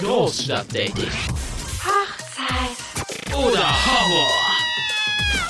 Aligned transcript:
Großstadtdating. 0.00 1.10
Hochzeit. 1.82 3.34
Oder 3.34 3.66
Horror. 3.84 4.30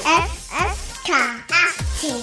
FSK 0.04 1.12
18. 2.00 2.14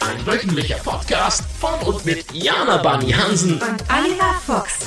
Ein 0.00 0.26
wöchentlicher 0.26 0.78
Podcast 0.78 1.44
von 1.60 1.78
und 1.86 2.04
mit 2.04 2.24
Jana 2.32 2.78
Bani 2.78 3.12
Hansen. 3.12 3.52
und 3.62 3.84
Oliver 3.88 4.34
Fuchs. 4.44 4.78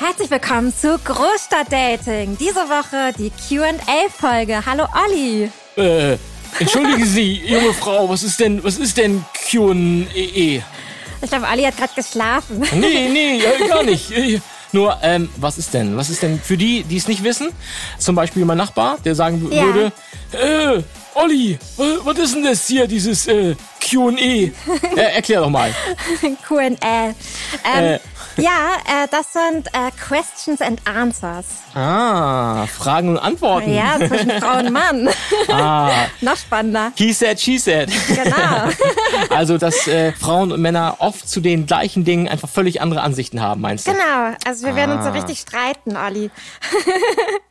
Herzlich 0.00 0.30
willkommen 0.30 0.74
zu 0.74 0.98
Großstadtdating. 0.98 2.36
Diese 2.38 2.60
Woche 2.68 3.12
die 3.16 3.30
Q&A-Folge. 3.30 4.66
Hallo 4.66 4.86
Olli. 5.06 5.50
Äh, 5.76 6.16
entschuldigen 6.58 7.04
Sie, 7.06 7.34
junge 7.46 7.72
Frau, 7.72 8.08
was 8.08 8.24
ist 8.24 8.40
denn, 8.40 8.64
was 8.64 8.78
ist 8.78 8.96
denn 8.96 9.24
Q&E? 9.50 10.60
Ich 11.22 11.28
glaube, 11.28 11.46
Olli 11.52 11.62
hat 11.64 11.76
gerade 11.76 11.92
geschlafen. 11.94 12.60
Nee, 12.74 13.08
nee, 13.12 13.42
gar 13.68 13.82
nicht. 13.82 14.10
Nur, 14.72 14.96
ähm, 15.02 15.28
was 15.36 15.58
ist 15.58 15.74
denn? 15.74 15.96
Was 15.96 16.10
ist 16.10 16.22
denn 16.22 16.40
für 16.40 16.56
die, 16.56 16.84
die 16.84 16.96
es 16.96 17.08
nicht 17.08 17.24
wissen? 17.24 17.48
Zum 17.98 18.14
Beispiel 18.14 18.44
mein 18.44 18.56
Nachbar, 18.58 18.98
der 19.04 19.16
sagen 19.16 19.48
Ja. 19.50 19.64
würde, 19.64 19.92
äh, 20.32 20.82
Olli, 21.14 21.58
wa- 21.76 21.84
was 22.04 22.18
ist 22.18 22.36
denn 22.36 22.44
das 22.44 22.68
hier, 22.68 22.86
dieses 22.86 23.26
äh, 23.26 23.56
Q&E? 23.90 24.52
äh, 24.96 25.00
erklär 25.16 25.40
doch 25.40 25.50
mal. 25.50 25.74
Q&A. 26.46 26.60
Ähm, 26.62 27.14
Äh. 27.84 27.98
Ja, 28.40 29.04
äh, 29.04 29.06
das 29.10 29.32
sind 29.32 29.66
äh, 29.68 29.90
Questions 29.98 30.60
and 30.60 30.80
Answers. 30.86 31.46
Ah, 31.74 32.66
Fragen 32.66 33.10
und 33.10 33.18
Antworten. 33.18 33.72
Ja, 33.74 33.96
zwischen 33.98 34.30
Frau 34.40 34.58
und 34.58 34.72
Mann. 34.72 35.08
Ah, 35.48 36.06
Noch 36.20 36.36
spannender. 36.36 36.92
he 36.96 37.12
said, 37.12 37.40
she 37.40 37.58
said. 37.58 37.90
Genau. 38.08 38.68
Also, 39.30 39.58
dass 39.58 39.86
äh, 39.86 40.12
Frauen 40.12 40.52
und 40.52 40.60
Männer 40.60 40.96
oft 40.98 41.28
zu 41.28 41.40
den 41.40 41.66
gleichen 41.66 42.04
Dingen 42.04 42.28
einfach 42.28 42.48
völlig 42.48 42.80
andere 42.80 43.02
Ansichten 43.02 43.40
haben, 43.42 43.60
meinst 43.60 43.86
du? 43.86 43.92
Genau. 43.92 44.34
Also 44.46 44.66
wir 44.66 44.74
werden 44.76 44.92
uns 44.96 45.04
Ah. 45.06 45.12
so 45.12 45.18
richtig 45.18 45.38
streiten, 45.40 45.96
Olli. 45.96 46.30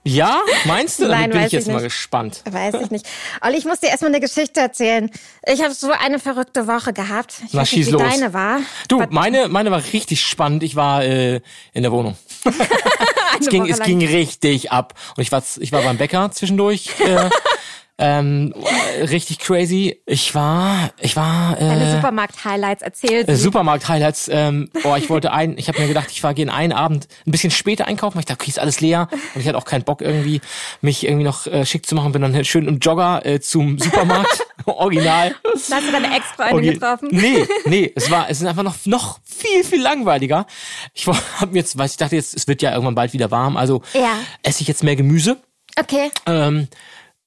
Ja, 0.04 0.42
meinst 0.66 1.00
du? 1.00 1.04
Damit 1.04 1.20
Nein, 1.20 1.30
bin 1.32 1.42
ich 1.44 1.52
jetzt 1.52 1.68
ich 1.68 1.74
mal 1.74 1.82
gespannt. 1.82 2.42
Weiß 2.50 2.76
ich 2.82 2.90
nicht. 2.92 3.06
Olli, 3.42 3.58
ich 3.58 3.66
muss 3.66 3.80
dir 3.80 3.88
erstmal 3.90 4.12
eine 4.12 4.20
Geschichte 4.20 4.60
erzählen. 4.60 5.10
Ich 5.46 5.62
habe 5.64 5.74
so 5.74 5.92
eine 5.92 6.20
verrückte 6.20 6.68
Woche 6.68 6.94
gehabt. 6.94 7.36
Ich 7.46 7.54
Na, 7.54 7.62
weiß 7.62 7.70
schieß 7.70 7.88
nicht, 7.88 8.00
wie 8.00 8.04
los. 8.04 8.14
deine 8.14 8.34
war. 8.34 8.58
Du, 8.88 9.04
meine, 9.10 9.48
meine 9.50 9.72
war 9.72 9.82
richtig 9.94 10.22
spannend. 10.22 10.64
Ich 10.64 10.76
war 10.80 11.04
äh, 11.04 11.42
in 11.74 11.84
der 11.84 11.92
Wohnung. 11.92 12.18
es 13.40 13.48
ging, 13.50 13.70
es 13.70 13.80
ging 13.82 14.04
richtig 14.04 14.72
ab. 14.72 14.96
Und 15.16 15.22
ich 15.22 15.32
war, 15.32 15.44
ich 15.60 15.72
war 15.72 15.84
beim 15.84 15.98
Bäcker 15.98 16.32
zwischendurch. 16.32 16.90
Äh, 17.00 17.30
ähm, 18.00 18.54
richtig 19.02 19.40
crazy. 19.40 20.02
Ich 20.06 20.34
war, 20.34 20.92
ich 21.00 21.16
war 21.16 21.56
Deine 21.58 21.86
äh, 21.90 21.96
Supermarkt-Highlights 21.96 22.82
erzählt. 22.82 23.28
äh, 23.28 23.36
Supermarkt-Highlights. 23.36 24.30
Ähm, 24.32 24.70
oh, 24.84 24.96
ich 24.98 25.10
wollte 25.10 25.32
ein, 25.34 25.58
ich 25.58 25.68
habe 25.68 25.80
mir 25.82 25.88
gedacht, 25.88 26.08
ich 26.12 26.24
war 26.24 26.34
gehe 26.34 26.52
einen 26.52 26.72
Abend 26.74 27.08
ein 27.28 27.32
bisschen 27.32 27.52
später 27.52 27.86
einkaufen. 27.88 28.16
weil 28.16 28.22
Ich 28.22 28.26
dachte, 28.26 28.42
okay, 28.42 28.50
ist 28.50 28.60
alles 28.60 28.80
leer. 28.82 29.10
Und 29.36 29.42
ich 29.42 29.48
hatte 29.48 29.58
auch 29.58 29.66
keinen 29.66 29.84
Bock 29.84 30.02
irgendwie, 30.02 30.42
mich 30.82 31.06
irgendwie 31.06 31.26
noch 31.26 31.46
äh, 31.46 31.66
schick 31.66 31.86
zu 31.86 31.94
machen. 31.96 32.12
Bin 32.14 32.22
dann 32.22 32.46
schön 32.46 32.68
im 32.68 32.80
Jogger 32.80 33.26
äh, 33.26 33.40
zum 33.40 33.78
Supermarkt. 33.78 34.46
Original. 34.66 35.36
Hast 35.54 35.70
du 35.72 35.92
deine 35.92 36.16
Ex-Freundin 36.16 36.56
Okay. 36.58 36.74
getroffen? 36.74 37.08
Nee, 37.12 37.46
nee, 37.66 37.92
es 37.96 38.10
war, 38.12 38.30
es 38.30 38.40
ist 38.42 38.48
einfach 38.48 38.64
noch, 38.64 38.76
noch 38.86 39.20
viel, 39.24 39.64
viel 39.64 39.82
langweiliger. 39.82 40.46
Ich 40.94 41.08
habe 41.08 41.52
mir 41.52 41.60
jetzt, 41.60 41.78
weiß 41.78 41.92
ich 41.92 41.98
dachte 41.98 42.16
jetzt, 42.16 42.36
es 42.36 42.48
wird 42.48 42.62
ja 42.62 42.72
irgendwann 42.72 42.96
bald 42.96 43.14
wieder 43.14 43.32
warm, 43.32 43.58
also 43.58 43.82
Ja. 43.94 44.18
esse 44.44 44.62
ich 44.62 44.68
jetzt 44.68 44.84
mehr 44.84 44.96
Gemüse. 44.96 45.38
Okay. 45.80 46.12
Ähm, 46.26 46.68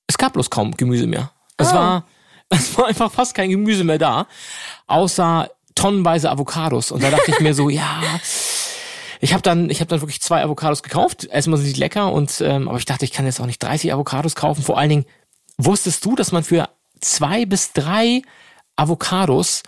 es 0.07 0.19
gab 0.19 0.33
bloß 0.35 0.51
kaum 0.51 0.73
Gemüse 0.77 1.07
mehr. 1.07 1.31
Es 1.57 1.71
Oh. 1.71 1.75
war, 1.75 2.05
es 2.49 2.77
war 2.77 2.87
einfach 2.87 3.11
fast 3.13 3.35
kein 3.35 3.51
Gemüse 3.51 3.85
mehr 3.85 3.99
da, 3.99 4.27
außer 4.87 5.51
tonnenweise 5.75 6.31
Avocados. 6.31 6.91
Und 6.93 7.03
da 7.03 7.11
dachte 7.11 7.31
ich 7.31 7.41
mir 7.41 7.55
so, 7.55 7.69
ja, 7.71 8.03
ich 9.21 9.33
habe 9.33 9.43
dann, 9.43 9.71
ich 9.71 9.81
habe 9.81 9.89
dann 9.89 10.01
wirklich 10.01 10.21
zwei 10.21 10.43
Avocados 10.43 10.83
gekauft. 10.83 11.25
Erstmal 11.25 11.59
sind 11.59 11.75
die 11.77 11.81
lecker 11.81 12.13
und, 12.13 12.41
ähm, 12.41 12.69
aber 12.69 12.79
ich 12.79 12.85
dachte, 12.85 13.05
ich 13.05 13.13
kann 13.13 13.25
jetzt 13.27 13.41
auch 13.41 13.47
nicht 13.47 13.63
30 13.63 13.93
Avocados 13.93 14.35
kaufen. 14.35 14.63
Vor 14.63 14.79
allen 14.79 14.91
Dingen, 14.91 15.07
wusstest 15.59 16.05
du, 16.05 16.15
dass 16.17 16.33
man 16.33 16.43
für 16.45 16.69
zwei 17.01 17.47
bis 17.47 17.73
drei 17.73 18.23
Avocados 18.77 19.63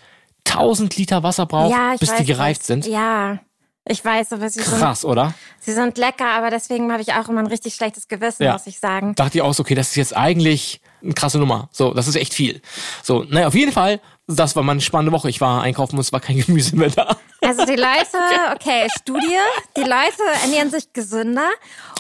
1000 0.47 0.97
Liter 0.97 1.23
Wasser 1.23 1.47
braucht, 1.47 1.71
Ja, 1.73 1.95
bis 1.99 2.11
weiß 2.11 2.19
die 2.19 2.25
gereift 2.27 2.61
das. 2.63 2.67
sind? 2.67 2.87
Ja, 2.87 3.39
ich 3.87 4.03
weiß, 4.05 4.33
aber 4.33 4.49
sie 4.49 4.61
sind, 4.63 4.79
Krass, 4.79 5.05
oder? 5.05 5.35
sie 5.61 5.73
sind 5.73 5.99
lecker, 5.99 6.27
aber 6.31 6.51
deswegen 6.51 6.91
habe 6.91 7.03
ich 7.03 7.13
auch 7.13 7.29
immer 7.29 7.41
ein 7.41 7.47
richtig 7.47 7.75
schlechtes 7.75 8.09
Gewissen, 8.09 8.45
Ja. 8.45 8.53
muss 8.55 8.67
ich 8.67 8.79
sagen. 8.81 9.15
dachte 9.15 9.39
ich 9.39 9.43
auch 9.43 9.53
so, 9.53 9.63
okay, 9.63 9.75
das 9.75 9.89
ist 9.91 9.97
jetzt 9.97 10.17
eigentlich 10.17 10.81
eine 11.03 11.13
krasse 11.13 11.39
Nummer. 11.39 11.69
So, 11.71 11.93
das 11.93 12.09
ist 12.09 12.17
echt 12.17 12.33
viel. 12.33 12.63
So, 13.03 13.25
naja, 13.29 13.47
auf 13.49 13.55
jeden 13.55 13.73
Fall, 13.73 14.01
das 14.27 14.57
war 14.57 14.63
meine 14.63 14.81
spannende 14.81 15.13
Woche. 15.13 15.29
Ich 15.29 15.41
war 15.43 15.61
einkaufen 15.63 15.97
und 15.97 16.01
es 16.01 16.13
war 16.15 16.21
kein 16.21 16.39
Gemüse 16.47 16.77
mehr 16.77 16.89
da. 16.91 17.17
Also 17.43 17.67
die 17.67 17.77
Leute, 17.77 18.17
okay, 18.55 18.89
Studie, 18.99 19.37
die 19.77 19.83
Leute 19.83 20.23
ernähren 20.43 20.71
sich 20.71 20.91
gesünder 20.95 21.51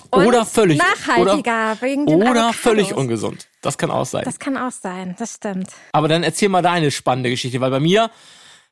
und 0.09 0.27
Oder 0.27 0.47
völlig. 0.47 0.79
nachhaltiger 0.79 1.73
Oder, 1.73 1.83
wegen 1.83 2.07
den 2.07 2.17
oder 2.23 2.31
Avocados. 2.31 2.57
völlig 2.57 2.95
ungesund. 2.95 3.47
Das 3.61 3.77
kann 3.77 3.91
auch 3.91 4.07
sein. 4.07 4.23
Das 4.25 4.39
kann 4.39 4.57
auch 4.57 4.73
sein, 4.73 5.17
das 5.19 5.35
stimmt. 5.35 5.69
Aber 5.93 6.09
dann 6.09 6.23
erzähl 6.23 6.49
mal 6.49 6.63
deine 6.63 6.91
spannende 6.91 7.29
Geschichte, 7.29 7.61
weil 7.61 7.71
bei 7.71 7.81
mir, 7.81 8.11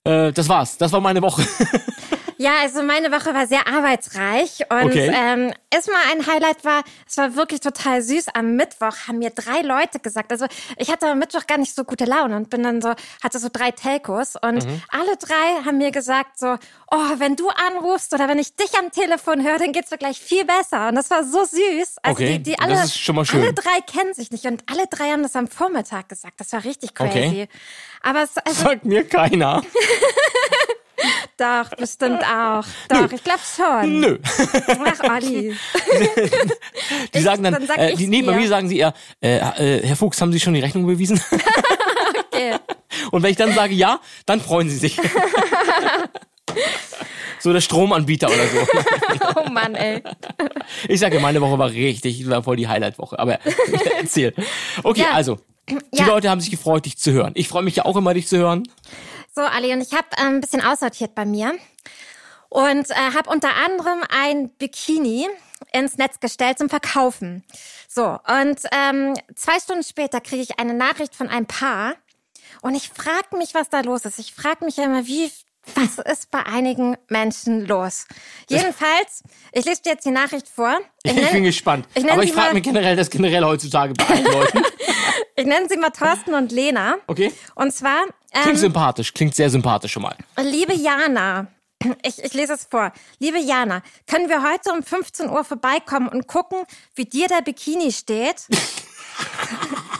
äh, 0.04 0.32
das 0.32 0.48
war's. 0.48 0.78
Das 0.78 0.92
war 0.92 1.00
meine 1.02 1.20
Woche. 1.20 1.46
Ja, 2.42 2.54
also 2.62 2.82
meine 2.82 3.12
Woche 3.12 3.32
war 3.34 3.46
sehr 3.46 3.68
arbeitsreich 3.68 4.64
und 4.68 4.86
Okay. 4.86 5.12
ähm, 5.14 5.52
erstmal 5.70 6.00
ein 6.10 6.26
Highlight 6.26 6.64
war, 6.64 6.82
es 7.08 7.16
war 7.16 7.36
wirklich 7.36 7.60
total 7.60 8.02
süß. 8.02 8.26
Am 8.34 8.56
Mittwoch 8.56 8.96
haben 9.06 9.18
mir 9.18 9.30
drei 9.30 9.60
Leute 9.60 10.00
gesagt, 10.00 10.32
also 10.32 10.46
ich 10.76 10.90
hatte 10.90 11.06
am 11.06 11.20
Mittwoch 11.20 11.46
gar 11.46 11.58
nicht 11.58 11.72
so 11.72 11.84
gute 11.84 12.04
Laune 12.04 12.34
und 12.36 12.50
bin 12.50 12.64
dann 12.64 12.82
so, 12.82 12.94
hatte 13.22 13.38
so 13.38 13.48
drei 13.52 13.70
Telcos 13.70 14.34
und 14.34 14.66
Mhm. 14.66 14.82
alle 14.88 15.16
drei 15.18 15.62
haben 15.64 15.78
mir 15.78 15.92
gesagt 15.92 16.38
so, 16.40 16.56
oh, 16.90 17.10
wenn 17.18 17.36
du 17.36 17.48
anrufst 17.48 18.12
oder 18.12 18.26
wenn 18.26 18.40
ich 18.40 18.56
dich 18.56 18.76
am 18.76 18.90
Telefon 18.90 19.44
höre, 19.44 19.58
dann 19.58 19.70
geht's 19.72 19.92
mir 19.92 19.98
gleich 19.98 20.18
viel 20.20 20.44
besser 20.44 20.88
und 20.88 20.96
das 20.96 21.10
war 21.10 21.22
so 21.22 21.44
süß. 21.44 21.96
Also 22.02 22.16
Okay, 22.22 22.38
die, 22.38 22.42
die 22.42 22.56
das 22.56 22.64
alle, 22.66 22.74
ist 22.84 22.98
schon 22.98 23.14
mal 23.14 23.24
schön. 23.24 23.40
alle 23.40 23.52
drei 23.52 23.80
kennen 23.86 24.14
sich 24.14 24.32
nicht 24.32 24.46
und 24.46 24.64
alle 24.68 24.88
drei 24.88 25.12
haben 25.12 25.22
das 25.22 25.36
am 25.36 25.46
Vormittag 25.46 26.08
gesagt. 26.08 26.40
Das 26.40 26.52
war 26.52 26.64
richtig 26.64 26.92
crazy. 26.94 27.18
Okay. 27.18 27.48
Aber 28.02 28.22
es, 28.24 28.36
also, 28.36 28.64
Sagt 28.64 28.84
mir 28.84 29.06
keiner. 29.08 29.62
doch, 31.36 31.70
bestimmt 31.76 32.22
auch. 32.22 32.64
Doch, 32.88 33.10
ich 33.12 33.24
glaube 33.24 33.40
schon. 33.56 34.00
Nö. 34.00 34.18
Ach, 34.84 35.10
Olli. 35.10 35.54
Die 37.14 37.20
sagen 37.20 37.42
dann, 37.42 37.54
dann 37.54 37.66
sag 37.66 37.78
äh, 37.78 37.94
die, 37.94 38.06
nee, 38.06 38.22
bei 38.22 38.34
mir 38.36 38.48
sagen 38.48 38.68
sie 38.68 38.78
eher, 38.78 38.94
äh, 39.22 39.36
äh, 39.38 39.86
Herr 39.86 39.96
Fuchs, 39.96 40.20
haben 40.20 40.32
Sie 40.32 40.40
schon 40.40 40.54
die 40.54 40.60
Rechnung 40.60 40.84
überwiesen? 40.84 41.20
Okay. 42.34 42.54
Und 43.10 43.22
wenn 43.22 43.30
ich 43.30 43.36
dann 43.36 43.52
sage 43.52 43.74
ja, 43.74 44.00
dann 44.24 44.40
freuen 44.40 44.68
sie 44.70 44.78
sich. 44.78 44.96
so 47.38 47.52
der 47.52 47.60
Stromanbieter 47.60 48.28
oder 48.28 48.46
so. 48.46 48.58
Oh 49.36 49.50
Mann, 49.50 49.74
ey. 49.74 50.02
Ich 50.88 51.00
sage, 51.00 51.20
meine 51.20 51.40
Woche 51.42 51.58
war 51.58 51.70
richtig, 51.70 52.26
war 52.28 52.42
voll 52.42 52.56
die 52.56 52.68
Highlight-Woche. 52.68 53.18
Aber 53.18 53.38
erzähl. 53.98 54.32
Okay, 54.82 55.02
Ja. 55.02 55.10
also. 55.12 55.38
Die 55.68 55.98
Ja. 55.98 56.06
Leute 56.06 56.28
haben 56.30 56.40
sich 56.40 56.50
gefreut, 56.50 56.86
dich 56.86 56.96
zu 56.98 57.12
hören. 57.12 57.32
Ich 57.34 57.48
freue 57.48 57.62
mich 57.62 57.76
ja 57.76 57.84
auch 57.84 57.96
immer, 57.96 58.14
dich 58.14 58.26
zu 58.26 58.36
hören. 58.38 58.62
So, 59.34 59.40
Ali, 59.42 59.72
und 59.72 59.80
ich 59.80 59.92
habe 59.92 60.06
äh, 60.16 60.22
ein 60.26 60.40
bisschen 60.40 60.62
aussortiert 60.62 61.14
bei 61.14 61.24
mir 61.24 61.54
und 62.50 62.90
äh, 62.90 62.94
habe 63.14 63.30
unter 63.30 63.54
anderem 63.64 64.02
ein 64.10 64.50
Bikini 64.50 65.26
ins 65.72 65.96
Netz 65.96 66.20
gestellt 66.20 66.58
zum 66.58 66.68
Verkaufen. 66.68 67.42
So, 67.88 68.04
und 68.04 68.60
ähm, 68.72 69.14
zwei 69.34 69.58
Stunden 69.58 69.82
später 69.84 70.20
kriege 70.20 70.42
ich 70.42 70.58
eine 70.58 70.74
Nachricht 70.74 71.14
von 71.14 71.28
einem 71.28 71.46
Paar 71.46 71.94
und 72.60 72.74
ich 72.74 72.90
frage 72.90 73.36
mich, 73.38 73.54
was 73.54 73.70
da 73.70 73.80
los 73.80 74.04
ist. 74.04 74.18
Ich 74.18 74.34
frage 74.34 74.64
mich 74.66 74.76
ja 74.76 74.84
immer, 74.84 75.06
wie, 75.06 75.30
was 75.76 75.98
ist 76.04 76.30
bei 76.30 76.44
einigen 76.44 76.98
Menschen 77.08 77.66
los? 77.66 78.06
Jedenfalls, 78.50 79.22
ich 79.52 79.64
lese 79.64 79.80
dir 79.82 79.92
jetzt 79.92 80.04
die 80.04 80.10
Nachricht 80.10 80.46
vor. 80.48 80.78
Ich, 81.04 81.12
nenn- 81.12 81.32
bin 81.32 81.44
gespannt. 81.44 81.86
ich 81.94 82.10
Aber 82.10 82.22
ich 82.22 82.32
frage 82.34 82.52
mich 82.52 82.64
generell, 82.64 82.96
das 82.96 83.08
generell 83.08 83.44
heutzutage 83.44 83.94
bei 83.94 84.06
allen 84.06 84.24
Leuten. 84.24 84.62
Ich 85.36 85.46
nenne 85.46 85.68
sie 85.68 85.76
mal 85.76 85.90
Thorsten 85.90 86.34
und 86.34 86.52
Lena. 86.52 86.96
Okay? 87.06 87.32
Und 87.54 87.72
zwar, 87.72 88.04
Klingt 88.32 88.48
ähm, 88.48 88.56
sympathisch, 88.56 89.12
klingt 89.12 89.34
sehr 89.34 89.50
sympathisch 89.50 89.92
schon 89.92 90.02
mal. 90.02 90.16
Liebe 90.40 90.74
Jana, 90.74 91.48
ich, 92.02 92.22
ich 92.22 92.32
lese 92.34 92.54
es 92.54 92.64
vor. 92.70 92.92
Liebe 93.18 93.38
Jana, 93.38 93.82
können 94.06 94.28
wir 94.28 94.42
heute 94.42 94.72
um 94.72 94.82
15 94.82 95.28
Uhr 95.28 95.44
vorbeikommen 95.44 96.08
und 96.08 96.26
gucken, 96.26 96.58
wie 96.94 97.04
dir 97.04 97.28
der 97.28 97.42
Bikini 97.42 97.92
steht? 97.92 98.46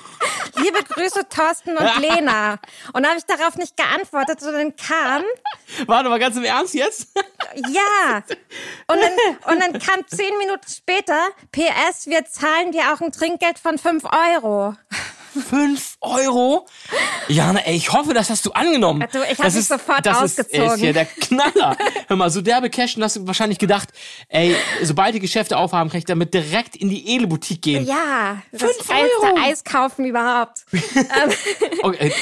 Liebe 0.62 0.82
Grüße, 0.84 1.28
Thorsten 1.28 1.76
und 1.76 1.98
Lena. 2.00 2.58
Und 2.92 3.02
da 3.02 3.10
habe 3.10 3.18
ich 3.18 3.24
darauf 3.26 3.56
nicht 3.56 3.76
geantwortet, 3.76 4.40
sondern 4.40 4.76
kam, 4.76 5.22
Warte 5.86 6.08
mal, 6.08 6.18
ganz 6.18 6.36
im 6.36 6.44
Ernst 6.44 6.74
jetzt? 6.74 7.08
ja. 7.68 8.22
Und 8.86 8.98
dann, 9.00 9.52
und 9.52 9.60
dann 9.60 9.80
kam 9.80 10.06
zehn 10.06 10.36
Minuten 10.38 10.68
später, 10.68 11.28
PS, 11.50 12.06
wir 12.06 12.24
zahlen 12.26 12.72
dir 12.72 12.92
auch 12.92 13.00
ein 13.00 13.12
Trinkgeld 13.12 13.58
von 13.58 13.78
5 13.78 14.04
Euro. 14.04 14.76
Fünf 15.40 15.96
Euro? 16.00 16.66
Jana, 17.28 17.60
ey, 17.60 17.76
ich 17.76 17.92
hoffe, 17.92 18.12
das 18.14 18.30
hast 18.30 18.44
du 18.46 18.52
angenommen. 18.52 19.06
Du, 19.12 19.22
ich 19.22 19.30
hab 19.30 19.36
das 19.38 19.54
mich 19.54 19.60
ist, 19.62 19.68
sofort 19.68 20.04
das 20.04 20.18
ausgezogen. 20.18 20.66
Ist, 20.66 20.74
ist 20.74 20.80
hier 20.80 20.92
der 20.92 21.06
Knaller. 21.06 21.76
Hör 22.06 22.16
mal, 22.16 22.30
so 22.30 22.40
derbe 22.40 22.68
Cash, 22.70 22.96
und 22.96 23.02
hast 23.02 23.16
du 23.16 23.26
wahrscheinlich 23.26 23.58
gedacht, 23.58 23.88
ey, 24.28 24.54
sobald 24.82 25.14
die 25.14 25.20
Geschäfte 25.20 25.56
aufhaben, 25.56 25.90
kann 25.90 25.98
ich 25.98 26.04
damit 26.04 26.34
direkt 26.34 26.76
in 26.76 26.88
die 26.90 27.14
Edle-Boutique 27.14 27.62
gehen. 27.62 27.86
Ja, 27.86 28.42
das 28.52 28.62
Euro. 28.88 29.38
Eis 29.40 29.64
kaufen 29.64 30.04
überhaupt. 30.04 30.64
Okay, 31.82 32.08
äh, 32.08 32.12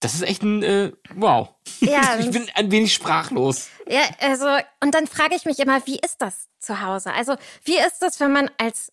Das 0.00 0.14
ist 0.14 0.22
echt 0.22 0.42
ein, 0.42 0.62
äh, 0.62 0.92
wow. 1.14 1.48
Ja, 1.80 2.16
ich 2.20 2.30
bin 2.30 2.46
ein 2.54 2.70
wenig 2.70 2.92
sprachlos. 2.92 3.68
Ja, 3.88 4.00
also, 4.20 4.46
und 4.80 4.94
dann 4.94 5.06
frage 5.06 5.34
ich 5.34 5.44
mich 5.44 5.58
immer, 5.58 5.84
wie 5.86 5.98
ist 5.98 6.16
das 6.20 6.48
zu 6.58 6.82
Hause? 6.82 7.12
Also, 7.12 7.36
wie 7.64 7.76
ist 7.76 8.00
das, 8.00 8.20
wenn 8.20 8.32
man 8.32 8.50
als 8.58 8.92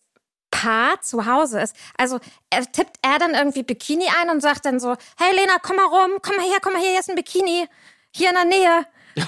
Paar 0.60 1.00
zu 1.00 1.26
Hause 1.26 1.60
ist? 1.60 1.76
Also, 1.96 2.18
er, 2.50 2.70
tippt 2.70 2.96
er 3.02 3.18
dann 3.18 3.34
irgendwie 3.34 3.62
Bikini 3.62 4.06
ein 4.20 4.30
und 4.30 4.40
sagt 4.40 4.66
dann 4.66 4.80
so, 4.80 4.96
hey 5.18 5.34
Lena, 5.34 5.54
komm 5.62 5.76
mal 5.76 5.86
rum, 5.86 6.18
komm 6.22 6.36
mal 6.36 6.44
her, 6.44 6.58
komm 6.60 6.72
mal 6.74 6.82
her, 6.82 6.90
hier 6.90 7.00
ist 7.00 7.10
ein 7.10 7.16
Bikini, 7.16 7.66
hier 8.10 8.28
in 8.30 8.34
der 8.34 8.44
Nähe. 8.44 8.86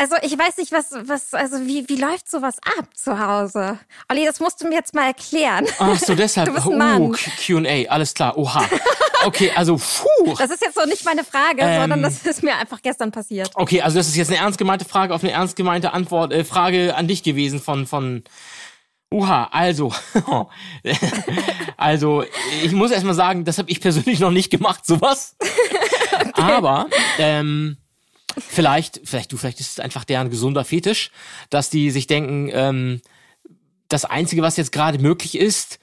Also 0.00 0.16
ich 0.22 0.32
weiß 0.32 0.56
nicht, 0.56 0.72
was, 0.72 0.92
was, 0.92 1.34
also 1.34 1.66
wie, 1.66 1.86
wie 1.90 1.96
läuft 1.96 2.30
sowas 2.30 2.56
ab 2.78 2.86
zu 2.94 3.18
Hause? 3.18 3.78
Olli, 4.10 4.24
das 4.24 4.40
musst 4.40 4.62
du 4.62 4.66
mir 4.66 4.76
jetzt 4.76 4.94
mal 4.94 5.08
erklären. 5.08 5.66
Ach 5.78 5.98
so, 5.98 6.14
deshalb. 6.14 6.48
Du 6.48 6.54
bist 6.54 6.66
ein 6.66 6.78
Mann. 6.78 7.02
Uh, 7.02 7.14
Q&A, 7.46 7.86
alles 7.86 8.14
klar. 8.14 8.38
Oha. 8.38 8.64
Okay, 9.26 9.52
also, 9.54 9.76
puh. 9.76 10.34
Das 10.38 10.50
ist 10.50 10.62
jetzt 10.62 10.74
so 10.74 10.86
nicht 10.86 11.04
meine 11.04 11.24
Frage, 11.24 11.60
Ähm. 11.60 11.82
sondern 11.82 12.02
das 12.02 12.24
ist 12.24 12.42
mir 12.42 12.56
einfach 12.56 12.80
gestern 12.80 13.12
passiert. 13.12 13.50
Okay, 13.52 13.82
also 13.82 13.98
das 13.98 14.08
ist 14.08 14.16
jetzt 14.16 14.30
eine 14.30 14.38
ernst 14.38 14.56
gemeinte 14.56 14.86
Frage 14.86 15.14
auf 15.14 15.22
eine 15.22 15.32
ernst 15.32 15.56
gemeinte 15.56 15.92
Antwort, 15.92 16.32
äh, 16.32 16.42
Frage 16.42 16.94
an 16.96 17.06
dich 17.06 17.22
gewesen 17.22 17.60
von, 17.60 17.86
von, 17.86 18.24
Uha, 19.12 19.48
also, 19.50 19.92
also, 21.76 22.24
ich 22.62 22.72
muss 22.72 22.92
erstmal 22.92 23.14
sagen, 23.14 23.44
das 23.44 23.58
habe 23.58 23.70
ich 23.70 23.80
persönlich 23.80 24.20
noch 24.20 24.30
nicht 24.30 24.50
gemacht, 24.50 24.86
sowas. 24.86 25.36
Aber, 26.34 26.88
ähm, 27.18 27.76
vielleicht, 28.38 29.00
vielleicht 29.04 29.32
du, 29.32 29.36
vielleicht 29.36 29.58
ist 29.58 29.72
es 29.72 29.80
einfach 29.80 30.04
deren 30.04 30.30
gesunder 30.30 30.64
Fetisch, 30.64 31.10
dass 31.50 31.70
die 31.70 31.90
sich 31.90 32.06
denken, 32.06 32.50
ähm, 32.52 33.00
das 33.88 34.04
Einzige, 34.04 34.42
was 34.42 34.56
jetzt 34.56 34.70
gerade 34.70 35.00
möglich 35.00 35.36
ist, 35.36 35.80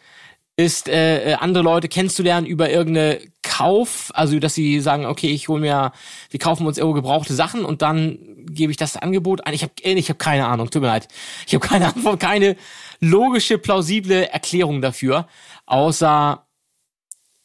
ist, 0.56 0.90
äh, 0.90 1.34
äh, 1.34 1.34
andere 1.36 1.64
Leute 1.64 1.88
kennenzulernen 1.88 2.48
über 2.48 2.70
irgendeine 2.70 3.20
Kauf, 3.44 4.12
also 4.16 4.40
dass 4.40 4.56
sie 4.56 4.80
sagen, 4.80 5.06
okay, 5.06 5.30
ich 5.30 5.50
hole 5.50 5.62
mir, 5.62 5.92
wir 6.32 6.40
kaufen 6.40 6.66
uns 6.66 6.78
irgendwo 6.78 6.96
gebrauchte 6.96 7.36
Sachen 7.36 7.64
und 7.64 7.84
dann 7.84 8.18
gebe 8.50 8.72
ich 8.72 8.78
das 8.78 8.98
Angebot 8.98 9.46
an. 9.46 9.54
Ich 9.54 9.62
habe 9.62 9.74
ich 9.84 10.10
hab 10.10 10.18
keine 10.18 10.48
Ahnung, 10.48 10.70
tut 10.72 10.82
mir 10.82 10.88
leid. 10.88 11.08
Ich 11.46 11.54
habe 11.54 11.66
keine 11.66 11.88
Antwort, 11.88 12.20
keine 12.20 12.56
logische, 13.00 13.58
plausible 13.58 14.30
Erklärung 14.30 14.82
dafür, 14.82 15.28
außer, 15.66 16.46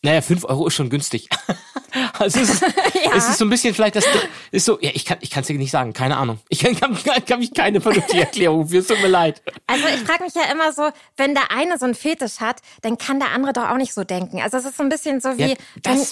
naja, 0.02 0.20
fünf 0.20 0.44
Euro 0.44 0.66
ist 0.66 0.75
schon 0.75 0.90
günstig. 0.90 1.28
also 2.19 2.40
es 2.40 2.50
ist, 2.54 2.64
es 3.16 3.28
ist 3.28 3.38
so 3.38 3.44
ein 3.44 3.50
bisschen 3.50 3.75
vielleicht 3.75 3.94
das, 3.96 4.04
ist 4.50 4.64
so, 4.64 4.78
ja, 4.81 4.90
ich 4.94 5.04
kann 5.04 5.19
ich 5.20 5.31
kann 5.31 5.43
es 5.43 5.46
dir 5.46 5.56
nicht 5.58 5.70
sagen, 5.70 5.93
keine 5.93 6.16
Ahnung. 6.16 6.40
Ich 6.49 6.60
kann, 6.60 6.75
kann, 6.76 6.96
kann 7.25 7.38
mich 7.38 7.54
keine 7.54 7.81
vernünftige 7.81 8.20
Erklärung 8.26 8.66
für, 8.69 8.78
es 8.78 8.87
tut 8.88 9.00
mir 9.00 9.08
leid. 9.08 9.43
Also 9.66 9.87
ich 9.88 10.00
frage 10.00 10.25
mich 10.25 10.34
ja 10.34 10.50
immer 10.50 10.72
so, 10.72 10.88
wenn 11.16 11.34
der 11.34 11.50
eine 11.52 11.78
so 11.78 11.84
einen 11.84 11.94
Fetisch 11.94 12.40
hat, 12.40 12.60
dann 12.81 12.99
kann 12.99 13.20
der 13.20 13.31
andere 13.31 13.52
doch 13.52 13.69
auch 13.70 13.76
nicht 13.76 13.94
so 13.94 14.02
denken. 14.04 14.40
Also 14.43 14.56
es 14.56 14.64
ist 14.64 14.76
so 14.76 14.82
ein 14.82 14.88
bisschen 14.88 15.20
so 15.20 15.38
wie, 15.38 15.50
Ja, 15.50 15.56
wenn, 15.84 16.04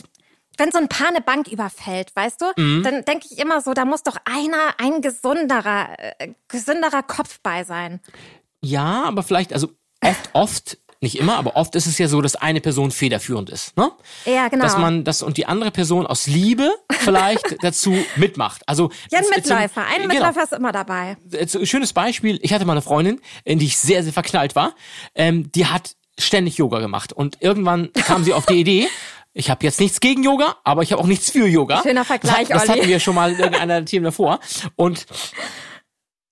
wenn 0.59 0.71
so 0.71 0.79
ein 0.79 0.89
Paar 0.89 1.09
eine 1.09 1.21
Bank 1.23 1.49
überfällt, 1.49 2.15
weißt 2.15 2.43
du, 2.43 2.47
Mhm. 2.57 2.83
dann 2.85 3.05
denke 3.07 3.27
ich 3.31 3.39
immer 3.39 3.61
so, 3.61 3.73
da 3.75 3.85
muss 3.85 4.03
doch 4.05 4.17
einer, 4.25 4.75
ein 4.79 5.01
gesunderer, 5.01 5.89
äh, 6.19 6.29
gesünderer 6.49 7.03
Kopf 7.03 7.41
bei 7.43 7.65
sein. 7.65 8.01
Ja, 8.63 9.05
aber 9.05 9.23
vielleicht, 9.23 9.53
also 9.53 9.71
oft, 10.03 10.31
oft, 10.33 10.79
nicht 11.03 11.19
immer, 11.19 11.37
aber 11.37 11.57
oft 11.57 11.75
ist 11.77 11.87
es 11.87 11.97
ja 11.97 12.09
so, 12.09 12.21
dass 12.21 12.37
eine 12.37 12.61
Person 12.61 12.91
federführend 12.91 13.49
ist, 13.49 13.75
ne? 13.79 13.91
Ja, 14.27 14.49
genau. 14.49 14.65
Dass 14.65 14.77
man 14.77 15.03
das 15.03 15.23
und 15.23 15.39
die 15.39 15.47
andere 15.47 15.71
Person 15.71 16.07
aus 16.07 16.27
Liebe 16.27 16.71
vielleicht 16.93 17.57
dazu 17.63 17.97
mitmacht. 18.17 18.63
Also 18.67 18.91
Ja, 19.11 19.21
ein 19.21 19.25
Mitläufer. 19.35 19.87
Ein 19.87 20.03
genau. 20.03 20.09
Mitläufer 20.15 20.43
ist 20.43 20.53
immer 20.53 20.73
dabei. 20.73 21.17
Äh, 21.33 21.67
Schönes 21.67 21.95
Beispiel, 21.95 22.39
ich 22.43 22.53
hatte 22.53 22.67
mal 22.67 22.73
eine 22.73 22.83
Freundin, 22.83 23.21
in 23.45 23.59
die 23.59 23.65
ich 23.67 23.79
sehr, 23.79 24.03
sehr 24.03 24.13
verknallt 24.13 24.55
war, 24.57 24.75
ähm, 25.15 25.51
die 25.53 25.65
hat 25.67 25.97
ständig 26.19 26.59
Yoga 26.59 26.81
gemacht 26.81 27.15
und 27.15 27.39
irgendwann 27.41 27.91
kam 27.95 28.23
sie 28.25 28.35
auf 28.35 28.45
die 28.45 28.61
Idee, 28.61 28.87
ich 29.33 29.49
habe 29.49 29.65
jetzt 29.65 29.81
nichts 29.81 30.01
gegen 30.01 30.23
Yoga, 30.23 30.57
aber 30.65 30.83
ich 30.83 30.93
habe 30.93 31.01
auch 31.01 31.07
nichts 31.07 31.31
für 31.31 31.47
Yoga. 31.47 31.81
Schöner 31.83 32.05
Vergleich, 32.05 32.49
Das, 32.49 32.59
hat- 32.59 32.69
das 32.69 32.77
hatten 32.77 32.89
wir 32.89 33.01
schon 33.01 33.15
mal 33.15 33.31
in 33.33 33.39
irgendeiner 33.39 33.77
der 33.77 33.85
Themen 33.87 34.05
davor. 34.05 34.39
Und 34.77 35.07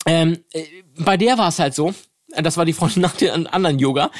ähm, 0.06 0.44
äh, 0.52 0.64
bei 0.98 1.16
der 1.16 1.38
war 1.38 1.48
es 1.48 1.58
halt 1.58 1.74
so, 1.74 1.94
das 2.28 2.56
war 2.56 2.64
die 2.64 2.72
Freundin 2.72 3.02
nach 3.02 3.16
dem 3.16 3.46
anderen 3.46 3.78
Yoga, 3.78 4.10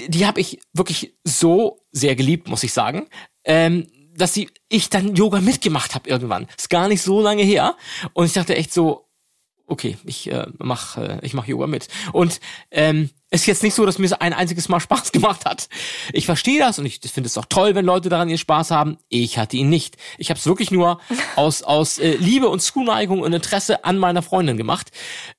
die, 0.00 0.10
die 0.10 0.26
habe 0.26 0.40
ich 0.40 0.60
wirklich 0.72 1.14
so 1.24 1.82
sehr 1.92 2.16
geliebt, 2.16 2.48
muss 2.48 2.62
ich 2.62 2.72
sagen, 2.72 3.08
ähm, 3.44 3.86
dass 4.16 4.34
sie, 4.34 4.48
ich 4.68 4.88
dann 4.88 5.14
Yoga 5.14 5.40
mitgemacht 5.40 5.94
habe 5.94 6.08
irgendwann. 6.08 6.46
Ist 6.56 6.70
gar 6.70 6.88
nicht 6.88 7.02
so 7.02 7.20
lange 7.20 7.42
her. 7.42 7.76
Und 8.14 8.26
ich 8.26 8.32
dachte 8.32 8.56
echt 8.56 8.72
so, 8.72 9.06
okay, 9.66 9.98
ich 10.04 10.30
äh, 10.30 10.46
mach, 10.58 10.96
äh, 10.96 11.18
ich 11.22 11.34
mach 11.34 11.46
Yoga 11.46 11.66
mit. 11.66 11.88
Und 12.12 12.40
ähm, 12.70 13.10
ist 13.30 13.46
jetzt 13.46 13.62
nicht 13.62 13.74
so, 13.74 13.84
dass 13.84 13.98
mir 13.98 14.06
es 14.06 14.12
ein 14.12 14.32
einziges 14.32 14.68
Mal 14.68 14.80
Spaß 14.86 15.12
gemacht 15.12 15.44
hat. 15.44 15.68
Ich 16.12 16.26
verstehe 16.26 16.58
das 16.58 16.78
und 16.78 16.86
ich 16.86 17.00
finde 17.00 17.26
es 17.26 17.36
auch 17.36 17.46
toll, 17.46 17.74
wenn 17.74 17.84
Leute 17.84 18.08
daran 18.08 18.28
ihren 18.28 18.38
Spaß 18.38 18.70
haben. 18.70 18.98
Ich 19.08 19.38
hatte 19.38 19.56
ihn 19.56 19.68
nicht. 19.68 19.96
Ich 20.18 20.30
habe 20.30 20.38
es 20.38 20.46
wirklich 20.46 20.70
nur 20.70 21.00
aus 21.36 21.62
aus 21.62 21.98
äh, 21.98 22.16
Liebe 22.16 22.48
und 22.48 22.60
Zuneigung 22.60 23.20
und 23.20 23.32
Interesse 23.32 23.84
an 23.84 23.98
meiner 23.98 24.22
Freundin 24.22 24.56
gemacht. 24.56 24.90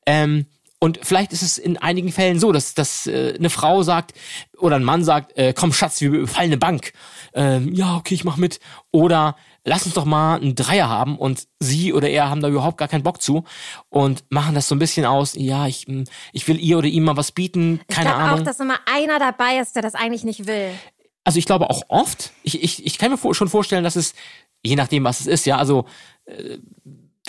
Ähm, 0.05 0.45
und 0.79 0.99
vielleicht 1.01 1.33
ist 1.33 1.41
es 1.41 1.57
in 1.57 1.77
einigen 1.77 2.11
Fällen 2.11 2.39
so, 2.39 2.51
dass, 2.51 2.75
dass 2.75 3.07
äh, 3.07 3.33
eine 3.37 3.49
Frau 3.49 3.81
sagt 3.81 4.13
oder 4.57 4.75
ein 4.75 4.83
Mann 4.83 5.03
sagt, 5.03 5.35
äh, 5.37 5.53
komm 5.55 5.73
Schatz, 5.73 5.99
wir 6.01 6.09
überfallen 6.09 6.49
eine 6.49 6.57
Bank. 6.57 6.93
Ähm, 7.33 7.73
ja, 7.73 7.95
okay, 7.95 8.13
ich 8.13 8.23
mach 8.23 8.37
mit. 8.37 8.59
Oder 8.91 9.35
lass 9.63 9.85
uns 9.85 9.95
doch 9.95 10.05
mal 10.05 10.35
einen 10.35 10.53
Dreier 10.55 10.87
haben 10.87 11.17
und 11.17 11.47
sie 11.59 11.93
oder 11.93 12.09
er 12.09 12.29
haben 12.29 12.41
da 12.41 12.47
überhaupt 12.47 12.77
gar 12.77 12.87
keinen 12.87 13.03
Bock 13.03 13.21
zu 13.23 13.43
und 13.89 14.23
machen 14.29 14.53
das 14.55 14.67
so 14.67 14.75
ein 14.75 14.79
bisschen 14.79 15.05
aus, 15.05 15.33
ja, 15.35 15.65
ich, 15.67 15.87
mm, 15.87 16.03
ich 16.31 16.47
will 16.47 16.59
ihr 16.59 16.77
oder 16.77 16.87
ihm 16.87 17.03
mal 17.05 17.17
was 17.17 17.31
bieten, 17.31 17.81
Ich 17.89 17.95
keine 17.95 18.09
glaube 18.09 18.23
Ahnung. 18.23 18.39
auch, 18.41 18.45
dass 18.45 18.59
immer 18.59 18.79
einer 18.85 19.17
dabei 19.19 19.57
ist, 19.57 19.75
der 19.75 19.81
das 19.81 19.95
eigentlich 19.95 20.23
nicht 20.23 20.45
will. 20.47 20.71
also 21.23 21.39
ich 21.39 21.45
glaube 21.45 21.69
auch 21.69 21.81
oft, 21.89 22.31
ich, 22.43 22.63
ich, 22.63 22.85
ich 22.85 22.97
kann 22.97 23.11
mir 23.11 23.33
schon 23.33 23.49
vorstellen, 23.49 23.83
dass 23.83 23.95
es, 23.95 24.13
je 24.63 24.75
nachdem 24.75 25.03
was 25.03 25.19
es 25.21 25.27
ist, 25.27 25.45
ja, 25.45 25.57
also 25.57 25.85
äh, 26.25 26.59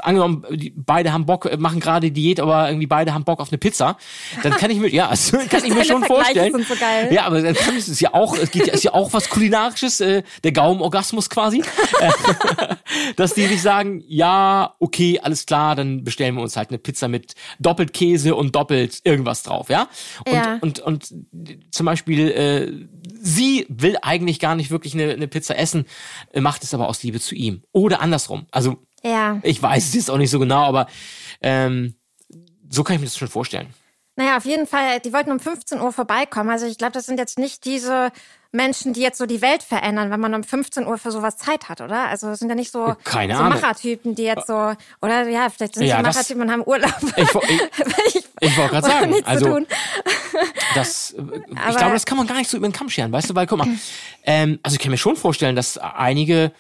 angenommen, 0.05 0.45
die, 0.50 0.73
beide 0.77 1.12
haben 1.12 1.27
Bock, 1.27 1.47
äh, 1.47 1.56
machen 1.56 1.81
gerade 1.81 2.11
Diät, 2.11 2.41
aber 2.41 2.69
irgendwie 2.69 2.87
beide 2.87 3.15
haben 3.15 3.25
Bock 3.25 3.41
auf 3.41 3.49
eine 3.50 3.59
Pizza, 3.59 3.97
dann 4.43 4.53
kann 4.53 4.71
ich 4.71 4.79
mir, 4.79 4.89
ja, 4.89 5.09
also, 5.11 5.39
kann 5.49 5.65
ich 5.65 5.75
mir 5.75 5.85
schon 5.85 6.05
vorstellen. 6.05 6.53
sind 6.53 6.67
so 6.67 6.75
geil. 6.77 7.09
Ja, 7.12 7.25
aber 7.25 7.43
dann 7.43 7.55
kann 7.55 7.77
es 7.77 7.89
ist 7.89 8.00
ja 8.00 8.15
auch, 8.15 8.37
es 8.37 8.50
geht 8.50 8.67
ist 8.69 8.85
ja 8.85 8.95
auch 8.95 9.12
was 9.12 9.29
kulinarisches, 9.29 10.00
äh, 10.00 10.23
der 10.45 10.53
Gaumenorgasmus 10.53 11.31
quasi, 11.31 11.62
dass 13.17 13.35
die 13.35 13.47
sich 13.47 13.62
sagen, 13.62 14.03
ja, 14.06 14.75
okay, 14.79 15.21
alles 15.23 15.47
klar, 15.47 15.75
dann 15.77 16.05
bestellen 16.05 16.35
wir 16.35 16.43
uns 16.43 16.56
halt 16.56 16.71
eine 16.71 16.79
Pizza 16.79 17.09
mit 17.09 17.35
doppelt 17.59 17.93
Käse 17.93 18.35
und 18.35 18.55
doppelt 18.55 19.00
irgendwas 19.05 19.43
drauf, 19.43 19.69
ja? 19.69 19.89
Und, 20.27 20.33
Ja. 20.35 20.59
und, 20.61 20.81
und 20.81 21.15
zum 21.71 21.87
Beispiel, 21.87 22.31
äh, 22.31 22.87
sie 23.21 23.67
will 23.69 23.97
eigentlich 24.03 24.39
gar 24.39 24.55
nicht 24.55 24.71
wirklich 24.71 24.95
eine, 24.95 25.12
eine 25.12 25.29
Pizza 25.29 25.56
essen, 25.56 25.87
äh, 26.33 26.41
macht 26.41 26.62
es 26.62 26.75
aber 26.75 26.89
aus 26.89 27.03
Liebe 27.03 27.21
zu 27.21 27.35
ihm. 27.35 27.62
Oder 27.73 28.00
andersrum. 28.00 28.47
Also, 28.50 28.79
Ja. 29.05 29.39
ich 29.43 29.62
weiß 29.62 29.89
es 29.89 29.95
jetzt 29.95 30.11
auch 30.11 30.19
nicht 30.19 30.31
so 30.31 30.39
genau, 30.39 30.62
aber 30.65 30.87
ähm, 31.43 31.95
so 32.69 32.85
kann 32.85 32.95
ich 32.97 33.00
mir 33.00 33.06
das 33.06 33.17
schon 33.17 33.29
vorstellen. 33.29 33.69
Naja, 34.17 34.37
auf 34.37 34.45
jeden 34.45 34.67
Fall, 34.67 34.99
die 35.00 35.12
wollten 35.12 35.31
um 35.31 35.38
15 35.38 35.81
Uhr 35.81 35.93
vorbeikommen. 35.93 36.50
Also 36.50 36.67
ich 36.67 36.76
glaube, 36.76 36.93
das 36.93 37.07
sind 37.07 37.19
jetzt 37.21 37.38
nicht 37.38 37.64
diese 37.64 38.11
Menschen, 38.50 38.93
die 38.93 39.00
jetzt 39.00 39.17
so 39.19 39.26
die 39.26 39.40
Welt 39.43 39.62
verändern, 39.62 40.11
wenn 40.11 40.19
man 40.19 40.35
um 40.35 40.43
15 40.43 40.87
Uhr 40.88 40.99
für 40.99 41.12
sowas 41.12 41.37
Zeit 41.37 41.69
hat, 41.69 41.81
oder? 41.81 42.09
Also 42.09 42.26
das 42.26 42.40
sind 42.40 42.49
ja 42.49 42.57
nicht 42.57 42.73
so, 42.73 42.97
Keine 43.05 43.37
so 43.37 43.43
Ahnung. 43.43 43.61
Machertypen, 43.61 44.17
die 44.17 44.25
jetzt 44.25 44.49
so, 44.49 44.73
oder 45.00 45.28
ja, 45.28 45.49
vielleicht 45.50 45.75
sind 45.76 45.85
Ja, 45.87 45.99
sie 45.99 46.02
Machertypen 46.02 46.43
und 46.43 46.50
haben 46.50 46.62
Urlaub. 46.67 46.93
Ich, 47.17 47.23
ich, 47.28 47.35
ich, 48.17 48.25
ich 48.40 48.57
wollte 48.57 48.71
gerade 48.73 48.87
sagen, 48.88 49.14
also 49.25 49.45
zu 49.45 49.50
tun. 49.52 49.67
das, 50.75 51.11
äh, 51.17 51.23
ich 51.50 51.59
Aber- 51.59 51.76
glaube, 51.76 51.93
das 51.93 52.05
kann 52.07 52.19
man 52.19 52.26
gar 52.26 52.37
nicht 52.38 52.50
so 52.50 52.57
über 52.57 52.67
den 52.69 52.73
Kamm 52.73 52.90
scheren, 52.90 53.12
weißt 53.12 53.31
du, 53.31 53.35
weil 53.37 53.47
guck 53.47 53.59
mal, 53.59 53.69
ähm, 54.25 54.59
also 54.64 54.75
ich 54.75 54.81
kann 54.81 54.90
mir 54.90 54.99
schon 54.99 55.14
vorstellen, 55.17 55.55
dass 55.55 55.78
einige 55.78 56.50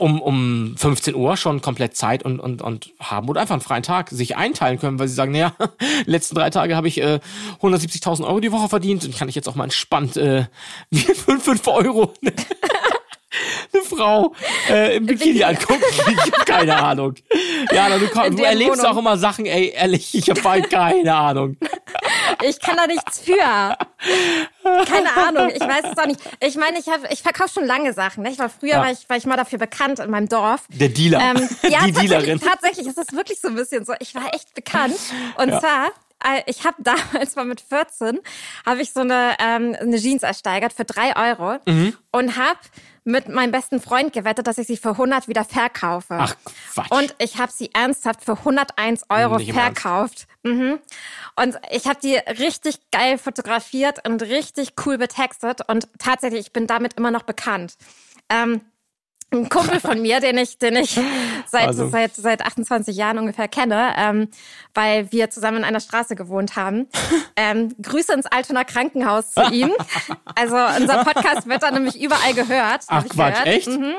um, 0.00 0.20
um 0.20 0.74
15 0.76 1.14
Uhr 1.14 1.36
schon 1.36 1.60
komplett 1.60 1.96
Zeit 1.96 2.24
und, 2.24 2.40
und, 2.40 2.62
und 2.62 2.92
haben 3.00 3.28
oder 3.28 3.40
einfach 3.40 3.54
einen 3.54 3.62
freien 3.62 3.82
Tag 3.82 4.10
sich 4.10 4.36
einteilen 4.36 4.78
können, 4.78 4.98
weil 4.98 5.08
sie 5.08 5.14
sagen, 5.14 5.32
naja, 5.32 5.54
letzten 6.06 6.34
drei 6.34 6.50
Tage 6.50 6.76
habe 6.76 6.88
ich 6.88 7.00
äh, 7.00 7.20
170.000 7.60 8.26
Euro 8.26 8.40
die 8.40 8.52
Woche 8.52 8.68
verdient 8.68 9.04
und 9.04 9.16
kann 9.16 9.28
ich 9.28 9.34
jetzt 9.34 9.48
auch 9.48 9.54
mal 9.54 9.64
entspannt 9.64 10.16
äh, 10.16 10.46
wie 10.90 11.00
5, 11.00 11.42
5 11.42 11.66
Euro 11.68 12.14
eine 13.72 13.82
Frau 13.82 14.34
äh, 14.70 14.96
im 14.96 15.06
Bikini 15.06 15.34
Bikini. 15.40 15.44
angucken. 15.44 15.82
Ich 16.10 16.32
hab 16.32 16.46
keine 16.46 16.76
Ahnung. 16.76 17.14
Ja, 17.72 17.98
du, 17.98 18.08
komm, 18.08 18.24
In 18.24 18.36
du 18.36 18.42
erlebst 18.44 18.78
Wohnung. 18.80 18.92
auch 18.92 18.98
immer 18.98 19.18
Sachen, 19.18 19.44
ey, 19.46 19.72
ehrlich, 19.76 20.14
ich 20.14 20.30
habe 20.30 20.40
bald 20.40 20.70
keine 20.70 21.14
Ahnung. 21.14 21.56
Ich 22.42 22.60
kann 22.60 22.76
da 22.76 22.86
nichts 22.86 23.20
für. 23.20 23.76
Keine 24.86 25.16
Ahnung, 25.16 25.50
ich 25.54 25.60
weiß 25.60 25.84
es 25.92 25.98
auch 25.98 26.06
nicht. 26.06 26.20
Ich 26.40 26.56
meine, 26.56 26.78
ich 26.78 26.86
ich 27.10 27.22
verkaufe 27.22 27.50
schon 27.54 27.64
lange 27.66 27.92
Sachen. 27.92 28.22
Ne? 28.22 28.30
Ich 28.30 28.38
war 28.38 28.48
früher, 28.48 28.70
Ja. 28.74 28.80
war, 28.80 28.90
ich, 28.92 29.08
war 29.08 29.16
ich 29.16 29.26
mal 29.26 29.36
dafür 29.36 29.58
bekannt 29.58 29.98
in 29.98 30.10
meinem 30.10 30.28
Dorf. 30.28 30.62
Der 30.68 30.88
Dealer. 30.88 31.20
Ähm, 31.20 31.48
ja, 31.70 31.84
die 31.86 31.92
Dealerin. 31.92 32.38
tatsächlich, 32.40 32.40
tatsächlich 32.42 32.86
ist 32.86 32.98
es 32.98 33.12
wirklich 33.16 33.40
so 33.40 33.48
ein 33.48 33.54
bisschen 33.54 33.84
so. 33.84 33.92
Ich 34.00 34.14
war 34.14 34.32
echt 34.34 34.54
bekannt. 34.54 34.96
Und 35.36 35.48
Ja. 35.50 35.60
zwar, 35.60 35.86
äh, 36.24 36.42
ich 36.46 36.64
habe 36.64 36.76
damals 36.82 37.36
mal 37.36 37.44
mit 37.44 37.60
14, 37.60 38.20
habe 38.66 38.82
ich 38.82 38.92
so 38.92 39.00
eine, 39.00 39.34
ähm, 39.40 39.76
eine 39.80 39.98
Jeans 39.98 40.22
ersteigert 40.22 40.72
für 40.72 40.84
drei 40.84 41.16
Euro 41.30 41.58
Mhm. 41.66 41.96
und 42.12 42.36
habe 42.36 42.58
mit 43.08 43.28
meinem 43.28 43.50
besten 43.50 43.80
Freund 43.80 44.12
gewettet, 44.12 44.46
dass 44.46 44.58
ich 44.58 44.66
sie 44.66 44.76
für 44.76 44.90
100 44.90 45.28
wieder 45.28 45.44
verkaufe. 45.44 46.14
Ach, 46.18 46.36
Quatsch. 46.74 46.90
Und 46.90 47.14
ich 47.18 47.38
habe 47.38 47.50
sie 47.50 47.70
ernsthaft 47.72 48.22
für 48.22 48.38
101 48.38 49.04
Euro 49.08 49.38
Nicht 49.38 49.54
verkauft. 49.54 50.26
Mhm. 50.42 50.78
Und 51.34 51.58
ich 51.70 51.86
habe 51.86 51.98
die 52.00 52.16
richtig 52.16 52.78
geil 52.90 53.16
fotografiert 53.16 54.06
und 54.06 54.22
richtig 54.22 54.74
cool 54.84 54.98
betextet. 54.98 55.62
Und 55.68 55.88
tatsächlich, 55.98 56.40
ich 56.48 56.52
bin 56.52 56.66
damit 56.66 56.94
immer 56.94 57.10
noch 57.10 57.22
bekannt. 57.22 57.76
Ähm, 58.28 58.60
ein 59.30 59.48
Kumpel 59.48 59.78
von 59.80 60.00
mir, 60.00 60.20
den 60.20 60.38
ich, 60.38 60.58
den 60.58 60.76
ich 60.76 60.98
seit, 61.46 61.66
Also. 61.68 61.88
seit, 61.90 62.14
seit 62.16 62.42
28 62.44 62.96
Jahren 62.96 63.18
ungefähr 63.18 63.48
kenne, 63.48 63.92
ähm, 63.96 64.28
weil 64.74 65.12
wir 65.12 65.28
zusammen 65.30 65.58
in 65.58 65.64
einer 65.64 65.80
Straße 65.80 66.16
gewohnt 66.16 66.56
haben. 66.56 66.88
Ähm, 67.40 67.72
Grüße 67.80 68.12
ins 68.14 68.26
Altonaer 68.26 68.64
Krankenhaus 68.64 69.30
zu 69.30 69.42
ihm. 69.52 69.70
Also 70.34 70.56
unser 70.56 71.04
Podcast 71.04 71.48
wird 71.48 71.62
dann 71.62 71.74
nämlich 71.74 72.00
überall 72.02 72.34
gehört. 72.34 72.82
Ach 72.88 73.04
Quatsch, 73.04 73.34
gehört. 73.34 73.46
echt? 73.46 73.68
Mhm. 73.68 73.94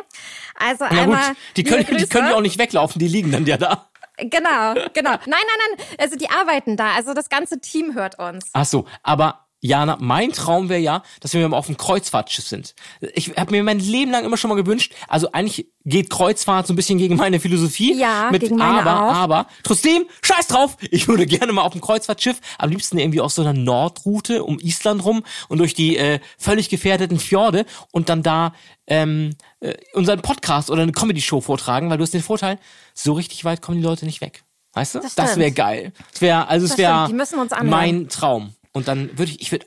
Also 0.55 0.83
Na 0.83 0.89
gut, 0.89 0.99
einmal 0.99 1.31
die 1.55 1.61
liebe 1.61 1.85
können, 1.85 1.97
die 1.99 2.07
können 2.07 2.27
ja 2.27 2.35
auch 2.35 2.41
nicht 2.41 2.57
weglaufen, 2.57 2.99
die 2.99 3.07
liegen 3.07 3.31
dann 3.31 3.45
ja 3.45 3.55
da. 3.55 3.87
Genau, 4.17 4.73
genau. 4.93 5.11
Nein, 5.11 5.21
nein, 5.25 5.77
nein. 5.77 5.85
Also 5.99 6.17
die 6.17 6.29
arbeiten 6.29 6.75
da. 6.75 6.91
Also 6.97 7.13
das 7.13 7.29
ganze 7.29 7.61
Team 7.61 7.93
hört 7.95 8.19
uns. 8.19 8.49
Ach 8.51 8.65
so, 8.65 8.85
aber 9.03 9.45
Jana, 9.61 9.97
mein 9.99 10.31
Traum 10.31 10.69
wäre 10.69 10.79
ja, 10.79 11.03
dass 11.19 11.33
wir 11.33 11.47
mal 11.49 11.57
auf 11.57 11.67
einem 11.67 11.77
Kreuzfahrtschiff 11.77 12.47
sind. 12.47 12.75
Ich 13.13 13.35
habe 13.35 13.51
mir 13.51 13.63
mein 13.63 13.79
Leben 13.79 14.11
lang 14.11 14.23
immer 14.23 14.37
schon 14.37 14.49
mal 14.49 14.55
gewünscht, 14.55 14.93
also 15.07 15.31
eigentlich 15.31 15.67
geht 15.83 16.09
Kreuzfahrt 16.09 16.67
so 16.67 16.73
ein 16.73 16.75
bisschen 16.75 16.97
gegen 16.97 17.15
meine 17.17 17.39
Philosophie. 17.39 17.93
Ja, 17.93 18.29
mit 18.31 18.41
gegen 18.41 18.55
meine 18.55 18.81
aber, 18.81 19.09
auch. 19.09 19.15
aber, 19.15 19.47
trotzdem, 19.63 20.05
scheiß 20.21 20.47
drauf, 20.47 20.77
ich 20.91 21.07
würde 21.07 21.25
gerne 21.25 21.51
mal 21.51 21.63
auf 21.63 21.73
einem 21.73 21.81
Kreuzfahrtschiff, 21.81 22.39
am 22.57 22.69
liebsten 22.69 22.97
irgendwie 22.97 23.21
auf 23.21 23.31
so 23.31 23.41
einer 23.41 23.53
Nordroute 23.53 24.43
um 24.43 24.59
Island 24.59 25.03
rum 25.03 25.23
und 25.49 25.57
durch 25.57 25.73
die 25.73 25.97
äh, 25.97 26.19
völlig 26.37 26.69
gefährdeten 26.69 27.19
Fjorde 27.19 27.65
und 27.91 28.09
dann 28.09 28.23
da 28.23 28.53
ähm, 28.87 29.35
äh, 29.59 29.73
unseren 29.93 30.21
Podcast 30.21 30.69
oder 30.71 30.83
eine 30.83 30.91
Comedy-Show 30.93 31.41
vortragen, 31.41 31.89
weil 31.89 31.97
du 31.97 32.03
hast 32.03 32.13
den 32.13 32.23
Vorteil, 32.23 32.59
so 32.93 33.13
richtig 33.13 33.43
weit 33.45 33.61
kommen 33.61 33.77
die 33.77 33.83
Leute 33.83 34.05
nicht 34.05 34.21
weg. 34.21 34.43
Weißt 34.73 34.95
du? 34.95 34.99
Das 34.99 35.15
Das, 35.15 35.37
wäre 35.37 35.51
geil. 35.51 35.93
Das 36.11 36.21
wäre, 36.21 36.47
also 36.47 36.65
es 36.65 36.75
Das 36.75 36.75
stimmt, 36.75 37.17
wäre 37.17 37.63
mein 37.65 38.07
Traum. 38.09 38.53
Und 38.71 38.87
dann 38.87 39.17
würde 39.17 39.31
ich, 39.31 39.41
ich 39.41 39.51
würde, 39.51 39.65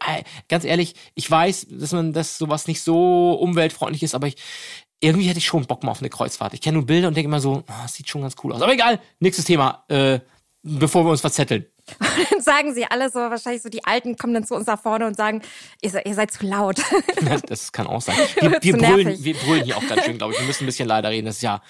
ganz 0.48 0.64
ehrlich, 0.64 0.94
ich 1.14 1.30
weiß, 1.30 1.66
dass 1.70 1.92
man, 1.92 2.12
dass 2.12 2.38
sowas 2.38 2.68
nicht 2.68 2.82
so 2.82 3.32
umweltfreundlich 3.32 4.02
ist, 4.02 4.14
aber 4.14 4.28
ich, 4.28 4.36
irgendwie 5.00 5.26
hätte 5.26 5.38
ich 5.38 5.46
schon 5.46 5.66
Bock 5.66 5.82
mal 5.82 5.90
auf 5.90 6.00
eine 6.00 6.10
Kreuzfahrt. 6.10 6.54
Ich 6.54 6.60
kenne 6.60 6.78
nur 6.78 6.86
Bilder 6.86 7.08
und 7.08 7.16
denke 7.16 7.26
immer 7.26 7.40
so, 7.40 7.64
das 7.66 7.94
sieht 7.94 8.08
schon 8.08 8.22
ganz 8.22 8.36
cool 8.44 8.52
aus. 8.52 8.62
Aber 8.62 8.72
egal, 8.72 9.00
nächstes 9.18 9.44
Thema, 9.44 9.84
äh, 9.88 10.20
bevor 10.62 11.04
wir 11.04 11.10
uns 11.10 11.20
verzetteln. 11.20 11.66
Dann 12.30 12.40
sagen 12.40 12.74
sie 12.74 12.84
alle 12.86 13.10
so, 13.10 13.18
wahrscheinlich 13.18 13.62
so 13.62 13.68
die 13.68 13.84
Alten 13.84 14.16
kommen 14.16 14.34
dann 14.34 14.44
zu 14.44 14.54
uns 14.54 14.66
nach 14.66 14.80
vorne 14.80 15.06
und 15.06 15.16
sagen, 15.16 15.42
ihr, 15.80 15.90
seid- 15.90 16.06
ihr 16.06 16.14
seid 16.14 16.30
zu 16.32 16.46
laut. 16.46 16.80
Das 17.46 17.72
kann 17.72 17.86
auch 17.86 18.00
sein. 18.00 18.16
Wir, 18.40 18.58
wir, 18.62 18.76
brüllen, 18.76 19.24
wir 19.24 19.34
brüllen 19.34 19.64
hier 19.64 19.76
auch 19.76 19.86
ganz 19.86 20.04
schön, 20.04 20.18
glaube 20.18 20.32
ich. 20.34 20.40
Wir 20.40 20.46
müssen 20.46 20.64
ein 20.64 20.66
bisschen 20.66 20.88
leider 20.88 21.10
reden. 21.10 21.26
Das 21.26 21.36
ist 21.36 21.42
ja, 21.42 21.62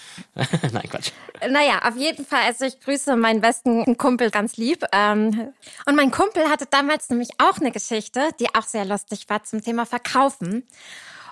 nein, 0.73 0.89
Quatsch. 0.91 1.11
Naja, 1.49 1.81
auf 1.89 1.97
jeden 1.97 2.25
Fall. 2.25 2.41
Also 2.47 2.65
ich 2.65 2.81
grüße 2.81 3.17
meinen 3.17 3.41
besten 3.41 3.97
Kumpel 3.97 4.31
ganz 4.31 4.57
lieb. 4.57 4.85
Ähm, 4.93 5.53
und 5.87 5.97
mein 5.97 6.11
Kumpel 6.11 6.49
hatte 6.49 6.67
damals 6.71 7.11
nämlich 7.11 7.31
auch 7.39 7.59
eine 7.59 7.71
Geschichte, 7.73 8.31
die 8.41 8.55
auch 8.55 8.65
sehr 8.65 8.85
lustig 8.85 9.27
war 9.29 9.45
zum 9.45 9.63
Thema 9.63 9.87
Verkaufen. 9.87 10.67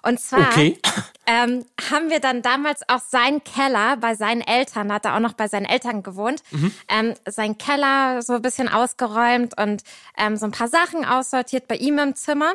Und 0.03 0.21
zwar 0.21 0.49
Okay. 0.49 0.79
ähm, 1.27 1.65
haben 1.91 2.11
wir 2.11 2.21
dann 2.21 2.43
damals 2.43 2.83
auch 2.89 3.01
seinen 3.01 3.43
Keller 3.45 3.97
bei 3.97 4.15
seinen 4.15 4.41
Eltern, 4.41 4.93
hat 4.93 5.05
er 5.05 5.15
auch 5.17 5.21
noch 5.21 5.35
bei 5.35 5.49
seinen 5.49 5.67
Eltern 5.67 6.03
gewohnt, 6.03 6.43
ähm, 6.89 7.15
seinen 7.29 7.59
Keller 7.59 8.23
so 8.23 8.35
ein 8.35 8.43
bisschen 8.43 8.69
ausgeräumt 8.69 9.59
und 9.61 9.83
ähm, 10.17 10.37
so 10.37 10.47
ein 10.47 10.53
paar 10.53 10.69
Sachen 10.69 11.05
aussortiert 11.05 11.69
bei 11.69 11.77
ihm 11.77 11.99
im 11.99 12.15
Zimmer. 12.17 12.53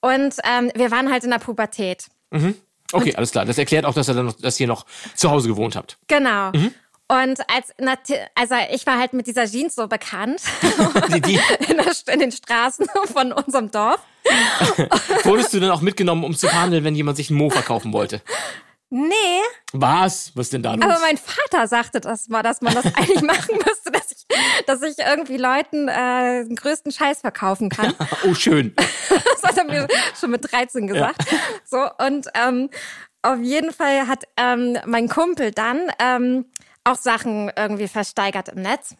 Und 0.00 0.34
ähm, 0.44 0.72
wir 0.74 0.90
waren 0.90 1.10
halt 1.12 1.22
in 1.24 1.30
der 1.30 1.38
Pubertät. 1.38 2.08
Okay, 2.92 3.14
alles 3.14 3.30
klar. 3.30 3.44
Das 3.44 3.56
erklärt 3.58 3.84
auch, 3.84 3.94
dass 3.94 4.08
ihr 4.08 4.14
dann 4.14 4.26
noch, 4.26 4.34
dass 4.34 4.58
ihr 4.60 4.66
noch 4.66 4.84
zu 5.14 5.30
Hause 5.30 5.48
gewohnt 5.48 5.76
habt. 5.76 5.96
Genau. 6.08 6.50
Und 7.12 7.40
als, 7.50 7.74
also 8.34 8.54
ich 8.72 8.86
war 8.86 8.98
halt 8.98 9.12
mit 9.12 9.26
dieser 9.26 9.44
Jeans 9.44 9.74
so 9.74 9.86
bekannt 9.86 10.40
Die, 11.14 11.20
die, 11.20 11.34
in, 11.68 11.76
der, 11.76 12.14
in 12.14 12.20
den 12.20 12.32
Straßen 12.32 12.86
von 13.12 13.32
unserem 13.32 13.70
Dorf. 13.70 14.00
wurdest 15.24 15.52
du 15.52 15.60
dann 15.60 15.72
auch 15.72 15.82
mitgenommen, 15.82 16.24
um 16.24 16.34
zu 16.34 16.48
verhandeln, 16.48 16.84
wenn 16.84 16.94
jemand 16.94 17.18
sich 17.18 17.28
ein 17.28 17.34
Mo 17.34 17.50
verkaufen 17.50 17.92
wollte? 17.92 18.22
Nee, 18.88 19.40
Was? 19.72 20.32
Was 20.34 20.50
denn 20.50 20.62
da 20.62 20.74
los? 20.74 20.84
aber 20.84 20.98
mein 21.00 21.18
Vater 21.18 21.66
sagte 21.66 22.00
das 22.00 22.28
mal, 22.28 22.42
dass 22.42 22.60
man 22.60 22.74
das 22.74 22.84
eigentlich 22.94 23.22
machen 23.22 23.56
müsste, 23.66 23.90
dass 23.90 24.12
ich, 24.12 24.26
dass 24.66 24.82
ich 24.82 24.98
irgendwie 24.98 25.36
Leuten 25.36 25.88
äh, 25.88 26.44
den 26.44 26.56
größten 26.56 26.92
Scheiß 26.92 27.20
verkaufen 27.20 27.68
kann. 27.68 27.94
oh, 28.24 28.34
schön. 28.34 28.74
Das 29.32 29.42
hat 29.42 29.58
er 29.58 29.64
mir 29.64 29.88
schon 30.18 30.30
mit 30.30 30.50
13 30.50 30.86
gesagt. 30.86 31.24
So, 31.64 31.78
und 31.98 32.28
ähm, 32.34 32.70
auf 33.22 33.40
jeden 33.40 33.72
Fall 33.72 34.06
hat 34.06 34.24
ähm, 34.36 34.78
mein 34.86 35.08
Kumpel 35.08 35.52
dann 35.52 35.90
ähm, 35.98 36.46
auch 36.84 36.96
Sachen 36.96 37.50
irgendwie 37.56 37.88
versteigert 37.88 38.48
im 38.48 38.62
Netz. 38.62 38.94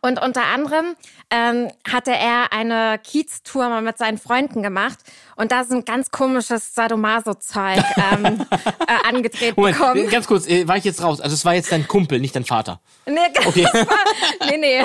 Und 0.00 0.20
unter 0.20 0.44
anderem 0.44 0.96
ähm, 1.30 1.70
hatte 1.86 2.10
er 2.10 2.52
eine 2.52 2.98
Kiez-Tour 3.02 3.68
mal 3.68 3.82
mit 3.82 3.98
seinen 3.98 4.16
Freunden 4.16 4.62
gemacht 4.62 4.98
und 5.36 5.52
da 5.52 5.64
so 5.64 5.74
ein 5.74 5.84
ganz 5.84 6.10
komisches 6.10 6.74
Sadomaso-Zeug 6.74 7.82
ähm, 8.12 8.46
äh, 8.86 9.08
angedreht 9.08 9.56
Moment, 9.56 9.78
bekommen. 9.78 10.08
ganz 10.08 10.26
kurz, 10.26 10.46
äh, 10.46 10.66
war 10.66 10.78
ich 10.78 10.84
jetzt 10.84 11.02
raus? 11.02 11.20
Also 11.20 11.34
es 11.34 11.44
war 11.44 11.54
jetzt 11.54 11.70
dein 11.70 11.86
Kumpel, 11.86 12.18
nicht 12.18 12.34
dein 12.34 12.44
Vater. 12.44 12.80
Nee, 13.06 13.20
okay. 13.46 13.66
nee, 14.50 14.56
nee. 14.56 14.84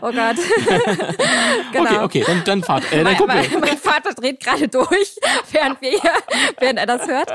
Oh 0.00 0.12
Gott. 0.12 0.36
genau. 1.72 1.84
Okay, 1.90 1.98
okay, 2.02 2.24
dann, 2.26 2.44
dann 2.44 2.62
Vater, 2.62 2.86
äh, 2.92 2.96
dein 2.96 3.04
Mein, 3.04 3.16
Kumpel. 3.16 3.36
mein, 3.50 3.60
mein 3.60 3.78
Vater 3.78 4.12
dreht 4.14 4.40
gerade 4.40 4.68
durch, 4.68 5.16
während 5.50 5.80
wir 5.80 5.90
hier, 5.90 6.12
während 6.58 6.78
er 6.78 6.86
das 6.86 7.06
hört. 7.08 7.32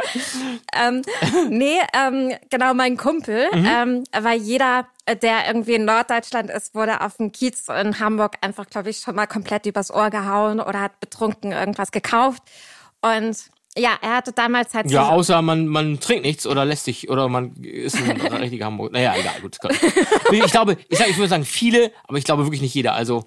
Ähm, 0.76 1.02
nee, 1.50 1.80
ähm, 1.96 2.34
genau, 2.50 2.74
mein 2.74 2.98
Kumpel, 2.98 3.48
Mhm. 3.54 3.66
ähm, 3.68 4.04
weil 4.20 4.40
jeder, 4.40 4.88
äh, 5.06 5.16
der 5.16 5.48
irgendwie 5.48 5.74
in 5.74 5.86
Norddeutschland 5.86 6.50
ist, 6.52 6.76
wurde 6.76 7.02
auf 7.02 7.18
dem 7.18 7.32
Kiez 7.32 7.68
in 7.70 8.00
Hamburg 8.00 8.36
einfach, 8.42 8.68
glaube 8.68 8.90
ich, 8.92 9.00
schon 9.00 9.16
mal 9.16 9.28
komplett 9.28 9.66
übers 9.66 9.92
Ohr 9.92 10.10
gehauen 10.10 10.60
oder 10.60 10.80
hat 10.82 11.00
betrunken 11.00 11.52
irgendwas 11.52 11.92
gekauft. 11.92 12.44
Und 13.02 13.36
ja, 13.78 13.92
er 14.02 14.16
hatte 14.18 14.34
damals 14.34 14.74
halt 14.74 14.92
Ja, 14.92 15.10
außer 15.10 15.42
man, 15.42 15.68
man 15.68 16.00
trinkt 16.00 16.26
nichts 16.26 16.46
oder 16.46 16.66
lässt 16.66 16.86
sich 16.86 17.10
oder 17.10 17.30
man 17.30 17.56
ist 17.64 17.96
ein 17.96 18.20
richtiger 18.34 18.66
Hamburger. 18.66 18.94
Naja, 18.94 19.14
egal, 19.18 19.40
gut. 19.42 19.58
Ich 20.32 20.52
glaube, 20.52 20.78
ich, 20.90 20.98
sag, 20.98 21.10
ich 21.10 21.18
würde 21.18 21.30
sagen 21.30 21.46
viele, 21.46 21.92
aber 22.08 22.18
ich 22.18 22.24
glaube 22.26 22.44
wirklich 22.46 22.62
nicht 22.62 22.74
jeder. 22.74 22.94
Also, 22.94 23.26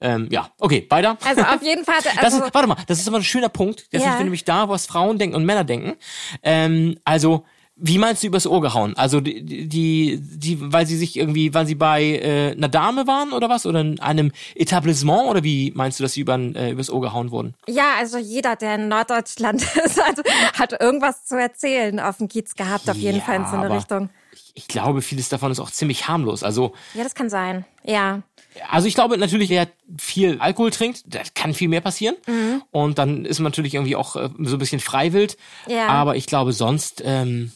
ähm, 0.00 0.28
ja, 0.30 0.50
okay, 0.58 0.86
weiter. 0.88 1.18
also 1.24 1.42
auf 1.42 1.62
jeden 1.62 1.84
Fall, 1.84 1.96
also, 2.16 2.38
ist, 2.44 2.54
warte 2.54 2.68
mal, 2.68 2.76
das 2.86 3.00
ist 3.00 3.08
immer 3.08 3.18
ein 3.18 3.24
schöner 3.24 3.48
Punkt. 3.48 3.88
Das 3.92 4.02
Ja. 4.02 4.16
wir 4.16 4.22
nämlich 4.24 4.44
da, 4.44 4.68
was 4.68 4.86
Frauen 4.86 5.18
denken 5.18 5.36
und 5.36 5.44
Männer 5.44 5.64
denken. 5.64 5.94
Ähm, 6.42 6.98
also, 7.04 7.44
wie 7.82 7.98
meinst 7.98 8.22
du 8.22 8.26
übers 8.26 8.46
Ohr 8.46 8.60
gehauen? 8.60 8.94
Also 8.96 9.20
die, 9.20 9.42
die, 9.68 10.18
die, 10.20 10.58
weil 10.72 10.86
sie 10.86 10.96
sich 10.96 11.16
irgendwie, 11.16 11.54
weil 11.54 11.66
sie 11.66 11.74
bei 11.74 12.02
äh, 12.02 12.52
einer 12.52 12.68
Dame 12.68 13.06
waren 13.06 13.32
oder 13.32 13.48
was? 13.48 13.64
Oder 13.66 13.80
in 13.80 13.98
einem 14.00 14.32
Etablissement? 14.54 15.28
Oder 15.28 15.42
wie 15.44 15.72
meinst 15.74 15.98
du, 15.98 16.02
dass 16.04 16.12
sie 16.12 16.20
über, 16.20 16.38
äh, 16.38 16.70
übers 16.72 16.90
Ohr 16.90 17.00
gehauen 17.00 17.30
wurden? 17.30 17.54
ja, 17.68 17.94
also 17.98 18.18
jeder, 18.18 18.56
der 18.56 18.74
in 18.76 18.88
Norddeutschland 18.88 19.62
ist, 19.84 20.02
hat, 20.02 20.20
hat 20.58 20.80
irgendwas 20.80 21.24
zu 21.24 21.36
erzählen 21.36 21.98
auf 22.00 22.18
dem 22.18 22.28
Kiez 22.28 22.54
gehabt, 22.54 22.88
auf 22.90 22.96
jeden 22.96 23.18
Ja, 23.18 23.24
Fall 23.24 23.36
in 23.36 23.46
so 23.46 23.56
eine 23.56 23.74
Richtung. 23.74 24.10
Ich, 24.32 24.52
ich 24.54 24.68
glaube, 24.68 25.02
vieles 25.02 25.28
davon 25.28 25.50
ist 25.50 25.60
auch 25.60 25.70
ziemlich 25.70 26.06
harmlos. 26.08 26.42
Also, 26.42 26.72
Ja, 26.94 27.02
das 27.02 27.14
kann 27.14 27.30
sein. 27.30 27.64
Ja. 27.82 28.20
also 28.68 28.86
ich 28.88 28.94
glaube 28.94 29.16
natürlich, 29.16 29.48
wer 29.48 29.68
viel 29.98 30.38
Alkohol 30.38 30.70
trinkt, 30.70 31.02
da 31.06 31.20
kann 31.34 31.54
viel 31.54 31.68
mehr 31.68 31.80
passieren. 31.80 32.16
Mhm. 32.26 32.62
Und 32.70 32.98
dann 32.98 33.24
ist 33.24 33.38
man 33.38 33.50
natürlich 33.50 33.74
irgendwie 33.74 33.96
auch 33.96 34.16
äh, 34.16 34.28
so 34.40 34.56
ein 34.56 34.58
bisschen 34.58 34.80
freiwillig. 34.80 35.36
Ja. 35.66 35.88
Aber 35.88 36.16
ich 36.16 36.26
glaube 36.26 36.52
sonst, 36.52 37.02
ähm, 37.04 37.52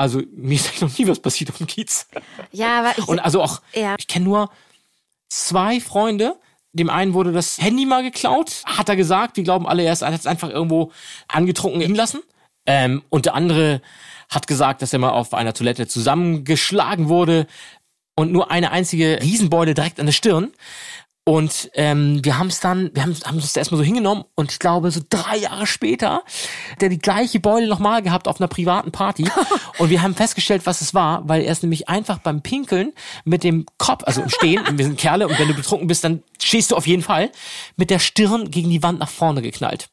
also 0.00 0.22
mir 0.34 0.54
ist 0.56 0.66
eigentlich 0.68 0.80
noch 0.80 0.98
nie 0.98 1.06
was 1.08 1.20
passiert 1.20 1.50
auf 1.50 1.58
dem 1.58 1.66
Kiez. 1.66 2.06
Ja, 2.52 2.80
aber 2.80 2.98
ich, 2.98 3.06
Und 3.06 3.18
also 3.20 3.42
auch, 3.42 3.60
Ja. 3.74 3.94
ich 3.98 4.08
kenne 4.08 4.24
nur 4.24 4.50
zwei 5.28 5.80
Freunde. 5.80 6.36
Dem 6.72 6.88
einen 6.90 7.14
wurde 7.14 7.32
das 7.32 7.58
Handy 7.58 7.84
mal 7.84 8.02
geklaut, 8.02 8.62
hat 8.64 8.88
er 8.88 8.96
gesagt. 8.96 9.36
Wir 9.36 9.44
glauben 9.44 9.66
alle, 9.66 9.82
er 9.82 9.92
er 10.00 10.12
hat 10.12 10.20
es 10.20 10.26
einfach 10.26 10.50
irgendwo 10.50 10.92
angetrunken 11.28 11.80
liegen 11.80 11.94
lassen. 11.94 12.20
Ähm, 12.66 13.02
und 13.10 13.26
der 13.26 13.34
andere 13.34 13.82
hat 14.28 14.46
gesagt, 14.46 14.80
dass 14.82 14.92
er 14.92 15.00
mal 15.00 15.10
auf 15.10 15.34
einer 15.34 15.52
Toilette 15.52 15.88
zusammengeschlagen 15.88 17.08
wurde 17.08 17.46
und 18.16 18.30
nur 18.32 18.50
eine 18.50 18.70
einzige 18.70 19.18
Riesenbeule 19.20 19.74
direkt 19.74 19.98
an 19.98 20.06
der 20.06 20.12
Stirn. 20.12 20.52
Und 21.30 21.70
ähm, 21.74 22.24
wir 22.24 22.38
haben 22.38 22.48
es 22.48 22.58
dann, 22.58 22.90
wir 22.92 23.04
haben, 23.04 23.14
haben 23.24 23.36
uns 23.36 23.52
da 23.52 23.60
erstmal 23.60 23.78
so 23.78 23.84
hingenommen 23.84 24.24
und 24.34 24.50
ich 24.50 24.58
glaube, 24.58 24.90
so 24.90 25.00
drei 25.08 25.36
Jahre 25.36 25.64
später, 25.64 26.24
der 26.80 26.88
die 26.88 26.98
gleiche 26.98 27.38
Beule 27.38 27.68
nochmal 27.68 28.02
gehabt 28.02 28.26
auf 28.26 28.40
einer 28.40 28.48
privaten 28.48 28.90
Party. 28.90 29.30
und 29.78 29.90
wir 29.90 30.02
haben 30.02 30.16
festgestellt, 30.16 30.62
was 30.64 30.80
es 30.80 30.92
war, 30.92 31.28
weil 31.28 31.42
er 31.42 31.52
ist 31.52 31.62
nämlich 31.62 31.88
einfach 31.88 32.18
beim 32.18 32.42
Pinkeln 32.42 32.92
mit 33.24 33.44
dem 33.44 33.64
Kopf, 33.78 34.02
also 34.06 34.22
im 34.22 34.28
Stehen, 34.28 34.66
und 34.66 34.76
wir 34.76 34.84
sind 34.84 34.98
Kerle 34.98 35.28
und 35.28 35.38
wenn 35.38 35.46
du 35.46 35.54
betrunken 35.54 35.86
bist, 35.86 36.02
dann 36.02 36.24
stehst 36.42 36.72
du 36.72 36.74
auf 36.74 36.88
jeden 36.88 37.04
Fall, 37.04 37.30
mit 37.76 37.90
der 37.90 38.00
Stirn 38.00 38.50
gegen 38.50 38.68
die 38.68 38.82
Wand 38.82 38.98
nach 38.98 39.08
vorne 39.08 39.40
geknallt. 39.40 39.88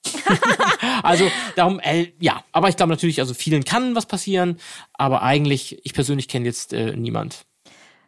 also 1.04 1.30
darum, 1.56 1.80
äh, 1.82 2.14
ja, 2.20 2.44
aber 2.52 2.70
ich 2.70 2.78
glaube 2.78 2.90
natürlich, 2.92 3.20
also 3.20 3.36
vielen 3.36 3.64
kann 3.64 3.94
was 3.94 4.08
passieren, 4.08 4.58
aber 4.94 5.22
eigentlich, 5.22 5.78
ich 5.84 5.94
persönlich 5.94 6.28
kenne 6.30 6.46
jetzt 6.46 6.74
äh, 6.74 6.96
niemand. 6.98 7.46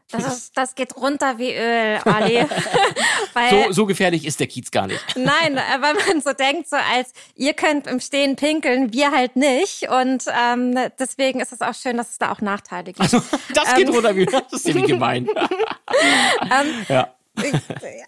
das, 0.10 0.26
ist, 0.26 0.58
das 0.58 0.74
geht 0.74 0.96
runter 0.98 1.38
wie 1.38 1.54
Öl, 1.54 2.00
Olli. 2.06 2.44
Weil, 3.34 3.50
So, 3.50 3.72
so 3.72 3.86
gefährlich 3.86 4.26
ist 4.26 4.40
der 4.40 4.48
Kiez 4.48 4.72
gar 4.72 4.88
nicht. 4.88 5.04
nein, 5.16 5.58
äh, 5.58 5.62
weil 5.82 5.94
man 6.08 6.22
so 6.22 6.34
denkt, 6.34 6.70
so 6.70 6.76
als 6.76 7.12
ihr 7.36 7.54
könnt 7.54 7.88
im 7.88 8.00
Stehen 8.00 8.36
pinkeln, 8.36 8.94
wir 8.94 9.12
halt 9.12 9.36
nicht. 9.36 9.90
Und 9.90 10.26
ähm, 10.28 10.76
deswegen 11.00 11.40
ist 11.40 11.52
es 11.52 11.62
auch 11.62 11.74
schön, 11.76 11.98
dass 11.98 12.10
es 12.12 12.18
da 12.18 12.32
auch 12.32 12.42
Nachteile 12.42 12.86
gibt. 12.94 13.02
Also, 13.02 13.22
das 13.54 13.76
geht 13.76 13.88
Ähm. 13.88 13.94
runter 13.96 14.16
wie, 14.16 14.26
das 14.26 14.44
ist 14.52 14.64
ziemlich 14.64 14.86
gemein. 14.88 15.28
ja. 16.88 17.14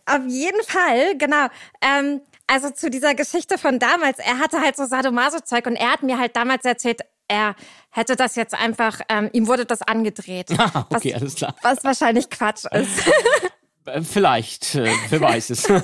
Auf 0.06 0.22
jeden 0.28 0.64
Fall, 0.64 1.18
genau. 1.18 1.48
Ähm, 1.82 2.22
also 2.48 2.70
zu 2.72 2.90
dieser 2.90 3.16
Geschichte 3.16 3.58
von 3.58 3.80
damals, 3.80 4.20
er 4.20 4.40
hatte 4.40 4.60
halt 4.60 4.76
so 4.76 4.86
Sadomaso-Zeug 4.86 5.66
und 5.68 5.76
er 5.78 5.92
hat 5.94 6.04
mir 6.04 6.18
halt 6.20 6.36
damals 6.36 6.66
erzählt, 6.66 7.02
er 7.30 7.56
hätte 7.92 8.18
das 8.18 8.36
jetzt 8.36 8.54
einfach, 8.54 9.00
ähm, 9.08 9.30
ihm 9.32 9.48
wurde 9.48 9.66
das 9.66 9.82
angedreht. 9.82 10.48
Ah, 10.58 10.86
okay, 10.90 11.14
was, 11.14 11.22
alles 11.22 11.36
klar. 11.36 11.56
Was 11.62 11.84
wahrscheinlich 11.84 12.30
Quatsch 12.30 12.66
ist. 12.66 13.04
Äh, 13.86 14.02
Vielleicht, 14.02 14.76
äh, 14.76 14.92
wer 15.10 15.22
weiß 15.22 15.50
es. 15.52 15.68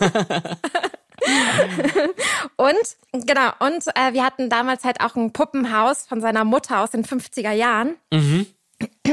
Und 2.55 3.25
genau, 3.25 3.51
und 3.59 3.85
äh, 3.95 4.13
wir 4.13 4.23
hatten 4.23 4.49
damals 4.49 4.83
halt 4.83 5.01
auch 5.01 5.15
ein 5.15 5.33
Puppenhaus 5.33 6.05
von 6.07 6.21
seiner 6.21 6.43
Mutter 6.43 6.81
aus 6.81 6.91
den 6.91 7.03
50er 7.03 7.51
Jahren. 7.51 7.95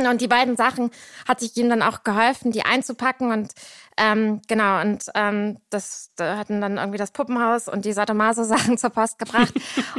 Und 0.09 0.21
die 0.21 0.29
beiden 0.29 0.57
Sachen 0.57 0.91
hat 1.26 1.41
sich 1.41 1.57
ihm 1.57 1.71
dann 1.71 1.83
auch 1.83 2.05
geholfen, 2.05 2.53
die 2.53 2.64
einzupacken 2.64 3.33
und 3.33 3.53
ähm, 3.97 4.43
genau 4.49 4.81
und 4.81 5.05
ähm, 5.14 5.57
das 5.71 6.11
da 6.17 6.37
hatten 6.37 6.61
dann 6.61 6.76
irgendwie 6.76 6.99
das 6.99 7.12
Puppenhaus 7.12 7.69
und 7.69 7.85
die 7.85 7.93
Sadomaso-Sachen 7.93 8.76
zur 8.79 8.91
Post 8.91 9.19
gebracht 9.19 9.55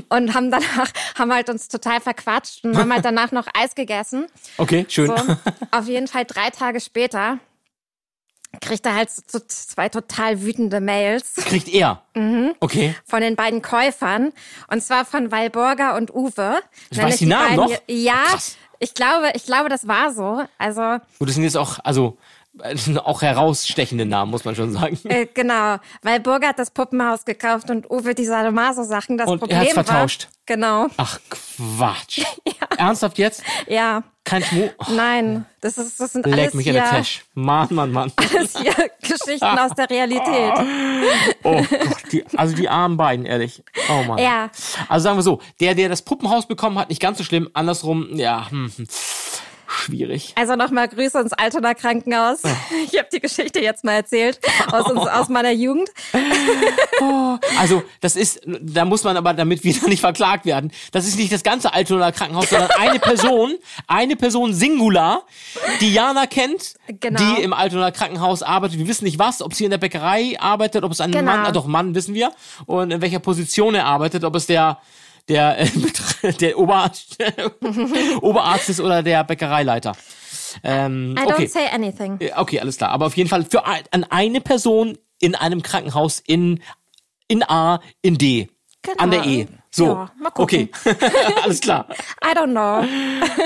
und 0.10 0.36
haben 0.36 0.51
danach 0.51 0.92
haben 1.18 1.34
halt 1.34 1.50
uns 1.50 1.70
total 1.70 2.01
verquatscht 2.01 2.63
und 2.65 2.77
haben 2.77 2.94
halt 2.94 3.06
danach 3.06 3.32
noch 3.32 3.48
Eis 3.58 3.74
gegessen. 3.74 4.27
Okay, 4.58 4.86
schön. 4.88 5.08
So, 5.08 5.15
auf 5.72 5.88
jeden 5.88 6.08
Fall 6.08 6.25
drei 6.25 6.50
Tage 6.50 6.80
später 6.82 7.39
kriegt 8.62 8.86
er 8.86 8.96
halt 8.96 9.10
so, 9.10 9.40
zwei 9.48 9.90
total 9.90 10.42
wütende 10.42 10.80
Mails 10.82 11.34
Kriegt 11.36 11.68
er. 11.70 12.02
Mhm. 12.16 12.54
Okay. 12.60 12.96
von 13.06 13.22
den 13.22 13.36
beiden 13.36 13.62
Käufern. 13.62 14.32
Und 14.70 14.82
zwar 14.84 15.06
von 15.06 15.32
Walburger 15.32 15.96
und 15.96 16.14
Uwe. 16.14 16.60
Ich 16.90 17.02
weiß 17.02 17.18
die 17.18 17.26
Namen 17.26 17.56
beiden- 17.58 17.72
noch? 17.74 17.82
Ja, 17.88 18.14
Krass. 18.32 18.58
ich 18.80 18.94
glaube, 18.94 19.32
ich 19.34 19.46
glaube, 19.46 19.70
das 19.70 19.88
war 19.88 20.14
so. 20.14 20.44
Also, 20.58 20.98
Gut, 21.20 21.28
das 21.30 21.36
sind 21.36 21.44
jetzt 21.44 21.58
auch, 21.58 21.80
also, 21.84 22.18
auch 23.04 23.22
herausstechende 23.22 24.06
Namen, 24.06 24.32
muss 24.32 24.46
man 24.46 24.56
schon 24.56 24.72
sagen. 24.72 24.98
äh, 25.06 25.26
genau. 25.34 25.78
Walburger 26.04 26.48
hat 26.50 26.60
das 26.60 26.72
Puppenhaus 26.72 27.26
gekauft 27.26 27.70
und 27.70 27.90
Uwe 27.92 28.16
die 28.16 28.26
Sadomaso-Sachen. 28.26 29.18
Das 29.18 29.28
Und 29.30 29.36
er 29.42 29.48
Problem 29.48 29.60
hat's 29.60 29.76
war. 29.76 29.84
vertauscht. 29.86 30.30
Genau. 30.46 30.88
Ach, 30.98 31.20
Quatsch. 31.30 32.24
Ernsthaft 32.78 33.18
jetzt? 33.18 33.44
Ja. 33.68 34.04
Kein 34.25 34.44
Schmu. 34.44 34.70
Oh, 34.79 34.86
Nein. 34.91 35.46
Das 35.62 35.77
ist, 35.77 36.00
das 36.00 36.13
sind 36.13 36.25
leck 36.25 36.39
alles 36.39 36.53
mich 36.55 36.67
in 36.67 36.74
der 36.74 36.84
Tasche. 36.84 37.22
Mann, 37.36 37.67
Mann, 37.72 37.91
Mann. 37.91 38.12
alles 38.17 38.58
hier 38.58 38.74
Geschichten 39.01 39.46
aus 39.46 39.72
der 39.77 39.89
Realität. 39.89 40.53
Oh 41.44 41.62
Gott, 41.62 42.12
die, 42.12 42.25
also 42.36 42.55
die 42.55 42.67
armen 42.67 42.98
beiden, 42.98 43.25
ehrlich. 43.25 43.63
Oh 43.88 44.03
Mann. 44.03 44.17
Ja. 44.17 44.50
Also 44.89 45.03
sagen 45.03 45.17
wir 45.17 45.24
so, 45.24 45.41
der, 45.60 45.75
der 45.75 45.89
das 45.89 46.01
Puppenhaus 46.01 46.48
bekommen 46.48 46.79
hat, 46.79 46.89
nicht 46.89 47.01
ganz 47.01 47.20
so 47.20 47.24
schlimm. 47.24 47.50
Andersrum, 47.53 48.10
ja, 48.15 48.50
hm, 48.50 48.72
hm, 48.75 48.88
schwierig. 49.86 50.34
Also 50.36 50.56
nochmal 50.56 50.88
Grüße 50.88 51.20
ins 51.20 51.34
Altona 51.34 51.74
Krankenhaus. 51.74 52.39
Ich 52.92 52.98
habe 53.00 53.08
die 53.12 53.20
Geschichte 53.20 53.60
jetzt 53.62 53.84
mal 53.84 53.94
erzählt 53.94 54.39
aus, 54.72 54.89
uns, 54.89 55.08
aus 55.08 55.30
meiner 55.30 55.51
Jugend. 55.51 55.89
Also, 57.60 57.84
das 58.01 58.15
ist, 58.15 58.42
da 58.46 58.86
muss 58.86 59.04
man 59.04 59.18
aber, 59.18 59.34
damit 59.34 59.63
wir 59.63 59.74
da 59.74 59.88
nicht 59.88 60.00
verklagt 60.00 60.46
werden, 60.46 60.72
das 60.92 61.06
ist 61.06 61.18
nicht 61.18 61.32
das 61.32 61.44
ganze 61.44 61.74
Altona 61.74 62.12
Krankenhaus, 62.12 62.50
sondern 62.50 62.70
eine 62.72 63.00
Person, 63.00 63.56
eine 63.88 64.15
Person 64.15 64.54
Singular, 64.54 65.24
die 65.82 65.94
Jana 65.94 66.25
kennt, 66.25 66.75
Genau. 66.88 67.20
die 67.20 67.42
im 67.44 67.54
Altona 67.54 67.92
Krankenhaus 67.92 68.44
arbeitet. 68.44 68.80
Wir 68.80 68.88
wissen 68.88 69.04
nicht 69.06 69.20
was, 69.20 69.42
ob 69.42 69.54
sie 69.54 69.65
in 69.65 69.72
der 69.72 69.77
Bäckerei 69.77 70.36
arbeitet, 70.39 70.84
ob 70.84 70.92
es 70.92 71.01
ein 71.01 71.12
Genau. 71.12 71.32
Mann, 71.32 71.54
doch 71.54 71.65
Mann 71.68 71.96
wissen 71.96 72.13
wir, 72.13 72.32
und 72.65 72.92
in 72.92 73.01
welcher 73.01 73.20
Position 73.20 73.75
er 73.75 73.86
arbeitet, 73.86 74.24
ob 74.24 74.36
es 74.36 74.48
der 74.48 74.80
der 75.27 75.60
äh, 75.60 76.34
der 76.39 76.58
Oberarzt, 76.58 77.17
Oberarzt 78.22 78.70
ist 78.70 78.79
oder 78.79 79.03
der 79.03 79.24
Bäckereileiter. 79.24 79.94
Ähm, 80.63 81.15
I 81.17 81.22
don't 81.22 81.34
okay. 81.34 81.48
say 81.48 81.67
anything. 81.67 82.17
Ja, 82.22 82.39
Okay, 82.39 82.60
alles 82.60 82.77
klar. 82.77 82.91
Aber 82.91 83.08
auf 83.08 83.17
jeden 83.17 83.29
Fall 83.29 83.46
für 83.46 83.65
an 83.65 84.05
eine 84.10 84.41
Person 84.41 84.98
in 85.20 85.36
einem 85.36 85.62
Krankenhaus 85.62 86.22
in, 86.25 86.62
in 87.27 87.44
A, 87.44 87.82
in 88.01 88.17
D. 88.17 88.50
Genau. 88.82 88.98
An 88.98 89.12
der 89.12 89.25
E. 89.25 89.48
So. 89.75 89.86
Ja, 89.88 90.12
mal 90.17 90.29
gucken. 90.29 90.70
okay. 90.86 90.96
alles 91.44 91.60
klar. 91.60 91.86
I 92.24 92.34
don't 92.34 92.51
know. 92.51 92.84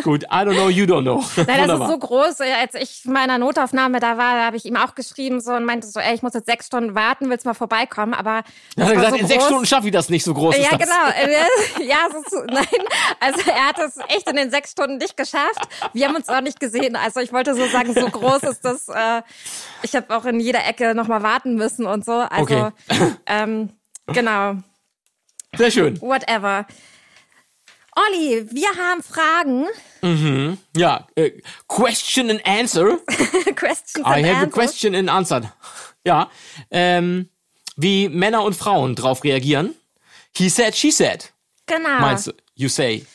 Gut. 0.04 0.26
I 0.26 0.44
don't 0.46 0.54
know, 0.54 0.70
you 0.70 0.86
don't 0.86 1.02
know. 1.02 1.24
Nein, 1.48 1.68
das 1.68 1.80
ist 1.80 1.88
so 1.88 1.98
groß. 1.98 2.42
Als 2.42 2.76
ich 2.76 3.04
in 3.06 3.14
meiner 3.14 3.40
Notaufnahme 3.40 4.00
da 4.00 4.18
war, 4.18 4.36
da 4.36 4.46
habe 4.46 4.56
ich 4.56 4.66
ihm 4.66 4.76
auch 4.78 4.94
geschrieben 4.94 5.42
so 5.42 5.54
und 5.54 5.66
meinte 5.66 5.88
so, 5.88 6.00
ey, 6.00 6.14
ich 6.14 6.22
muss 6.22 6.36
jetzt 6.36 6.46
sechs 6.46 6.68
Stunden 6.68 6.94
warten, 6.94 7.32
willst 7.32 7.46
mal 7.46 7.56
vorbeikommen? 7.56 8.14
Aber 8.14 8.36
hat 8.38 8.46
er 8.78 8.86
war 8.86 8.94
gesagt, 8.94 9.10
so 9.14 9.16
in 9.18 9.26
sechs 9.28 9.40
groß. 9.40 9.48
Stunden 9.48 9.66
schaffe 9.66 9.88
ich 9.88 9.92
das 9.94 10.10
nicht, 10.10 10.24
so 10.24 10.36
groß 10.36 10.56
Ja, 10.56 10.64
ist 10.64 10.72
das. 10.74 10.80
genau. 10.80 11.10
Äh, 11.80 11.84
Ja, 11.88 11.98
so, 12.30 12.44
nein. 12.46 12.66
Also 13.20 13.42
er 13.50 13.68
hat 13.70 13.80
es 13.80 13.98
echt 14.16 14.30
in 14.30 14.36
den 14.36 14.52
sechs 14.52 14.72
Stunden 14.74 14.98
nicht 14.98 15.18
geschafft. 15.18 15.68
Wir 15.94 16.08
haben 16.08 16.16
uns 16.16 16.30
auch 16.30 16.42
nicht 16.42 16.60
gesehen. 16.60 16.96
Also 16.96 17.22
ich 17.22 17.34
wollte 17.34 17.56
so 17.56 17.66
sagen, 17.68 17.94
so 17.96 18.08
groß 18.08 18.44
ist 18.44 18.64
das. 18.64 18.88
Äh, 18.90 19.24
ich 19.82 19.96
habe 19.96 20.16
auch 20.16 20.26
in 20.26 20.40
jeder 20.40 20.64
Ecke 20.68 20.94
nochmal 20.94 21.24
warten 21.24 21.56
müssen 21.56 21.88
und 21.88 22.06
so. 22.06 22.12
Also 22.12 22.40
Okay. 22.40 22.70
ähm, 23.26 23.70
genau. 24.08 24.56
Sehr 25.58 25.72
schön. 25.72 26.00
Whatever. 26.02 26.66
Olli, 27.96 28.48
wir 28.52 28.70
haben 28.78 29.04
Fragen. 29.04 29.66
Ja, 30.78 31.08
äh, 31.16 31.32
question 31.68 32.30
and 32.30 32.46
answer. 32.46 32.98
Questions 33.56 34.06
I 34.08 34.12
and 34.12 34.26
have 34.26 34.36
a 34.38 34.42
answers. 34.44 34.54
question 34.54 34.96
and 34.96 35.10
answer. 35.10 35.54
Ja, 36.06 36.30
ähm, 36.72 37.30
wie 37.76 38.08
Männer 38.08 38.44
und 38.44 38.56
Frauen 38.56 38.96
drauf 38.96 39.24
reagieren. 39.24 39.76
He 40.36 40.48
said, 40.50 40.76
she 40.76 40.92
said. 40.92 41.32
Genau. 41.66 42.00
Meinst 42.00 42.28
du? 42.28 42.32
You 42.56 42.70
say. 42.70 43.06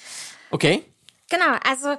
Okay. 0.51 0.85
Genau, 1.31 1.57
also 1.67 1.97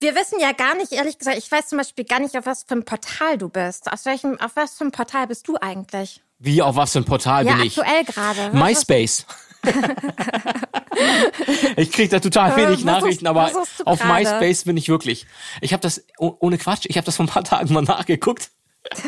wir 0.00 0.14
wissen 0.16 0.40
ja 0.40 0.52
gar 0.52 0.74
nicht, 0.74 0.92
ehrlich 0.92 1.18
gesagt, 1.18 1.38
ich 1.38 1.50
weiß 1.50 1.68
zum 1.68 1.78
Beispiel 1.78 2.04
gar 2.04 2.18
nicht, 2.18 2.36
auf 2.36 2.46
was 2.46 2.64
für 2.64 2.74
ein 2.74 2.84
Portal 2.84 3.38
du 3.38 3.48
bist. 3.48 3.90
Auf 3.92 4.04
welchem, 4.06 4.40
auf 4.40 4.52
was 4.56 4.74
für 4.76 4.84
ein 4.84 4.90
Portal 4.90 5.26
bist 5.28 5.46
du 5.46 5.56
eigentlich? 5.60 6.20
Wie, 6.38 6.60
auf 6.60 6.74
was 6.76 6.92
für 6.92 6.98
ein 6.98 7.04
Portal 7.04 7.46
Ja, 7.46 7.54
bin 7.54 7.66
ich? 7.66 7.78
aktuell 7.78 8.04
gerade. 8.04 8.52
Was- 8.52 8.60
MySpace. 8.60 9.26
ich 11.76 11.90
krieg 11.92 12.10
da 12.10 12.20
total 12.20 12.52
Äh, 12.52 12.56
wenig 12.56 12.78
was 12.78 12.84
Nachrichten, 12.84 13.26
suchst- 13.26 13.28
aber 13.28 13.50
auf 13.84 13.98
gerade? 14.00 14.20
MySpace 14.24 14.64
bin 14.64 14.76
ich 14.76 14.88
wirklich. 14.88 15.26
Ich 15.60 15.72
habe 15.72 15.80
das 15.80 16.04
oh- 16.18 16.34
ohne 16.40 16.58
Quatsch, 16.58 16.86
ich 16.86 16.96
habe 16.96 17.04
das 17.04 17.16
vor 17.16 17.24
ein 17.24 17.28
paar 17.28 17.44
Tagen 17.44 17.72
mal 17.72 17.82
nachgeguckt. 17.82 18.50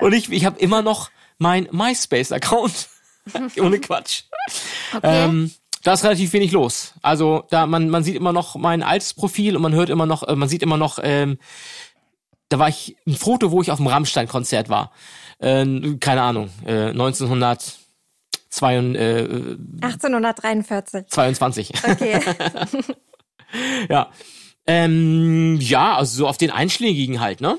Und 0.00 0.12
ich, 0.12 0.30
ich 0.30 0.44
habe 0.44 0.58
immer 0.60 0.82
noch 0.82 1.10
mein 1.38 1.68
MySpace-Account. 1.72 2.88
ohne 3.60 3.78
Quatsch. 3.80 4.22
Okay. 4.94 5.24
Ähm, 5.24 5.50
da 5.82 5.92
ist 5.92 6.04
relativ 6.04 6.32
wenig 6.32 6.52
los. 6.52 6.94
Also 7.02 7.44
da 7.50 7.66
man 7.66 7.88
man 7.88 8.02
sieht 8.02 8.16
immer 8.16 8.32
noch 8.32 8.56
mein 8.56 8.82
altes 8.82 9.14
Profil 9.14 9.54
und 9.56 9.62
man 9.62 9.74
hört 9.74 9.90
immer 9.90 10.06
noch, 10.06 10.22
äh, 10.26 10.34
man 10.34 10.48
sieht 10.48 10.62
immer 10.62 10.76
noch. 10.76 10.98
Ähm, 11.02 11.38
da 12.48 12.58
war 12.58 12.68
ich 12.68 12.96
ein 13.06 13.14
Foto, 13.14 13.50
wo 13.50 13.60
ich 13.60 13.70
auf 13.70 13.76
dem 13.78 13.86
Rammstein-Konzert 13.86 14.68
war. 14.70 14.92
Äh, 15.38 15.96
keine 16.00 16.22
Ahnung, 16.22 16.50
äh, 16.66 16.92
1922. 18.50 21.04
1843. 21.16 21.72
Okay. 21.84 22.20
Ja. 23.88 24.10
Ähm, 24.66 25.56
ja, 25.58 25.96
also 25.96 26.18
so 26.18 26.28
auf 26.28 26.36
den 26.36 26.50
Einschlägigen 26.50 27.18
halt, 27.20 27.40
ne? 27.40 27.58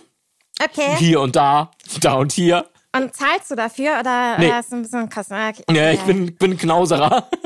Okay. 0.64 0.96
Hier 0.98 1.20
und 1.22 1.36
da, 1.36 1.72
da 2.02 2.14
und 2.14 2.32
hier. 2.32 2.68
Und 2.96 3.16
zahlst 3.16 3.50
du 3.50 3.56
dafür 3.56 4.00
oder 4.00 4.38
Nee. 4.38 4.50
äh, 4.52 4.60
ist 4.60 4.72
ein 4.72 4.84
bisschen 4.84 5.10
Kosten? 5.10 5.34
Okay. 5.34 5.64
Ja, 5.72 5.90
ich 5.92 6.02
bin, 6.02 6.36
bin 6.36 6.58
Knauserer. 6.58 7.28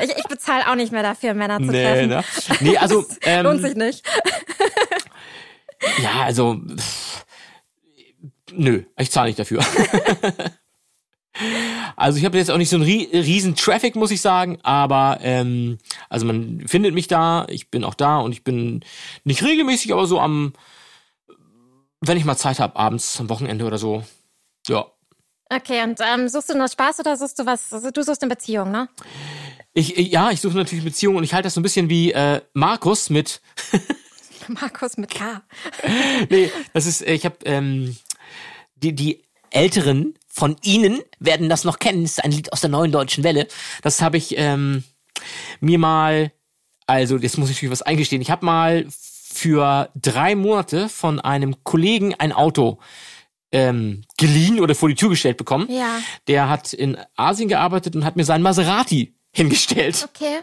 Ich, 0.00 0.10
ich 0.16 0.24
bezahle 0.24 0.66
auch 0.70 0.76
nicht 0.76 0.92
mehr 0.92 1.02
dafür, 1.02 1.34
Männer 1.34 1.58
zu 1.58 1.64
Nee, 1.66 1.82
treffen. 1.82 2.08
ne? 2.08 2.24
Nee, 2.60 2.78
also, 2.78 3.00
Lohnt 3.42 3.60
sich 3.60 3.72
ähm, 3.72 3.78
nicht. 3.78 4.02
ja, 6.02 6.22
also, 6.22 6.56
pff, 6.76 7.26
nö, 8.52 8.84
ich 8.96 9.10
zahle 9.10 9.26
nicht 9.28 9.38
dafür. 9.38 9.60
Also 11.96 12.18
ich 12.18 12.24
habe 12.24 12.36
jetzt 12.38 12.50
auch 12.50 12.56
nicht 12.58 12.68
so 12.70 12.76
einen 12.76 12.84
rie- 12.84 13.08
riesen 13.12 13.54
Traffic, 13.54 13.96
muss 13.96 14.10
ich 14.10 14.20
sagen, 14.20 14.58
aber 14.62 15.18
ähm, 15.22 15.78
also 16.08 16.26
man 16.26 16.64
findet 16.66 16.94
mich 16.94 17.06
da, 17.08 17.46
ich 17.48 17.70
bin 17.70 17.84
auch 17.84 17.94
da 17.94 18.18
und 18.18 18.32
ich 18.32 18.44
bin 18.44 18.84
nicht 19.24 19.42
regelmäßig, 19.42 19.92
aber 19.92 20.06
so 20.06 20.20
am, 20.20 20.52
wenn 22.00 22.16
ich 22.16 22.24
mal 22.24 22.36
Zeit 22.36 22.60
habe, 22.60 22.76
abends, 22.76 23.18
am 23.20 23.28
Wochenende 23.28 23.64
oder 23.64 23.78
so. 23.78 24.04
Ja. 24.68 24.86
Okay, 25.50 25.82
und 25.82 25.98
ähm, 26.00 26.28
suchst 26.28 26.50
du 26.50 26.58
nur 26.58 26.68
Spaß 26.68 27.00
oder 27.00 27.16
suchst 27.16 27.38
du 27.38 27.46
was? 27.46 27.72
Also, 27.72 27.90
du 27.90 28.02
suchst 28.02 28.22
eine 28.22 28.28
Beziehung, 28.34 28.70
ne? 28.70 28.88
Ich, 29.72 29.96
ich- 29.96 30.10
ja, 30.12 30.30
ich 30.30 30.40
suche 30.40 30.56
natürlich 30.56 30.84
Beziehungen 30.84 31.16
und 31.18 31.24
ich 31.24 31.32
halte 31.34 31.44
das 31.46 31.54
so 31.54 31.60
ein 31.60 31.62
bisschen 31.62 31.88
wie 31.88 32.12
äh, 32.12 32.40
Markus 32.52 33.10
mit, 33.10 33.40
Markus 34.48 34.96
mit 34.96 35.10
K. 35.14 35.42
nee, 36.30 36.50
das 36.74 36.86
ist, 36.86 37.00
äh, 37.02 37.14
ich 37.14 37.24
habe 37.24 37.36
ähm, 37.44 37.96
die, 38.76 38.92
die 38.94 39.22
Älteren 39.50 40.14
von 40.38 40.56
Ihnen 40.62 41.00
werden 41.18 41.48
das 41.48 41.64
noch 41.64 41.80
kennen. 41.80 42.02
Das 42.02 42.12
ist 42.12 42.24
ein 42.24 42.30
Lied 42.30 42.52
aus 42.52 42.60
der 42.60 42.70
neuen 42.70 42.92
deutschen 42.92 43.24
Welle. 43.24 43.48
Das 43.82 44.00
habe 44.00 44.16
ich 44.16 44.38
ähm, 44.38 44.84
mir 45.60 45.78
mal, 45.78 46.30
also 46.86 47.16
jetzt 47.16 47.38
muss 47.38 47.50
ich 47.50 47.56
natürlich 47.56 47.72
was 47.72 47.82
eingestehen. 47.82 48.22
Ich 48.22 48.30
habe 48.30 48.46
mal 48.46 48.86
für 48.88 49.90
drei 49.96 50.36
Monate 50.36 50.88
von 50.88 51.18
einem 51.18 51.64
Kollegen 51.64 52.14
ein 52.14 52.32
Auto 52.32 52.78
ähm, 53.50 54.02
geliehen 54.16 54.60
oder 54.60 54.76
vor 54.76 54.88
die 54.88 54.94
Tür 54.94 55.10
gestellt 55.10 55.38
bekommen. 55.38 55.66
Ja. 55.70 56.00
Der 56.28 56.48
hat 56.48 56.72
in 56.72 56.96
Asien 57.16 57.48
gearbeitet 57.48 57.96
und 57.96 58.04
hat 58.04 58.14
mir 58.14 58.24
seinen 58.24 58.42
Maserati 58.42 59.14
hingestellt. 59.32 60.08
Okay. 60.14 60.38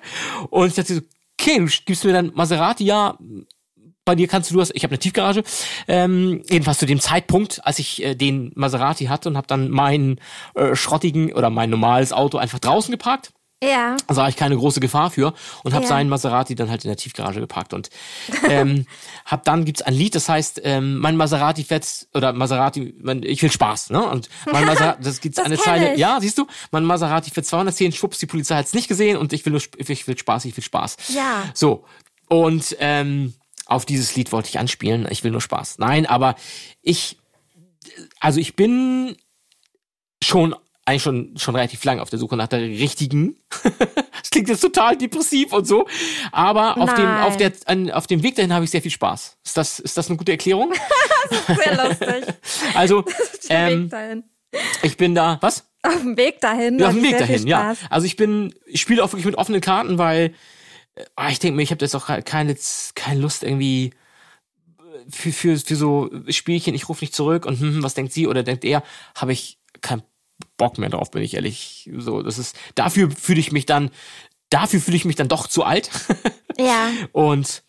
Und 0.49 0.67
ich 0.67 0.75
dachte 0.75 0.95
so, 0.95 1.01
okay, 1.39 1.59
du 1.59 1.67
gibst 1.85 2.03
mir 2.03 2.13
dann 2.13 2.31
Maserati, 2.35 2.83
ja, 2.83 3.17
bei 4.05 4.15
dir 4.15 4.27
kannst 4.27 4.49
du, 4.51 4.55
du 4.55 4.61
hast, 4.61 4.71
ich 4.75 4.83
habe 4.83 4.91
eine 4.91 4.99
Tiefgarage. 4.99 5.43
Ähm, 5.87 6.43
jedenfalls 6.49 6.77
zu 6.79 6.85
dem 6.85 6.99
Zeitpunkt, 6.99 7.59
als 7.65 7.79
ich 7.79 8.03
äh, 8.03 8.15
den 8.15 8.51
Maserati 8.55 9.05
hatte 9.05 9.29
und 9.29 9.37
habe 9.37 9.47
dann 9.47 9.69
meinen 9.69 10.19
äh, 10.53 10.75
schrottigen 10.75 11.33
oder 11.33 11.49
mein 11.49 11.69
normales 11.69 12.13
Auto 12.13 12.37
einfach 12.37 12.59
draußen 12.59 12.91
geparkt. 12.91 13.31
Ja. 13.63 13.95
Da 14.07 14.13
sah 14.13 14.27
ich 14.27 14.35
keine 14.35 14.57
große 14.57 14.81
Gefahr 14.81 15.09
für 15.09 15.33
und 15.63 15.73
habe 15.73 15.83
Ja. 15.83 15.89
seinen 15.89 16.09
Maserati 16.09 16.55
dann 16.55 16.69
halt 16.69 16.83
in 16.83 16.89
der 16.89 16.97
Tiefgarage 16.97 17.39
geparkt 17.39 17.73
und 17.73 17.89
ähm, 18.49 18.85
hab 19.25 19.45
dann 19.45 19.63
gibt's 19.63 19.81
ein 19.81 19.93
Lied, 19.93 20.13
das 20.13 20.27
heißt 20.27 20.61
ähm, 20.65 20.97
mein 20.99 21.15
Maserati 21.15 21.63
fährt 21.63 22.05
oder 22.13 22.33
Maserati, 22.33 22.93
mein, 23.01 23.23
ich 23.23 23.41
will 23.41 23.49
Spaß, 23.51 23.89
ne? 23.91 24.05
Und 24.05 24.27
mein 24.51 24.65
Maserati, 24.67 25.01
das 25.01 25.21
gibt's 25.21 25.37
Das 25.37 25.45
eine 25.45 25.57
Zeile, 25.57 25.93
ich. 25.93 25.99
ja, 25.99 26.17
siehst 26.19 26.37
du, 26.37 26.45
mein 26.71 26.83
Maserati 26.83 27.31
fährt 27.31 27.45
210, 27.47 27.93
schwupps, 27.93 28.19
die 28.19 28.25
Polizei 28.27 28.55
hat's 28.57 28.73
nicht 28.73 28.89
gesehen 28.89 29.17
und 29.17 29.31
ich 29.33 29.45
will 29.45 29.51
nur, 29.53 29.61
ich 29.77 30.05
will 30.07 30.17
Spaß, 30.17 30.45
ich 30.45 30.55
will 30.55 30.63
Spaß. 30.63 30.97
Ja. 31.15 31.43
So 31.53 31.85
und 32.27 32.75
ähm, 32.79 33.33
auf 33.65 33.85
dieses 33.85 34.15
Lied 34.15 34.31
wollte 34.31 34.49
ich 34.49 34.59
anspielen. 34.59 35.07
Ich 35.09 35.23
will 35.23 35.31
nur 35.31 35.41
Spaß. 35.41 35.79
Nein, 35.79 36.05
aber 36.05 36.35
ich, 36.81 37.17
also 38.19 38.39
ich 38.39 38.55
bin 38.55 39.17
schon 40.23 40.55
eigentlich 40.85 41.01
schon 41.01 41.33
schon 41.37 41.55
relativ 41.55 41.83
lang 41.83 41.99
auf 41.99 42.09
der 42.11 42.19
Suche 42.19 42.37
nach 42.37 42.47
der 42.47 42.59
richtigen. 42.61 43.37
das 44.21 44.29
klingt 44.29 44.49
jetzt 44.49 44.61
total 44.61 44.95
depressiv 44.95 45.51
und 45.51 45.65
so, 45.65 45.87
aber 46.31 46.77
auf 46.77 46.93
dem 46.93 47.05
Nein. 47.05 47.23
auf 47.23 47.37
der 47.37 47.53
an, 47.65 47.89
auf 47.91 48.05
dem 48.05 48.21
Weg 48.21 48.35
dahin 48.35 48.53
habe 48.53 48.65
ich 48.65 48.71
sehr 48.71 48.83
viel 48.83 48.91
Spaß. 48.91 49.37
Ist 49.43 49.57
das 49.57 49.79
ist 49.79 49.97
das 49.97 50.09
eine 50.09 50.17
gute 50.17 50.31
Erklärung? 50.31 50.73
Sehr 51.47 51.75
lustig. 51.75 52.35
Also 52.75 53.03
ähm, 53.49 53.91
ich 54.83 54.95
bin 54.95 55.15
da. 55.15 55.39
Was? 55.41 55.65
Auf 55.81 56.01
dem 56.01 56.17
Weg 56.17 56.39
dahin. 56.39 56.77
Ja, 56.77 56.87
auf 56.87 56.93
dem 56.93 57.03
Weg 57.03 57.17
dahin, 57.17 57.47
ja. 57.47 57.75
Also 57.89 58.05
ich 58.05 58.15
bin, 58.15 58.53
ich 58.65 58.81
spiele 58.81 59.03
auch 59.03 59.11
wirklich 59.11 59.25
mit 59.25 59.35
offenen 59.35 59.61
Karten, 59.61 59.97
weil 59.97 60.33
ich 61.29 61.39
denke 61.39 61.57
mir, 61.57 61.63
ich 61.63 61.71
habe 61.71 61.83
jetzt 61.83 61.95
auch 61.95 62.07
keine, 62.23 62.55
keine 62.95 63.19
Lust 63.19 63.43
irgendwie 63.43 63.91
äh, 64.79 65.09
für, 65.09 65.31
für, 65.31 65.57
für 65.57 65.75
so 65.75 66.09
Spielchen, 66.29 66.73
ich 66.73 66.89
rufe 66.89 67.03
nicht 67.03 67.15
zurück 67.15 67.45
und 67.45 67.59
hm, 67.59 67.83
was 67.83 67.93
denkt 67.93 68.13
sie 68.13 68.27
oder 68.27 68.43
denkt 68.43 68.63
er, 68.63 68.83
habe 69.15 69.33
ich 69.33 69.59
keinen 69.81 70.03
Bock 70.57 70.77
mehr 70.77 70.89
drauf, 70.89 71.11
bin 71.11 71.23
ich 71.23 71.33
ehrlich. 71.33 71.89
So, 71.97 72.21
das 72.21 72.37
ist, 72.37 72.55
dafür 72.75 73.11
fühle 73.11 73.39
ich 73.39 73.51
mich 73.51 73.65
dann, 73.65 73.91
dafür 74.49 74.79
fühle 74.79 74.97
ich 74.97 75.05
mich 75.05 75.15
dann 75.15 75.27
doch 75.27 75.47
zu 75.47 75.63
alt. 75.63 75.89
Ja. 76.57 76.89
Und 77.11 77.63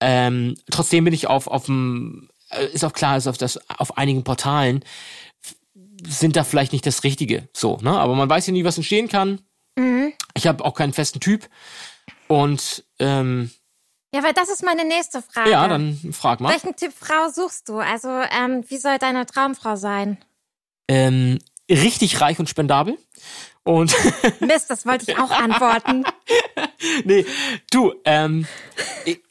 ähm, 0.00 0.54
trotzdem 0.70 1.04
bin 1.04 1.12
ich 1.12 1.26
auf 1.26 1.46
auf 1.46 1.66
dem 1.66 2.30
äh, 2.48 2.64
ist 2.68 2.82
auch 2.82 2.94
klar, 2.94 3.18
ist 3.18 3.26
auf 3.26 3.36
das 3.36 3.58
auf 3.68 3.98
einigen 3.98 4.24
Portalen 4.24 4.82
sind 6.06 6.34
da 6.34 6.44
vielleicht 6.44 6.72
nicht 6.72 6.86
das 6.86 7.04
Richtige, 7.04 7.50
so 7.52 7.76
ne? 7.82 7.90
Aber 7.90 8.14
man 8.14 8.30
weiß 8.30 8.46
ja 8.46 8.54
nie, 8.54 8.64
was 8.64 8.78
entstehen 8.78 9.08
kann. 9.08 9.42
Ich 10.32 10.46
habe 10.46 10.64
auch 10.64 10.74
keinen 10.74 10.94
festen 10.94 11.20
Typ 11.20 11.50
und 12.28 12.84
ähm, 12.98 13.50
Ja, 14.14 14.22
weil 14.22 14.32
das 14.32 14.48
ist 14.48 14.62
meine 14.62 14.84
nächste 14.84 15.22
Frage. 15.22 15.50
ja, 15.50 15.66
dann 15.68 15.98
frag 16.12 16.40
mal. 16.40 16.50
Welchen 16.50 16.76
Typ 16.76 16.92
Frau 16.92 17.28
suchst 17.30 17.68
du? 17.68 17.78
Also, 17.78 18.08
ähm, 18.08 18.64
wie 18.68 18.78
soll 18.78 18.98
deine 18.98 19.26
Traumfrau 19.26 19.76
sein? 19.76 20.18
Ähm, 20.88 21.38
richtig 21.70 22.20
reich 22.20 22.38
und 22.38 22.48
spendabel 22.48 22.96
und 23.62 23.94
Mist, 24.40 24.70
das 24.70 24.86
wollte 24.86 25.10
ich 25.10 25.18
auch 25.18 25.30
antworten. 25.30 26.04
nee, 27.04 27.26
du, 27.70 27.94
ähm, 28.04 28.46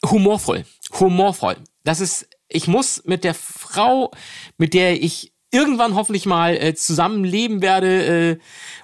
humorvoll. 0.06 0.66
Humorvoll. 1.00 1.58
Das 1.84 2.00
ist, 2.00 2.28
ich 2.48 2.68
muss 2.68 3.04
mit 3.06 3.24
der 3.24 3.34
Frau, 3.34 4.12
mit 4.58 4.74
der 4.76 5.02
ich 5.02 5.34
irgendwann 5.58 5.96
hoffentlich 5.96 6.28
mal 6.28 6.56
äh, 6.56 6.76
zusammenleben 6.76 7.62
werde 7.64 8.32
äh, 8.32 8.38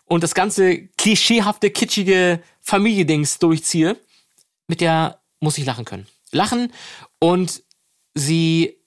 und 0.05 0.23
das 0.23 0.33
ganze 0.33 0.87
klischeehafte, 0.97 1.69
kitschige 1.69 2.41
Familiendings 2.61 3.37
durchziehe, 3.37 3.95
mit 4.67 4.81
der 4.81 5.19
muss 5.39 5.57
ich 5.59 5.65
lachen 5.65 5.85
können. 5.85 6.07
Lachen 6.31 6.73
und 7.19 7.61
sie 8.15 8.77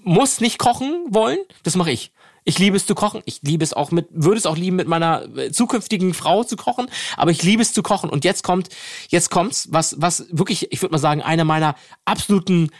muss 0.00 0.40
nicht 0.40 0.58
kochen 0.58 1.06
wollen, 1.08 1.38
das 1.64 1.74
mache 1.74 1.90
ich. 1.90 2.12
Ich 2.44 2.58
liebe 2.58 2.76
es 2.76 2.86
zu 2.86 2.94
kochen. 2.94 3.22
Ich 3.24 3.40
liebe 3.42 3.62
es 3.62 3.72
auch 3.72 3.92
mit, 3.92 4.08
würde 4.10 4.38
es 4.38 4.46
auch 4.46 4.56
lieben, 4.56 4.76
mit 4.76 4.88
meiner 4.88 5.24
äh, 5.36 5.52
zukünftigen 5.52 6.12
Frau 6.12 6.42
zu 6.42 6.56
kochen. 6.56 6.90
Aber 7.16 7.30
ich 7.30 7.42
liebe 7.42 7.62
es 7.62 7.72
zu 7.72 7.82
kochen. 7.82 8.10
Und 8.10 8.24
jetzt 8.24 8.42
kommt, 8.42 8.68
jetzt 9.08 9.30
kommt's, 9.30 9.68
was, 9.70 10.00
was 10.00 10.26
wirklich, 10.30 10.72
ich 10.72 10.82
würde 10.82 10.92
mal 10.92 10.98
sagen, 10.98 11.22
einer 11.22 11.44
meiner 11.44 11.76
absoluten 12.04 12.70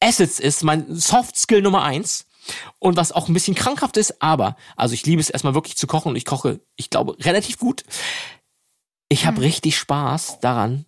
Assets 0.00 0.40
ist, 0.40 0.64
mein 0.64 0.96
Soft 0.96 1.36
Skill 1.36 1.62
Nummer 1.62 1.84
eins. 1.84 2.26
Und 2.78 2.96
was 2.96 3.12
auch 3.12 3.28
ein 3.28 3.34
bisschen 3.34 3.54
krankhaft 3.54 3.96
ist, 3.96 4.22
aber, 4.22 4.56
also 4.76 4.94
ich 4.94 5.06
liebe 5.06 5.20
es 5.20 5.30
erstmal 5.30 5.54
wirklich 5.54 5.76
zu 5.76 5.86
kochen 5.86 6.10
und 6.10 6.16
ich 6.16 6.24
koche, 6.24 6.60
ich 6.76 6.90
glaube, 6.90 7.16
relativ 7.24 7.58
gut. 7.58 7.84
Ich 9.08 9.26
habe 9.26 9.40
richtig 9.40 9.76
Spaß 9.76 10.40
daran, 10.40 10.86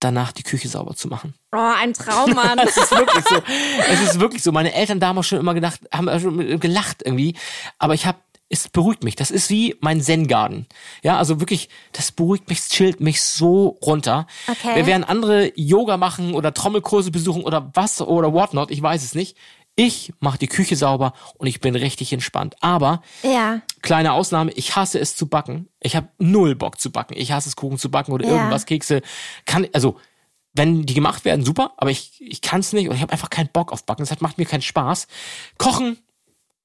danach 0.00 0.32
die 0.32 0.42
Küche 0.42 0.68
sauber 0.68 0.94
zu 0.94 1.08
machen. 1.08 1.34
Oh, 1.52 1.58
ein 1.58 1.94
Traummann. 1.94 2.58
Es 2.66 2.76
ist 2.76 2.90
wirklich 2.90 3.24
so. 3.28 3.42
Es 3.88 4.00
ist 4.00 4.20
wirklich 4.20 4.42
so. 4.42 4.52
Meine 4.52 4.74
Eltern 4.74 5.00
damals 5.00 5.26
schon 5.28 5.38
immer 5.38 5.54
gedacht, 5.54 5.80
haben 5.92 6.20
schon 6.20 6.60
gelacht 6.60 7.02
irgendwie. 7.04 7.34
Aber 7.78 7.94
ich 7.94 8.06
habe, 8.06 8.18
es 8.48 8.68
beruhigt 8.68 9.04
mich. 9.04 9.16
Das 9.16 9.30
ist 9.30 9.50
wie 9.50 9.76
mein 9.80 10.00
Zen-Garden. 10.00 10.66
Ja, 11.02 11.16
also 11.18 11.40
wirklich, 11.40 11.68
das 11.92 12.12
beruhigt 12.12 12.48
mich, 12.48 12.58
es 12.58 12.68
chillt 12.68 13.00
mich 13.00 13.22
so 13.22 13.78
runter. 13.82 14.26
Okay. 14.46 14.76
Wir 14.76 14.86
werden 14.86 15.04
andere 15.04 15.52
Yoga 15.56 15.96
machen 15.96 16.34
oder 16.34 16.54
Trommelkurse 16.54 17.10
besuchen 17.10 17.42
oder 17.42 17.70
was 17.74 18.00
oder 18.00 18.32
whatnot, 18.32 18.70
ich 18.70 18.82
weiß 18.82 19.02
es 19.02 19.14
nicht. 19.14 19.36
Ich 19.78 20.12
mache 20.20 20.38
die 20.38 20.46
Küche 20.48 20.74
sauber 20.74 21.12
und 21.36 21.46
ich 21.46 21.60
bin 21.60 21.76
richtig 21.76 22.12
entspannt. 22.12 22.56
Aber 22.60 23.02
ja. 23.22 23.60
kleine 23.82 24.12
Ausnahme, 24.14 24.50
ich 24.52 24.74
hasse 24.74 24.98
es 24.98 25.16
zu 25.16 25.26
backen. 25.28 25.68
Ich 25.80 25.94
habe 25.96 26.08
null 26.18 26.54
Bock 26.54 26.80
zu 26.80 26.90
backen. 26.90 27.14
Ich 27.16 27.30
hasse 27.32 27.48
es, 27.50 27.56
Kuchen 27.56 27.76
zu 27.78 27.90
backen 27.90 28.12
oder 28.12 28.26
Ja. 28.26 28.32
irgendwas, 28.36 28.64
Kekse. 28.64 29.02
Kann, 29.44 29.66
also, 29.74 29.98
wenn 30.54 30.86
die 30.86 30.94
gemacht 30.94 31.26
werden, 31.26 31.44
super, 31.44 31.72
aber 31.76 31.90
ich, 31.90 32.16
ich 32.22 32.40
kann 32.40 32.60
es 32.60 32.72
nicht 32.72 32.88
und 32.88 32.96
ich 32.96 33.02
habe 33.02 33.12
einfach 33.12 33.28
keinen 33.28 33.50
Bock 33.52 33.70
auf 33.70 33.84
Backen. 33.84 34.06
Das 34.06 34.20
macht 34.22 34.38
mir 34.38 34.46
keinen 34.46 34.62
Spaß. 34.62 35.08
Kochen 35.58 35.98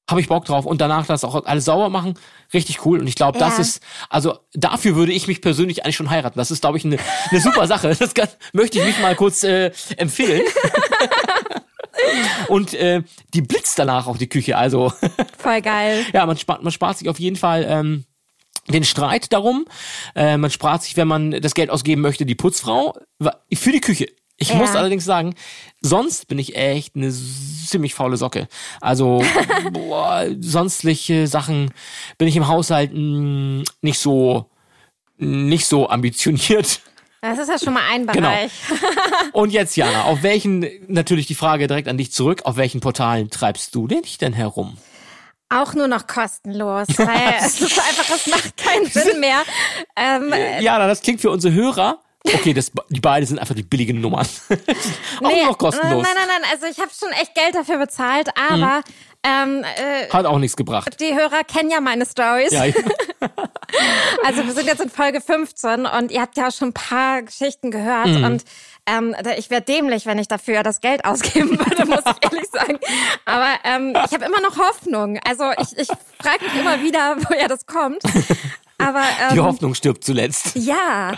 habe 0.09 0.21
ich 0.21 0.29
Bock 0.29 0.45
drauf 0.45 0.65
und 0.65 0.79
danach 0.81 1.05
das 1.05 1.23
auch 1.25 1.45
alles 1.45 1.65
sauber 1.65 1.89
machen, 1.89 2.15
richtig 2.53 2.85
cool. 2.85 2.99
Und 2.99 3.07
ich 3.07 3.15
glaube, 3.15 3.37
das 3.39 3.55
Ja. 3.57 3.61
ist, 3.61 3.81
also 4.09 4.39
dafür 4.53 4.95
würde 4.95 5.11
ich 5.11 5.27
mich 5.27 5.41
persönlich 5.41 5.83
eigentlich 5.83 5.95
schon 5.97 6.09
heiraten. 6.09 6.39
Das 6.39 6.51
ist, 6.51 6.61
glaube 6.61 6.77
ich, 6.77 6.85
eine, 6.85 6.97
eine 7.29 7.39
super 7.41 7.67
Sache. 7.67 7.93
Das 7.97 8.13
kann, 8.13 8.29
möchte 8.53 8.79
ich 8.79 8.85
mich 8.85 8.99
mal 8.99 9.15
kurz 9.15 9.43
äh, 9.43 9.71
empfehlen. 9.97 10.43
und 12.47 12.73
äh, 12.73 13.03
die 13.33 13.41
blitzt 13.41 13.77
danach 13.79 14.07
auf 14.07 14.17
die 14.17 14.27
Küche. 14.29 14.57
Also 14.57 14.91
Voll 15.37 15.61
geil. 15.61 16.05
ja, 16.13 16.25
man 16.25 16.37
spart, 16.37 16.63
man 16.63 16.71
spart 16.71 16.97
sich 16.97 17.09
auf 17.09 17.19
jeden 17.19 17.35
Fall 17.35 17.65
ähm, 17.67 18.05
den 18.67 18.83
Streit 18.83 19.31
darum. 19.33 19.65
Äh, 20.15 20.37
man 20.37 20.51
spart 20.51 20.83
sich, 20.83 20.97
wenn 20.97 21.07
man 21.07 21.31
das 21.31 21.53
Geld 21.53 21.69
ausgeben 21.69 22.01
möchte, 22.01 22.25
die 22.25 22.35
Putzfrau 22.35 22.93
für 23.53 23.71
die 23.71 23.81
Küche. 23.81 24.07
Ich 24.37 24.49
Ja. 24.49 24.55
muss 24.55 24.75
allerdings 24.75 25.05
sagen, 25.05 25.35
sonst 25.81 26.27
bin 26.27 26.39
ich 26.39 26.55
echt 26.55 26.95
eine 26.95 27.11
ziemlich 27.11 27.93
faule 27.93 28.17
Socke. 28.17 28.47
Also 28.79 29.23
boah, 29.71 30.25
sonstliche 30.39 31.27
Sachen 31.27 31.71
bin 32.17 32.27
ich 32.27 32.35
im 32.35 32.47
Haushalt 32.47 32.91
mh, 32.93 33.63
nicht 33.81 33.99
so 33.99 34.49
nicht 35.17 35.67
so 35.67 35.87
ambitioniert. 35.89 36.81
Das 37.21 37.37
ist 37.37 37.49
ja 37.49 37.59
schon 37.59 37.73
mal 37.73 37.83
ein 37.91 38.07
Genau. 38.07 38.29
Bereich. 38.29 38.51
Und 39.33 39.51
jetzt, 39.51 39.75
Jana, 39.77 40.05
auf 40.05 40.23
welchen, 40.23 40.65
natürlich 40.87 41.27
die 41.27 41.35
Frage 41.35 41.67
direkt 41.67 41.87
an 41.87 41.97
dich 41.97 42.11
zurück, 42.11 42.41
auf 42.45 42.57
welchen 42.57 42.81
Portalen 42.81 43.29
treibst 43.29 43.75
du 43.75 43.87
dich 43.87 44.17
denn 44.17 44.33
herum? 44.33 44.77
Auch 45.49 45.73
nur 45.75 45.87
noch 45.87 46.07
kostenlos, 46.07 46.87
weil 46.97 47.35
es 47.39 47.61
ist 47.61 47.77
einfach, 47.79 48.15
es 48.15 48.25
macht 48.27 48.57
keinen 48.57 48.87
Sinn 48.87 49.19
mehr. 49.19 49.43
Ähm, 49.95 50.33
Jana, 50.61 50.87
das 50.87 51.01
klingt 51.01 51.21
für 51.21 51.29
unsere 51.29 51.53
Hörer. 51.53 51.99
Okay, 52.23 52.53
das, 52.53 52.71
die 52.89 52.99
beiden 52.99 53.27
sind 53.27 53.39
einfach 53.39 53.55
die 53.55 53.63
billigen 53.63 53.99
Nummern. 53.99 54.27
Auch 55.23 55.27
nee, 55.27 55.43
noch 55.43 55.57
kostenlos. 55.57 56.03
Nein, 56.03 56.13
nein, 56.15 56.27
nein, 56.41 56.49
also 56.51 56.67
ich 56.67 56.79
habe 56.79 56.91
schon 56.97 57.09
echt 57.13 57.33
Geld 57.35 57.55
dafür 57.55 57.77
bezahlt, 57.79 58.29
aber 58.37 58.77
Mhm. 58.77 58.83
Ähm, 59.23 59.63
äh, 59.63 60.09
Hat 60.09 60.25
auch 60.25 60.39
nichts 60.39 60.55
gebracht. 60.57 60.99
die 60.99 61.13
Hörer 61.15 61.43
kennen 61.43 61.69
ja 61.69 61.79
meine 61.81 62.05
Stories. 62.05 62.51
Ja, 62.51 62.63
Also 64.25 64.45
wir 64.45 64.53
sind 64.53 64.65
jetzt 64.67 64.81
in 64.81 64.89
Folge 64.89 65.21
15 65.21 65.85
und 65.85 66.11
ihr 66.11 66.21
habt 66.21 66.37
ja 66.37 66.51
schon 66.51 66.69
ein 66.69 66.73
paar 66.73 67.21
Geschichten 67.21 67.71
gehört 67.71 68.07
Mhm. 68.07 68.23
und 68.23 68.43
ähm, 68.87 69.15
ich 69.37 69.49
wäre 69.51 69.61
dämlich, 69.61 70.05
wenn 70.07 70.17
ich 70.17 70.27
dafür 70.27 70.63
das 70.63 70.81
Geld 70.81 71.05
ausgeben 71.05 71.51
würde, 71.59 71.85
muss 71.85 71.99
ich 72.05 72.23
ehrlich 72.31 72.49
sagen. 72.51 72.79
Aber 73.25 73.47
ähm, 73.63 73.91
ich 74.05 74.11
habe 74.13 74.25
immer 74.25 74.41
noch 74.41 74.57
Hoffnung. 74.57 75.19
Also 75.27 75.51
ich, 75.61 75.77
ich 75.77 75.87
frage 76.21 76.43
mich 76.43 76.59
immer 76.59 76.81
wieder, 76.81 77.15
woher 77.29 77.47
das 77.47 77.65
kommt. 77.67 78.01
Aber 78.79 79.03
die 79.31 79.37
ähm, 79.37 79.43
Hoffnung 79.45 79.75
stirbt 79.75 80.03
zuletzt. 80.03 80.55
ja. 80.55 81.13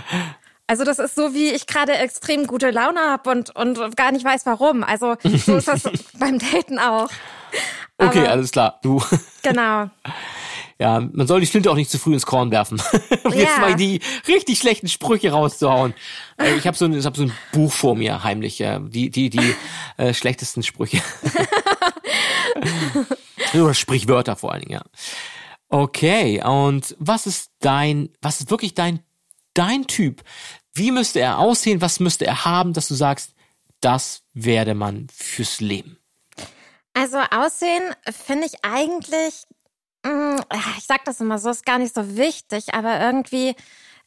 Also 0.67 0.85
das 0.85 0.97
ist 0.97 1.15
so, 1.15 1.33
wie 1.33 1.49
ich 1.51 1.67
gerade 1.67 1.93
extrem 1.93 2.47
gute 2.47 2.71
Laune 2.71 2.99
habe 3.01 3.29
und, 3.29 3.53
und 3.55 3.97
gar 3.97 4.11
nicht 4.13 4.23
weiß 4.25 4.45
warum. 4.45 4.83
Also 4.83 5.15
so 5.23 5.57
ist 5.57 5.67
das 5.67 5.83
beim 6.19 6.39
Daten 6.39 6.79
auch. 6.79 7.09
Okay, 7.97 8.19
aber- 8.21 8.29
alles 8.31 8.51
klar. 8.51 8.79
Du, 8.81 9.01
Genau. 9.43 9.89
ja, 10.79 10.99
man 10.99 11.27
soll 11.27 11.39
die 11.41 11.45
Flinte 11.45 11.69
auch 11.71 11.75
nicht 11.75 11.91
zu 11.91 11.99
früh 11.99 12.13
ins 12.13 12.25
Korn 12.25 12.51
werfen. 12.51 12.81
um 13.23 13.33
jetzt 13.33 13.53
Ja. 13.55 13.59
mal 13.59 13.75
die 13.75 13.99
richtig 14.27 14.57
schlechten 14.59 14.87
Sprüche 14.87 15.31
rauszuhauen. 15.31 15.93
Äh, 16.37 16.55
Ich 16.55 16.65
habe 16.67 16.75
so, 16.75 16.85
ein- 16.85 16.93
ich 16.97 17.05
hab 17.05 17.15
so 17.15 17.23
ein 17.23 17.33
Buch 17.51 17.71
vor 17.71 17.95
mir, 17.95 18.23
heimlich. 18.23 18.57
Die, 18.57 19.09
die, 19.09 19.29
die 19.29 19.55
äh, 19.97 20.13
schlechtesten 20.13 20.63
Sprüche. 20.63 21.01
Oder 23.53 23.73
Sprichwörter 23.73 24.35
vor 24.35 24.51
allen 24.51 24.61
Dingen, 24.61 24.73
ja. 24.73 24.81
Okay, 25.69 26.43
und 26.43 26.95
was 26.99 27.25
ist 27.25 27.51
dein, 27.59 28.09
was 28.21 28.41
ist 28.41 28.51
wirklich 28.51 28.75
dein, 28.75 28.99
dein 29.53 29.87
Typ? 29.87 30.23
Wie 30.73 30.91
müsste 30.91 31.19
er 31.19 31.39
aussehen? 31.39 31.81
Was 31.81 31.99
müsste 31.99 32.25
er 32.25 32.45
haben, 32.45 32.73
dass 32.73 32.87
du 32.87 32.95
sagst, 32.95 33.33
das 33.81 34.23
werde 34.33 34.75
man 34.75 35.07
fürs 35.13 35.59
Leben? 35.61 35.97
Also 36.93 37.17
Aussehen 37.17 37.83
finde 38.09 38.45
ich 38.45 38.63
eigentlich 38.63 39.43
mm, 40.05 40.35
ich 40.77 40.85
sag 40.85 41.05
das 41.05 41.21
immer 41.21 41.39
so, 41.39 41.49
ist 41.49 41.65
gar 41.65 41.79
nicht 41.79 41.93
so 41.95 42.17
wichtig, 42.17 42.73
aber 42.73 42.99
irgendwie 42.99 43.55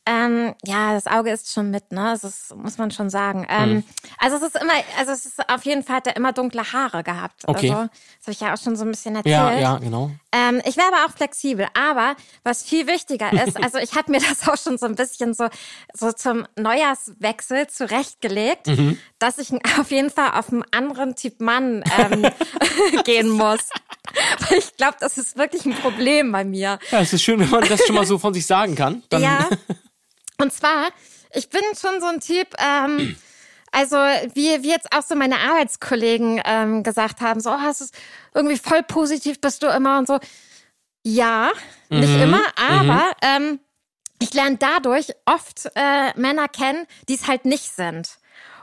ähm, 0.07 0.55
ja, 0.65 0.95
das 0.95 1.07
Auge 1.09 1.31
ist 1.31 1.53
schon 1.53 1.71
mit, 1.71 1.91
ne? 1.93 2.11
Also 2.11 2.29
das 2.29 2.55
muss 2.57 2.79
man 2.79 2.91
schon 2.91 3.11
sagen. 3.11 3.47
Ähm, 3.49 3.67
Mhm. 3.77 3.85
Also 4.19 4.37
es 4.37 4.43
ist 4.43 4.57
immer, 4.63 4.73
also 4.99 5.13
es 5.13 5.27
ist 5.27 5.49
auf 5.51 5.65
jeden 5.65 5.83
Fall 5.83 5.97
hat 5.97 6.07
er 6.07 6.17
immer 6.17 6.33
dunkle 6.33 6.63
Haare 6.73 7.03
gehabt. 7.03 7.43
Okay. 7.47 7.71
Also, 7.71 7.83
das 8.19 8.27
habe 8.27 8.33
ich 8.33 8.41
ja 8.41 8.55
auch 8.55 8.59
schon 8.63 8.77
so 8.77 8.85
ein 8.85 8.91
bisschen 8.93 9.17
erzählt. 9.17 9.33
Ja, 9.35 9.53
ja, 9.53 9.77
genau. 9.79 10.11
Ähm, 10.33 10.63
ich 10.65 10.77
wäre 10.77 10.87
aber 10.89 11.05
auch 11.07 11.17
flexibel. 11.17 11.67
Aber 11.75 12.15
was 12.45 12.63
viel 12.63 12.87
wichtiger 12.87 13.33
ist, 13.33 13.57
also 13.63 13.79
ich 13.79 13.95
habe 13.97 14.11
mir 14.13 14.21
das 14.21 14.49
auch 14.49 14.57
schon 14.57 14.79
so 14.79 14.87
ein 14.87 14.95
bisschen 14.95 15.35
so, 15.35 15.49
so 15.93 16.13
zum 16.13 16.47
Neujahrswechsel 16.57 17.67
zurechtgelegt, 17.67 18.67
Mhm. 18.69 18.99
dass 19.19 19.39
ich 19.39 19.53
auf 19.79 19.91
jeden 19.91 20.11
Fall 20.11 20.31
auf 20.33 20.51
einen 20.53 20.65
anderen 20.73 21.17
Typ 21.17 21.41
Mann 21.41 21.83
ähm, 21.99 22.27
gehen 23.05 23.29
muss. 23.31 23.69
Weil 24.49 24.59
ich 24.59 24.77
glaube, 24.77 24.97
das 25.01 25.19
ist 25.19 25.37
wirklich 25.37 25.65
ein 25.67 25.75
Problem 25.75 26.31
bei 26.33 26.45
mir. 26.45 26.79
Ja, 26.91 27.01
es 27.01 27.13
ist 27.13 27.23
schön, 27.23 27.41
wenn 27.41 27.51
man 27.51 27.69
das 27.69 27.85
schon 27.87 27.97
mal 27.97 28.07
so 28.07 28.19
von 28.19 28.33
sich 28.33 28.47
sagen 28.47 28.75
kann. 28.77 29.03
Dann, 29.09 29.23
Ja. 29.23 29.49
Und 30.39 30.53
zwar, 30.53 30.91
ich 31.33 31.49
bin 31.49 31.63
schon 31.79 32.01
so 32.01 32.07
ein 32.07 32.21
Typ, 32.21 32.49
ähm, 32.59 33.17
also 33.73 33.97
wie, 33.97 34.63
wie 34.63 34.71
jetzt 34.71 34.93
auch 34.93 35.03
so 35.03 35.15
meine 35.15 35.39
Arbeitskollegen 35.39 36.41
ähm, 36.45 36.83
gesagt 36.83 37.21
haben, 37.21 37.41
so, 37.41 37.51
oh, 37.51 37.69
es 37.69 37.81
ist 37.81 37.95
irgendwie 38.35 38.59
voll 38.59 38.83
positiv 38.83 39.41
bist 39.41 39.63
du 39.63 39.67
immer 39.69 39.99
und 39.99 40.07
so. 40.07 40.19
Ja, 41.03 41.51
nicht 41.89 42.15
Mhm. 42.15 42.23
immer, 42.23 42.43
aber 42.57 43.13
ähm, 43.23 43.61
ich 44.19 44.33
lerne 44.35 44.57
dadurch 44.57 45.13
oft 45.25 45.71
äh, 45.75 46.19
Männer 46.19 46.49
kennen, 46.49 46.87
die 47.09 47.15
es 47.15 47.27
halt 47.27 47.45
nicht 47.45 47.75
sind. 47.75 48.19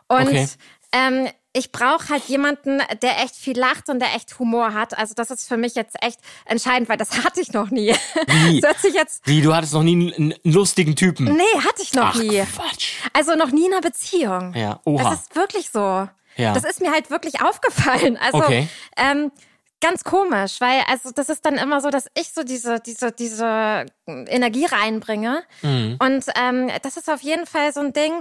Und 0.08 0.28
Okay. 0.30 0.48
ähm, 0.92 1.30
ich 1.56 1.72
brauche 1.72 2.10
halt 2.10 2.24
jemanden, 2.26 2.82
der 3.02 3.20
echt 3.24 3.36
viel 3.36 3.58
lacht 3.58 3.88
und 3.90 4.00
der 4.00 4.16
echt 4.16 4.40
Humor 4.40 4.74
hat. 4.74 4.98
Also 4.98 5.14
das 5.14 5.30
ist 5.30 5.48
für 5.48 5.58
mich 5.58 5.76
jetzt 5.76 5.96
echt 6.04 6.20
entscheidend, 6.46 6.90
weil 6.90 6.98
das 6.98 7.12
hatte 7.24 7.42
ich 7.42 7.54
noch 7.54 7.70
nie. 7.70 7.96
Wie? 8.28 8.60
Das 8.60 8.82
sich 8.82 8.94
jetzt 8.96 9.22
Wie, 9.26 9.42
du 9.42 9.54
hattest 9.56 9.74
noch 9.74 9.84
nie 9.84 10.12
einen, 10.18 10.34
einen 10.34 10.54
lustigen 10.54 10.96
Typen? 10.96 11.26
Nee, 11.26 11.44
hatte 11.60 11.82
ich 11.84 11.94
noch 11.94 12.16
Ach, 12.16 12.16
nie. 12.16 12.42
Quatsch. 12.56 12.94
Also 13.14 13.36
noch 13.36 13.52
nie 13.52 13.68
in 13.68 13.74
einer 13.74 13.82
Beziehung. 13.82 14.54
Ja, 14.56 14.80
oha. 14.86 15.04
Das 15.12 15.22
ist 15.22 15.36
wirklich 15.36 15.70
so. 15.70 16.08
Ja. 16.38 16.54
Das 16.54 16.64
ist 16.64 16.82
mir 16.82 16.92
halt 16.92 17.12
wirklich 17.12 17.42
aufgefallen. 17.42 18.18
Also 18.18 18.40
Okay. 18.40 18.68
ähm, 18.98 19.32
ganz 19.80 20.04
komisch, 20.04 20.60
weil 20.60 20.82
also 20.90 21.12
das 21.12 21.30
ist 21.30 21.46
dann 21.46 21.58
immer 21.58 21.82
so, 21.82 21.90
dass 21.92 22.06
ich 22.18 22.30
so 22.34 22.44
diese 22.44 22.80
diese 22.80 23.12
diese 23.12 23.86
Energie 24.08 24.66
reinbringe 24.66 25.44
Mhm. 25.62 25.98
und 26.00 26.26
ähm, 26.42 26.72
das 26.82 26.98
ist 26.98 27.10
auf 27.12 27.22
jeden 27.22 27.46
Fall 27.46 27.72
so 27.74 27.82
ein 27.82 27.94
Ding. 27.94 28.14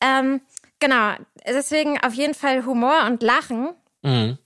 Ähm, 0.00 0.40
genau, 0.80 1.12
deswegen 1.46 2.02
auf 2.02 2.14
jeden 2.14 2.34
Fall 2.34 2.64
Humor 2.66 3.04
und 3.06 3.22
Lachen. 3.22 3.70
Mhm. 4.02 4.38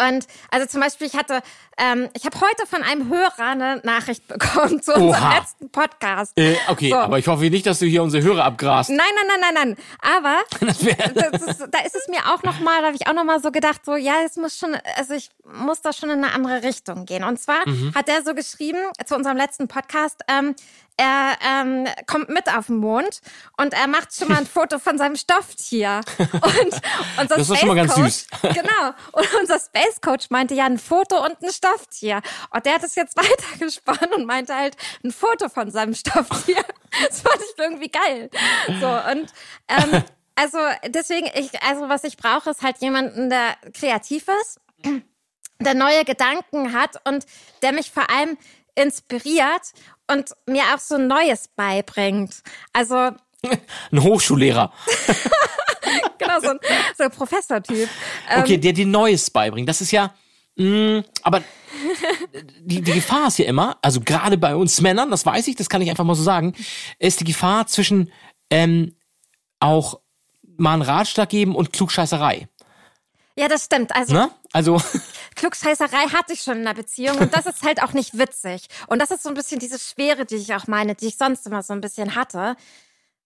Und 0.00 0.26
also 0.50 0.66
zum 0.66 0.80
Beispiel, 0.80 1.06
ich 1.06 1.14
hatte, 1.14 1.40
ähm, 1.76 2.08
ich 2.14 2.24
habe 2.24 2.36
heute 2.40 2.66
von 2.66 2.82
einem 2.82 3.08
Hörer 3.08 3.38
eine 3.38 3.76
Nachricht 3.84 4.26
bekommen 4.26 4.82
zu 4.82 4.92
unserem 4.92 5.10
Oha. 5.10 5.36
letzten 5.38 5.70
Podcast. 5.70 6.32
Äh, 6.36 6.56
okay, 6.66 6.90
So. 6.90 6.96
aber 6.96 7.20
ich 7.20 7.28
hoffe 7.28 7.44
nicht, 7.48 7.64
dass 7.64 7.78
du 7.78 7.86
hier 7.86 8.02
unsere 8.02 8.24
Hörer 8.24 8.44
abgrast. 8.44 8.90
Nein, 8.90 8.98
nein, 9.14 9.40
nein, 9.40 9.54
nein, 9.54 9.76
nein. 9.76 9.76
Aber 10.18 10.38
Das 10.66 10.78
das 10.80 11.42
ist, 11.42 11.68
da 11.70 11.78
ist 11.86 11.94
es 11.94 12.08
mir 12.08 12.18
auch 12.34 12.42
noch 12.42 12.58
mal, 12.58 12.80
da 12.80 12.88
habe 12.88 12.96
ich 13.00 13.06
auch 13.06 13.12
noch 13.12 13.22
mal 13.22 13.40
so 13.40 13.52
gedacht, 13.52 13.82
so 13.84 13.94
ja, 13.94 14.14
es 14.26 14.36
muss 14.36 14.58
schon, 14.58 14.76
also 14.96 15.14
ich 15.14 15.30
muss 15.44 15.80
da 15.80 15.92
schon 15.92 16.10
in 16.10 16.24
eine 16.24 16.34
andere 16.34 16.64
Richtung 16.64 17.04
gehen. 17.06 17.22
Und 17.22 17.38
zwar 17.38 17.60
hat 17.94 18.08
er 18.08 18.24
so 18.24 18.34
geschrieben 18.34 18.80
zu 19.06 19.14
unserem 19.14 19.36
letzten 19.36 19.68
Podcast. 19.68 20.22
Ähm, 20.26 20.56
er 20.98 21.36
ähm, 21.46 21.86
kommt 22.06 22.28
mit 22.28 22.52
auf 22.54 22.66
den 22.66 22.76
Mond 22.76 23.20
und 23.56 23.72
er 23.72 23.86
macht 23.86 24.14
schon 24.14 24.28
mal 24.28 24.36
ein 24.38 24.46
Foto 24.52 24.78
von 24.78 24.98
seinem 24.98 25.16
Stofftier. 25.16 26.00
Und 26.18 26.34
unser 27.20 27.36
Das 27.36 27.48
ist 27.48 27.58
schon 27.58 27.68
mal 27.68 27.74
ganz 27.76 27.92
Space 27.92 28.26
süß. 28.26 28.40
Coach- 28.42 28.54
Genau. 28.54 28.88
Und 29.12 29.34
unser 29.40 29.58
Space 29.58 30.00
Coach 30.02 30.28
meinte 30.30 30.54
ja 30.54 30.66
ein 30.66 30.78
Foto 30.78 31.24
und 31.24 31.40
ein 31.42 31.50
Stofftier. 31.52 32.20
Und 32.50 32.66
der 32.66 32.74
hat 32.74 32.82
es 32.84 32.94
jetzt 32.96 33.16
weitergesponnen 33.16 34.12
und 34.14 34.26
meinte 34.26 34.54
halt 34.54 34.76
ein 35.04 35.12
Foto 35.12 35.48
von 35.48 35.70
seinem 35.70 35.94
Stofftier. 35.94 36.62
Das 37.08 37.20
fand 37.22 37.36
ich 37.40 37.58
irgendwie 37.58 37.90
geil. 37.90 38.30
So 38.80 38.86
und 38.88 39.32
ähm, 39.68 40.02
also 40.34 40.58
deswegen 40.88 41.28
ich 41.34 41.62
also 41.62 41.88
was 41.88 42.04
ich 42.04 42.16
brauche 42.16 42.50
ist 42.50 42.62
halt 42.62 42.78
jemanden, 42.78 43.30
der 43.30 43.56
kreativ 43.72 44.26
ist, 44.40 44.60
der 45.60 45.74
neue 45.74 46.04
Gedanken 46.04 46.72
hat 46.72 47.00
und 47.06 47.26
der 47.62 47.72
mich 47.72 47.90
vor 47.90 48.08
allem 48.10 48.36
inspiriert 48.78 49.72
und 50.10 50.30
mir 50.46 50.62
auch 50.74 50.78
so 50.78 50.98
Neues 50.98 51.48
beibringt. 51.48 52.42
Also 52.72 52.94
ein 53.92 54.02
Hochschullehrer. 54.02 54.72
genau 56.18 56.40
so 56.40 56.50
ein, 56.50 56.58
so 56.96 57.04
ein 57.04 57.10
Professortyp. 57.10 57.88
Ähm, 58.30 58.40
Okay, 58.40 58.58
der 58.58 58.72
dir 58.72 58.86
Neues 58.86 59.30
beibringt. 59.30 59.68
Das 59.68 59.80
ist 59.80 59.90
ja, 59.90 60.14
mh, 60.56 61.04
aber 61.22 61.42
die, 62.60 62.82
die 62.82 62.92
Gefahr 62.92 63.28
ist 63.28 63.38
ja 63.38 63.46
immer, 63.46 63.78
also 63.82 64.00
gerade 64.00 64.36
bei 64.38 64.54
uns 64.56 64.80
Männern, 64.80 65.10
das 65.10 65.24
weiß 65.24 65.46
ich, 65.48 65.56
das 65.56 65.68
kann 65.68 65.82
ich 65.82 65.90
einfach 65.90 66.04
mal 66.04 66.14
so 66.14 66.22
sagen, 66.22 66.54
ist 66.98 67.20
die 67.20 67.24
Gefahr 67.24 67.66
zwischen 67.66 68.12
ähm, 68.50 68.96
auch 69.60 70.00
mal 70.56 70.74
einen 70.74 70.82
Ratschlag 70.82 71.28
geben 71.28 71.54
und 71.54 71.72
Klugscheißerei. 71.72 72.48
Ja, 73.36 73.46
das 73.48 73.66
stimmt. 73.66 73.94
Also 73.94 74.12
Ne? 74.14 74.30
Also, 74.52 74.82
Klugscheißerei 75.38 76.08
hatte 76.12 76.32
ich 76.32 76.42
schon 76.42 76.58
in 76.58 76.66
einer 76.66 76.74
Beziehung 76.74 77.16
und 77.18 77.32
das 77.32 77.46
ist 77.46 77.62
halt 77.62 77.80
auch 77.82 77.92
nicht 77.92 78.18
witzig. 78.18 78.66
Und 78.88 79.00
das 79.00 79.12
ist 79.12 79.22
so 79.22 79.28
ein 79.28 79.34
bisschen 79.36 79.60
diese 79.60 79.78
Schwere, 79.78 80.26
die 80.26 80.34
ich 80.34 80.52
auch 80.54 80.66
meine, 80.66 80.96
die 80.96 81.06
ich 81.06 81.16
sonst 81.16 81.46
immer 81.46 81.62
so 81.62 81.72
ein 81.72 81.80
bisschen 81.80 82.16
hatte. 82.16 82.56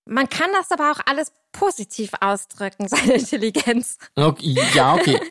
Man 0.05 0.29
kann 0.29 0.51
das 0.53 0.71
aber 0.71 0.91
auch 0.91 1.01
alles 1.07 1.33
positiv 1.53 2.11
ausdrücken, 2.21 2.87
seine 2.89 3.15
Intelligenz. 3.15 3.97
okay, 4.15 4.59
ja, 4.75 4.95
okay. 4.95 5.19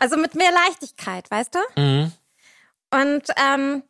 Also 0.00 0.16
mit 0.16 0.36
mehr 0.36 0.52
Leichtigkeit, 0.52 1.28
weißt 1.28 1.56
du? 1.56 1.80
Mhm. 1.80 2.12
Und 2.90 3.24
ähm, 3.36 3.82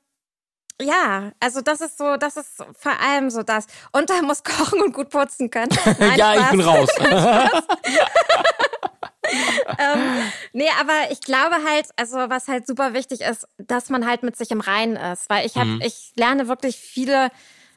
ja, 0.80 1.32
also 1.40 1.60
das 1.60 1.82
ist 1.82 1.98
so, 1.98 2.16
das 2.16 2.38
ist 2.38 2.64
vor 2.78 2.98
allem 3.00 3.28
so 3.28 3.42
das. 3.42 3.66
Und 3.92 4.08
er 4.10 4.22
muss 4.22 4.42
kochen 4.42 4.80
und 4.80 4.94
gut 4.94 5.10
putzen 5.10 5.50
können. 5.50 5.68
Nein, 5.98 6.18
ja, 6.18 6.32
ich 6.32 6.40
Spaß. 6.40 6.50
bin 6.50 6.60
raus. 6.62 6.88
ähm, 9.78 10.18
nee, 10.52 10.68
aber 10.80 11.10
ich 11.10 11.20
glaube 11.20 11.56
halt, 11.68 11.86
also 11.96 12.16
was 12.28 12.48
halt 12.48 12.66
super 12.66 12.94
wichtig 12.94 13.20
ist, 13.20 13.46
dass 13.58 13.90
man 13.90 14.06
halt 14.06 14.22
mit 14.22 14.36
sich 14.36 14.50
im 14.50 14.60
Reinen 14.60 14.96
ist, 14.96 15.28
weil 15.30 15.46
ich 15.46 15.56
habe, 15.56 15.68
Mhm. 15.68 15.80
ich 15.82 16.12
lerne 16.16 16.48
wirklich 16.48 16.76
viele 16.76 17.30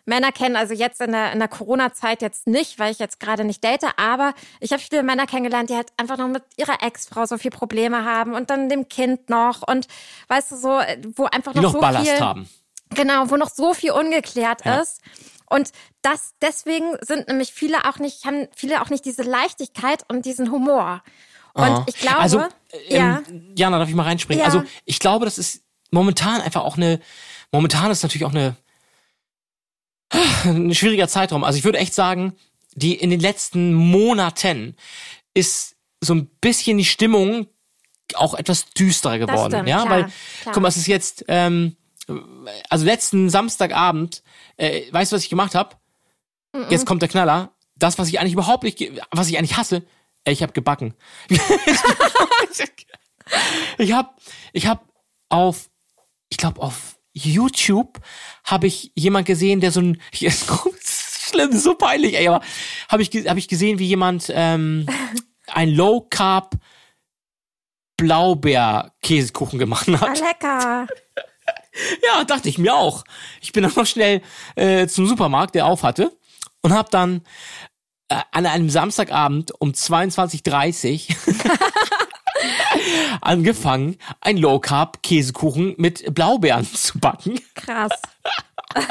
Männer 0.05 0.31
kennen, 0.31 0.55
also 0.55 0.73
jetzt 0.73 0.99
in 0.99 1.11
der, 1.11 1.31
in 1.31 1.39
der 1.39 1.47
Corona-Zeit 1.47 2.21
jetzt 2.23 2.47
nicht, 2.47 2.79
weil 2.79 2.91
ich 2.91 2.97
jetzt 2.99 3.19
gerade 3.19 3.43
nicht 3.43 3.63
date, 3.63 3.85
aber 3.97 4.33
ich 4.59 4.71
habe 4.71 4.81
viele 4.81 5.03
Männer 5.03 5.27
kennengelernt, 5.27 5.69
die 5.69 5.75
halt 5.75 5.89
einfach 5.97 6.17
noch 6.17 6.27
mit 6.27 6.43
ihrer 6.57 6.81
Ex-Frau 6.81 7.25
so 7.27 7.37
viel 7.37 7.51
Probleme 7.51 8.03
haben 8.03 8.33
und 8.33 8.49
dann 8.49 8.67
dem 8.67 8.89
Kind 8.89 9.29
noch 9.29 9.61
und 9.67 9.87
weißt 10.27 10.51
du 10.51 10.55
so, 10.55 10.81
wo 11.15 11.25
einfach 11.25 11.51
Die 11.53 11.57
noch, 11.59 11.63
noch 11.65 11.73
so 11.73 11.79
Ballast 11.81 12.09
viel, 12.09 12.19
haben. 12.19 12.49
Genau, 12.95 13.29
wo 13.29 13.37
noch 13.37 13.49
so 13.49 13.73
viel 13.73 13.91
ungeklärt 13.91 14.65
Ja. 14.65 14.79
ist. 14.81 15.01
Und 15.49 15.71
das, 16.01 16.33
deswegen 16.41 16.97
sind 17.01 17.27
nämlich 17.27 17.53
viele 17.53 17.85
auch 17.85 17.99
nicht, 17.99 18.25
haben 18.25 18.47
viele 18.55 18.81
auch 18.81 18.89
nicht 18.89 19.05
diese 19.05 19.21
Leichtigkeit 19.23 20.03
und 20.09 20.25
diesen 20.25 20.49
Humor. 20.51 21.03
Und 21.53 21.63
Aha. 21.63 21.85
ich 21.87 21.97
glaube, 21.97 22.19
also, 22.19 22.39
äh, 22.39 22.95
ja, 22.95 23.21
ähm, 23.27 23.53
Jana, 23.57 23.79
darf 23.79 23.89
ich 23.89 23.95
mal 23.95 24.03
reinspringen? 24.03 24.39
Ja. 24.39 24.45
Also, 24.45 24.63
ich 24.85 24.99
glaube, 24.99 25.25
das 25.25 25.37
ist 25.37 25.63
momentan 25.91 26.41
einfach 26.41 26.63
auch 26.63 26.77
eine, 26.77 26.99
momentan 27.51 27.91
ist 27.91 28.03
natürlich 28.03 28.25
auch 28.25 28.31
eine, 28.31 28.55
ein 30.43 30.73
schwieriger 30.73 31.07
Zeitraum. 31.07 31.43
Also, 31.43 31.57
ich 31.57 31.63
würde 31.63 31.79
echt 31.79 31.93
sagen, 31.93 32.33
die 32.73 32.95
in 32.95 33.09
den 33.09 33.19
letzten 33.19 33.73
Monaten 33.73 34.75
ist 35.33 35.75
so 35.99 36.13
ein 36.15 36.27
bisschen 36.39 36.77
die 36.77 36.85
Stimmung 36.85 37.47
auch 38.15 38.33
etwas 38.33 38.65
düsterer 38.65 39.19
geworden. 39.19 39.51
stimmt, 39.51 39.69
ja, 39.69 39.81
klar, 39.81 39.89
weil, 39.89 40.03
klar. 40.41 40.53
guck 40.53 40.63
mal, 40.63 40.69
es 40.69 40.77
ist 40.77 40.87
jetzt, 40.87 41.25
ähm, 41.27 41.75
also 42.69 42.85
letzten 42.85 43.29
Samstagabend, 43.29 44.23
äh, 44.57 44.91
weißt 44.91 45.11
du, 45.11 45.15
was 45.15 45.23
ich 45.23 45.29
gemacht 45.29 45.55
habe? 45.55 45.75
Jetzt 46.69 46.85
kommt 46.85 47.01
der 47.01 47.09
Knaller. 47.09 47.53
Das, 47.75 47.97
was 47.97 48.09
ich 48.09 48.19
eigentlich 48.19 48.33
überhaupt 48.33 48.63
nicht, 48.63 48.91
was 49.11 49.29
ich 49.29 49.37
eigentlich 49.37 49.57
hasse, 49.57 49.83
ich 50.25 50.41
habe 50.43 50.53
gebacken. 50.53 50.93
ich 53.77 53.91
habe, 53.91 54.09
ich 54.53 54.67
habe 54.67 54.81
auf, 55.29 55.69
ich 56.29 56.37
glaube 56.37 56.61
auf 56.61 56.97
YouTube 57.13 57.99
habe 58.43 58.67
ich 58.67 58.91
jemand 58.95 59.27
gesehen, 59.27 59.59
der 59.59 59.71
so 59.71 59.81
ein, 59.81 60.01
schlimm, 60.11 61.51
so 61.57 61.75
peinlich, 61.75 62.15
ey, 62.15 62.27
aber 62.27 62.41
habe 62.89 63.01
ich, 63.01 63.09
hab 63.27 63.37
ich 63.37 63.47
gesehen, 63.47 63.79
wie 63.79 63.87
jemand 63.87 64.31
ähm, 64.33 64.87
ein 65.47 65.69
Low 65.69 66.01
Carb 66.09 66.55
Blaubeer-Käsekuchen 67.97 69.59
gemacht 69.59 69.87
ah, 69.89 70.01
hat. 70.01 70.19
lecker. 70.19 70.87
Ja, 72.05 72.25
dachte 72.25 72.49
ich 72.49 72.57
mir 72.57 72.75
auch. 72.75 73.05
Ich 73.39 73.53
bin 73.53 73.63
dann 73.63 73.71
noch 73.75 73.85
schnell 73.85 74.21
äh, 74.55 74.87
zum 74.87 75.07
Supermarkt, 75.07 75.55
der 75.55 75.65
auf 75.65 75.83
hatte, 75.83 76.11
und 76.61 76.73
habe 76.73 76.89
dann 76.91 77.21
äh, 78.11 78.23
an 78.31 78.45
einem 78.45 78.69
Samstagabend 78.69 79.53
um 79.59 79.71
22.30 79.71 81.15
angefangen, 83.21 83.95
ein 84.19 84.35
Low 84.35 84.59
Carb 84.59 85.01
Käsekuchen 85.01 85.75
mit 85.77 86.13
Blaubeeren 86.13 86.65
zu 86.65 86.99
backen. 86.99 87.39
Krass. 87.55 87.91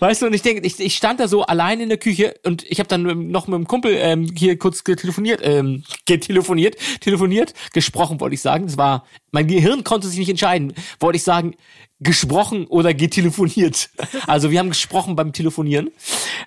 Weißt 0.00 0.22
du, 0.22 0.26
und 0.26 0.32
ich 0.32 0.42
denke, 0.42 0.66
ich, 0.66 0.80
ich 0.80 0.96
stand 0.96 1.20
da 1.20 1.28
so 1.28 1.44
allein 1.44 1.80
in 1.80 1.88
der 1.88 1.98
Küche 1.98 2.34
und 2.44 2.64
ich 2.68 2.80
habe 2.80 2.88
dann 2.88 3.30
noch 3.30 3.46
mit 3.46 3.58
dem 3.58 3.68
Kumpel 3.68 3.96
ähm, 3.96 4.32
hier 4.36 4.58
kurz 4.58 4.82
telefoniert, 4.82 5.40
ähm, 5.44 5.84
telefoniert, 6.06 6.76
telefoniert, 7.00 7.54
gesprochen 7.74 8.20
wollte 8.20 8.34
ich 8.34 8.42
sagen. 8.42 8.66
Das 8.66 8.76
war, 8.76 9.06
mein 9.30 9.46
Gehirn 9.46 9.84
konnte 9.84 10.08
sich 10.08 10.18
nicht 10.18 10.30
entscheiden. 10.30 10.74
Wollte 10.98 11.16
ich 11.16 11.22
sagen, 11.22 11.54
gesprochen 12.00 12.66
oder 12.66 12.92
getelefoniert. 12.92 13.88
Also 14.26 14.50
wir 14.50 14.58
haben 14.58 14.68
gesprochen 14.68 15.16
beim 15.16 15.32
Telefonieren. 15.32 15.90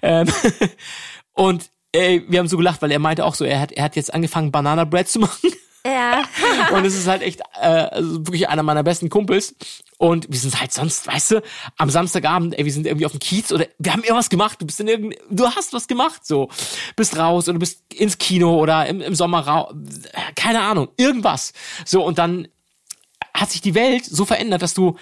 Ähm, 0.01 0.27
und 1.39 1.71
äh, 1.93 2.19
wir 2.27 2.39
haben 2.39 2.49
so 2.49 2.57
gelacht, 2.57 2.81
weil 2.81 2.91
er 2.91 2.99
meinte 2.99 3.23
auch 3.23 3.33
so, 3.33 3.45
er 3.45 3.61
hat, 3.61 3.71
er 3.71 3.85
hat 3.85 3.95
jetzt 3.95 4.13
angefangen, 4.13 4.51
Banana 4.51 4.83
Bread 4.83 5.07
zu 5.07 5.19
machen. 5.19 5.49
Ja. 5.85 6.25
Und 6.73 6.83
es 6.83 6.97
ist 6.97 7.07
halt 7.07 7.21
echt 7.21 7.39
äh, 7.61 7.65
also 7.65 8.27
wirklich 8.27 8.49
einer 8.49 8.61
meiner 8.61 8.83
besten 8.83 9.07
Kumpels. 9.09 9.55
Und 9.97 10.27
wir 10.29 10.37
sind 10.37 10.59
halt 10.59 10.73
sonst, 10.73 11.07
weißt 11.07 11.31
du, 11.31 11.41
am 11.77 11.89
Samstagabend, 11.89 12.59
ey, 12.59 12.65
wir 12.65 12.73
sind 12.73 12.85
irgendwie 12.85 13.05
auf 13.05 13.13
dem 13.13 13.21
Kiez 13.21 13.53
oder 13.53 13.67
wir 13.77 13.93
haben 13.93 14.03
irgendwas 14.03 14.29
gemacht. 14.29 14.61
Du 14.61 14.65
bist 14.65 14.81
in 14.81 14.89
irgend, 14.89 15.15
du 15.29 15.45
hast 15.45 15.71
was 15.71 15.87
gemacht, 15.87 16.25
so. 16.25 16.49
Bist 16.97 17.17
raus 17.17 17.47
oder 17.47 17.57
bist 17.57 17.81
ins 17.93 18.17
Kino 18.17 18.59
oder 18.59 18.85
im, 18.87 18.99
im 18.99 19.15
Sommer 19.15 19.47
raus. 19.47 19.73
Keine 20.35 20.59
Ahnung, 20.59 20.89
irgendwas. 20.97 21.53
So, 21.85 22.03
und 22.03 22.17
dann 22.17 22.49
hat 23.33 23.49
sich 23.49 23.61
die 23.61 23.75
Welt 23.75 24.03
so 24.03 24.25
verändert, 24.25 24.61
dass 24.61 24.73
du 24.73 24.97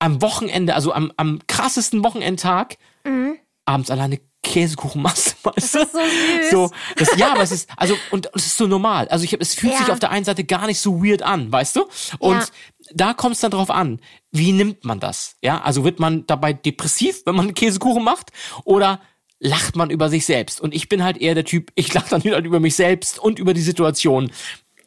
am 0.00 0.20
Wochenende, 0.20 0.74
also 0.74 0.92
am, 0.92 1.12
am 1.16 1.38
krassesten 1.46 2.02
Wochenendtag, 2.02 2.76
abends 3.70 3.90
alleine 3.90 4.20
Käsekuchen 4.42 5.02
machst, 5.02 5.36
weißt 5.44 5.74
du? 5.74 5.78
ist 5.80 5.92
so 5.92 5.98
süß. 5.98 6.50
So, 6.50 6.70
das, 6.96 7.16
ja, 7.16 7.32
aber 7.32 7.42
es 7.42 7.52
ist, 7.52 7.68
also, 7.76 7.96
und, 8.10 8.28
es 8.34 8.46
ist 8.46 8.56
so 8.56 8.66
normal. 8.66 9.06
Also 9.08 9.24
ich 9.24 9.32
hab, 9.32 9.40
es 9.40 9.54
fühlt 9.54 9.72
Ja. 9.74 9.78
sich 9.78 9.90
auf 9.90 9.98
der 9.98 10.10
einen 10.10 10.24
Seite 10.24 10.44
gar 10.44 10.66
nicht 10.66 10.80
so 10.80 11.04
weird 11.04 11.22
an, 11.22 11.52
weißt 11.52 11.76
du? 11.76 11.86
Und 12.18 12.36
Ja. 12.36 12.46
da 12.92 13.14
kommt 13.14 13.34
es 13.34 13.40
dann 13.40 13.50
drauf 13.50 13.70
an, 13.70 14.00
wie 14.32 14.52
nimmt 14.52 14.84
man 14.84 14.98
das? 14.98 15.36
Ja, 15.42 15.60
also 15.62 15.84
wird 15.84 16.00
man 16.00 16.26
dabei 16.26 16.52
depressiv, 16.52 17.22
wenn 17.26 17.36
man 17.36 17.54
Käsekuchen 17.54 18.02
macht? 18.02 18.30
Oder 18.64 19.00
lacht 19.38 19.76
man 19.76 19.90
über 19.90 20.08
sich 20.08 20.26
selbst? 20.26 20.60
Und 20.60 20.74
ich 20.74 20.88
bin 20.88 21.04
halt 21.04 21.18
eher 21.18 21.34
der 21.34 21.44
Typ, 21.44 21.70
ich 21.74 21.92
lache 21.94 22.10
dann 22.10 22.22
halt 22.22 22.44
über 22.44 22.60
mich 22.60 22.74
selbst 22.76 23.18
und 23.18 23.38
über 23.38 23.54
die 23.54 23.62
Situation, 23.62 24.30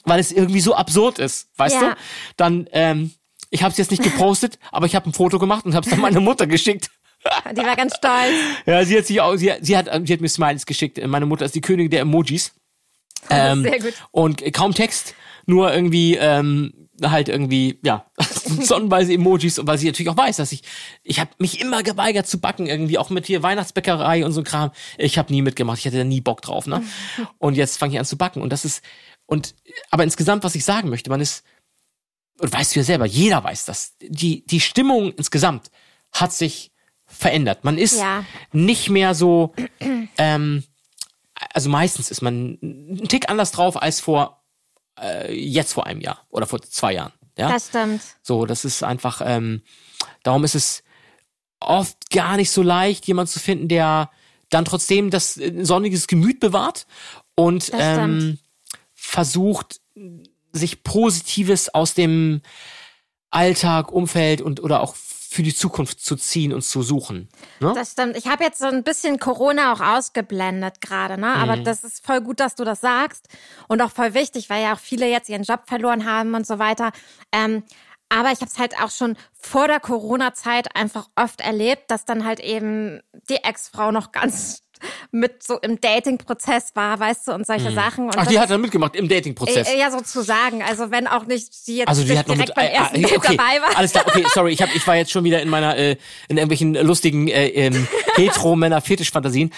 weil 0.05 0.19
es 0.19 0.31
irgendwie 0.31 0.61
so 0.61 0.75
absurd 0.75 1.19
ist, 1.19 1.47
weißt 1.57 1.75
Ja. 1.75 1.89
du? 1.91 1.95
Dann, 2.37 2.67
ähm, 2.71 3.13
ich 3.49 3.61
habe 3.63 3.71
es 3.71 3.77
jetzt 3.77 3.91
nicht 3.91 4.03
gepostet, 4.03 4.57
aber 4.71 4.87
ich 4.87 4.95
habe 4.95 5.07
ein 5.09 5.13
Foto 5.13 5.37
gemacht 5.39 5.63
und 5.65 5.75
habe 5.75 5.85
es 5.85 5.89
dann 5.91 6.01
meiner 6.01 6.19
Mutter 6.19 6.47
geschickt. 6.47 6.89
Die 7.51 7.57
war 7.61 7.75
ganz 7.75 7.95
stolz. 7.95 8.33
Ja, 8.65 8.83
sie 8.85 8.97
hat 8.97 9.05
sich 9.05 9.21
auch, 9.21 9.35
sie, 9.35 9.51
hat- 9.51 9.59
sie 9.65 9.77
hat, 9.77 9.89
sie 10.05 10.13
hat 10.13 10.21
mir 10.21 10.29
Smileys 10.29 10.65
geschickt. 10.65 10.99
Meine 11.05 11.25
Mutter 11.25 11.45
ist 11.45 11.55
die 11.55 11.61
Königin 11.61 11.91
der 11.91 12.01
Emojis. 12.01 12.53
Ähm, 13.29 13.63
Sehr 13.63 13.79
gut. 13.79 13.93
Und 14.11 14.53
kaum 14.53 14.73
Text, 14.73 15.15
nur 15.45 15.73
irgendwie, 15.73 16.15
ähm, 16.15 16.73
halt 17.01 17.29
irgendwie, 17.29 17.79
ja, 17.83 18.05
sonnenweise 18.61 19.13
Emojis. 19.13 19.57
Und 19.59 19.67
weil 19.67 19.77
sie 19.77 19.87
natürlich 19.87 20.09
auch 20.09 20.17
weiß, 20.17 20.37
dass 20.37 20.51
ich, 20.51 20.63
ich 21.03 21.19
habe 21.19 21.31
mich 21.39 21.61
immer 21.61 21.83
geweigert 21.83 22.27
zu 22.27 22.39
backen, 22.39 22.67
irgendwie 22.67 22.97
auch 22.97 23.09
mit 23.09 23.25
hier 23.25 23.41
Weihnachtsbäckerei 23.43 24.25
und 24.25 24.31
so 24.33 24.43
Kram. 24.43 24.71
Ich 24.97 25.17
habe 25.17 25.31
nie 25.33 25.41
mitgemacht, 25.41 25.79
ich 25.79 25.85
hatte 25.85 25.97
da 25.97 26.03
nie 26.03 26.21
Bock 26.21 26.41
drauf, 26.41 26.67
ne? 26.67 26.83
Und 27.39 27.55
jetzt 27.55 27.77
fange 27.77 27.93
ich 27.93 27.99
an 27.99 28.05
zu 28.05 28.17
backen. 28.17 28.41
Und 28.41 28.51
das 28.51 28.65
ist, 28.65 28.83
und, 29.25 29.55
aber 29.89 30.03
insgesamt, 30.03 30.43
was 30.43 30.55
ich 30.55 30.65
sagen 30.65 30.89
möchte, 30.89 31.09
man 31.09 31.21
ist, 31.21 31.43
und 32.39 32.51
weißt 32.51 32.75
du 32.75 32.79
ja 32.79 32.83
selber, 32.83 33.05
jeder 33.05 33.41
weiß 33.43 33.65
das, 33.65 33.95
die, 34.01 34.45
die 34.45 34.59
Stimmung 34.59 35.13
insgesamt 35.13 35.71
hat 36.11 36.33
sich 36.33 36.71
verändert. 37.23 37.63
Man 37.63 37.77
ist 37.79 37.99
Ja. 37.99 38.23
nicht 38.51 38.89
mehr 38.89 39.15
so, 39.15 39.53
ähm, 40.17 40.63
also 41.53 41.69
meistens 41.69 42.11
ist 42.11 42.21
man 42.21 42.59
ein 42.61 43.07
Tick 43.07 43.29
anders 43.29 43.51
drauf 43.51 43.81
als 43.81 43.99
vor 43.99 44.43
äh, 45.01 45.33
jetzt 45.33 45.73
vor 45.73 45.87
einem 45.87 46.01
Jahr 46.01 46.23
oder 46.29 46.45
vor 46.45 46.61
zwei 46.61 46.93
Jahren. 46.93 47.13
Ja, 47.37 47.49
Das 47.51 47.67
stimmt. 47.69 48.01
so 48.21 48.45
das 48.45 48.63
ist 48.63 48.83
einfach. 48.83 49.21
Ähm, 49.25 49.63
darum 50.21 50.43
ist 50.43 50.53
es 50.53 50.83
oft 51.59 52.09
gar 52.11 52.35
nicht 52.37 52.51
so 52.51 52.61
leicht, 52.61 53.07
jemand 53.07 53.29
zu 53.29 53.39
finden, 53.39 53.67
der 53.67 54.11
dann 54.51 54.65
trotzdem 54.65 55.09
das 55.09 55.37
äh, 55.37 55.63
sonniges 55.65 56.05
Gemüt 56.07 56.39
bewahrt 56.39 56.85
und 57.35 57.71
ähm, 57.73 58.37
versucht, 58.93 59.79
sich 60.51 60.83
Positives 60.83 61.73
aus 61.73 61.95
dem 61.95 62.41
Alltag, 63.31 63.91
Umfeld 63.91 64.41
und 64.41 64.61
oder 64.61 64.81
auch 64.81 64.95
für 65.33 65.43
die 65.43 65.53
Zukunft 65.55 65.99
zu 65.99 66.15
ziehen 66.15 66.53
und 66.53 66.61
zu 66.61 66.83
suchen. 66.83 67.27
Ne? 67.59 67.73
Das 67.75 67.93
stimmt. 67.93 68.15
Ich 68.15 68.27
habe 68.27 68.43
jetzt 68.43 68.59
so 68.59 68.65
ein 68.67 68.83
bisschen 68.83 69.19
Corona 69.19 69.73
auch 69.73 69.81
ausgeblendet 69.81 70.79
gerade, 70.79 71.19
ne? 71.19 71.27
Aber 71.37 71.55
Mhm. 71.55 71.63
das 71.63 71.83
ist 71.83 72.05
voll 72.05 72.21
gut, 72.21 72.39
dass 72.39 72.55
du 72.55 72.63
das 72.63 72.81
sagst 72.81 73.27
und 73.67 73.81
auch 73.81 73.91
voll 73.91 74.13
wichtig, 74.13 74.49
weil 74.49 74.63
ja 74.63 74.73
auch 74.75 74.79
viele 74.79 75.07
jetzt 75.07 75.29
ihren 75.29 75.43
Job 75.43 75.61
verloren 75.65 76.05
haben 76.05 76.35
und 76.35 76.45
so 76.45 76.59
weiter. 76.59 76.91
Ähm, 77.31 77.63
aber 78.09 78.31
ich 78.31 78.41
habe 78.41 78.51
es 78.51 78.59
halt 78.59 78.79
auch 78.79 78.91
schon 78.91 79.17
vor 79.33 79.67
der 79.67 79.79
Corona-Zeit 79.79 80.75
einfach 80.75 81.09
oft 81.15 81.41
erlebt, 81.41 81.89
dass 81.89 82.05
dann 82.05 82.25
halt 82.25 82.39
eben 82.39 83.01
die 83.29 83.37
Ex-Frau 83.37 83.91
noch 83.91 84.11
ganz 84.11 84.61
mit 85.11 85.43
so 85.43 85.59
im 85.59 85.79
Dating-Prozess 85.79 86.71
war, 86.75 86.99
weißt 86.99 87.27
du, 87.27 87.31
und 87.33 87.45
solche 87.47 87.71
Sachen. 87.71 88.05
Und 88.05 88.15
Mhm. 88.15 88.21
Ach, 88.21 88.27
die 88.27 88.39
hat 88.39 88.49
dann 88.49 88.61
mitgemacht 88.61 88.95
im 88.95 89.07
Dating-Prozess. 89.07 89.69
Äh, 89.69 89.79
Ja, 89.79 89.91
sozusagen. 89.91 90.61
Also 90.63 90.91
wenn 90.91 91.07
auch 91.07 91.25
nicht 91.25 91.67
die 91.67 91.77
jetzt 91.77 91.87
Also 91.87 92.03
die 92.03 92.17
hat 92.17 92.27
direkt 92.27 92.47
mit 92.47 92.55
beim 92.55 92.65
äh, 92.65 92.69
ersten 92.71 93.01
Date 93.01 93.17
okay, 93.17 93.37
dabei 93.37 93.61
war. 93.61 93.77
alles 93.77 93.91
klar, 93.91 94.05
okay, 94.07 94.23
sorry, 94.33 94.51
ich 94.53 94.61
hab, 94.61 94.73
ich 94.75 94.85
war 94.87 94.95
jetzt 94.95 95.11
schon 95.11 95.23
wieder 95.23 95.41
in 95.41 95.49
meiner 95.49 95.75
äh, 95.77 95.97
in 96.27 96.37
irgendwelchen 96.37 96.73
lustigen 96.75 97.27
äh, 97.27 97.47
ähm, 97.49 97.87
hetero 98.15 98.55
Männer 98.55 98.81
Fetischfantasien. 98.81 99.51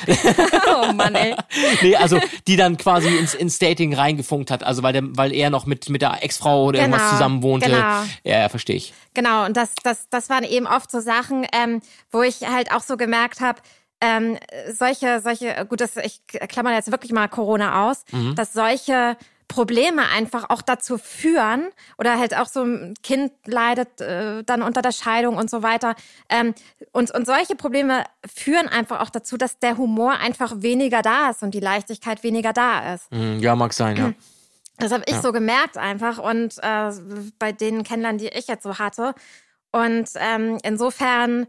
Oh 0.67 0.91
Mann, 0.93 1.15
ey. 1.15 1.35
nee, 1.81 1.95
also 1.95 2.19
die 2.47 2.55
dann 2.55 2.77
quasi 2.77 3.07
ins, 3.15 3.33
ins 3.33 3.59
Dating 3.59 3.93
reingefunkt 3.93 4.51
hat, 4.51 4.63
also 4.63 4.83
weil 4.83 4.93
der 4.93 5.03
weil 5.17 5.33
er 5.33 5.49
noch 5.49 5.65
mit 5.65 5.89
mit 5.89 6.01
der 6.01 6.23
Ex-Frau 6.23 6.65
oder 6.65 6.79
irgendwas 6.79 7.01
Genau, 7.01 7.11
zusammen 7.13 7.41
wohnte. 7.43 7.65
genau. 7.67 7.77
Ja, 7.77 8.05
ja, 8.41 8.49
verstehe 8.49 8.75
ich. 8.77 8.93
Genau, 9.13 9.45
und 9.45 9.55
das, 9.57 9.69
das, 9.83 10.07
das 10.09 10.29
waren 10.29 10.43
eben 10.43 10.67
oft 10.67 10.91
so 10.91 10.99
Sachen, 10.99 11.45
ähm, 11.53 11.81
wo 12.11 12.21
ich 12.21 12.41
halt 12.41 12.71
auch 12.73 12.81
so 12.81 12.97
gemerkt 12.97 13.39
habe, 13.41 13.59
ähm, 14.05 14.37
solche, 14.71 15.19
solche, 15.21 15.65
gut, 15.69 15.79
das, 15.81 15.95
ich 15.97 16.21
klammer 16.27 16.73
jetzt 16.73 16.91
wirklich 16.91 17.11
mal 17.11 17.27
Corona 17.27 17.67
aus, 17.89 18.03
Mhm. 18.11 18.35
dass 18.35 18.53
solche 18.53 19.17
Probleme 19.47 20.01
einfach 20.09 20.49
auch 20.49 20.61
dazu 20.63 20.97
führen 20.97 21.67
oder 21.99 22.17
halt 22.17 22.35
auch 22.35 22.47
so 22.47 22.63
ein 22.63 22.95
Kind 23.03 23.31
leidet 23.45 24.01
äh, 24.01 24.43
dann 24.43 24.63
unter 24.63 24.81
der 24.81 24.91
Scheidung 24.91 25.37
und 25.37 25.49
so 25.51 25.61
weiter. 25.61 25.95
Ähm, 26.29 26.55
und, 26.91 27.11
und 27.11 27.25
solche 27.27 27.55
Probleme 27.55 28.03
führen 28.25 28.67
einfach 28.67 29.01
auch 29.01 29.11
dazu, 29.11 29.37
dass 29.37 29.59
der 29.59 29.77
Humor 29.77 30.13
einfach 30.19 30.51
weniger 30.61 31.01
da 31.03 31.29
ist 31.29 31.43
und 31.43 31.51
die 31.53 31.59
Leichtigkeit 31.59 32.23
weniger 32.23 32.53
da 32.53 32.95
ist. 32.95 33.09
Hm, 33.11 33.39
Ja, 33.39 33.55
mag 33.55 33.73
sein, 33.73 33.95
ja. 33.97 34.13
Das 34.77 34.91
habe 34.91 35.03
ich 35.07 35.15
so 35.15 35.31
gemerkt 35.31 35.77
einfach 35.77 36.17
und 36.17 36.57
äh, 36.61 36.91
bei 37.39 37.53
den 37.53 37.83
Kennenlernen, 37.83 38.17
die 38.19 38.27
ich 38.27 38.47
jetzt 38.47 38.63
so 38.63 38.77
hatte. 38.77 39.13
Und 39.71 40.09
ähm, 40.15 40.57
insofern 40.63 41.47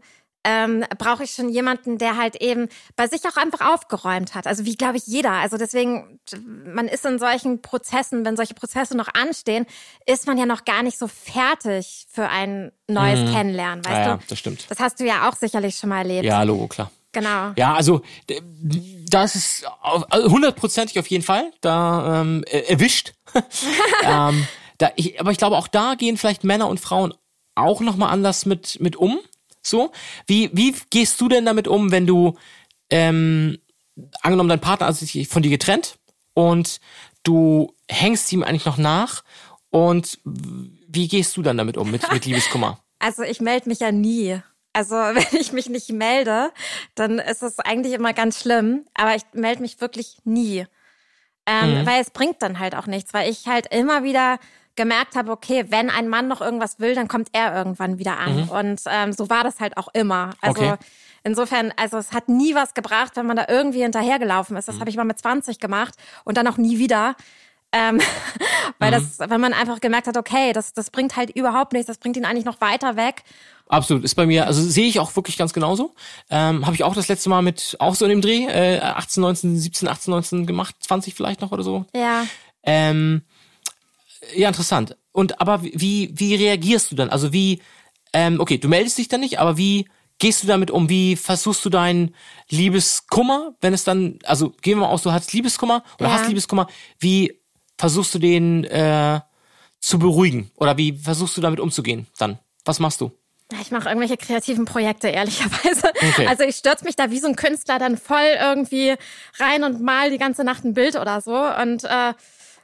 ähm, 0.49 0.85
brauche 0.97 1.25
ich 1.25 1.31
schon 1.31 1.49
jemanden, 1.49 1.97
der 1.97 2.15
halt 2.15 2.37
eben 2.37 2.69
bei 2.95 3.07
sich 3.07 3.21
auch 3.25 3.35
einfach 3.35 3.59
aufgeräumt 3.73 4.33
hat. 4.33 4.47
Also 4.47 4.63
wie 4.63 4.77
glaube 4.77 4.95
ich 4.95 5.05
jeder. 5.05 5.31
Also 5.33 5.57
deswegen, 5.57 6.21
man 6.65 6.87
ist 6.87 7.05
in 7.05 7.19
solchen 7.19 7.61
Prozessen, 7.61 8.23
wenn 8.23 8.37
solche 8.37 8.53
Prozesse 8.53 8.95
noch 8.95 9.09
anstehen, 9.13 9.65
ist 10.05 10.25
man 10.25 10.37
ja 10.37 10.45
noch 10.45 10.63
gar 10.63 10.83
nicht 10.83 10.97
so 10.97 11.07
fertig 11.07 12.07
für 12.09 12.29
ein 12.29 12.71
neues 12.87 13.29
Kennenlernen, 13.33 13.83
weißt 13.83 13.97
Mhm. 13.97 14.01
Ja, 14.03 14.07
ja, 14.07 14.17
du? 14.17 14.23
das 14.29 14.39
stimmt. 14.39 14.65
Das 14.69 14.79
hast 14.79 14.99
du 15.01 15.05
ja 15.05 15.27
auch 15.29 15.35
sicherlich 15.35 15.75
schon 15.75 15.89
mal 15.89 15.97
erlebt. 15.99 16.23
Ja, 16.23 16.43
Logo, 16.43 16.67
klar. 16.67 16.91
Genau. 17.11 17.51
Ja, 17.57 17.73
also 17.73 18.01
das 19.09 19.35
ist 19.35 19.65
also 20.09 20.29
hundertprozentig 20.31 20.97
auf 20.99 21.07
jeden 21.07 21.23
Fall 21.23 21.51
da 21.61 22.21
ähm, 22.21 22.43
äh, 22.47 22.59
erwischt. 22.71 23.13
ähm, 24.03 24.47
da, 24.77 24.91
ich, 24.95 25.19
aber 25.19 25.31
ich 25.31 25.37
glaube, 25.37 25.57
auch 25.57 25.67
da 25.67 25.95
gehen 25.95 26.15
vielleicht 26.17 26.43
Männer 26.43 26.67
und 26.67 26.79
Frauen 26.79 27.13
auch 27.55 27.81
nochmal 27.81 28.11
anders 28.13 28.45
mit, 28.45 28.79
mit 28.79 28.95
um. 28.95 29.19
So, 29.67 29.91
wie, 30.25 30.49
wie 30.53 30.75
gehst 30.89 31.19
du 31.21 31.27
denn 31.27 31.45
damit 31.45 31.67
um, 31.67 31.91
wenn 31.91 32.07
du 32.07 32.37
ähm, 32.89 33.59
angenommen, 34.21 34.49
dein 34.49 34.61
Partner 34.61 34.87
hat 34.87 34.95
sich 34.95 35.27
von 35.27 35.43
dir 35.43 35.49
getrennt 35.49 35.97
und 36.33 36.79
du 37.23 37.73
hängst 37.89 38.31
ihm 38.31 38.43
eigentlich 38.43 38.65
noch 38.65 38.77
nach 38.77 39.23
und 39.69 40.19
wie 40.23 41.07
gehst 41.07 41.35
du 41.37 41.41
dann 41.41 41.57
damit 41.57 41.77
um, 41.77 41.91
mit, 41.91 42.11
mit 42.11 42.25
Liebeskummer? 42.25 42.79
Also 42.99 43.23
ich 43.23 43.41
melde 43.41 43.69
mich 43.69 43.79
ja 43.79 43.91
nie. 43.91 44.39
Also 44.73 44.95
wenn 44.95 45.39
ich 45.39 45.51
mich 45.51 45.69
nicht 45.69 45.91
melde, 45.91 46.51
dann 46.95 47.19
ist 47.19 47.43
es 47.43 47.59
eigentlich 47.59 47.93
immer 47.93 48.13
ganz 48.13 48.41
schlimm. 48.41 48.85
Aber 48.93 49.15
ich 49.15 49.23
melde 49.33 49.61
mich 49.61 49.81
wirklich 49.81 50.17
nie. 50.23 50.65
Ähm, 51.45 51.85
Weil 51.85 52.01
es 52.01 52.09
bringt 52.09 52.41
dann 52.41 52.59
halt 52.59 52.75
auch 52.75 52.87
nichts, 52.87 53.13
weil 53.13 53.29
ich 53.29 53.47
halt 53.47 53.73
immer 53.73 54.03
wieder 54.03 54.37
gemerkt 54.77 55.15
habe, 55.15 55.31
okay, 55.31 55.65
wenn 55.69 55.89
ein 55.89 56.07
Mann 56.07 56.29
noch 56.29 56.39
irgendwas 56.39 56.79
will, 56.79 56.95
dann 56.95 57.09
kommt 57.09 57.27
er 57.33 57.53
irgendwann 57.53 57.99
wieder 57.99 58.17
an. 58.17 58.47
Und 58.47 58.81
ähm, 58.89 59.11
so 59.11 59.29
war 59.29 59.43
das 59.43 59.59
halt 59.59 59.75
auch 59.75 59.89
immer. 59.93 60.29
Also 60.39 60.61
Okay. 60.61 60.75
insofern, 61.23 61.73
also 61.75 61.97
es 61.97 62.13
hat 62.13 62.29
nie 62.29 62.55
was 62.55 62.73
gebracht, 62.73 63.13
wenn 63.15 63.25
man 63.25 63.35
da 63.35 63.45
irgendwie 63.49 63.81
hinterhergelaufen 63.81 64.55
ist. 64.55 64.69
Das 64.69 64.79
habe 64.79 64.89
ich 64.89 64.95
mal 64.95 65.03
mit 65.03 65.19
20 65.19 65.59
gemacht 65.59 65.95
und 66.23 66.37
dann 66.37 66.47
auch 66.47 66.57
nie 66.57 66.77
wieder. 66.79 67.15
Ähm, 67.73 67.99
weil 68.79 68.91
das, 68.91 69.19
wenn 69.19 69.41
man 69.41 69.51
einfach 69.51 69.81
gemerkt 69.81 70.07
hat, 70.07 70.15
okay, 70.15 70.53
das, 70.53 70.71
das 70.71 70.89
bringt 70.89 71.17
halt 71.17 71.31
überhaupt 71.31 71.73
nichts, 71.73 71.87
das 71.87 71.97
bringt 71.97 72.15
ihn 72.15 72.23
eigentlich 72.23 72.45
noch 72.45 72.61
weiter 72.61 72.95
weg. 72.95 73.23
Absolut, 73.67 74.05
ist 74.05 74.15
bei 74.15 74.25
mir, 74.25 74.47
also 74.47 74.61
sehe 74.61 74.87
ich 74.87 75.01
auch 75.01 75.13
wirklich 75.17 75.37
ganz 75.37 75.51
genauso. 75.51 75.93
Ähm, 76.29 76.65
Habe 76.65 76.75
ich 76.75 76.85
auch 76.85 76.95
das 76.95 77.09
letzte 77.09 77.27
Mal 77.29 77.41
mit, 77.41 77.75
auch 77.79 77.95
so 77.95 78.05
in 78.05 78.09
dem 78.09 78.21
Dreh, 78.21 78.45
äh, 78.45 78.79
18, 78.79 79.21
19, 79.21 79.57
17, 79.57 79.89
18, 79.89 80.11
19 80.11 80.45
gemacht, 80.45 80.75
20 80.79 81.13
vielleicht 81.13 81.41
noch 81.41 81.51
oder 81.51 81.63
so. 81.63 81.85
Ja. 81.93 82.25
Ähm, 82.63 83.23
ja, 84.35 84.47
interessant. 84.47 84.97
Und 85.11 85.41
aber 85.41 85.63
wie, 85.63 86.11
wie 86.13 86.35
reagierst 86.35 86.91
du 86.91 86.95
dann? 86.95 87.09
Also 87.09 87.33
wie, 87.33 87.61
ähm, 88.13 88.39
okay, 88.39 88.57
du 88.57 88.67
meldest 88.67 88.97
dich 88.97 89.07
dann 89.07 89.19
nicht, 89.21 89.39
aber 89.39 89.57
wie 89.57 89.87
gehst 90.19 90.43
du 90.43 90.47
damit 90.47 90.71
um? 90.71 90.89
Wie 90.89 91.15
versuchst 91.15 91.63
du 91.65 91.69
deinen 91.69 92.15
Liebeskummer, 92.49 93.55
wenn 93.61 93.73
es 93.73 93.83
dann, 93.83 94.19
also 94.23 94.49
gehen 94.61 94.77
wir 94.77 94.85
mal 94.87 94.91
aus, 94.91 95.03
du 95.03 95.11
hast 95.11 95.33
Liebeskummer 95.33 95.83
oder 95.99 96.09
Ja. 96.09 96.15
hast 96.15 96.27
Liebeskummer, 96.27 96.67
wie 96.99 97.39
versuchst 97.77 98.15
du 98.15 98.19
den 98.19 98.63
äh, 98.65 99.19
zu 99.79 99.99
beruhigen? 99.99 100.51
Oder 100.55 100.77
wie 100.77 100.93
versuchst 100.93 101.37
du 101.37 101.41
damit 101.41 101.59
umzugehen 101.59 102.07
dann? 102.17 102.39
Was 102.65 102.79
machst 102.79 103.01
du? 103.01 103.11
Ich 103.61 103.71
mache 103.71 103.87
irgendwelche 103.87 104.17
kreativen 104.17 104.65
Projekte, 104.65 105.07
ehrlicherweise. 105.07 105.87
Okay. 105.95 106.27
Also 106.27 106.43
ich 106.43 106.57
stürze 106.57 106.83
mich 106.83 106.95
da 106.97 107.11
wie 107.11 107.19
so 107.19 107.27
ein 107.27 107.35
Künstler 107.37 107.79
dann 107.79 107.97
voll 107.97 108.35
irgendwie 108.39 108.95
rein 109.39 109.63
und 109.63 109.81
mal 109.81 110.09
die 110.11 110.17
ganze 110.17 110.43
Nacht 110.43 110.65
ein 110.65 110.73
Bild 110.73 110.97
oder 110.97 111.21
so 111.21 111.33
und 111.35 111.85
äh, 111.85 112.13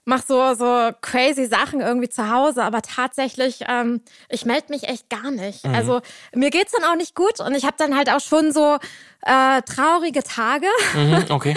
mach 0.05 0.23
so 0.25 0.53
so 0.53 0.91
crazy 1.01 1.45
Sachen 1.45 1.81
irgendwie 1.81 2.09
zu 2.09 2.29
Hause. 2.29 2.63
Aber 2.63 2.81
tatsächlich, 2.81 3.61
ähm, 3.67 4.01
ich 4.29 4.45
melde 4.45 4.67
mich 4.69 4.83
echt 4.87 5.09
gar 5.09 5.31
nicht. 5.31 5.65
Mhm. 5.65 5.75
Also 5.75 6.01
mir 6.33 6.49
geht's 6.49 6.73
dann 6.73 6.83
auch 6.83 6.95
nicht 6.95 7.15
gut 7.15 7.39
und 7.39 7.55
ich 7.55 7.65
habe 7.65 7.75
dann 7.77 7.95
halt 7.95 8.09
auch 8.09 8.19
schon 8.19 8.51
so 8.51 8.77
äh, 9.21 9.61
traurige 9.61 10.23
Tage. 10.23 10.67
Mhm, 10.95 11.25
okay. 11.29 11.55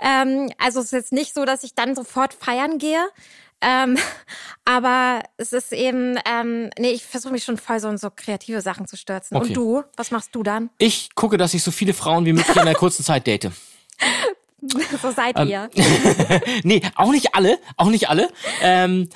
Ähm, 0.00 0.50
also 0.58 0.80
es 0.80 0.86
ist 0.86 0.92
jetzt 0.92 1.12
nicht 1.12 1.34
so, 1.34 1.44
dass 1.44 1.62
ich 1.62 1.74
dann 1.74 1.94
sofort 1.94 2.34
feiern 2.34 2.78
gehe. 2.78 3.08
Ähm, 3.62 3.96
aber 4.64 5.22
es 5.36 5.52
ist 5.52 5.72
eben, 5.72 6.18
ähm, 6.26 6.70
nee, 6.78 6.90
ich 6.90 7.04
versuche 7.04 7.32
mich 7.32 7.44
schon 7.44 7.56
voll 7.56 7.80
so 7.80 7.88
in 7.88 7.98
so 7.98 8.10
kreative 8.14 8.60
Sachen 8.60 8.86
zu 8.86 8.96
stürzen. 8.96 9.36
Okay. 9.36 9.48
Und 9.48 9.56
du, 9.56 9.82
was 9.96 10.10
machst 10.10 10.34
du 10.34 10.42
dann? 10.42 10.70
Ich 10.78 11.14
gucke, 11.14 11.38
dass 11.38 11.54
ich 11.54 11.62
so 11.62 11.70
viele 11.70 11.94
Frauen 11.94 12.26
wie 12.26 12.32
möglich 12.32 12.54
in 12.54 12.62
einer 12.62 12.74
kurzen 12.78 13.04
Zeit 13.04 13.26
date. 13.26 13.50
so 15.02 15.10
seid 15.10 15.38
Ähm, 15.38 15.48
ihr. 15.48 15.70
Nee, 16.64 16.82
auch 16.94 17.10
nicht 17.10 17.34
alle, 17.34 17.58
auch 17.76 17.88
nicht 17.88 18.08
alle. 18.08 18.28
Ähm, 18.62 19.08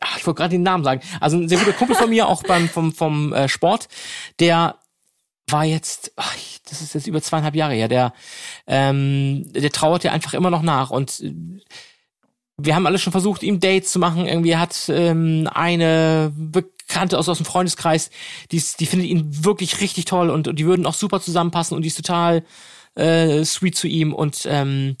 ach, 0.00 0.18
ich 0.18 0.26
wollte 0.26 0.38
gerade 0.38 0.52
den 0.52 0.62
Namen 0.62 0.84
sagen. 0.84 1.02
Also 1.20 1.36
ein 1.36 1.48
sehr 1.48 1.58
guter 1.58 1.72
Kumpel 1.72 1.96
von 1.96 2.10
mir, 2.10 2.28
auch 2.28 2.42
beim 2.42 2.68
vom 2.68 2.92
vom 2.92 3.32
äh, 3.32 3.48
Sport, 3.48 3.88
der 4.40 4.76
war 5.50 5.64
jetzt, 5.64 6.12
ach, 6.16 6.36
das 6.68 6.82
ist 6.82 6.94
jetzt 6.94 7.06
über 7.06 7.22
zweieinhalb 7.22 7.54
Jahre 7.54 7.74
her, 7.74 7.88
der 7.88 8.12
ähm, 8.66 9.50
der 9.52 9.70
trauert 9.70 10.04
ja 10.04 10.12
einfach 10.12 10.34
immer 10.34 10.50
noch 10.50 10.62
nach 10.62 10.90
und 10.90 11.20
äh, 11.20 11.34
wir 12.58 12.74
haben 12.74 12.86
alle 12.86 12.98
schon 12.98 13.12
versucht, 13.12 13.44
ihm 13.44 13.60
Dates 13.60 13.92
zu 13.92 14.00
machen. 14.00 14.26
Irgendwie 14.26 14.56
hat 14.56 14.88
ähm, 14.88 15.48
eine 15.52 16.32
Bekannte 16.36 17.16
aus, 17.16 17.28
aus 17.28 17.38
dem 17.38 17.46
Freundeskreis, 17.46 18.10
die, 18.50 18.56
ist, 18.56 18.80
die 18.80 18.86
findet 18.86 19.08
ihn 19.08 19.44
wirklich 19.44 19.80
richtig 19.80 20.06
toll 20.06 20.28
und, 20.28 20.48
und 20.48 20.58
die 20.58 20.66
würden 20.66 20.84
auch 20.84 20.94
super 20.94 21.20
zusammenpassen 21.20 21.76
und 21.76 21.82
die 21.82 21.88
ist 21.88 21.96
total 21.96 22.42
äh, 22.98 23.44
sweet 23.44 23.76
zu 23.76 23.86
ihm 23.86 24.12
und 24.12 24.46
ähm, 24.50 24.96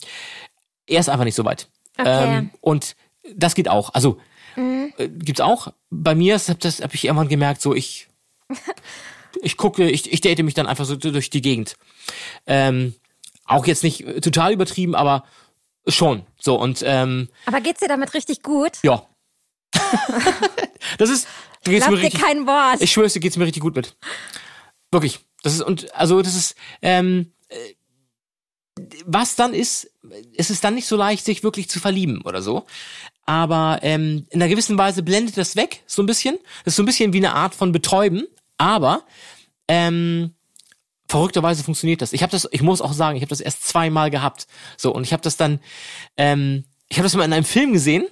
er 0.86 1.00
ist 1.00 1.08
einfach 1.08 1.24
nicht 1.24 1.34
so 1.34 1.44
weit. 1.44 1.68
Okay. 1.98 2.38
Ähm, 2.38 2.50
und 2.60 2.96
das 3.34 3.54
geht 3.54 3.68
auch. 3.68 3.92
Also 3.94 4.18
äh, 4.56 5.08
gibt's 5.08 5.40
auch. 5.40 5.72
Bei 5.90 6.14
mir 6.14 6.36
ist, 6.36 6.48
hab 6.48 6.60
das 6.60 6.80
habe 6.80 6.94
ich 6.94 7.04
irgendwann 7.04 7.28
gemerkt, 7.28 7.60
so 7.60 7.74
ich 7.74 8.08
ich 9.42 9.56
gucke, 9.56 9.88
ich, 9.90 10.10
ich 10.12 10.20
date 10.20 10.42
mich 10.42 10.54
dann 10.54 10.66
einfach 10.66 10.84
so 10.84 10.96
durch 10.96 11.30
die 11.30 11.42
Gegend. 11.42 11.76
Ähm, 12.46 12.94
auch 13.44 13.66
jetzt 13.66 13.82
nicht 13.82 14.06
äh, 14.06 14.20
total 14.20 14.52
übertrieben, 14.52 14.94
aber 14.94 15.24
schon. 15.86 16.24
So 16.38 16.58
und 16.58 16.82
ähm, 16.84 17.28
Aber 17.46 17.60
geht's 17.60 17.80
dir 17.80 17.88
damit 17.88 18.14
richtig 18.14 18.42
gut? 18.42 18.78
ja. 18.82 19.06
das 20.98 21.10
ist 21.10 21.28
da 21.64 21.70
geht's 21.72 21.86
mir 21.86 21.96
Glaubt 21.96 21.98
dir 21.98 22.06
richtig. 22.06 22.22
kein 22.22 22.46
Wort. 22.46 22.80
Ich 22.80 22.92
schwör's 22.92 23.12
dir, 23.12 23.20
geht's 23.20 23.36
mir 23.36 23.44
richtig 23.44 23.62
gut 23.62 23.76
mit. 23.76 23.96
Wirklich. 24.90 25.20
Das 25.42 25.54
ist 25.54 25.62
und 25.62 25.94
also 25.94 26.22
das 26.22 26.34
ist 26.34 26.56
ähm, 26.82 27.32
äh, 27.48 27.56
was 29.04 29.36
dann 29.36 29.54
ist, 29.54 29.90
es 30.36 30.50
ist 30.50 30.64
dann 30.64 30.74
nicht 30.74 30.86
so 30.86 30.96
leicht, 30.96 31.24
sich 31.24 31.42
wirklich 31.42 31.68
zu 31.68 31.80
verlieben 31.80 32.22
oder 32.22 32.42
so. 32.42 32.66
Aber 33.24 33.80
ähm, 33.82 34.26
in 34.30 34.40
einer 34.40 34.48
gewissen 34.48 34.78
Weise 34.78 35.02
blendet 35.02 35.36
das 35.36 35.54
weg, 35.54 35.82
so 35.86 36.02
ein 36.02 36.06
bisschen. 36.06 36.38
Das 36.64 36.72
ist 36.72 36.76
so 36.76 36.82
ein 36.82 36.86
bisschen 36.86 37.12
wie 37.12 37.18
eine 37.18 37.34
Art 37.34 37.54
von 37.54 37.72
Betäuben. 37.72 38.26
Aber 38.56 39.02
ähm, 39.68 40.34
verrückterweise 41.08 41.64
funktioniert 41.64 42.02
das. 42.02 42.12
Ich 42.12 42.22
habe 42.22 42.32
das, 42.32 42.48
ich 42.50 42.62
muss 42.62 42.80
auch 42.80 42.92
sagen, 42.92 43.16
ich 43.16 43.22
habe 43.22 43.30
das 43.30 43.40
erst 43.40 43.66
zweimal 43.66 44.10
gehabt. 44.10 44.46
So 44.76 44.92
und 44.92 45.04
ich 45.04 45.12
habe 45.12 45.22
das 45.22 45.36
dann, 45.36 45.60
ähm, 46.16 46.64
ich 46.88 46.98
habe 46.98 47.04
das 47.04 47.14
mal 47.14 47.24
in 47.24 47.32
einem 47.32 47.44
Film 47.44 47.72
gesehen 47.72 48.06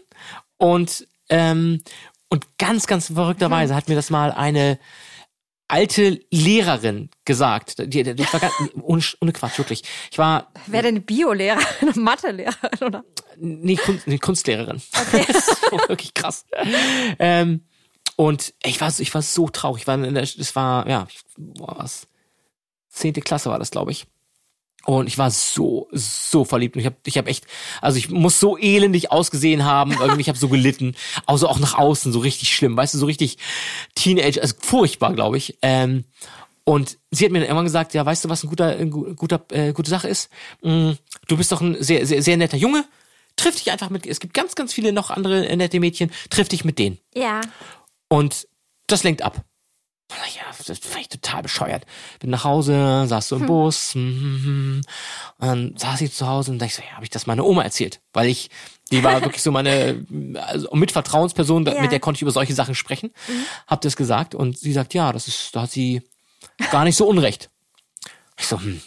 und 0.58 1.06
ähm, 1.28 1.82
und 2.28 2.58
ganz, 2.58 2.86
ganz 2.86 3.12
verrückterweise 3.12 3.74
hat 3.74 3.88
mir 3.88 3.94
das 3.94 4.10
mal 4.10 4.32
eine 4.32 4.78
alte 5.68 6.20
Lehrerin 6.30 7.10
gesagt. 7.24 7.78
Die, 7.78 8.02
die, 8.02 8.14
die 8.14 8.32
war 8.32 8.40
ganz, 8.40 8.54
ohne, 8.82 9.02
ohne 9.20 9.32
Quatsch, 9.32 9.58
wirklich. 9.58 9.82
Ich 10.10 10.18
war 10.18 10.52
Wer 10.66 10.82
denn 10.82 10.96
eine 10.96 11.00
Biolehrerin, 11.04 11.64
eine 11.80 11.92
Mathelehrerin 11.92 12.82
oder? 12.86 13.04
nee, 13.38 13.76
Kunst, 13.76 14.06
nee, 14.06 14.18
Kunstlehrerin. 14.18 14.80
das 14.92 15.48
ist 15.48 15.62
wirklich 15.88 16.14
krass. 16.14 16.44
Ähm, 17.18 17.64
und 18.16 18.54
ich 18.64 18.80
war, 18.80 18.90
so- 18.90 19.02
ich 19.02 19.12
war 19.14 19.22
so 19.22 19.48
traurig. 19.48 19.82
Ich 19.82 19.86
war 19.86 19.94
in 20.02 20.14
der, 20.14 20.22
das 20.24 20.56
war, 20.56 20.88
ja, 20.88 21.06
boah, 21.36 21.76
was? 21.78 22.06
Zehnte 22.88 23.20
Klasse 23.20 23.50
war 23.50 23.58
das, 23.58 23.70
glaube 23.70 23.90
ich. 23.90 24.06
Und 24.86 25.08
ich 25.08 25.18
war 25.18 25.32
so, 25.32 25.88
so 25.90 26.44
verliebt. 26.44 26.76
Und 26.76 26.80
ich 26.80 26.86
habe 26.86 26.96
ich 27.04 27.18
hab 27.18 27.26
echt, 27.26 27.44
also 27.82 27.98
ich 27.98 28.08
muss 28.08 28.38
so 28.38 28.56
elendig 28.56 29.10
ausgesehen 29.10 29.64
haben. 29.64 29.92
Irgendwie, 30.00 30.20
ich 30.20 30.28
habe 30.28 30.38
so 30.38 30.48
gelitten. 30.48 30.94
Also 31.26 31.48
auch 31.48 31.58
nach 31.58 31.74
außen 31.76 32.12
so 32.12 32.20
richtig 32.20 32.54
schlimm. 32.54 32.76
Weißt 32.76 32.94
du, 32.94 32.98
so 32.98 33.06
richtig 33.06 33.36
Teenage, 33.96 34.40
also 34.40 34.54
furchtbar, 34.60 35.12
glaube 35.12 35.38
ich. 35.38 35.58
Ähm, 35.60 36.04
und 36.62 36.98
sie 37.10 37.24
hat 37.24 37.32
mir 37.32 37.40
dann 37.40 37.48
irgendwann 37.48 37.64
gesagt, 37.64 37.94
ja, 37.94 38.06
weißt 38.06 38.24
du, 38.24 38.28
was 38.28 38.44
ein 38.44 38.48
guter, 38.48 38.76
ein 38.76 38.90
gu- 38.90 39.14
guter, 39.14 39.44
äh, 39.50 39.72
gute 39.72 39.90
Sache 39.90 40.08
ist? 40.08 40.30
Mm, 40.62 40.92
du 41.26 41.36
bist 41.36 41.50
doch 41.50 41.60
ein 41.60 41.76
sehr, 41.82 42.06
sehr, 42.06 42.22
sehr 42.22 42.36
netter 42.36 42.56
Junge. 42.56 42.84
Triff 43.34 43.56
dich 43.56 43.70
einfach 43.72 43.90
mit, 43.90 44.06
es 44.06 44.20
gibt 44.20 44.34
ganz, 44.34 44.54
ganz 44.54 44.72
viele 44.72 44.92
noch 44.92 45.10
andere 45.10 45.48
äh, 45.48 45.56
nette 45.56 45.80
Mädchen. 45.80 46.12
Triff 46.30 46.48
dich 46.48 46.64
mit 46.64 46.78
denen. 46.78 46.98
Ja. 47.14 47.40
Und 48.08 48.46
das 48.86 49.02
lenkt 49.02 49.22
ab. 49.22 49.44
Ja, 50.10 50.42
das 50.66 50.78
fand 50.78 51.00
ich 51.00 51.08
total 51.08 51.42
bescheuert. 51.42 51.84
Bin 52.20 52.30
nach 52.30 52.44
Hause, 52.44 53.06
saß 53.08 53.28
so 53.28 53.36
im 53.36 53.46
Bus, 53.46 53.94
mhm, 53.94 54.82
und 55.38 55.46
dann 55.48 55.74
saß 55.76 56.00
ich 56.02 56.12
zu 56.12 56.26
Hause 56.28 56.52
und 56.52 56.58
dachte 56.58 56.68
ich 56.70 56.74
so, 56.76 56.82
ja, 56.82 56.94
habe 56.94 57.04
ich 57.04 57.10
das 57.10 57.26
meiner 57.26 57.44
Oma 57.44 57.62
erzählt? 57.62 58.00
Weil 58.12 58.28
ich, 58.28 58.48
die 58.92 59.02
war 59.02 59.20
wirklich 59.22 59.42
so 59.42 59.50
meine, 59.50 60.06
also 60.46 60.68
mit 60.74 60.92
Vertrauensperson, 60.92 61.64
da- 61.64 61.74
Ja. 61.74 61.80
mit 61.82 61.90
der 61.92 61.98
konnte 62.00 62.18
ich 62.18 62.22
über 62.22 62.30
solche 62.30 62.54
Sachen 62.54 62.74
sprechen. 62.76 63.10
Hab 63.66 63.80
das 63.80 63.96
gesagt 63.96 64.34
und 64.34 64.56
sie 64.58 64.72
sagt, 64.72 64.94
ja, 64.94 65.12
das 65.12 65.26
ist, 65.26 65.54
da 65.56 65.62
hat 65.62 65.72
sie 65.72 66.02
gar 66.70 66.84
nicht 66.84 66.96
so 66.96 67.06
unrecht. 67.08 67.50
Ich 68.38 68.46
so, 68.46 68.60
hm. 68.60 68.80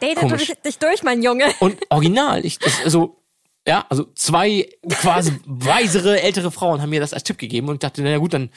Date 0.00 0.16
Komisch. 0.18 0.46
durch, 0.46 0.60
dich 0.62 0.78
durch, 0.78 1.02
mein 1.02 1.22
Junge. 1.22 1.52
Und 1.58 1.78
original, 1.90 2.44
ich, 2.44 2.58
das, 2.58 2.82
also, 2.84 3.22
ja, 3.66 3.84
also 3.88 4.04
zwei 4.14 4.68
quasi 4.90 5.32
weisere, 5.44 6.20
ältere 6.22 6.50
Frauen 6.52 6.80
haben 6.82 6.90
mir 6.90 7.00
das 7.00 7.12
als 7.14 7.24
Tipp 7.24 7.38
gegeben 7.38 7.68
und 7.68 7.74
ich 7.76 7.80
dachte, 7.80 8.02
na 8.02 8.16
gut, 8.18 8.32
dann 8.34 8.50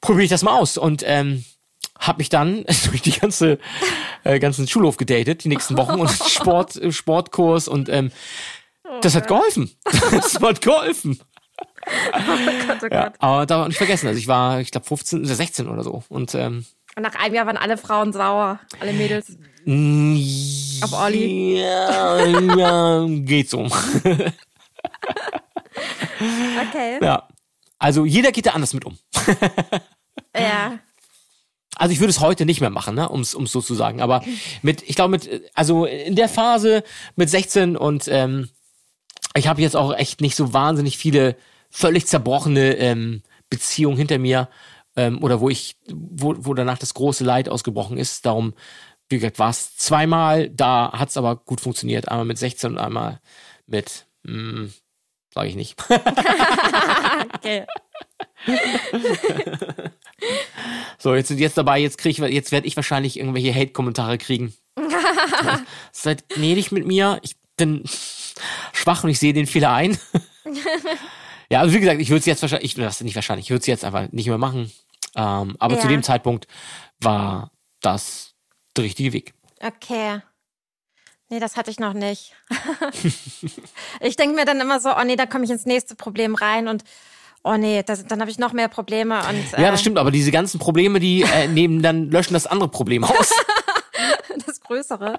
probiere 0.00 0.24
ich 0.24 0.30
das 0.30 0.42
mal 0.42 0.58
aus. 0.58 0.76
Und 0.78 1.02
ähm, 1.06 1.44
habe 1.98 2.18
mich 2.18 2.28
dann 2.28 2.64
durch 2.86 3.02
die 3.02 3.12
ganze 3.12 3.58
äh, 4.24 4.38
ganzen 4.38 4.66
Schulhof 4.68 4.96
gedatet, 4.96 5.44
die 5.44 5.48
nächsten 5.48 5.76
Wochen 5.76 6.00
und 6.00 6.10
Sport, 6.28 6.76
äh, 6.76 6.92
Sportkurs 6.92 7.68
und 7.68 7.88
ähm, 7.88 8.10
das 9.02 9.14
hat 9.14 9.28
geholfen. 9.28 9.70
Das 10.10 10.40
hat 10.40 10.60
geholfen. 10.62 11.20
Gott, 12.66 12.78
oh 12.82 12.86
Ja, 12.90 13.04
Gott. 13.04 13.14
aber 13.18 13.46
da 13.46 13.66
nicht 13.68 13.76
vergessen, 13.76 14.06
also 14.06 14.18
ich 14.18 14.28
war, 14.28 14.60
ich 14.60 14.70
glaube 14.70 14.86
15 14.86 15.20
oder 15.24 15.34
16 15.34 15.68
oder 15.68 15.82
so 15.82 16.02
und 16.08 16.34
ähm, 16.34 16.64
Und 16.96 17.02
nach 17.02 17.14
einem 17.16 17.34
Jahr 17.34 17.46
waren 17.46 17.56
alle 17.56 17.76
Frauen 17.76 18.12
sauer, 18.12 18.60
alle 18.80 18.92
Mädels. 18.92 19.28
auf 20.82 20.92
Olli? 20.92 21.60
Ja, 21.60 22.24
ja, 22.26 23.06
geht 23.08 23.50
so. 23.50 23.66
Okay. 26.68 26.98
Ja. 27.02 27.28
Also 27.80 28.04
jeder 28.04 28.30
geht 28.30 28.46
da 28.46 28.50
anders 28.50 28.74
mit 28.74 28.84
um. 28.84 28.96
Ja. 30.36 30.78
Also 31.76 31.92
ich 31.92 32.00
würde 32.00 32.10
es 32.10 32.20
heute 32.20 32.44
nicht 32.46 32.60
mehr 32.60 32.70
machen, 32.70 32.94
ne, 32.94 33.10
ums 33.10 33.34
ums 33.34 33.52
so 33.52 33.60
zu 33.60 33.74
sagen. 33.74 34.00
Aber 34.00 34.22
mit, 34.62 34.82
ich 34.82 34.94
glaube 34.94 35.10
mit, 35.10 35.50
also 35.54 35.86
in 35.86 36.14
der 36.14 36.28
Phase 36.28 36.84
mit 37.16 37.30
16 37.30 37.76
und 37.76 38.06
ähm, 38.08 38.50
ich 39.34 39.48
habe 39.48 39.62
jetzt 39.62 39.76
auch 39.76 39.94
echt 39.94 40.20
nicht 40.20 40.36
so 40.36 40.52
wahnsinnig 40.52 40.98
viele 40.98 41.36
völlig 41.70 42.06
zerbrochene 42.06 42.76
ähm, 42.76 43.22
Beziehungen 43.48 43.96
hinter 43.96 44.18
mir 44.18 44.48
ähm, 44.96 45.22
oder 45.22 45.40
wo 45.40 45.48
ich, 45.48 45.76
wo, 45.88 46.34
wo 46.38 46.54
danach 46.54 46.78
das 46.78 46.94
große 46.94 47.24
Leid 47.24 47.48
ausgebrochen 47.48 47.96
ist. 47.96 48.26
Darum, 48.26 48.54
wie 49.08 49.16
gesagt, 49.16 49.38
war 49.38 49.50
es 49.50 49.76
zweimal, 49.76 50.50
da 50.50 50.92
hat 50.92 51.08
es 51.08 51.16
aber 51.16 51.36
gut 51.36 51.60
funktioniert. 51.60 52.08
Einmal 52.08 52.26
mit 52.26 52.38
16 52.38 52.72
und 52.72 52.78
einmal 52.78 53.20
mit, 53.66 54.06
mh, 54.24 54.68
sage 55.32 55.48
ich 55.48 55.56
nicht. 55.56 55.76
Okay. 57.34 57.66
So, 60.98 61.14
jetzt 61.14 61.28
sind 61.28 61.40
jetzt 61.40 61.56
dabei, 61.56 61.78
jetzt 61.78 61.96
krieg 61.98 62.10
ich, 62.12 62.18
jetzt 62.18 62.52
werde 62.52 62.66
ich 62.66 62.76
wahrscheinlich 62.76 63.18
irgendwelche 63.18 63.54
Hate-Kommentare 63.54 64.18
kriegen. 64.18 64.54
Ja, 64.78 65.60
Seid 65.92 66.28
gnädig 66.28 66.72
mit 66.72 66.86
mir, 66.86 67.18
ich 67.22 67.36
bin 67.56 67.84
schwach 68.72 69.02
und 69.04 69.10
ich 69.10 69.18
sehe 69.18 69.32
den 69.32 69.46
Fehler 69.46 69.72
ein. 69.72 69.98
ja, 71.50 71.60
also 71.60 71.74
wie 71.74 71.80
gesagt, 71.80 72.00
ich 72.00 72.10
würde 72.10 72.20
es 72.20 72.26
jetzt 72.26 72.42
wahrscheinlich, 72.42 72.76
ich 72.76 72.82
das 72.82 73.00
nicht 73.00 73.14
wahrscheinlich, 73.14 73.46
ich 73.46 73.50
würde 73.50 73.60
es 73.60 73.66
jetzt 73.66 73.84
einfach 73.84 74.10
nicht 74.12 74.26
mehr 74.28 74.36
machen. 74.38 74.70
Ähm, 75.16 75.56
aber 75.58 75.76
Ja. 75.76 75.80
zu 75.80 75.88
dem 75.88 76.02
Zeitpunkt 76.02 76.46
war 77.00 77.50
das 77.80 78.34
der 78.76 78.84
richtige 78.84 79.12
Weg. 79.14 79.32
Okay. 79.62 80.20
Nee, 81.30 81.38
das 81.38 81.56
hatte 81.56 81.70
ich 81.70 81.78
noch 81.78 81.92
nicht. 81.92 82.34
ich 84.00 84.16
denke 84.16 84.34
mir 84.34 84.44
dann 84.44 84.60
immer 84.60 84.80
so, 84.80 84.90
oh 84.94 85.04
nee, 85.04 85.14
da 85.16 85.26
komme 85.26 85.44
ich 85.44 85.50
ins 85.50 85.64
nächste 85.64 85.94
Problem 85.94 86.34
rein 86.34 86.66
und 86.68 86.82
oh 87.44 87.56
nee, 87.56 87.82
das, 87.84 88.04
dann 88.04 88.20
habe 88.20 88.30
ich 88.30 88.38
noch 88.38 88.52
mehr 88.52 88.68
Probleme 88.68 89.20
und 89.28 89.54
äh, 89.54 89.62
Ja, 89.62 89.70
das 89.70 89.80
stimmt, 89.80 89.96
aber 89.98 90.10
diese 90.10 90.32
ganzen 90.32 90.58
Probleme, 90.58 90.98
die 91.00 91.22
äh, 91.22 91.46
nehmen 91.48 91.82
dann 91.82 92.10
löschen 92.10 92.34
das 92.34 92.46
andere 92.46 92.68
Problem 92.68 93.04
aus. 93.04 93.30
das 94.46 94.60
Größere. 94.60 95.18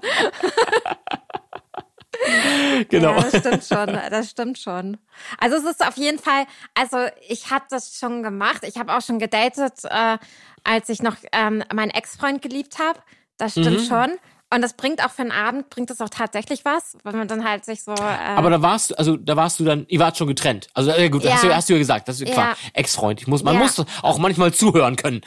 Genau. 2.89 3.15
Ja, 3.15 3.21
das 3.21 3.39
stimmt 3.39 3.63
schon, 3.65 3.99
das 4.11 4.29
stimmt 4.29 4.59
schon. 4.59 4.97
Also 5.39 5.55
es 5.57 5.63
ist 5.63 5.85
auf 5.85 5.97
jeden 5.97 6.19
Fall, 6.19 6.45
also 6.75 6.97
ich 7.27 7.49
habe 7.51 7.65
das 7.69 7.97
schon 7.97 8.21
gemacht. 8.21 8.63
Ich 8.63 8.77
habe 8.77 8.93
auch 8.95 9.01
schon 9.01 9.17
gedatet, 9.17 9.73
äh, 9.85 10.17
als 10.63 10.89
ich 10.89 11.01
noch 11.01 11.15
ähm, 11.31 11.63
meinen 11.73 11.89
Ex-Freund 11.89 12.41
geliebt 12.41 12.77
habe. 12.79 12.99
Das 13.37 13.53
stimmt 13.53 13.79
Mhm. 13.81 13.85
schon. 13.85 14.11
Und 14.53 14.61
das 14.61 14.73
bringt 14.73 15.03
auch 15.03 15.11
für 15.11 15.21
einen 15.21 15.31
Abend, 15.31 15.69
bringt 15.69 15.89
das 15.89 16.01
auch 16.01 16.09
tatsächlich 16.09 16.65
was, 16.65 16.97
wenn 17.03 17.15
man 17.17 17.27
dann 17.29 17.47
halt 17.47 17.63
sich 17.63 17.83
so. 17.83 17.93
Äh, 17.93 18.01
Aber 18.01 18.49
da 18.49 18.61
warst 18.61 18.91
du, 18.91 18.97
also 18.97 19.15
da 19.15 19.37
warst 19.37 19.59
du 19.59 19.63
dann, 19.63 19.85
ihr 19.87 19.99
wart 19.99 20.17
schon 20.17 20.27
getrennt. 20.27 20.67
Also 20.73 20.91
äh, 20.91 21.09
gut, 21.09 21.23
Ja. 21.23 21.33
hast, 21.35 21.43
du, 21.45 21.55
hast 21.55 21.69
du 21.69 21.73
ja 21.73 21.79
gesagt, 21.79 22.07
das 22.09 22.19
ist 22.19 22.27
Ja. 22.27 22.33
klar. 22.33 22.57
Ex-Freund. 22.73 23.21
Ich 23.21 23.27
muss, 23.27 23.43
man 23.43 23.53
Ja. 23.55 23.61
muss 23.61 23.81
auch 24.01 24.17
manchmal 24.17 24.53
zuhören 24.53 24.97
können. 24.97 25.21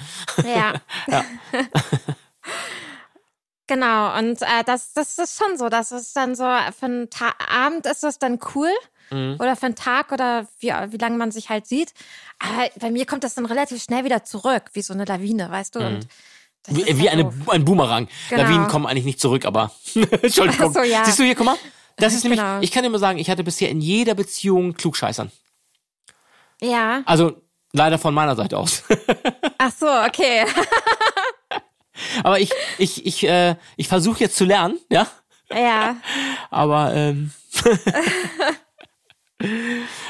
Ja. 0.45 0.75
genau, 3.67 4.19
und 4.19 4.43
äh, 4.43 4.65
das, 4.67 4.93
das 4.93 5.19
ist 5.19 5.39
schon 5.43 5.57
so. 5.57 5.69
Das 5.69 5.93
ist 5.93 6.17
dann 6.17 6.35
so, 6.35 6.45
für 6.79 6.87
einen 6.87 7.11
Ta 7.11 7.33
Abend 7.49 7.87
ist 7.87 8.03
das 8.03 8.19
dann 8.19 8.39
cool. 8.55 8.71
Mhm. 9.11 9.37
Oder 9.39 9.55
für 9.55 9.67
einen 9.67 9.75
Tag 9.75 10.13
oder 10.13 10.47
wie, 10.61 10.69
wie 10.69 10.97
lange 10.97 11.19
man 11.19 11.31
sich 11.31 11.51
halt 11.51 11.67
sieht. 11.67 11.93
Aber 12.39 12.69
bei 12.81 12.91
mir 12.91 13.05
kommt 13.07 13.23
das 13.23 13.35
dann 13.35 13.45
relativ 13.47 13.83
schnell 13.83 14.05
wieder 14.05 14.25
zurück, 14.25 14.71
wie 14.73 14.83
so 14.83 14.95
eine 14.95 15.05
Lawine, 15.05 15.51
weißt 15.51 15.75
du? 15.75 15.81
Und 15.81 16.05
das 16.05 16.09
Wie, 16.69 16.99
wie 16.99 17.11
eine, 17.11 17.31
ein 17.49 17.65
Boomerang. 17.65 18.09
Genau. 18.31 18.43
Lawinen 18.43 18.69
kommen 18.69 18.87
eigentlich 18.87 19.05
nicht 19.05 19.21
zurück, 19.21 19.45
aber 19.45 19.71
Entschuldigung. 20.23 20.73
So, 20.73 20.83
ja. 20.83 21.05
Siehst 21.05 21.19
du 21.19 21.25
hier, 21.25 21.35
guck 21.35 21.47
mal. 21.47 21.57
Das 21.97 22.15
ist 22.15 22.25
nämlich, 22.25 22.41
Genau. 22.41 22.61
ich 22.61 22.73
kann 22.73 22.83
dir 22.83 22.91
mal 22.91 22.99
sagen, 22.99 23.19
ich 23.19 23.31
hatte 23.31 23.45
bisher 23.45 23.69
in 23.69 23.81
jeder 23.81 24.15
Beziehung 24.15 24.75
Klugscheißern. 24.75 25.31
Ja. 26.61 27.03
Also 27.07 27.41
leider 27.73 27.99
von 27.99 28.15
meiner 28.15 28.35
Seite 28.35 28.59
aus. 28.59 28.83
Ach 29.59 29.73
so, 29.79 29.87
okay. 29.87 30.45
aber 32.25 32.41
ich, 32.41 32.51
ich, 32.79 33.05
ich, 33.07 33.25
äh, 33.29 33.57
ich 33.77 33.87
versuche 33.89 34.21
jetzt 34.21 34.37
zu 34.37 34.45
lernen, 34.45 34.79
ja. 34.91 35.07
ja. 35.51 35.97
Aber 36.51 36.95
ähm, 36.95 37.31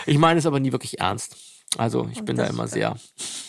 ich 0.07 0.19
meine 0.19 0.39
es 0.39 0.47
aber 0.47 0.61
nie 0.61 0.73
wirklich 0.73 1.01
ernst. 1.01 1.37
Also 1.77 2.09
ich 2.13 2.25
bin 2.25 2.37
da 2.37 2.47
immer 2.47 2.69
sehr 2.69 2.95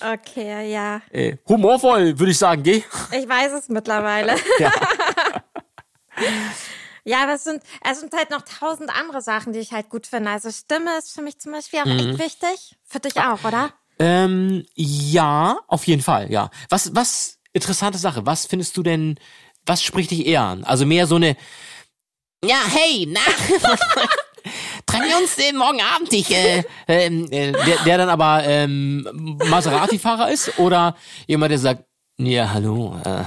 Okay, 0.01 0.71
ja. 0.71 1.01
äh, 1.11 1.37
humorvoll, 1.47 2.17
würde 2.17 2.31
ich 2.31 2.37
sagen, 2.37 2.63
geh. 2.63 2.83
Ich 3.11 3.27
weiß 3.29 3.53
es 3.53 3.69
mittlerweile. 3.69 4.35
Ja. 4.59 4.71
Ja, 7.07 7.21
aber 7.21 7.33
es 7.35 7.43
sind, 7.43 7.61
es 7.87 7.99
sind 7.99 8.11
halt 8.15 8.31
noch 8.31 8.41
tausend 8.41 8.89
andere 8.89 9.21
Sachen, 9.21 9.53
die 9.53 9.59
ich 9.59 9.71
halt 9.73 9.89
gut 9.89 10.07
finde. 10.07 10.31
Also 10.31 10.49
Stimme 10.49 10.97
ist 10.97 11.13
für 11.13 11.21
mich 11.21 11.37
zum 11.39 11.51
Beispiel 11.51 11.79
auch 11.81 11.85
Mhm. 11.85 11.99
echt 11.99 12.17
wichtig. 12.19 12.75
Für 12.83 12.99
dich 12.99 13.17
auch, 13.17 13.43
oder? 13.43 13.71
Ähm, 13.99 14.65
ja, 14.73 15.59
auf 15.67 15.85
jeden 15.85 16.01
Fall, 16.01 16.31
ja. 16.31 16.49
Was, 16.69 16.95
was, 16.95 17.37
interessante 17.53 17.99
Sache, 17.99 18.25
was 18.25 18.47
findest 18.47 18.75
du 18.75 18.81
denn, 18.81 19.19
was 19.67 19.83
spricht 19.83 20.09
dich 20.09 20.25
eher 20.25 20.41
an? 20.41 20.63
Also 20.63 20.87
mehr 20.87 21.05
so 21.05 21.17
eine, 21.17 21.37
ja, 22.43 22.57
hey, 22.73 23.05
na, 23.07 23.19
treffen 24.95 25.09
wir 25.09 25.17
uns 25.17 25.35
den 25.35 25.57
morgen 25.57 25.81
Abend, 25.81 26.13
ich, 26.13 26.31
äh, 26.31 26.63
ähm, 26.87 27.27
äh, 27.31 27.51
der, 27.51 27.77
der 27.85 27.97
dann 27.97 28.09
aber 28.09 28.43
ähm, 28.45 29.07
Maserati-Fahrer 29.49 30.31
ist 30.31 30.57
oder 30.59 30.95
jemand, 31.27 31.51
der 31.51 31.59
sagt, 31.59 31.85
ja, 32.17 32.53
hallo, 32.53 32.95
äh, 33.03 33.23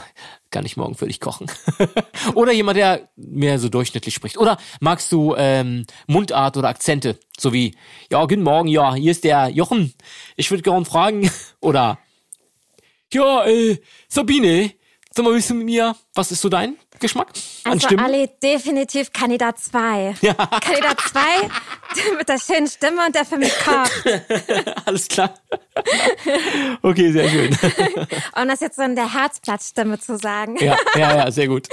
kann 0.50 0.64
ich 0.64 0.78
morgen 0.78 0.94
für 0.94 1.06
dich 1.06 1.20
kochen? 1.20 1.50
oder 2.34 2.52
jemand, 2.52 2.78
der 2.78 3.10
mehr 3.16 3.58
so 3.58 3.68
durchschnittlich 3.68 4.14
spricht. 4.14 4.38
Oder 4.38 4.56
magst 4.80 5.12
du 5.12 5.34
ähm, 5.36 5.84
Mundart 6.06 6.56
oder 6.56 6.68
Akzente? 6.68 7.18
So 7.38 7.52
wie, 7.52 7.76
ja, 8.10 8.22
guten 8.22 8.42
Morgen, 8.42 8.68
ja, 8.68 8.94
hier 8.94 9.12
ist 9.12 9.24
der 9.24 9.48
Jochen. 9.48 9.92
Ich 10.36 10.50
würde 10.50 10.62
gerne 10.62 10.86
fragen. 10.86 11.30
Oder, 11.60 11.98
ja, 13.12 13.46
äh, 13.46 13.78
Sabine, 14.08 14.72
sag 15.12 15.24
mal, 15.24 15.34
willst 15.34 15.50
du 15.50 15.54
mit 15.54 15.66
mir, 15.66 15.94
was 16.14 16.32
ist 16.32 16.40
so 16.40 16.48
dein 16.48 16.76
Geschmack 17.00 17.28
an 17.64 17.72
Also 17.72 17.86
Stimmen? 17.86 18.04
Ali, 18.04 18.28
definitiv 18.42 19.12
Kandidat 19.12 19.58
2. 19.58 20.14
Kandidat 20.20 21.00
2 21.00 21.20
mit 22.18 22.28
der 22.28 22.38
schönen 22.38 22.66
Stimme 22.66 23.06
und 23.06 23.14
der 23.14 23.24
für 23.24 23.36
mich 23.38 23.52
kocht. 23.60 23.92
Alles 24.86 25.08
klar. 25.08 25.34
okay, 26.82 27.12
sehr 27.12 27.28
schön. 27.28 27.56
Um 28.40 28.48
das 28.48 28.60
jetzt 28.60 28.76
so 28.76 28.82
in 28.82 28.94
der 28.96 29.12
Herzplatzstimme 29.12 29.98
zu 29.98 30.18
sagen. 30.18 30.56
ja, 30.62 30.76
ja, 30.94 31.16
ja, 31.16 31.30
sehr 31.30 31.48
gut. 31.48 31.68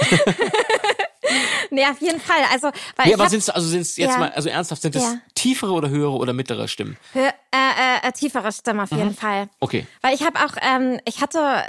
Nee, 1.70 1.84
auf 1.84 2.00
jeden 2.00 2.20
Fall. 2.20 2.36
Also, 2.52 2.68
weil 2.96 3.06
Nee, 3.08 3.14
aber 3.14 3.24
hab, 3.24 3.30
sind's, 3.30 3.50
also 3.50 3.66
sind's 3.66 3.96
jetzt 3.96 4.12
Ja. 4.12 4.18
mal, 4.18 4.30
also 4.30 4.48
ernsthaft, 4.48 4.80
sind 4.82 4.94
es 4.94 5.02
Ja. 5.02 5.16
tiefere 5.34 5.72
oder 5.72 5.88
höhere 5.88 6.12
oder 6.12 6.32
mittlere 6.32 6.68
Stimmen? 6.68 6.96
Hö- 7.14 7.26
äh, 7.52 8.08
äh, 8.08 8.12
tiefere 8.12 8.52
Stimme 8.52 8.84
auf 8.84 8.92
jeden 8.92 9.14
Fall. 9.16 9.48
Okay. 9.58 9.86
Weil 10.02 10.14
ich 10.14 10.22
habe 10.22 10.38
auch, 10.38 10.56
ähm, 10.62 11.00
ich 11.04 11.20
hatte, 11.20 11.64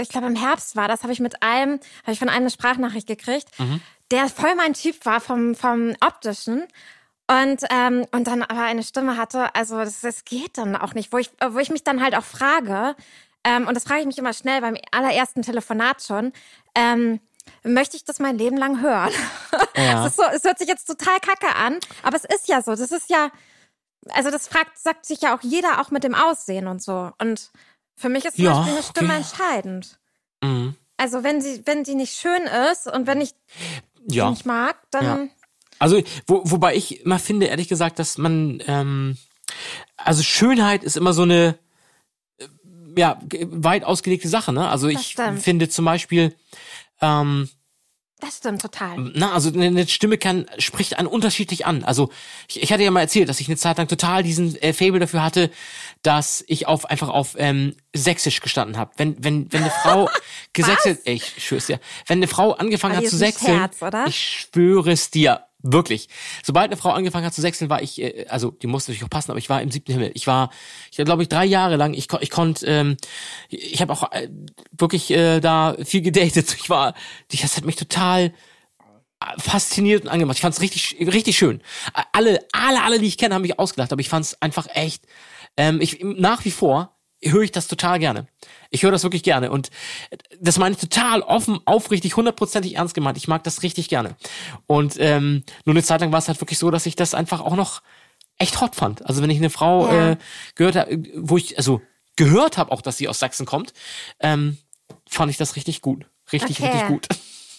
ich 0.00 0.08
glaube 0.08 0.26
im 0.26 0.36
Herbst 0.36 0.76
war 0.76 0.88
das, 0.88 1.02
habe 1.02 1.12
ich 1.12 1.20
mit 1.20 1.42
einem, 1.42 1.80
habe 2.02 2.12
ich 2.12 2.18
von 2.18 2.28
einem 2.28 2.42
eine 2.42 2.50
Sprachnachricht 2.50 3.06
gekriegt, 3.06 3.48
der 4.10 4.28
voll 4.28 4.54
mein 4.54 4.74
Typ 4.74 5.04
war 5.04 5.20
vom, 5.20 5.54
vom 5.54 5.94
optischen. 6.00 6.64
Und, 7.28 7.62
ähm, 7.70 8.04
und 8.12 8.26
dann 8.26 8.42
aber 8.42 8.62
eine 8.62 8.82
Stimme 8.82 9.16
hatte, 9.16 9.54
also 9.54 9.78
das, 9.78 10.00
das 10.00 10.24
geht 10.24 10.58
dann 10.58 10.76
auch 10.76 10.92
nicht, 10.92 11.12
wo 11.12 11.18
ich, 11.18 11.30
wo 11.50 11.58
ich 11.58 11.70
mich 11.70 11.84
dann 11.84 12.02
halt 12.02 12.14
auch 12.14 12.24
frage, 12.24 12.94
ähm, 13.44 13.66
und 13.66 13.74
das 13.74 13.84
frage 13.84 14.00
ich 14.00 14.06
mich 14.06 14.18
immer 14.18 14.32
schnell 14.32 14.60
beim 14.60 14.76
allerersten 14.90 15.42
Telefonat 15.42 16.02
schon, 16.02 16.32
ähm, 16.74 17.20
möchte 17.64 17.96
ich 17.96 18.04
das 18.04 18.18
mein 18.18 18.38
Leben 18.38 18.56
lang 18.56 18.80
hören? 18.80 19.12
Ja. 19.74 20.08
So, 20.10 20.22
es 20.24 20.44
hört 20.44 20.58
sich 20.58 20.68
jetzt 20.68 20.84
total 20.84 21.18
kacke 21.18 21.56
an, 21.56 21.78
aber 22.02 22.16
es 22.16 22.24
ist 22.24 22.46
ja 22.46 22.60
so. 22.60 22.72
Das 22.72 22.92
ist 22.92 23.08
ja, 23.08 23.30
also 24.10 24.30
das 24.30 24.46
fragt, 24.46 24.78
sagt 24.78 25.06
sich 25.06 25.22
ja 25.22 25.34
auch 25.34 25.40
jeder, 25.40 25.80
auch 25.80 25.90
mit 25.90 26.04
dem 26.04 26.14
Aussehen 26.14 26.66
und 26.66 26.82
so. 26.82 27.10
Und 27.18 27.50
für 27.96 28.08
mich 28.08 28.24
ist 28.24 28.36
zum 28.36 28.44
Ja, 28.44 28.52
Beispiel 28.54 28.72
eine 28.74 28.82
Stimme 28.82 29.08
okay. 29.08 29.16
entscheidend. 29.18 29.98
Mhm. 30.42 30.74
Also 30.96 31.22
wenn 31.24 31.40
sie, 31.40 31.62
wenn 31.66 31.84
sie 31.84 31.94
nicht 31.94 32.16
schön 32.16 32.42
ist 32.70 32.86
und 32.86 33.06
wenn 33.06 33.20
ich 33.20 33.34
sie 34.06 34.16
Ja. 34.16 34.30
nicht 34.30 34.46
mag, 34.46 34.76
dann 34.90 35.04
Ja. 35.04 35.28
Also, 35.78 36.00
wo, 36.28 36.42
wobei 36.44 36.76
ich 36.76 37.00
immer 37.04 37.18
finde, 37.18 37.46
ehrlich 37.46 37.66
gesagt, 37.66 37.98
dass 37.98 38.16
man, 38.16 38.62
ähm, 38.68 39.16
also 39.96 40.22
Schönheit 40.22 40.84
ist 40.84 40.96
immer 40.96 41.12
so 41.12 41.22
eine, 41.22 41.58
äh, 42.38 42.46
ja, 42.96 43.20
weit 43.46 43.82
ausgelegte 43.82 44.28
Sache, 44.28 44.52
ne? 44.52 44.68
Also 44.68 44.86
ich 44.86 45.16
finde 45.40 45.68
zum 45.68 45.84
Beispiel, 45.84 46.36
ähm, 47.00 47.48
das 48.22 48.36
stimmt 48.36 48.62
total. 48.62 49.10
na, 49.14 49.32
also 49.32 49.52
eine 49.52 49.66
eine 49.66 49.88
Stimme 49.88 50.16
kann, 50.16 50.46
spricht 50.58 50.96
einen 50.96 51.08
unterschiedlich 51.08 51.66
an. 51.66 51.82
Also 51.82 52.10
ich, 52.46 52.62
ich 52.62 52.72
hatte 52.72 52.84
ja 52.84 52.90
mal 52.92 53.00
erzählt, 53.00 53.28
dass 53.28 53.40
ich 53.40 53.48
eine 53.48 53.56
Zeit 53.56 53.78
lang 53.78 53.88
total 53.88 54.22
diesen 54.22 54.54
äh, 54.62 54.72
Fable 54.72 55.00
dafür 55.00 55.24
hatte, 55.24 55.50
dass 56.02 56.44
ich 56.46 56.68
auf 56.68 56.84
einfach 56.86 57.08
auf 57.08 57.34
ähm, 57.36 57.74
Sächsisch 57.92 58.40
gestanden 58.40 58.76
habe. 58.76 58.92
Wenn 58.96 59.16
wenn 59.18 59.52
wenn 59.52 59.62
eine 59.62 59.72
Frau 59.72 60.08
gesächselt, 60.52 61.00
ich 61.04 61.34
schwör's 61.44 61.66
dir, 61.66 61.80
wenn 62.06 62.20
eine 62.20 62.28
Frau 62.28 62.52
angefangen 62.52 62.96
hat 62.96 63.08
zu 63.08 63.16
sächseln, 63.16 63.58
Scherz, 63.58 64.08
ich 64.08 64.46
schwöre 64.52 64.92
es 64.92 65.10
dir. 65.10 65.44
Wirklich. 65.62 66.08
Sobald 66.42 66.66
eine 66.70 66.76
Frau 66.76 66.90
angefangen 66.90 67.24
hat 67.24 67.34
zu 67.34 67.40
sechseln, 67.40 67.70
war 67.70 67.82
ich, 67.82 68.00
äh, 68.00 68.26
also 68.28 68.50
die 68.50 68.66
musste 68.66 68.90
natürlich 68.90 69.04
auch 69.04 69.10
passen, 69.10 69.30
aber 69.30 69.38
ich 69.38 69.48
war 69.48 69.62
im 69.62 69.70
siebten 69.70 69.92
Himmel. 69.92 70.10
Ich 70.14 70.26
war, 70.26 70.50
ich 70.90 70.96
glaube 70.96 71.22
ich 71.22 71.28
drei 71.28 71.44
Jahre 71.44 71.76
lang. 71.76 71.94
Ich, 71.94 72.08
ich 72.20 72.30
konnte, 72.30 72.66
ähm, 72.66 72.96
ich 73.48 73.80
habe 73.80 73.92
auch 73.92 74.10
äh, 74.12 74.28
wirklich 74.72 75.10
äh, 75.10 75.40
da 75.40 75.76
viel 75.84 76.02
gedatet. 76.02 76.56
Ich 76.62 76.68
war, 76.68 76.94
das 77.30 77.56
hat 77.56 77.64
mich 77.64 77.76
total 77.76 78.32
fasziniert 79.38 80.02
und 80.02 80.08
angemacht. 80.08 80.36
Ich 80.36 80.42
fand 80.42 80.54
es 80.54 80.60
richtig, 80.60 80.96
richtig 81.00 81.36
schön. 81.36 81.62
Alle, 82.12 82.44
alle, 82.52 82.82
alle, 82.82 82.98
die 82.98 83.06
ich 83.06 83.18
kenne, 83.18 83.34
haben 83.34 83.42
mich 83.42 83.58
ausgelacht, 83.58 83.92
aber 83.92 84.00
ich 84.00 84.08
fand 84.08 84.26
es 84.26 84.42
einfach 84.42 84.66
echt. 84.74 85.04
Ähm, 85.56 85.80
ich 85.80 85.98
nach 86.02 86.44
wie 86.44 86.50
vor 86.50 86.91
höre 87.24 87.42
ich 87.42 87.52
das 87.52 87.68
total 87.68 87.98
gerne. 87.98 88.26
Ich 88.70 88.82
höre 88.82 88.90
das 88.90 89.02
wirklich 89.02 89.22
gerne 89.22 89.50
und 89.50 89.70
das 90.40 90.58
meine 90.58 90.74
ich 90.74 90.80
total 90.80 91.20
offen, 91.22 91.60
aufrichtig, 91.66 92.16
hundertprozentig 92.16 92.76
ernst 92.76 92.94
gemeint. 92.94 93.16
Ich 93.16 93.28
mag 93.28 93.44
das 93.44 93.62
richtig 93.62 93.88
gerne. 93.88 94.16
Und 94.66 94.96
ähm, 94.98 95.44
nur 95.64 95.74
eine 95.74 95.82
Zeit 95.82 96.00
lang 96.00 96.10
war 96.12 96.18
es 96.18 96.28
halt 96.28 96.40
wirklich 96.40 96.58
so, 96.58 96.70
dass 96.70 96.86
ich 96.86 96.96
das 96.96 97.14
einfach 97.14 97.40
auch 97.40 97.54
noch 97.56 97.82
echt 98.38 98.60
hot 98.60 98.74
fand. 98.74 99.06
Also 99.06 99.22
wenn 99.22 99.30
ich 99.30 99.38
eine 99.38 99.50
Frau 99.50 99.86
Ja. 99.88 100.10
äh, 100.12 100.16
gehört 100.54 100.76
habe, 100.76 101.02
wo 101.16 101.36
ich 101.36 101.56
also 101.58 101.80
gehört 102.16 102.58
habe 102.58 102.72
auch, 102.72 102.82
dass 102.82 102.96
sie 102.96 103.08
aus 103.08 103.18
Sachsen 103.18 103.46
kommt, 103.46 103.72
ähm, 104.20 104.58
fand 105.08 105.30
ich 105.30 105.36
das 105.36 105.56
richtig 105.56 105.80
gut, 105.82 106.06
richtig, 106.32 106.58
Okay. 106.60 106.64
richtig 106.70 106.86
gut. 106.88 107.06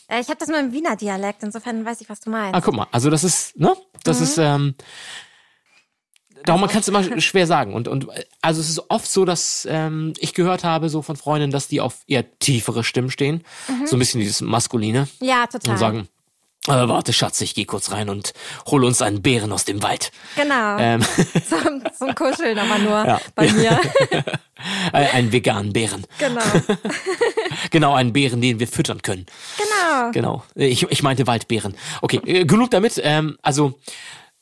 Äh, 0.10 0.20
Ich 0.20 0.28
habe 0.28 0.38
das 0.38 0.50
mit 0.50 0.58
dem 0.58 0.74
Wiener 0.74 0.98
Dialekt, 0.98 1.44
insofern 1.44 1.86
weiß 1.86 2.02
ich, 2.02 2.10
was 2.10 2.20
du 2.20 2.30
meinst. 2.30 2.54
Ah, 2.54 2.60
guck 2.60 2.76
mal, 2.76 2.88
also 2.92 3.10
das 3.10 3.24
ist, 3.24 3.58
ne? 3.58 3.74
Das 4.04 4.20
ist, 4.20 4.38
ähm, 4.38 4.76
darum 6.46 6.62
man 6.62 6.70
kann 6.70 6.82
es 6.82 6.88
immer 6.88 7.20
schwer 7.22 7.48
sagen. 7.48 7.74
Und, 7.74 7.88
und 7.88 8.08
also 8.42 8.62
es 8.62 8.70
ist 8.70 8.82
oft 8.90 9.10
so, 9.12 9.26
dass 9.26 9.68
ähm, 9.70 10.14
ich 10.20 10.34
gehört 10.34 10.64
habe, 10.64 10.90
so 10.90 11.02
von 11.02 11.16
Freundinnen, 11.16 11.52
dass 11.52 11.68
die 11.68 11.82
auf 11.82 11.98
eher 12.08 12.26
tiefere 12.40 12.84
Stimmen 12.84 13.10
stehen. 13.12 13.44
So 13.86 13.96
ein 13.96 14.00
bisschen 14.00 14.20
dieses 14.20 14.42
Maskuline. 14.42 15.08
Ja, 15.20 15.48
total. 15.48 15.72
Und 15.74 15.78
sagen, 15.78 16.08
äh, 16.68 16.72
warte, 16.88 17.12
Schatz, 17.12 17.42
ich 17.42 17.56
geh 17.56 17.66
kurz 17.66 17.92
rein 17.92 18.10
und 18.10 18.34
hol 18.68 18.86
uns 18.86 19.02
einen 19.02 19.22
Bären 19.22 19.52
aus 19.52 19.66
dem 19.66 19.84
Wald. 19.84 20.12
Genau. 20.38 20.78
Ähm, 20.80 21.02
Zum, 21.50 21.84
zum 21.98 22.16
Kuscheln 22.16 22.58
aber 22.58 22.78
nur 22.78 23.06
Ja. 23.06 23.22
bei 23.36 23.52
mir. 23.52 23.80
einen 24.94 25.32
veganen 25.32 25.74
Bären. 25.74 26.06
genau. 26.20 26.42
Genau, 27.72 27.94
einen 27.94 28.14
Bären, 28.14 28.42
den 28.42 28.60
wir 28.60 28.68
füttern 28.68 29.02
können. 29.02 29.26
Genau. 29.58 30.12
Genau. 30.12 30.44
Ich, 30.56 30.84
ich 30.84 31.02
meinte 31.04 31.28
Waldbären. 31.28 31.76
Okay, 32.02 32.20
äh, 32.26 32.46
genug 32.46 32.72
damit. 32.72 33.00
Ähm, 33.04 33.38
also, 33.42 33.80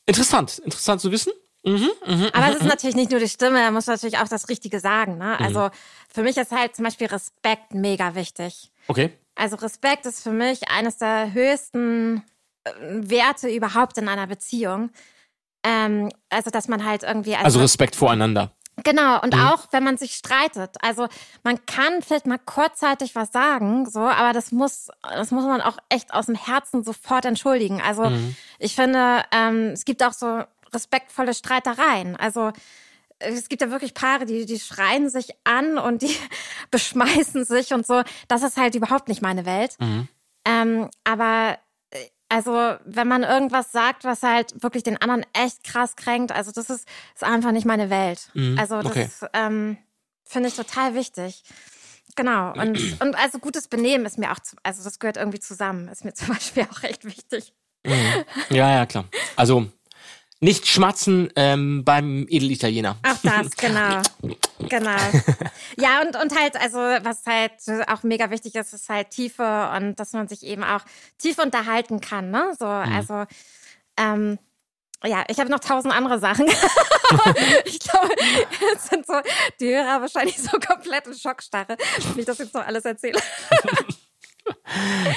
interessant. 0.05 0.59
Interessant 0.59 1.01
zu 1.01 1.11
wissen. 1.11 1.31
Aber 1.63 2.49
es 2.49 2.55
ist 2.55 2.65
natürlich 2.65 2.95
nicht 2.95 3.11
nur 3.11 3.19
die 3.19 3.29
Stimme, 3.29 3.59
er 3.59 3.71
muss 3.71 3.87
natürlich 3.87 4.17
auch 4.17 4.27
das 4.27 4.49
Richtige 4.49 4.79
sagen. 4.79 5.17
Ne? 5.17 5.37
Mhm. 5.39 5.45
Also 5.45 5.69
für 6.11 6.23
mich 6.23 6.37
ist 6.37 6.51
halt 6.51 6.75
zum 6.75 6.85
Beispiel 6.85 7.07
Respekt 7.07 7.73
mega 7.73 8.15
wichtig. 8.15 8.71
Okay. 8.87 9.11
Also 9.35 9.55
Respekt 9.57 10.05
ist 10.05 10.23
für 10.23 10.31
mich 10.31 10.69
eines 10.69 10.97
der 10.97 11.33
höchsten 11.33 12.23
äh, 12.63 12.71
Werte 12.79 13.49
überhaupt 13.49 13.97
in 13.97 14.07
einer 14.07 14.27
Beziehung. 14.27 14.89
Ähm, 15.63 16.09
also, 16.29 16.49
dass 16.49 16.67
man 16.67 16.83
halt 16.85 17.03
irgendwie. 17.03 17.35
Also 17.35 17.59
Respekt 17.59 17.95
voreinander. 17.95 18.51
Genau, 18.83 19.21
und 19.21 19.35
auch 19.35 19.67
wenn 19.71 19.83
man 19.83 19.97
sich 19.97 20.13
streitet. 20.13 20.77
Also 20.81 21.07
man 21.43 21.65
kann 21.65 22.01
vielleicht 22.01 22.25
mal 22.25 22.39
kurzzeitig 22.39 23.15
was 23.15 23.31
sagen, 23.31 23.87
so, 23.87 23.99
aber 23.99 24.33
das 24.33 24.51
muss, 24.51 24.87
das 25.03 25.29
muss 25.29 25.43
man 25.43 25.61
auch 25.61 25.77
echt 25.89 26.13
aus 26.13 26.27
dem 26.27 26.35
Herzen 26.35 26.83
sofort 26.83 27.25
entschuldigen. 27.25 27.81
Also 27.81 28.09
ich 28.59 28.73
finde, 28.73 29.23
ähm, 29.31 29.71
es 29.73 29.85
gibt 29.85 30.01
auch 30.01 30.13
so 30.13 30.43
respektvolle 30.73 31.33
Streitereien. 31.33 32.15
Also 32.15 32.51
es 33.19 33.49
gibt 33.49 33.61
ja 33.61 33.71
wirklich 33.71 33.93
Paare, 33.93 34.25
die, 34.25 34.45
die 34.45 34.59
schreien 34.59 35.09
sich 35.09 35.29
an 35.43 35.77
und 35.77 36.01
die 36.01 36.15
beschmeißen 36.71 37.45
sich 37.45 37.73
und 37.73 37.85
so. 37.85 38.03
Das 38.27 38.43
ist 38.43 38.57
halt 38.57 38.75
überhaupt 38.75 39.07
nicht 39.07 39.21
meine 39.21 39.45
Welt. 39.45 39.77
Ähm, 40.45 40.89
aber 41.03 41.57
äh, 41.91 41.97
also, 42.29 42.75
wenn 42.85 43.07
man 43.07 43.23
irgendwas 43.23 43.71
sagt, 43.71 44.05
was 44.05 44.23
halt 44.23 44.63
wirklich 44.63 44.83
den 44.83 44.97
anderen 44.97 45.25
echt 45.33 45.63
krass 45.63 45.95
kränkt, 45.95 46.31
also 46.31 46.51
das 46.51 46.69
ist, 46.69 46.87
ist 47.13 47.23
einfach 47.23 47.51
nicht 47.51 47.65
meine 47.65 47.89
Welt. 47.89 48.29
Also 48.57 48.81
das 48.81 48.91
okay. 48.91 49.09
ähm, 49.33 49.77
finde 50.25 50.49
ich 50.49 50.55
total 50.55 50.95
wichtig. 50.95 51.43
Genau. 52.15 52.53
Und, 52.53 52.77
und 53.01 53.15
also 53.15 53.39
gutes 53.39 53.67
Benehmen 53.67 54.05
ist 54.05 54.17
mir 54.17 54.31
auch, 54.31 54.39
zu, 54.39 54.55
also 54.63 54.83
das 54.83 54.99
gehört 54.99 55.17
irgendwie 55.17 55.39
zusammen, 55.39 55.87
ist 55.89 56.05
mir 56.05 56.13
zum 56.15 56.29
Beispiel 56.29 56.65
auch 56.71 56.83
echt 56.83 57.05
wichtig. 57.05 57.53
Ja, 58.49 58.75
ja, 58.75 58.85
klar. 58.85 59.05
Also 59.35 59.67
nicht 60.41 60.67
schmatzen 60.67 61.31
ähm, 61.35 61.83
beim 61.85 62.25
Edelitaliener. 62.27 62.97
Auch 63.03 63.17
das, 63.23 63.51
genau. 63.57 64.01
genau. 64.67 64.97
Ja, 65.77 66.01
und, 66.01 66.15
und 66.15 66.37
halt, 66.37 66.59
also, 66.59 66.79
was 66.79 67.25
halt 67.27 67.53
auch 67.87 68.03
mega 68.03 68.29
wichtig 68.31 68.55
ist, 68.55 68.73
ist 68.73 68.89
halt 68.89 69.11
Tiefe 69.11 69.69
und 69.77 69.99
dass 69.99 70.13
man 70.13 70.27
sich 70.27 70.43
eben 70.43 70.63
auch 70.63 70.81
tief 71.19 71.37
unterhalten 71.37 72.01
kann, 72.01 72.31
ne? 72.31 72.53
So, 72.57 72.65
also, 72.65 73.25
ähm, 73.97 74.39
ja, 75.03 75.23
ich 75.27 75.39
habe 75.39 75.49
noch 75.49 75.59
tausend 75.59 75.93
andere 75.93 76.19
Sachen. 76.19 76.47
ich 77.65 77.79
glaube, 77.79 78.09
jetzt 78.71 78.89
sind 78.89 79.05
so 79.05 79.13
die 79.59 79.69
Hörer 79.69 80.01
wahrscheinlich 80.01 80.37
so 80.37 80.57
komplett 80.59 81.07
in 81.07 81.13
Schockstarre, 81.13 81.77
wenn 82.09 82.19
ich 82.19 82.25
das 82.25 82.37
jetzt 82.39 82.53
noch 82.53 82.65
alles 82.65 82.85
erzähle. 82.85 83.19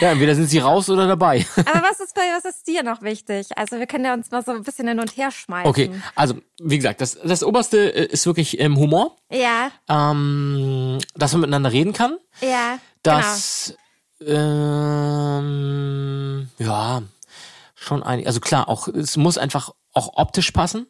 Ja, 0.00 0.10
entweder 0.12 0.34
sind 0.34 0.48
sie 0.48 0.58
raus 0.58 0.90
oder 0.90 1.06
dabei. 1.06 1.46
Aber 1.56 1.82
was 1.82 2.00
ist 2.00 2.14
bei, 2.14 2.22
was 2.36 2.44
ist 2.44 2.66
dir 2.66 2.82
noch 2.82 3.02
wichtig? 3.02 3.46
Also 3.56 3.78
wir 3.78 3.86
können 3.86 4.04
ja 4.04 4.12
uns 4.14 4.30
mal 4.30 4.44
so 4.44 4.50
ein 4.52 4.62
bisschen 4.62 4.88
hin 4.88 4.98
und 5.00 5.16
her 5.16 5.30
schmeißen. 5.30 5.68
Okay, 5.68 5.90
also 6.14 6.34
wie 6.60 6.76
gesagt, 6.76 7.00
das, 7.00 7.18
das 7.24 7.42
Oberste 7.44 7.94
äh, 7.94 8.06
ist 8.06 8.26
wirklich 8.26 8.58
ähm, 8.60 8.76
Humor, 8.76 9.16
Ja, 9.30 9.70
ähm, 9.88 10.98
dass 11.14 11.32
man 11.32 11.42
miteinander 11.42 11.72
reden 11.72 11.92
kann, 11.92 12.18
ja. 12.40 12.78
dass 13.02 13.76
ähm, 14.20 15.68
ja 16.58 17.02
schon 17.74 18.02
ein, 18.02 18.26
also 18.26 18.40
klar, 18.40 18.68
auch 18.68 18.88
es 18.88 19.16
muss 19.16 19.38
einfach 19.38 19.70
auch 19.92 20.16
optisch 20.16 20.50
passen 20.50 20.86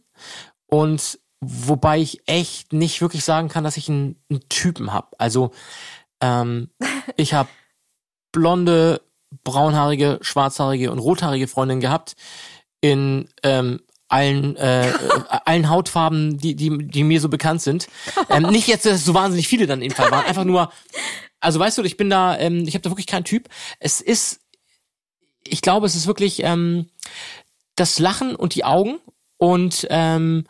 und 0.66 1.18
wobei 1.40 1.98
ich 1.98 2.22
echt 2.26 2.72
nicht 2.72 3.00
wirklich 3.00 3.24
sagen 3.24 3.48
kann, 3.48 3.64
dass 3.64 3.76
ich 3.76 3.88
einen, 3.88 4.22
einen 4.30 4.48
Typen 4.48 4.92
habe. 4.92 5.08
Also 5.18 5.50
ähm, 6.20 6.70
ich 7.16 7.34
habe 7.34 7.48
blonde, 8.34 9.00
braunhaarige, 9.44 10.18
schwarzhaarige 10.20 10.90
und 10.90 10.98
rothaarige 10.98 11.46
Freundinnen 11.46 11.80
gehabt 11.80 12.16
in 12.80 13.28
ähm, 13.42 13.80
allen 14.08 14.56
äh, 14.56 14.90
äh, 14.90 14.94
allen 15.44 15.70
Hautfarben, 15.70 16.36
die 16.36 16.56
die 16.56 16.76
die 16.76 17.04
mir 17.04 17.20
so 17.20 17.28
bekannt 17.28 17.62
sind. 17.62 17.86
Ähm, 18.28 18.42
nicht 18.50 18.66
jetzt, 18.66 18.84
dass 18.84 19.04
so 19.04 19.14
wahnsinnig 19.14 19.48
viele 19.48 19.66
dann 19.66 19.88
Fall 19.92 20.10
waren, 20.10 20.26
einfach 20.26 20.44
nur. 20.44 20.70
Also 21.40 21.60
weißt 21.60 21.78
du, 21.78 21.82
ich 21.82 21.96
bin 21.96 22.10
da, 22.10 22.36
ähm, 22.38 22.66
ich 22.66 22.74
habe 22.74 22.82
da 22.82 22.90
wirklich 22.90 23.06
keinen 23.06 23.24
Typ. 23.24 23.48
Es 23.78 24.00
ist, 24.00 24.40
ich 25.46 25.62
glaube, 25.62 25.86
es 25.86 25.94
ist 25.94 26.06
wirklich 26.06 26.42
ähm, 26.42 26.88
das 27.76 27.98
Lachen 27.98 28.34
und 28.34 28.54
die 28.54 28.64
Augen 28.64 28.98
und 29.36 29.86
ähm, 29.90 30.46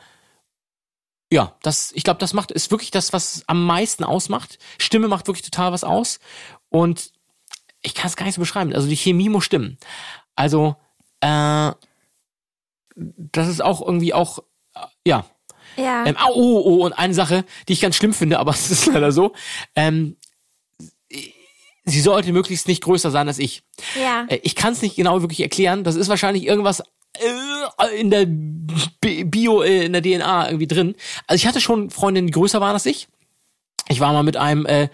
ja, 1.30 1.56
das, 1.62 1.92
ich 1.92 2.04
glaube, 2.04 2.20
das 2.20 2.32
macht, 2.32 2.52
ist 2.52 2.70
wirklich 2.70 2.90
das, 2.90 3.12
was 3.12 3.42
am 3.48 3.66
meisten 3.66 4.04
ausmacht. 4.04 4.58
Stimme 4.78 5.08
macht 5.08 5.26
wirklich 5.26 5.44
total 5.44 5.72
was 5.72 5.82
aus. 5.82 6.20
Und 6.68 7.10
ich 7.84 7.94
kann 7.94 8.08
es 8.08 8.16
gar 8.16 8.24
nicht 8.26 8.34
so 8.34 8.40
beschreiben. 8.40 8.72
Also 8.74 8.88
die 8.88 8.96
Chemie 8.96 9.28
muss 9.28 9.44
stimmen. 9.44 9.78
Also, 10.34 10.74
äh, 11.20 11.70
das 12.96 13.48
ist 13.48 13.62
auch 13.62 13.80
irgendwie 13.86 14.14
auch, 14.14 14.38
äh, 14.74 14.80
ja. 15.06 15.24
Ja. 15.76 16.06
Ähm, 16.06 16.16
oh, 16.28 16.32
oh, 16.34 16.62
oh, 16.64 16.84
und 16.86 16.92
eine 16.92 17.14
Sache, 17.14 17.44
die 17.68 17.72
ich 17.74 17.80
ganz 17.80 17.96
schlimm 17.96 18.14
finde, 18.14 18.38
aber 18.38 18.50
es 18.54 18.70
ist 18.70 18.86
leider 18.86 19.12
so. 19.12 19.32
Ähm, 19.76 20.16
sie 21.84 22.00
sollte 22.00 22.32
möglichst 22.32 22.68
nicht 22.68 22.82
größer 22.82 23.10
sein 23.10 23.28
als 23.28 23.38
ich. 23.38 23.62
ja. 24.00 24.24
Äh, 24.28 24.40
Ich 24.42 24.54
kann 24.54 24.72
es 24.72 24.82
nicht 24.82 24.96
genau 24.96 25.20
wirklich 25.20 25.40
erklären. 25.40 25.84
Das 25.84 25.96
ist 25.96 26.08
wahrscheinlich 26.08 26.46
irgendwas 26.46 26.80
äh, 27.18 27.98
in 28.00 28.10
der 28.10 28.26
Bi- 28.26 29.24
Bio, 29.24 29.62
in 29.62 29.92
der 29.92 30.02
DNA 30.02 30.46
irgendwie 30.48 30.66
drin. 30.66 30.94
Also 31.26 31.36
ich 31.42 31.46
hatte 31.46 31.60
schon 31.60 31.90
Freundinnen, 31.90 32.28
die 32.28 32.32
größer 32.32 32.60
waren 32.60 32.74
als 32.74 32.86
ich. 32.86 33.08
Ich 33.88 34.00
war 34.00 34.12
mal 34.12 34.22
mit 34.22 34.36
einem 34.36 34.64
äh, 34.66 34.88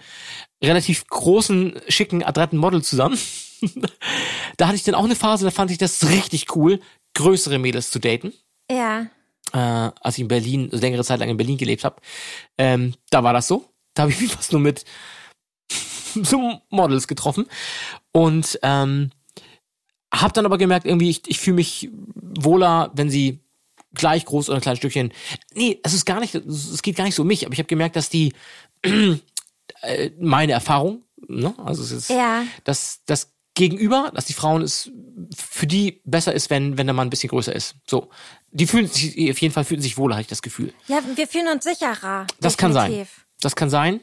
relativ 0.63 1.07
großen, 1.07 1.79
schicken, 1.87 2.23
adretten 2.23 2.57
Model 2.57 2.83
zusammen. 2.83 3.17
da 4.57 4.67
hatte 4.67 4.75
ich 4.75 4.83
dann 4.83 4.95
auch 4.95 5.05
eine 5.05 5.15
Phase, 5.15 5.45
da 5.45 5.51
fand 5.51 5.71
ich 5.71 5.77
das 5.77 6.07
richtig 6.09 6.55
cool, 6.55 6.79
größere 7.15 7.59
Mädels 7.59 7.89
zu 7.89 7.99
daten. 7.99 8.33
Ja. 8.69 9.07
Äh, 9.53 9.57
als 9.57 10.15
ich 10.15 10.21
in 10.21 10.27
Berlin, 10.27 10.69
also 10.71 10.81
längere 10.81 11.03
Zeit 11.03 11.19
lang 11.19 11.29
in 11.29 11.37
Berlin 11.37 11.57
gelebt 11.57 11.83
habe. 11.83 12.01
Ähm, 12.57 12.93
da 13.09 13.23
war 13.23 13.33
das 13.33 13.47
so. 13.47 13.65
Da 13.93 14.03
habe 14.03 14.11
ich 14.11 14.21
mich 14.21 14.31
fast 14.35 14.51
nur 14.51 14.61
mit 14.61 14.85
so 16.13 16.61
Models 16.69 17.07
getroffen. 17.07 17.47
Und 18.11 18.59
ähm, 18.63 19.11
habe 20.13 20.33
dann 20.33 20.45
aber 20.45 20.57
gemerkt, 20.57 20.85
irgendwie, 20.85 21.09
ich, 21.09 21.21
ich 21.27 21.39
fühle 21.39 21.55
mich 21.55 21.89
wohler, 22.13 22.91
wenn 22.93 23.09
sie 23.09 23.39
gleich 23.93 24.25
groß 24.25 24.49
oder 24.49 24.57
ein 24.57 24.61
kleines 24.61 24.79
Stückchen. 24.79 25.11
Nee, 25.53 25.79
es 25.83 25.93
ist 25.93 26.05
gar 26.05 26.19
nicht, 26.19 26.35
es 26.35 26.81
geht 26.81 26.95
gar 26.95 27.03
nicht 27.03 27.15
so 27.15 27.23
um 27.23 27.27
mich, 27.27 27.45
aber 27.45 27.53
ich 27.53 27.59
habe 27.59 27.67
gemerkt, 27.67 27.95
dass 27.95 28.09
die 28.09 28.33
äh, 29.81 30.11
meine 30.19 30.51
Erfahrung, 30.53 31.03
ne, 31.27 31.53
also 31.57 31.83
es 31.83 31.91
ist, 31.91 32.09
Ja. 32.09 32.43
dass 32.63 33.01
das 33.05 33.33
Gegenüber, 33.53 34.11
dass 34.15 34.25
die 34.25 34.33
Frauen 34.33 34.61
es 34.61 34.89
für 35.35 35.67
die 35.67 36.01
besser 36.05 36.33
ist, 36.33 36.49
wenn 36.49 36.77
wenn 36.77 36.87
der 36.87 36.93
Mann 36.93 37.07
ein 37.07 37.09
bisschen 37.09 37.29
größer 37.29 37.53
ist. 37.53 37.75
So, 37.85 38.09
die 38.51 38.65
fühlen 38.65 38.87
sich 38.87 39.29
auf 39.29 39.39
jeden 39.41 39.53
Fall 39.53 39.65
fühlen 39.65 39.81
sich 39.81 39.97
wohler, 39.97 40.15
habe 40.15 40.21
ich 40.21 40.27
das 40.27 40.41
Gefühl. 40.41 40.73
Ja, 40.87 41.01
wir 41.15 41.27
fühlen 41.27 41.47
uns 41.49 41.65
sicherer. 41.65 42.25
Das 42.39 42.55
kann 42.57 42.71
sein. 42.73 42.91
definitiv. 42.91 43.25
Das 43.41 43.55
kann 43.55 43.69
sein. 43.69 43.99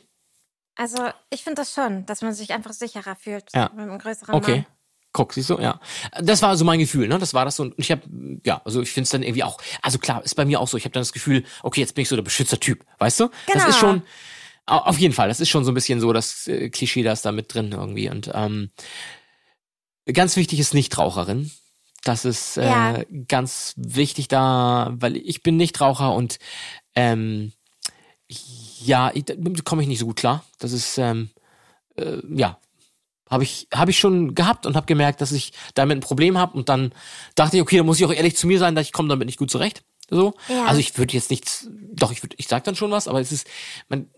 Also 0.77 0.99
ich 1.31 1.43
finde 1.43 1.63
das 1.63 1.73
schon, 1.73 2.05
dass 2.07 2.23
man 2.23 2.35
sich 2.35 2.53
einfach 2.53 2.73
sicherer 2.73 3.17
fühlt 3.17 3.45
Ja. 3.55 3.71
mit 3.75 3.81
einem 3.89 3.99
größeren 3.99 4.35
Okay. 4.35 4.57
Mann. 4.57 4.67
Guck, 5.13 5.33
siehst 5.33 5.49
du, 5.49 5.59
ja. 5.59 5.81
Das 6.21 6.43
war 6.43 6.55
so 6.57 6.65
mein 6.67 6.79
Gefühl, 6.79 7.09
ne? 7.09 7.19
Das 7.19 7.33
war 7.33 7.47
das 7.47 7.57
so. 7.57 7.63
Und 7.65 7.75
ich 7.79 7.91
habe, 7.91 8.03
ja, 8.45 8.61
also 8.67 8.83
ich 8.83 8.91
finde 8.91 9.05
es 9.05 9.11
dann 9.11 9.23
irgendwie 9.23 9.43
auch, 9.43 9.59
also 9.81 9.99
klar, 9.99 10.23
ist 10.23 10.35
bei 10.35 10.45
mir 10.45 10.61
auch 10.61 10.69
so. 10.69 10.77
Ich 10.77 10.85
habe 10.85 10.93
dann 10.93 11.01
das 11.01 11.15
Gefühl, 11.15 11.45
okay, 11.63 11.81
jetzt 11.81 11.95
bin 11.95 12.03
ich 12.03 12.09
so 12.11 12.15
der 12.17 12.23
Beschützertyp, 12.23 12.85
weißt 12.99 13.21
du? 13.21 13.29
Das 13.47 13.55
Genau. 13.55 13.69
ist 13.69 13.79
schon, 13.79 13.99
au- 14.01 14.03
auf 14.69 14.99
jeden 14.99 15.15
Fall, 15.15 15.29
das 15.29 15.41
ist 15.41 15.49
schon 15.49 15.65
so 15.65 15.71
ein 15.71 15.75
bisschen 15.75 16.01
so 16.01 16.13
das 16.13 16.47
äh, 16.47 16.69
Klischee, 16.71 17.03
das 17.03 17.23
da 17.23 17.33
mit 17.33 17.53
drin 17.53 17.73
irgendwie. 17.73 18.09
Und 18.11 18.31
ähm, 18.35 18.71
ganz 20.13 20.37
wichtig 20.37 20.61
ist 20.61 20.75
Nichtraucherin. 20.75 21.51
Das 22.05 22.25
ist 22.25 22.57
äh, 22.57 22.67
Ja. 22.67 23.03
ganz 23.29 23.75
wichtig 23.77 24.29
da, 24.29 24.93
weil 24.99 25.17
ich 25.17 25.43
bin 25.43 25.57
Nichtraucher 25.57 26.15
und 26.15 26.39
ähm, 26.95 27.53
ja, 28.85 29.11
damit 29.11 29.65
komme 29.65 29.83
ich 29.83 29.89
nicht 29.89 29.99
so 29.99 30.07
gut 30.07 30.17
klar. 30.17 30.45
Das 30.59 30.73
ist 30.73 30.99
ähm, 30.99 31.31
äh, 31.97 32.19
ja 32.35 32.59
habe 33.31 33.43
ich 33.45 33.69
habe 33.75 33.91
ich 33.91 33.99
schon 33.99 34.35
gehabt 34.35 34.65
und 34.65 34.75
habe 34.75 34.87
gemerkt, 34.87 35.21
dass 35.21 35.33
ich 35.33 35.53
damit 35.75 35.99
ein 35.99 36.01
Problem 36.01 36.39
habe 36.39 36.57
und 36.57 36.69
dann 36.71 36.95
dachte 37.35 37.57
ich, 37.57 37.63
okay, 37.63 37.77
dann 37.77 37.85
muss 37.85 37.99
ich 38.01 38.07
auch 38.07 38.13
ehrlich 38.13 38.37
zu 38.37 38.47
mir 38.47 38.59
sein, 38.59 38.75
dass 38.75 38.87
ich 38.87 38.93
komme 38.93 39.11
damit 39.11 39.27
nicht 39.27 39.39
gut 39.39 39.51
zurecht. 39.51 39.83
So, 40.09 40.33
Ja. 40.49 40.65
also 40.65 40.81
ich 40.81 40.97
würde 40.97 41.13
jetzt 41.13 41.31
nichts, 41.31 41.69
doch 41.93 42.11
ich 42.11 42.23
würde, 42.23 42.37
ich 42.39 42.49
sag 42.49 42.65
dann 42.65 42.75
schon 42.75 42.91
was, 42.91 43.07
aber 43.07 43.21
es 43.21 43.31
ist, 43.31 43.47
man, 43.91 44.09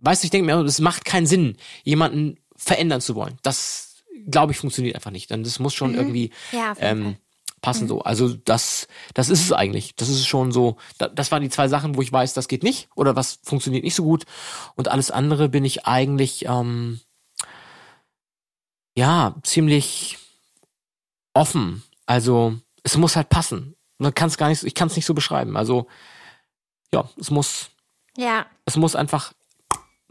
weißt 0.00 0.22
du, 0.22 0.26
ich 0.26 0.30
denke 0.30 0.46
mir, 0.46 0.60
es 0.64 0.80
macht 0.80 1.04
keinen 1.04 1.26
Sinn, 1.26 1.56
jemanden 1.84 2.38
verändern 2.56 3.00
zu 3.00 3.14
wollen. 3.14 3.38
Das 3.42 4.02
glaube 4.30 4.52
ich 4.52 4.58
funktioniert 4.58 4.94
einfach 4.94 5.10
nicht. 5.10 5.30
Dann 5.30 5.42
das 5.44 5.58
muss 5.58 5.74
schon 5.74 5.94
irgendwie 5.94 6.30
Ja, 6.52 6.74
ähm, 6.78 7.16
passen 7.62 7.88
so. 7.88 8.02
Also 8.02 8.34
das, 8.34 8.86
das 9.14 9.28
ist 9.28 9.42
es 9.42 9.52
eigentlich. 9.52 9.94
Das 9.96 10.08
ist 10.08 10.26
schon 10.26 10.52
so. 10.52 10.76
Da, 10.98 11.08
das 11.08 11.30
waren 11.30 11.42
die 11.42 11.48
zwei 11.50 11.68
Sachen, 11.68 11.96
wo 11.96 12.02
ich 12.02 12.12
weiß, 12.12 12.34
das 12.34 12.48
geht 12.48 12.62
nicht 12.62 12.88
oder 12.94 13.16
was 13.16 13.38
funktioniert 13.42 13.84
nicht 13.84 13.94
so 13.94 14.04
gut. 14.04 14.24
Und 14.76 14.88
alles 14.88 15.10
andere 15.10 15.48
bin 15.48 15.64
ich 15.64 15.86
eigentlich 15.86 16.46
ähm, 16.46 17.00
ja 18.96 19.34
ziemlich 19.42 20.18
offen. 21.34 21.82
Also 22.06 22.56
es 22.82 22.96
muss 22.96 23.16
halt 23.16 23.28
passen. 23.28 23.76
Man 23.98 24.14
kann 24.14 24.28
es 24.28 24.38
gar 24.38 24.48
nicht. 24.48 24.62
Ich 24.64 24.74
kann 24.74 24.88
es 24.88 24.96
nicht 24.96 25.06
so 25.06 25.14
beschreiben. 25.14 25.56
Also 25.56 25.86
ja, 26.92 27.08
es 27.18 27.30
muss, 27.30 27.70
Ja, 28.16 28.46
es 28.64 28.76
muss 28.76 28.96
einfach 28.96 29.32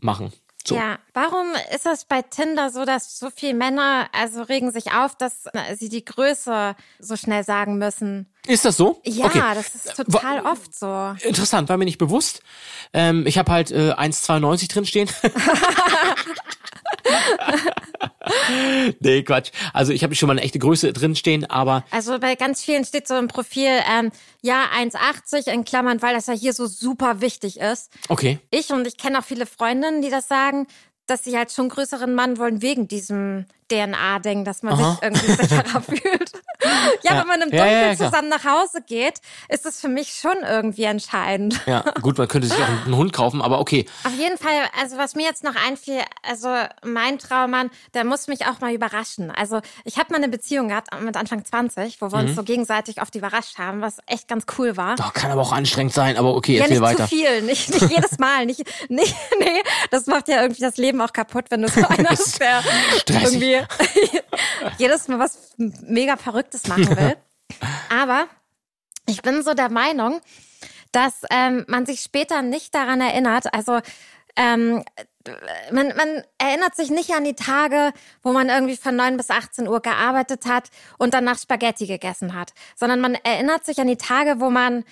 machen. 0.02 0.32
So. 0.66 0.76
ja. 0.76 1.00
Warum 1.14 1.47
ist 1.74 1.86
das 1.86 2.06
bei 2.06 2.22
Tinder 2.22 2.70
so, 2.70 2.86
dass 2.86 3.18
so 3.18 3.30
viele 3.30 3.54
Männer 3.54 4.08
also 4.12 4.43
regen 4.43 4.72
sich 4.72 4.91
auf, 4.91 5.16
dass 5.16 5.45
sie 5.78 5.89
die 5.89 6.06
Größe 6.06 6.76
so 7.00 7.16
schnell 7.16 7.43
sagen 7.43 7.78
müssen? 7.78 8.32
Ist 8.48 8.66
das 8.66 8.78
so? 8.78 9.02
Ja, 9.06 9.26
Okay. 9.26 9.42
das 9.54 9.76
ist 9.76 9.96
total 9.96 10.46
oft 10.46 10.74
so. 10.78 11.16
Interessant, 11.28 11.70
war 11.70 11.78
mir 11.78 11.86
nicht 11.86 11.98
bewusst. 11.98 12.42
Ähm, 12.94 13.28
ich 13.28 13.38
habe 13.38 13.52
halt 13.52 13.70
äh, 13.72 13.92
1,92 13.94 14.70
drin 14.72 14.86
stehen. 14.86 15.10
nee, 19.00 19.24
Quatsch. 19.24 19.52
Also 19.74 19.92
ich 19.94 20.04
habe 20.04 20.16
schon 20.16 20.28
mal 20.28 20.34
eine 20.34 20.42
echte 20.42 20.60
Größe 20.60 20.94
drinstehen, 20.94 21.50
aber 21.50 21.84
Also 21.92 22.20
bei 22.20 22.36
ganz 22.36 22.64
vielen 22.64 22.86
steht 22.86 23.08
so 23.08 23.16
im 23.18 23.28
Profil, 23.28 23.70
ähm, 23.90 24.12
ja, 24.42 24.66
1,80 24.76 25.48
in 25.52 25.66
Klammern, 25.66 26.02
weil 26.02 26.14
das 26.16 26.28
ja 26.28 26.34
hier 26.34 26.54
so 26.54 26.68
super 26.68 27.22
wichtig 27.22 27.60
ist. 27.60 27.92
okay. 28.10 28.40
Ich 28.52 28.72
und 28.72 28.88
ich 28.88 28.98
kenne 28.98 29.20
auch 29.20 29.24
viele 29.24 29.46
Freundinnen, 29.46 30.02
die 30.02 30.10
das 30.10 30.28
sagen, 30.28 30.68
dass 31.08 31.24
sie 31.24 31.38
halt 31.38 31.52
schon 31.52 31.64
einen 31.64 31.70
größeren 31.72 32.14
Mann 32.14 32.38
wollen 32.38 32.62
wegen 32.62 32.88
diesem 32.88 33.46
DNA-Ding, 33.70 34.44
dass 34.46 34.64
man 34.64 34.74
Aha. 34.74 34.92
sich 34.94 35.02
irgendwie 35.04 35.32
sicherer 35.44 35.82
fühlt. 35.82 36.32
ja, 37.04 37.14
Ja. 37.14 37.20
wenn 37.22 37.28
man 37.28 37.42
im 37.42 37.50
Dunkeln 37.52 37.70
ja, 37.72 37.88
ja, 37.92 37.96
zusammen 37.98 38.30
nach 38.30 38.44
Hause 38.44 38.82
geht, 38.86 39.20
ist 39.48 39.66
das 39.66 39.80
für 39.80 39.88
mich 39.88 40.14
schon 40.14 40.36
irgendwie 40.48 40.84
entscheidend. 40.84 41.60
Ja, 41.66 41.82
gut, 42.02 42.18
man 42.18 42.28
könnte 42.28 42.48
sich 42.48 42.58
auch 42.58 42.68
einen 42.86 42.96
Hund 42.96 43.14
kaufen, 43.14 43.42
aber 43.42 43.60
okay. 43.60 43.86
Auf 44.04 44.14
jeden 44.18 44.38
Fall, 44.38 44.52
also 44.80 44.98
was 44.98 45.16
mir 45.16 45.24
jetzt 45.24 45.44
noch 45.44 45.56
einfiel, 45.56 46.02
also 46.28 46.50
mein 46.84 47.20
Traummann, 47.20 47.70
der 47.94 48.04
muss 48.04 48.28
mich 48.28 48.46
auch 48.46 48.60
mal 48.60 48.74
überraschen. 48.74 49.32
Also 49.32 49.62
ich 49.86 49.98
habe 49.98 50.12
mal 50.12 50.18
eine 50.18 50.30
Beziehung 50.30 50.70
gehabt 50.70 50.90
mit 51.02 51.16
Anfang 51.18 51.44
20, 51.46 52.02
wo 52.02 52.12
wir 52.12 52.20
Mhm. 52.20 52.28
uns 52.28 52.36
so 52.36 52.44
gegenseitig 52.44 53.02
oft 53.02 53.16
überrascht 53.16 53.58
haben, 53.58 53.82
was 53.82 53.98
echt 54.08 54.28
ganz 54.28 54.46
cool 54.58 54.76
war. 54.78 54.96
Doch, 54.96 55.14
kann 55.14 55.32
aber 55.32 55.42
auch 55.42 55.52
anstrengend 55.54 55.94
sein, 55.94 56.18
aber 56.18 56.36
okay, 56.36 56.56
Ja, 56.58 56.62
erzähl 56.64 56.80
nicht 56.80 56.84
weiter. 56.84 57.04
zu 57.04 57.10
viel, 57.16 57.42
nicht, 57.44 57.70
nicht 57.70 57.90
jedes 57.96 58.18
Mal, 58.20 58.46
nicht, 58.46 58.64
nicht, 58.90 59.16
nee, 59.40 59.62
das 59.92 60.06
macht 60.08 60.28
ja 60.28 60.42
irgendwie 60.42 60.62
das 60.62 60.78
Leben 60.78 61.00
auch 61.02 61.14
kaputt, 61.14 61.46
wenn 61.50 61.62
du 61.62 61.68
so 61.70 61.86
einer 61.88 62.10
bist, 62.10 62.40
der 62.42 62.62
Stressig. 62.98 63.59
Irgendwie 63.68 64.20
jedes 64.78 65.07
Mal 65.07 65.20
was 65.20 65.53
mega 65.57 66.18
Verrücktes 66.18 66.68
machen 66.68 66.89
will. 66.95 67.18
Aber 67.89 68.28
ich 69.07 69.22
bin 69.22 69.43
so 69.43 69.53
der 69.53 69.70
Meinung, 69.70 70.22
dass 70.91 71.22
ähm, 71.30 71.66
man 71.68 71.86
sich 71.86 72.01
später 72.01 72.41
nicht 72.41 72.74
daran 72.74 73.01
erinnert, 73.01 73.53
also 73.53 73.80
ähm, 74.36 74.84
man, 75.72 75.95
man 75.95 76.24
erinnert 76.38 76.76
sich 76.76 76.89
nicht 76.89 77.12
an 77.12 77.24
die 77.24 77.36
Tage, 77.36 77.91
wo 78.24 78.32
man 78.32 78.49
irgendwie 78.49 78.78
von 78.78 78.95
9 78.95 79.18
bis 79.18 79.30
18 79.30 79.68
Uhr 79.68 79.82
gearbeitet 79.82 80.45
hat 80.45 80.70
und 80.97 81.14
danach 81.14 81.38
Spaghetti 81.38 81.88
gegessen 81.88 82.34
hat, 82.34 82.53
sondern 82.76 83.01
man 83.01 83.16
erinnert 83.16 83.66
sich 83.66 83.80
an 83.80 83.88
die 83.88 83.97
Tage, 83.97 84.39
wo 84.39 84.49
man 84.49 84.86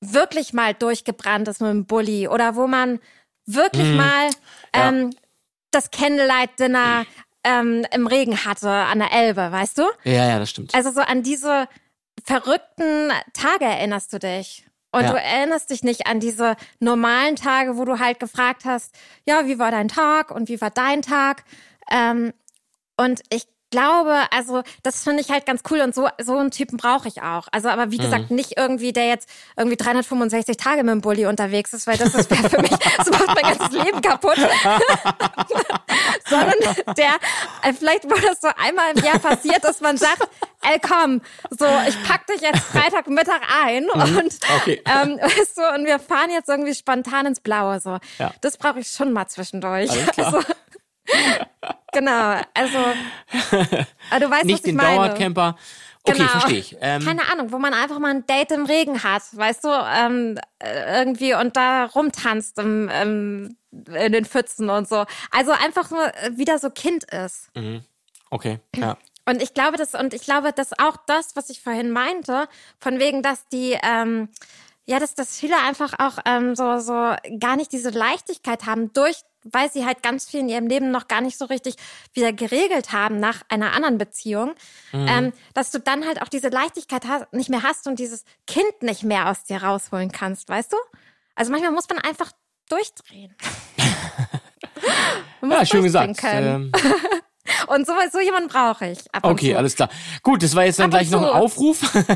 wirklich 0.00 0.52
mal 0.52 0.74
durchgebrannt 0.74 1.48
ist 1.48 1.60
mit 1.60 1.70
dem 1.70 1.86
Bulli 1.86 2.26
oder 2.28 2.56
wo 2.56 2.66
man 2.66 3.00
wirklich 3.46 3.94
mal 3.94 4.30
ähm, 4.72 5.10
das 5.70 5.90
Candlelight-Dinner 5.90 7.06
ähm, 7.44 7.86
im 7.92 8.06
Regen 8.06 8.44
hatte 8.44 8.68
an 8.70 8.98
der 8.98 9.12
Elbe, 9.12 9.50
weißt 9.52 9.78
du? 9.78 9.82
Ja, 10.04 10.28
ja, 10.28 10.38
das 10.38 10.50
stimmt. 10.50 10.74
Also 10.74 10.90
so 10.92 11.00
an 11.00 11.22
diese 11.22 11.68
verrückten 12.24 13.10
Tage 13.32 13.64
erinnerst 13.64 14.12
du 14.12 14.18
dich. 14.18 14.66
Und 14.92 15.04
Ja. 15.04 15.12
du 15.12 15.16
erinnerst 15.20 15.70
dich 15.70 15.82
nicht 15.84 16.06
an 16.06 16.18
diese 16.20 16.56
normalen 16.80 17.36
Tage, 17.36 17.76
wo 17.76 17.84
du 17.84 17.98
halt 17.98 18.18
gefragt 18.18 18.64
hast, 18.64 18.94
ja, 19.24 19.46
wie 19.46 19.58
war 19.58 19.70
dein 19.70 19.88
Tag 19.88 20.30
und 20.32 20.48
wie 20.48 20.60
war 20.60 20.70
dein 20.70 21.02
Tag? 21.02 21.44
Ähm, 21.90 22.32
und 22.96 23.20
ich 23.30 23.46
glaube, 23.70 24.18
also 24.32 24.62
das 24.82 25.04
finde 25.04 25.20
ich 25.22 25.30
halt 25.30 25.46
ganz 25.46 25.62
cool 25.70 25.80
und 25.80 25.94
so 25.94 26.08
so 26.20 26.36
einen 26.36 26.50
Typen 26.50 26.76
brauche 26.76 27.06
ich 27.06 27.22
auch. 27.22 27.46
Also 27.52 27.68
aber 27.68 27.92
wie 27.92 27.98
gesagt, 27.98 28.32
nicht 28.32 28.58
irgendwie 28.58 28.92
der 28.92 29.06
jetzt 29.06 29.28
irgendwie 29.56 29.76
365 29.76 30.56
Tage 30.56 30.82
mit 30.82 30.90
dem 30.92 31.00
Bulli 31.02 31.26
unterwegs 31.26 31.72
ist, 31.72 31.86
weil 31.86 31.96
das 31.96 32.12
ist 32.12 32.28
für 32.28 32.60
mich, 32.60 32.70
das 32.96 33.10
macht 33.10 33.28
mein 33.28 33.56
ganzes 33.56 33.70
Leben 33.70 34.00
kaputt. 34.02 34.36
Sondern 36.30 36.54
der 36.96 37.10
äh, 37.62 37.72
vielleicht 37.72 38.04
wo 38.04 38.14
das 38.14 38.40
so 38.40 38.48
einmal 38.56 38.92
im 38.96 39.04
Jahr 39.04 39.18
passiert, 39.18 39.62
dass 39.62 39.80
man 39.80 39.96
sagt, 39.98 40.28
ey 40.62 40.78
komm, 40.80 41.20
so 41.50 41.66
ich 41.88 42.02
pack 42.04 42.26
dich 42.26 42.40
jetzt 42.40 42.60
Freitagmittag 42.60 43.40
ein 43.64 43.90
und 43.90 44.38
Okay. 44.60 44.82
ähm, 44.86 45.18
weißt 45.20 45.58
du, 45.58 45.74
und 45.74 45.84
wir 45.86 45.98
fahren 45.98 46.30
jetzt 46.30 46.48
irgendwie 46.48 46.74
spontan 46.74 47.26
ins 47.26 47.40
Blaue 47.40 47.80
so. 47.80 47.98
Ja. 48.18 48.32
Das 48.40 48.56
brauche 48.56 48.80
ich 48.80 48.88
schon 48.88 49.12
mal 49.12 49.26
zwischendurch. 49.26 49.90
Also, 50.16 50.40
genau, 51.92 52.40
also 52.54 52.78
aber 54.10 54.20
du 54.20 54.30
weißt, 54.30 54.44
Nicht 54.44 54.54
was 54.54 54.60
ich 54.60 54.62
den 54.62 54.76
meine. 54.76 54.96
Dauercamper. 55.08 55.56
Okay, 56.04 56.16
Genau. 56.18 56.28
verstehe 56.30 56.58
ich. 56.58 56.76
Ähm, 56.80 57.04
Keine 57.04 57.30
Ahnung, 57.30 57.52
wo 57.52 57.58
man 57.58 57.74
einfach 57.74 57.98
mal 57.98 58.10
ein 58.10 58.26
Date 58.26 58.52
im 58.52 58.64
Regen 58.64 59.02
hat, 59.02 59.22
weißt 59.32 59.64
du, 59.64 59.68
ähm, 59.68 60.38
äh, 60.58 60.98
irgendwie 61.00 61.34
und 61.34 61.56
da 61.56 61.84
rumtanzt 61.84 62.58
im, 62.58 62.88
im, 62.88 63.56
in 63.70 64.12
den 64.12 64.24
Pfützen 64.24 64.70
und 64.70 64.88
so. 64.88 65.04
Also 65.30 65.52
einfach 65.52 65.90
nur 65.90 66.06
äh, 66.06 66.36
wieder 66.36 66.58
so 66.58 66.70
Kind 66.70 67.04
ist. 67.04 67.48
okay, 68.30 68.58
ja. 68.76 68.96
Und 69.26 69.42
ich 69.42 69.54
glaube, 69.54 69.76
das, 69.76 69.94
und 69.94 70.12
ich 70.12 70.22
glaube, 70.22 70.52
dass 70.52 70.76
auch 70.80 70.96
das, 71.06 71.36
was 71.36 71.50
ich 71.50 71.60
vorhin 71.62 71.90
meinte, 71.90 72.48
von 72.80 72.98
wegen, 72.98 73.22
dass 73.22 73.46
die, 73.48 73.78
ähm, 73.80 74.28
ja, 74.86 74.98
dass, 74.98 75.14
dass 75.14 75.38
viele 75.38 75.56
einfach 75.58 75.92
auch 75.98 76.18
ähm, 76.24 76.56
so, 76.56 76.78
so 76.80 77.14
gar 77.38 77.54
nicht 77.54 77.70
diese 77.70 77.90
Leichtigkeit 77.90 78.66
haben, 78.66 78.92
durch, 78.92 79.20
weil 79.44 79.70
sie 79.70 79.86
halt 79.86 80.02
ganz 80.02 80.28
viel 80.28 80.40
in 80.40 80.48
ihrem 80.48 80.66
Leben 80.66 80.90
noch 80.90 81.08
gar 81.08 81.20
nicht 81.20 81.38
so 81.38 81.44
richtig 81.46 81.76
wieder 82.12 82.32
geregelt 82.32 82.92
haben 82.92 83.20
nach 83.20 83.42
einer 83.48 83.72
anderen 83.72 83.98
Beziehung, 83.98 84.54
ähm, 84.92 85.32
dass 85.54 85.70
du 85.70 85.78
dann 85.78 86.06
halt 86.06 86.22
auch 86.22 86.28
diese 86.28 86.48
Leichtigkeit 86.48 87.06
hast, 87.06 87.32
nicht 87.32 87.50
mehr 87.50 87.62
hast 87.62 87.86
und 87.86 87.98
dieses 87.98 88.24
Kind 88.46 88.82
nicht 88.82 89.02
mehr 89.02 89.28
aus 89.28 89.44
dir 89.44 89.62
rausholen 89.62 90.12
kannst, 90.12 90.48
weißt 90.48 90.72
du? 90.72 90.76
Also 91.34 91.52
manchmal 91.52 91.72
muss 91.72 91.88
man 91.88 91.98
einfach 91.98 92.32
durchdrehen. 92.68 93.34
Man 95.40 95.50
Ja, 95.50 95.64
schön 95.64 95.82
gesagt. 95.82 96.20
Ähm, 96.22 96.70
Und 97.66 97.86
so, 97.86 97.92
so 98.12 98.20
jemanden 98.20 98.48
brauche 98.48 98.88
ich. 98.88 98.98
Okay, 99.22 99.54
alles 99.54 99.74
klar. 99.74 99.88
Gut, 100.22 100.42
das 100.42 100.54
war 100.54 100.64
jetzt 100.64 100.78
dann 100.78 100.86
Ab 100.86 100.90
gleich 100.90 101.10
noch 101.10 101.22
ein. 101.22 101.40
Aufruf. 101.40 101.80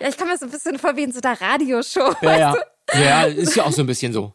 Ja, 0.00 0.08
ich 0.08 0.16
komme 0.16 0.30
mir 0.30 0.38
so 0.38 0.46
ein 0.46 0.50
bisschen 0.50 0.78
vor 0.78 0.96
wie 0.96 1.02
in 1.02 1.12
so 1.12 1.20
einer 1.20 1.38
Radioshow. 1.38 2.14
ja, 2.22 2.38
ja. 2.38 2.56
Ja, 2.94 3.22
ist 3.24 3.54
ja 3.54 3.64
auch 3.64 3.72
so 3.72 3.82
ein 3.82 3.86
bisschen 3.86 4.12
so. 4.12 4.32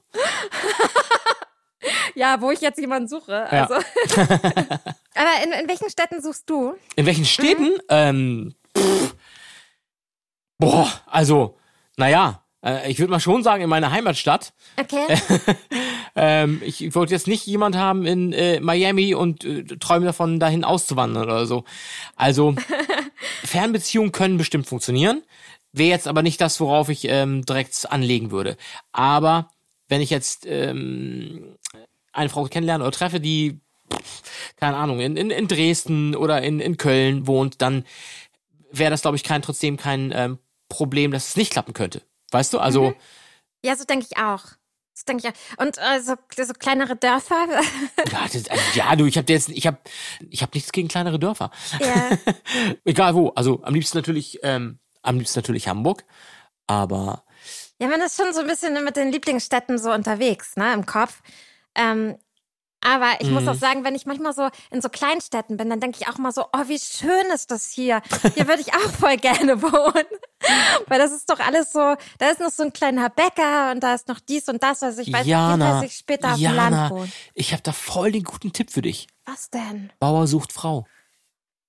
Ja, 2.16 2.42
wo 2.42 2.52
ich 2.52 2.62
jetzt 2.62 2.80
jemanden 2.80 3.08
suche. 3.08 3.48
Ja. 3.52 3.68
Also. 3.68 3.76
Aber 5.16 5.44
in, 5.44 5.52
in 5.52 5.68
welchen 5.68 5.90
Städten 5.90 6.22
suchst 6.22 6.50
du? 6.50 6.76
In 6.96 7.06
welchen 7.06 7.26
Städten? 7.26 7.70
Mhm. 7.70 7.80
Ähm, 7.90 8.56
pff, 8.78 9.16
boah, 10.58 10.90
also, 11.06 11.58
naja, 11.98 12.44
äh, 12.66 12.90
ich 12.90 13.00
würde 13.00 13.12
mal 13.12 13.20
schon 13.20 13.44
sagen, 13.44 13.64
in 13.64 13.70
meiner 13.70 13.92
Heimatstadt. 13.92 14.54
Okay. 14.80 15.06
Ähm, 16.16 16.62
ich, 16.64 16.84
ich 16.84 16.96
wollte 16.96 17.14
jetzt 17.14 17.28
nicht 17.28 17.46
jemand 17.48 17.76
haben 17.76 18.06
in 18.06 18.34
äh, 18.34 18.60
Miami 18.60 19.16
und 19.16 19.44
äh, 19.44 19.64
träume 19.64 20.06
davon, 20.06 20.40
dahin 20.40 20.64
auszuwandern 20.64 21.24
oder 21.24 21.46
so. 21.46 21.64
Also, 22.16 22.56
Fernbeziehungen 23.44 24.12
können 24.12 24.38
bestimmt 24.38 24.68
funktionieren. 24.68 25.24
Wäre 25.72 25.90
jetzt 25.90 26.08
aber 26.08 26.22
nicht 26.22 26.40
das, 26.40 26.60
worauf 26.60 26.90
ich 26.90 27.06
ähm, 27.06 27.44
direkt 27.46 27.92
anlegen 27.92 28.30
würde. 28.30 28.58
Aber 28.92 29.50
wenn 29.88 30.02
ich 30.02 30.12
jetzt 30.12 30.46
ähm, 30.48 31.56
eine 32.14 32.30
Frau 32.30 32.46
kennenlerne 32.46 32.84
oder 32.84 32.92
treffe, 32.92 33.20
die, 33.20 33.60
keine 34.56 34.78
Ahnung, 34.78 35.00
in, 35.00 35.18
in, 35.18 35.30
in 35.30 35.48
Dresden 35.48 36.16
oder 36.16 36.42
in, 36.42 36.60
in 36.60 36.78
Köln 36.78 37.28
wohnt, 37.28 37.62
dann 37.62 37.86
wäre 38.72 38.92
das, 38.92 39.02
glaube 39.02 39.18
ich, 39.18 39.24
kein 39.24 39.42
trotzdem 39.42 39.78
kein 39.78 40.12
ähm, 40.16 40.40
Problem, 40.70 41.12
dass 41.12 41.30
es 41.30 41.36
nicht 41.36 41.52
klappen 41.52 41.74
könnte. 41.74 42.02
Weißt 42.32 42.54
du? 42.54 42.60
Also, 42.60 42.94
ja, 43.64 43.76
so 43.76 43.84
denke 43.84 44.08
ich 44.10 44.18
auch. 44.18 44.44
Das 44.94 45.06
denke 45.06 45.28
ich 45.28 45.34
auch. 45.34 45.64
Und 45.64 45.78
äh, 45.78 46.02
so, 46.02 46.16
so 46.44 46.54
kleinere 46.54 46.96
Dörfer. 46.96 47.48
ja, 48.12 48.28
das, 48.32 48.48
also, 48.48 48.64
ja, 48.76 48.96
du, 48.96 49.06
ich 49.06 49.18
habe 49.18 49.32
jetzt, 49.32 49.50
ich 49.50 49.68
habe, 49.68 49.78
ich 50.30 50.42
habe 50.42 50.52
nichts 50.54 50.72
gegen 50.72 50.88
kleinere 50.88 51.20
Dörfer. 51.20 51.52
ja. 51.80 52.18
Egal 52.86 53.16
wo. 53.16 53.30
Also 53.30 53.64
am 53.64 53.74
liebsten 53.74 53.98
natürlich, 53.98 54.40
ähm, 54.44 54.80
am 55.02 55.18
liebsten 55.18 55.40
natürlich 55.40 55.68
Hamburg. 55.68 56.06
Aber 56.68 57.24
ja, 57.80 57.88
man 57.88 58.02
ist 58.02 58.16
schon 58.16 58.34
so 58.34 58.42
ein 58.42 58.48
bisschen 58.48 58.82
mit 58.84 58.96
den 58.96 59.12
Lieblingsstädten 59.12 59.78
so 59.78 59.92
unterwegs, 59.92 60.56
ne, 60.56 60.74
im 60.74 60.86
Kopf. 60.86 61.22
Ähm, 61.76 62.18
aber 62.86 63.14
ich 63.22 63.30
muss 63.30 63.44
Mhm. 63.44 63.50
auch 63.50 63.56
sagen, 63.56 63.86
wenn 63.86 63.96
ich 63.96 64.06
manchmal 64.06 64.34
so 64.34 64.50
in 64.70 64.82
so 64.82 64.90
Kleinstädten 64.90 65.56
bin, 65.56 65.70
dann 65.70 65.80
denke 65.80 66.00
ich 66.02 66.10
auch 66.10 66.18
mal 66.18 66.34
so, 66.34 66.44
oh, 66.52 66.68
wie 66.68 66.78
schön 66.80 67.26
ist 67.34 67.50
das 67.50 67.70
hier. 67.72 68.02
Hier 68.36 68.46
würde 68.50 68.62
ich 68.62 68.74
auch 68.74 68.80
voll 69.00 69.16
gerne 69.16 69.62
wohnen. 69.62 70.06
Weil 70.88 71.00
das 71.00 71.14
ist 71.14 71.30
doch 71.30 71.40
alles 71.40 71.72
so, 71.72 71.96
da 72.18 72.30
ist 72.30 72.42
noch 72.42 72.50
so 72.50 72.64
ein 72.64 72.74
kleiner 72.74 73.10
Bäcker 73.10 73.72
und 73.72 73.80
da 73.82 73.94
ist 73.94 74.10
noch 74.10 74.20
dies 74.20 74.50
und 74.50 74.62
das, 74.62 74.84
also 74.84 75.02
ich 75.02 75.14
weiß 75.14 75.20
nicht, 75.22 75.30
Jana, 75.30 75.82
dass 75.82 75.84
ich 75.90 75.96
später 75.98 76.34
auf 76.34 76.38
dem 76.40 76.54
Land 76.56 76.92
wohne. 76.92 77.10
ich 77.34 77.54
habe 77.54 77.64
da 77.64 77.72
voll 77.72 78.12
den 78.12 78.24
guten 78.24 78.52
Tipp 78.52 78.70
für 78.70 78.82
dich. 78.82 79.08
Was 79.24 79.50
denn? 79.50 79.90
Bauer 80.00 80.28
sucht 80.28 80.52
Frau. 80.52 80.86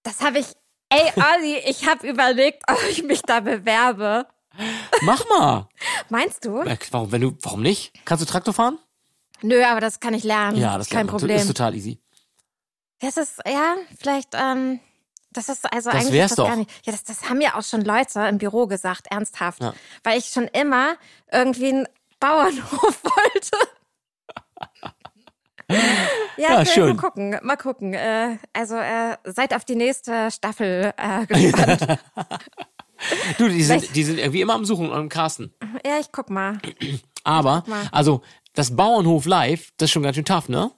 Das 0.03 0.21
habe 0.21 0.41
ich, 0.41 0.47
ey 0.89 1.13
Olli, 1.15 1.59
ich 1.67 1.87
habe 1.87 2.09
überlegt, 2.09 2.65
ob 2.69 2.79
ich 2.91 3.05
mich 3.05 3.23
da 3.23 3.39
bewerbe. 3.39 4.27
Mach 5.03 5.25
mal. 5.29 5.69
Meinst 6.09 6.45
du? 6.45 6.59
Äh, 6.63 6.77
Warum, 6.91 7.13
wenn 7.13 7.21
du, 7.21 7.37
warum 7.43 7.63
nicht? 7.63 7.93
Kannst 8.05 8.23
du 8.23 8.27
Traktor 8.29 8.53
fahren? 8.53 8.79
Nö, 9.45 9.63
aber 9.63 9.81
das 9.81 10.01
kann 10.01 10.15
ich 10.15 10.25
lernen. 10.25 10.57
Ja, 10.57 10.79
das 10.79 10.87
ist 10.87 10.93
kein. 10.93 11.07
Problem. 11.07 11.37
ist 11.37 11.47
total 11.47 11.75
easy. 11.75 11.99
Das 13.01 13.19
ist, 13.19 13.41
ja, 13.47 13.75
vielleicht, 13.99 14.31
ähm, 14.33 14.81
das 15.33 15.51
ist 15.51 15.71
also 15.71 15.91
Das 15.91 16.01
eigentlich 16.07 16.21
das 16.23 16.35
doch. 16.37 16.49
gar 16.49 16.57
nicht. 16.57 16.71
Ja, 16.87 16.93
das, 16.93 17.05
das 17.05 17.29
haben 17.29 17.41
ja 17.43 17.55
auch 17.55 17.63
schon 17.63 17.83
Leute 17.83 18.21
im 18.21 18.39
Büro 18.39 18.67
gesagt, 18.67 19.09
ernsthaft. 19.11 19.61
Ja. 19.61 19.75
Weil 20.03 20.19
ich 20.19 20.27
schon 20.27 20.45
immer 20.49 20.95
irgendwie 21.31 21.69
einen 21.69 21.89
Bauernhof 22.21 23.03
wollte. 23.05 23.57
ja, 26.39 26.61
Ja, 26.61 26.65
schön. 26.65 26.97
mal 26.97 27.03
gucken, 27.03 27.39
mal 27.43 27.57
gucken. 27.57 27.93
Äh, 27.93 28.39
also 28.55 28.77
äh, 28.77 29.19
seid 29.25 29.53
auf 29.55 29.67
die 29.67 29.77
nächste 29.77 30.31
Staffel 30.31 30.95
äh, 30.97 31.27
gespannt. 31.27 31.99
Du, 33.37 33.49
die 33.49 33.63
sind, 33.63 33.95
die 33.95 34.03
sind 34.05 34.19
irgendwie 34.19 34.41
immer 34.41 34.55
am 34.55 34.65
Suchen 34.65 34.89
und 34.89 34.97
am 34.97 35.09
Casten. 35.11 35.53
ja, 35.85 35.99
ich 36.01 36.11
guck 36.11 36.31
mal. 36.31 36.59
Aber, 37.23 37.63
mal. 37.67 37.87
also, 37.93 38.23
das 38.55 38.75
Bauernhof 38.75 39.27
live, 39.27 39.71
das 39.77 39.89
ist 39.89 39.93
schon 39.93 40.03
ganz 40.03 40.17
schön 40.17 40.25
tough, 40.25 40.49
ne? 40.49 40.71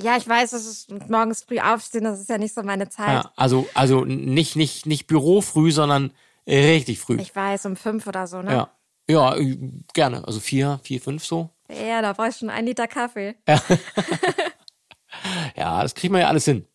Ja, 0.00 0.16
ich 0.16 0.28
weiß, 0.28 0.52
es 0.52 0.66
ist 0.66 1.10
morgens 1.10 1.44
früh 1.44 1.58
aufstehen, 1.58 2.04
das 2.04 2.20
ist 2.20 2.28
ja 2.28 2.38
nicht 2.38 2.54
so 2.54 2.62
meine 2.62 2.88
Zeit. 2.88 3.24
Ja, 3.24 3.32
also, 3.36 3.68
also 3.74 4.04
nicht, 4.04 4.56
nicht, 4.56 4.86
nicht 4.86 5.06
Büro 5.06 5.40
früh, 5.40 5.70
sondern 5.70 6.12
richtig 6.46 6.98
früh. 6.98 7.20
Ich 7.20 7.34
weiß, 7.34 7.66
um 7.66 7.76
fünf 7.76 8.06
oder 8.06 8.26
so, 8.26 8.42
ne? 8.42 8.52
ja. 8.52 8.70
Ja, 9.10 9.36
äh, 9.36 9.58
gerne. 9.94 10.24
Also 10.26 10.38
vier, 10.38 10.78
vier, 10.84 11.00
fünf 11.00 11.24
so. 11.24 11.50
Ja, 11.68 12.00
da 12.02 12.12
brauche 12.12 12.28
ich 12.28 12.36
schon 12.36 12.50
einen 12.50 12.68
Liter 12.68 12.86
Kaffee. 12.86 13.34
Ja, 15.56 15.82
das 15.82 15.94
kriegen 15.94 16.14
wir 16.14 16.20
ja 16.20 16.28
alles 16.28 16.44
hin. 16.44 16.66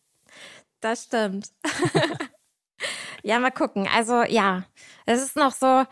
Das 0.80 1.04
stimmt. 1.04 1.50
ja, 3.22 3.38
mal 3.38 3.50
gucken. 3.50 3.88
Also 3.92 4.22
ja, 4.22 4.64
es 5.06 5.22
ist 5.22 5.36
noch 5.36 5.52
so. 5.52 5.84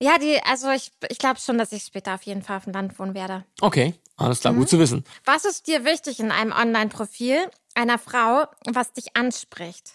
Ja, 0.00 0.18
die, 0.18 0.40
also 0.44 0.70
ich, 0.70 0.92
ich 1.08 1.18
glaube 1.18 1.40
schon, 1.40 1.58
dass 1.58 1.72
ich 1.72 1.82
später 1.82 2.14
auf 2.14 2.22
jeden 2.22 2.42
Fall 2.42 2.58
auf 2.58 2.64
dem 2.64 2.72
Land 2.72 2.98
wohnen 2.98 3.14
werde. 3.14 3.44
Okay, 3.60 3.94
alles 4.16 4.40
klar, 4.40 4.54
gut 4.54 4.68
zu 4.68 4.78
wissen. 4.78 5.04
Was 5.24 5.44
ist 5.44 5.66
dir 5.66 5.84
wichtig 5.84 6.20
in 6.20 6.30
einem 6.30 6.52
Online-Profil 6.52 7.50
einer 7.74 7.98
Frau, 7.98 8.46
was 8.66 8.92
dich 8.92 9.16
anspricht? 9.16 9.92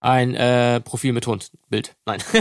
Ein 0.00 0.34
äh, 0.34 0.80
Profil 0.80 1.12
mit 1.12 1.26
Hund, 1.26 1.50
Bild. 1.68 1.94
Nein. 2.06 2.22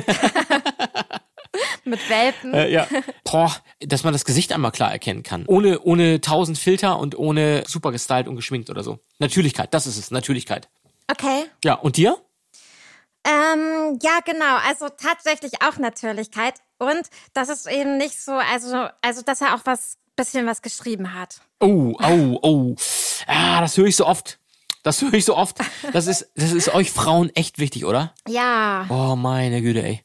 Mit 1.85 2.09
Welpen? 2.09 2.53
äh, 2.53 2.69
ja. 2.69 2.87
Boah, 3.23 3.55
dass 3.79 4.03
man 4.03 4.11
das 4.11 4.25
Gesicht 4.25 4.51
einmal 4.51 4.71
klar 4.71 4.91
erkennen 4.91 5.23
kann. 5.23 5.45
Ohne, 5.47 5.79
ohne 5.81 6.19
tausend 6.19 6.57
Filter 6.57 6.99
und 6.99 7.17
ohne 7.17 7.63
super 7.67 7.91
gestylt 7.91 8.27
und 8.27 8.35
geschminkt 8.35 8.69
oder 8.69 8.83
so. 8.83 8.99
Natürlichkeit, 9.19 9.73
das 9.73 9.87
ist 9.87 9.97
es, 9.97 10.11
Natürlichkeit. 10.11 10.67
Okay. 11.09 11.45
Ja, 11.63 11.75
und 11.75 11.97
dir? 11.97 12.17
Ähm, 13.23 13.99
ja, 14.01 14.19
genau. 14.25 14.57
Also 14.67 14.89
tatsächlich 14.89 15.61
auch 15.61 15.77
Natürlichkeit. 15.77 16.55
Und 16.77 17.07
das 17.33 17.49
ist 17.49 17.67
eben 17.67 17.97
nicht 17.97 18.21
so, 18.21 18.33
also, 18.33 18.87
also 19.01 19.21
dass 19.21 19.41
er 19.41 19.55
auch 19.55 19.61
was, 19.65 19.97
bisschen 20.15 20.45
was 20.45 20.61
geschrieben 20.61 21.13
hat. 21.13 21.41
Oh, 21.59 21.95
oh, 22.01 22.39
oh. 22.41 22.75
Ah, 23.27 23.61
das 23.61 23.77
höre 23.77 23.87
ich 23.87 23.95
so 23.95 24.05
oft. 24.05 24.39
Das 24.83 25.01
höre 25.01 25.13
ich 25.13 25.25
so 25.25 25.35
oft. 25.35 25.57
Das 25.93 26.07
ist, 26.07 26.31
das 26.35 26.51
ist 26.51 26.73
euch 26.73 26.91
Frauen 26.91 27.35
echt 27.35 27.59
wichtig, 27.59 27.85
oder? 27.85 28.13
Ja. 28.27 28.85
Oh, 28.89 29.15
meine 29.15 29.61
Güte, 29.61 29.83
ey. 29.83 30.03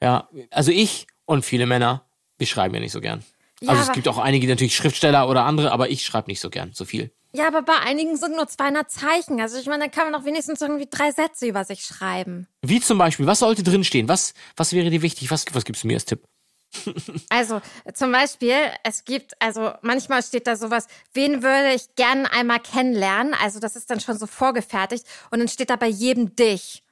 Ja, 0.00 0.28
also 0.50 0.72
ich 0.72 1.06
und 1.24 1.44
viele 1.44 1.66
Männer, 1.66 2.04
wir 2.36 2.46
schreiben 2.46 2.74
ja 2.74 2.80
nicht 2.80 2.92
so 2.92 3.00
gern. 3.00 3.22
Ja, 3.60 3.70
also 3.70 3.82
es 3.82 3.92
gibt 3.92 4.08
auch 4.08 4.18
einige, 4.18 4.46
die 4.46 4.52
natürlich 4.52 4.74
Schriftsteller 4.74 5.28
oder 5.28 5.44
andere, 5.44 5.70
aber 5.70 5.88
ich 5.88 6.04
schreibe 6.04 6.28
nicht 6.30 6.40
so 6.40 6.50
gern 6.50 6.72
so 6.72 6.84
viel. 6.84 7.12
Ja, 7.34 7.46
aber 7.46 7.62
bei 7.62 7.78
einigen 7.78 8.16
sind 8.16 8.36
nur 8.36 8.46
200 8.46 8.90
Zeichen. 8.90 9.40
Also 9.40 9.58
ich 9.58 9.66
meine, 9.66 9.84
da 9.84 9.90
kann 9.90 10.10
man 10.10 10.20
doch 10.20 10.26
wenigstens 10.26 10.60
irgendwie 10.60 10.86
drei 10.88 11.12
Sätze 11.12 11.46
über 11.46 11.64
sich 11.64 11.82
schreiben. 11.82 12.46
Wie 12.60 12.80
zum 12.80 12.98
Beispiel, 12.98 13.26
was 13.26 13.38
sollte 13.38 13.62
drinstehen? 13.62 14.08
Was, 14.08 14.34
was 14.56 14.74
wäre 14.74 14.90
dir 14.90 15.00
wichtig? 15.00 15.30
Was, 15.30 15.46
was 15.52 15.64
gibst 15.64 15.82
du 15.82 15.86
mir 15.86 15.94
als 15.94 16.04
Tipp? 16.04 16.22
Also 17.28 17.60
zum 17.94 18.12
Beispiel, 18.12 18.54
es 18.82 19.04
gibt, 19.04 19.32
also 19.40 19.72
manchmal 19.82 20.22
steht 20.22 20.46
da 20.46 20.56
sowas, 20.56 20.86
wen 21.12 21.42
würde 21.42 21.74
ich 21.74 21.94
gern 21.96 22.26
einmal 22.26 22.60
kennenlernen? 22.60 23.34
Also 23.34 23.60
das 23.60 23.76
ist 23.76 23.90
dann 23.90 24.00
schon 24.00 24.18
so 24.18 24.26
vorgefertigt 24.26 25.06
und 25.30 25.38
dann 25.38 25.48
steht 25.48 25.70
da 25.70 25.76
bei 25.76 25.88
jedem 25.88 26.34
dich. 26.34 26.82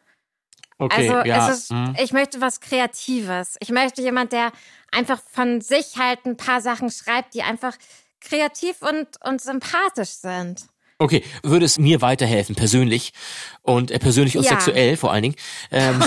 Okay, 0.79 1.11
Also 1.11 1.29
ja. 1.29 1.49
ist, 1.49 1.71
hm. 1.71 1.95
ich 2.03 2.13
möchte 2.13 2.41
was 2.41 2.61
Kreatives. 2.61 3.57
Ich 3.61 3.71
möchte 3.71 4.01
jemand, 4.01 4.33
der 4.33 4.51
einfach 4.91 5.21
von 5.31 5.61
sich 5.61 5.99
halt 5.99 6.25
ein 6.25 6.39
paar 6.39 6.63
Sachen 6.63 6.91
schreibt, 6.91 7.35
die 7.35 7.43
einfach 7.43 7.77
kreativ 8.21 8.83
und, 8.83 9.07
und 9.25 9.41
sympathisch 9.41 10.11
sind. 10.11 10.63
Okay, 10.99 11.25
würde 11.43 11.65
es 11.65 11.79
mir 11.79 12.03
weiterhelfen, 12.03 12.55
persönlich 12.55 13.15
und 13.63 13.91
äh, 13.91 13.99
persönlich 13.99 14.37
und 14.37 14.45
Ja. 14.45 14.51
sexuell 14.51 14.99
vor 14.99 15.11
allen 15.13 15.23
Dingen, 15.23 15.37
ähm, 15.71 15.99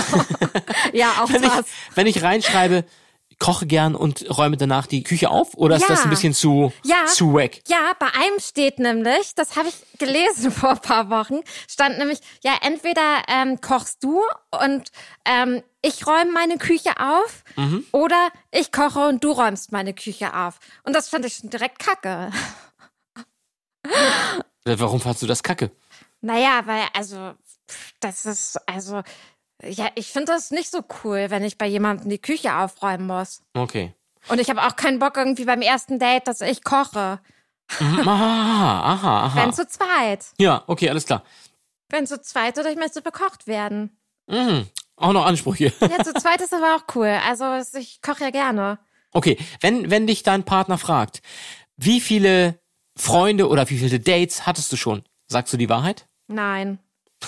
Ja, 0.92 1.22
auch 1.22 1.28
wenn, 1.32 1.42
ich, 1.42 1.48
das. 1.50 1.66
wenn 1.96 2.06
ich 2.06 2.22
reinschreibe, 2.22 2.84
koche 3.38 3.66
gern 3.66 3.94
und 3.94 4.24
räume 4.36 4.56
danach 4.56 4.86
die 4.86 5.02
Küche 5.02 5.30
auf? 5.30 5.54
Oder 5.54 5.76
ist 5.76 5.88
das 5.88 6.00
Ja. 6.00 6.04
ein 6.04 6.10
bisschen 6.10 6.34
zu, 6.34 6.72
Ja. 6.84 7.06
zu 7.06 7.32
wack? 7.34 7.60
Ja, 7.68 7.92
bei 7.98 8.06
einem 8.06 8.38
steht 8.40 8.78
nämlich, 8.78 9.34
das 9.34 9.56
habe 9.56 9.68
ich 9.68 9.74
gelesen 9.98 10.50
vor 10.52 10.70
ein 10.70 10.80
paar 10.80 11.10
Wochen, 11.10 11.40
stand 11.68 11.98
nämlich, 11.98 12.20
ja, 12.42 12.52
entweder 12.62 13.22
ähm, 13.28 13.60
kochst 13.60 14.02
du 14.04 14.20
und 14.62 14.90
ähm, 15.24 15.62
ich 15.82 16.06
räume 16.06 16.32
meine 16.32 16.58
Küche 16.58 16.90
auf 16.98 17.44
Mhm. 17.56 17.84
oder 17.92 18.28
ich 18.50 18.72
koche 18.72 19.06
und 19.08 19.22
du 19.22 19.32
räumst 19.32 19.70
meine 19.72 19.94
Küche 19.94 20.34
auf. 20.34 20.58
Und 20.82 20.94
das 20.94 21.08
fand 21.08 21.24
ich 21.26 21.34
schon 21.34 21.50
direkt 21.50 21.78
kacke. 21.78 22.30
Warum 24.64 25.00
fandst 25.00 25.22
du 25.22 25.26
das 25.26 25.42
kacke? 25.42 25.70
Naja, 26.22 26.62
weil, 26.64 26.84
also, 26.94 27.34
das 28.00 28.24
ist, 28.24 28.56
also, 28.66 29.02
ja, 29.62 29.88
ich 29.94 30.08
finde 30.08 30.32
das 30.32 30.50
nicht 30.50 30.70
so 30.70 30.82
cool, 31.02 31.26
wenn 31.28 31.44
ich 31.44 31.58
bei 31.58 31.66
jemandem 31.66 32.10
die 32.10 32.18
Küche 32.18 32.56
aufräumen 32.56 33.06
muss. 33.06 33.42
Okay. 33.54 33.94
Und 34.28 34.40
ich 34.40 34.48
habe 34.50 34.62
auch 34.62 34.76
keinen 34.76 34.98
Bock 34.98 35.16
irgendwie 35.16 35.44
beim 35.44 35.62
ersten 35.62 35.98
Date, 35.98 36.26
dass 36.26 36.40
ich 36.40 36.64
koche. 36.64 37.20
Mhm, 37.80 38.08
aha, 38.08 38.92
aha, 38.92 39.24
aha. 39.26 39.42
Wenn 39.42 39.52
zu 39.52 39.66
zweit. 39.66 40.26
Ja, 40.38 40.64
okay, 40.66 40.88
alles 40.90 41.06
klar. 41.06 41.24
Wenn 41.90 42.06
zu 42.06 42.20
zweit 42.20 42.58
oder 42.58 42.70
ich 42.70 42.76
möchte 42.76 43.02
bekocht 43.02 43.46
werden. 43.46 43.96
Mhm. 44.26 44.66
Auch 44.96 45.12
noch 45.12 45.26
Ansprüche. 45.26 45.72
Ja, 45.80 46.02
zu 46.02 46.14
zweit 46.14 46.40
ist 46.40 46.54
aber 46.54 46.76
auch 46.76 46.94
cool. 46.94 47.18
Also 47.26 47.44
ich 47.78 48.00
koche 48.00 48.24
ja 48.24 48.30
gerne. 48.30 48.78
Okay, 49.12 49.38
wenn, 49.60 49.90
wenn 49.90 50.06
dich 50.06 50.22
dein 50.22 50.44
Partner 50.44 50.78
fragt, 50.78 51.20
wie 51.76 52.00
viele 52.00 52.58
Freunde 52.96 53.48
oder 53.48 53.68
wie 53.70 53.78
viele 53.78 54.00
Dates 54.00 54.46
hattest 54.46 54.72
du 54.72 54.76
schon? 54.76 55.02
Sagst 55.26 55.52
du 55.52 55.56
die 55.56 55.68
Wahrheit? 55.68 56.06
Nein. 56.28 56.78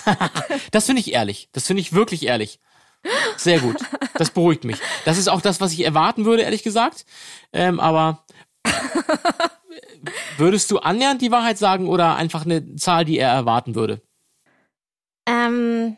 Das 0.71 0.85
finde 0.85 1.01
ich 1.01 1.13
ehrlich. 1.13 1.49
Das 1.51 1.67
finde 1.67 1.81
ich 1.81 1.93
wirklich 1.93 2.25
ehrlich. 2.25 2.59
Sehr 3.37 3.59
gut. 3.59 3.77
Das 4.15 4.31
beruhigt 4.31 4.63
mich. 4.63 4.77
Das 5.05 5.17
ist 5.17 5.27
auch 5.27 5.41
das, 5.41 5.61
was 5.61 5.73
ich 5.73 5.85
erwarten 5.85 6.25
würde, 6.25 6.43
ehrlich 6.43 6.63
gesagt. 6.63 7.05
Ähm, 7.53 7.79
aber 7.79 8.25
würdest 10.37 10.71
du 10.71 10.79
annähernd 10.79 11.21
die 11.21 11.31
Wahrheit 11.31 11.57
sagen 11.57 11.87
oder 11.87 12.15
einfach 12.15 12.45
eine 12.45 12.75
Zahl, 12.75 13.05
die 13.05 13.17
er 13.17 13.31
erwarten 13.31 13.75
würde? 13.75 14.01
Ähm, 15.27 15.97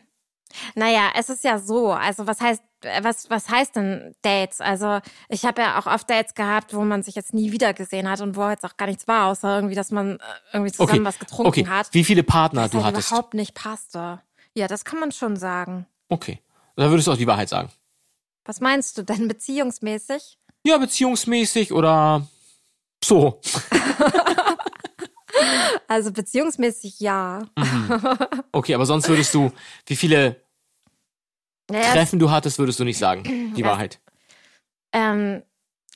naja, 0.74 1.10
es 1.16 1.28
ist 1.28 1.44
ja 1.44 1.58
so. 1.58 1.92
Also 1.92 2.26
was 2.26 2.40
heißt, 2.40 2.62
äh, 2.82 3.02
was, 3.04 3.30
was 3.30 3.48
heißt 3.48 3.76
denn 3.76 4.14
Dates? 4.22 4.60
Also 4.60 5.00
ich 5.28 5.44
habe 5.44 5.62
ja 5.62 5.78
auch 5.78 5.86
oft 5.86 6.08
Dates 6.08 6.34
gehabt, 6.34 6.74
wo 6.74 6.80
man 6.82 7.02
sich 7.02 7.14
jetzt 7.14 7.34
nie 7.34 7.52
wieder 7.52 7.72
gesehen 7.74 8.08
hat 8.08 8.20
und 8.20 8.36
wo 8.36 8.48
jetzt 8.48 8.64
auch 8.64 8.76
gar 8.76 8.86
nichts 8.86 9.06
war, 9.08 9.28
außer 9.28 9.56
irgendwie, 9.56 9.74
dass 9.74 9.90
man 9.90 10.16
äh, 10.16 10.18
irgendwie 10.52 10.72
zusammen 10.72 11.00
Okay. 11.00 11.04
was 11.04 11.18
getrunken 11.18 11.48
okay. 11.48 11.66
hat. 11.66 11.88
Wie 11.92 12.04
viele 12.04 12.22
Partner 12.22 12.62
Das 12.62 12.70
du 12.72 12.78
halt 12.84 12.94
hattest? 12.94 13.10
überhaupt 13.10 13.34
nicht 13.34 13.54
passte. 13.54 14.20
Ja, 14.54 14.66
das 14.66 14.84
kann 14.84 14.98
man 15.00 15.12
schon 15.12 15.36
sagen. 15.36 15.86
Okay. 16.08 16.40
Da 16.76 16.90
würdest 16.90 17.06
du 17.08 17.12
auch 17.12 17.16
die 17.16 17.26
Wahrheit 17.26 17.48
sagen. 17.48 17.70
Was 18.44 18.60
meinst 18.60 18.96
du 18.98 19.02
denn 19.02 19.28
beziehungsmäßig? 19.28 20.38
Ja, 20.64 20.78
beziehungsmäßig 20.78 21.72
oder 21.72 22.26
so. 23.04 23.40
Also 25.88 26.12
beziehungsmäßig 26.12 27.00
ja. 27.00 27.42
Okay, 28.52 28.74
aber 28.74 28.86
sonst 28.86 29.08
würdest 29.08 29.34
du, 29.34 29.52
wie 29.86 29.96
viele 29.96 30.44
Naja, 31.70 31.92
Treffen 31.92 32.18
du 32.18 32.30
hattest, 32.30 32.58
würdest 32.58 32.78
du 32.78 32.84
nicht 32.84 32.98
sagen. 32.98 33.54
Die 33.56 33.64
Wahrheit. 33.64 34.00
Ähm, 34.92 35.42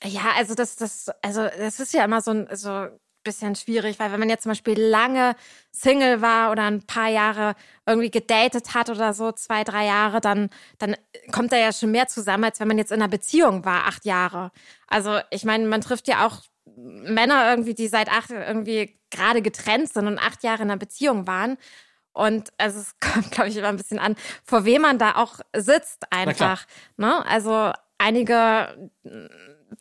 ja, 0.03 0.33
also 0.35 0.55
das, 0.55 0.75
das, 0.75 1.09
also 1.21 1.43
das 1.43 1.79
ist 1.79 1.93
ja 1.93 2.05
immer 2.05 2.21
so 2.21 2.31
ein 2.31 2.47
so 2.53 2.87
bisschen 3.25 3.55
schwierig, 3.55 3.99
weil 3.99 4.11
wenn 4.13 4.19
man 4.19 4.29
jetzt 4.29 4.43
zum 4.43 4.51
Beispiel 4.51 4.79
lange 4.79 5.35
Single 5.71 6.21
war 6.21 6.51
oder 6.51 6.63
ein 6.63 6.83
paar 6.83 7.09
Jahre 7.09 7.55
irgendwie 7.85 8.11
gedatet 8.11 8.73
hat 8.73 8.89
oder 8.89 9.13
so, 9.13 9.33
zwei, 9.33 9.65
drei 9.65 9.85
Jahre, 9.85 10.21
dann, 10.21 10.49
dann 10.77 10.95
kommt 11.31 11.51
da 11.51 11.57
ja 11.57 11.73
schon 11.73 11.91
mehr 11.91 12.07
zusammen, 12.07 12.45
als 12.45 12.61
wenn 12.61 12.69
man 12.69 12.77
jetzt 12.77 12.91
in 12.91 13.01
einer 13.01 13.09
Beziehung 13.09 13.65
war, 13.65 13.87
acht 13.87 14.05
Jahre. 14.05 14.51
Also 14.87 15.19
ich 15.31 15.43
meine, 15.43 15.65
man 15.67 15.81
trifft 15.81 16.07
ja 16.07 16.25
auch 16.25 16.43
Männer 16.75 17.49
irgendwie, 17.49 17.73
die 17.73 17.87
seit 17.87 18.09
acht 18.09 18.31
irgendwie 18.31 18.97
gerade 19.09 19.41
getrennt 19.41 19.91
sind 19.91 20.07
und 20.07 20.19
acht 20.19 20.43
Jahre 20.43 20.63
in 20.63 20.69
einer 20.69 20.79
Beziehung 20.79 21.27
waren. 21.27 21.57
Und 22.13 22.51
also 22.57 22.79
es 22.79 22.95
kommt, 22.99 23.31
glaube 23.31 23.49
ich, 23.49 23.57
immer 23.57 23.67
ein 23.67 23.77
bisschen 23.77 23.99
an, 23.99 24.15
vor 24.43 24.65
wem 24.65 24.81
man 24.81 24.97
da 24.97 25.15
auch 25.15 25.39
sitzt 25.55 26.11
einfach. 26.11 26.65
Ne? 26.97 27.25
Also 27.25 27.71
einige 27.97 28.89
mm, 29.03 29.25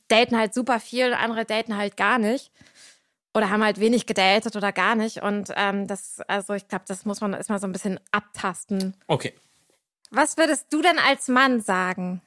daten 0.08 0.36
halt 0.36 0.54
super 0.54 0.80
viel, 0.80 1.14
andere 1.14 1.44
daten 1.44 1.76
halt 1.76 1.96
gar 1.96 2.18
nicht. 2.18 2.50
Oder 3.36 3.50
haben 3.50 3.64
halt 3.64 3.80
wenig 3.80 4.06
gedatet 4.06 4.54
oder 4.54 4.70
gar 4.70 4.94
nicht. 4.94 5.22
Und 5.22 5.52
ähm, 5.56 5.88
das, 5.88 6.20
also 6.28 6.54
ich 6.54 6.68
glaube, 6.68 6.84
das 6.86 7.04
muss 7.04 7.20
man 7.20 7.32
erstmal 7.32 7.58
so 7.58 7.66
ein 7.66 7.72
bisschen 7.72 7.98
abtasten. 8.12 8.96
Okay. 9.08 9.34
Was 10.10 10.36
würdest 10.36 10.72
du 10.72 10.82
denn 10.82 10.98
als 10.98 11.26
Mann 11.26 11.60
sagen? 11.60 12.20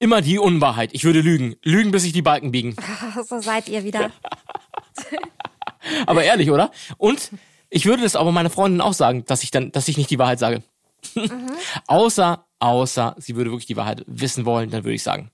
Immer 0.00 0.22
die 0.22 0.38
Unwahrheit. 0.38 0.90
Ich 0.94 1.04
würde 1.04 1.20
lügen. 1.20 1.56
Lügen, 1.62 1.90
bis 1.90 2.02
sich 2.02 2.14
die 2.14 2.22
Balken 2.22 2.50
biegen. 2.50 2.74
so 3.28 3.38
seid 3.40 3.68
ihr 3.68 3.84
wieder. 3.84 4.10
Aber 6.06 6.24
ehrlich, 6.24 6.50
oder? 6.50 6.70
Und 6.96 7.30
ich 7.68 7.84
würde 7.84 8.02
das 8.02 8.16
aber 8.16 8.32
meiner 8.32 8.48
Freundin 8.48 8.80
auch 8.80 8.94
sagen, 8.94 9.26
dass 9.26 9.42
ich 9.42 9.50
dann, 9.50 9.72
dass 9.72 9.88
ich 9.88 9.98
nicht 9.98 10.10
die 10.10 10.18
Wahrheit 10.18 10.38
sage. 10.38 10.62
außer, 11.86 12.46
außer, 12.60 13.14
sie 13.18 13.36
würde 13.36 13.50
wirklich 13.50 13.66
die 13.66 13.76
Wahrheit 13.76 14.02
wissen 14.06 14.46
wollen, 14.46 14.70
dann 14.70 14.84
würde 14.84 14.94
ich 14.94 15.02
sagen. 15.02 15.30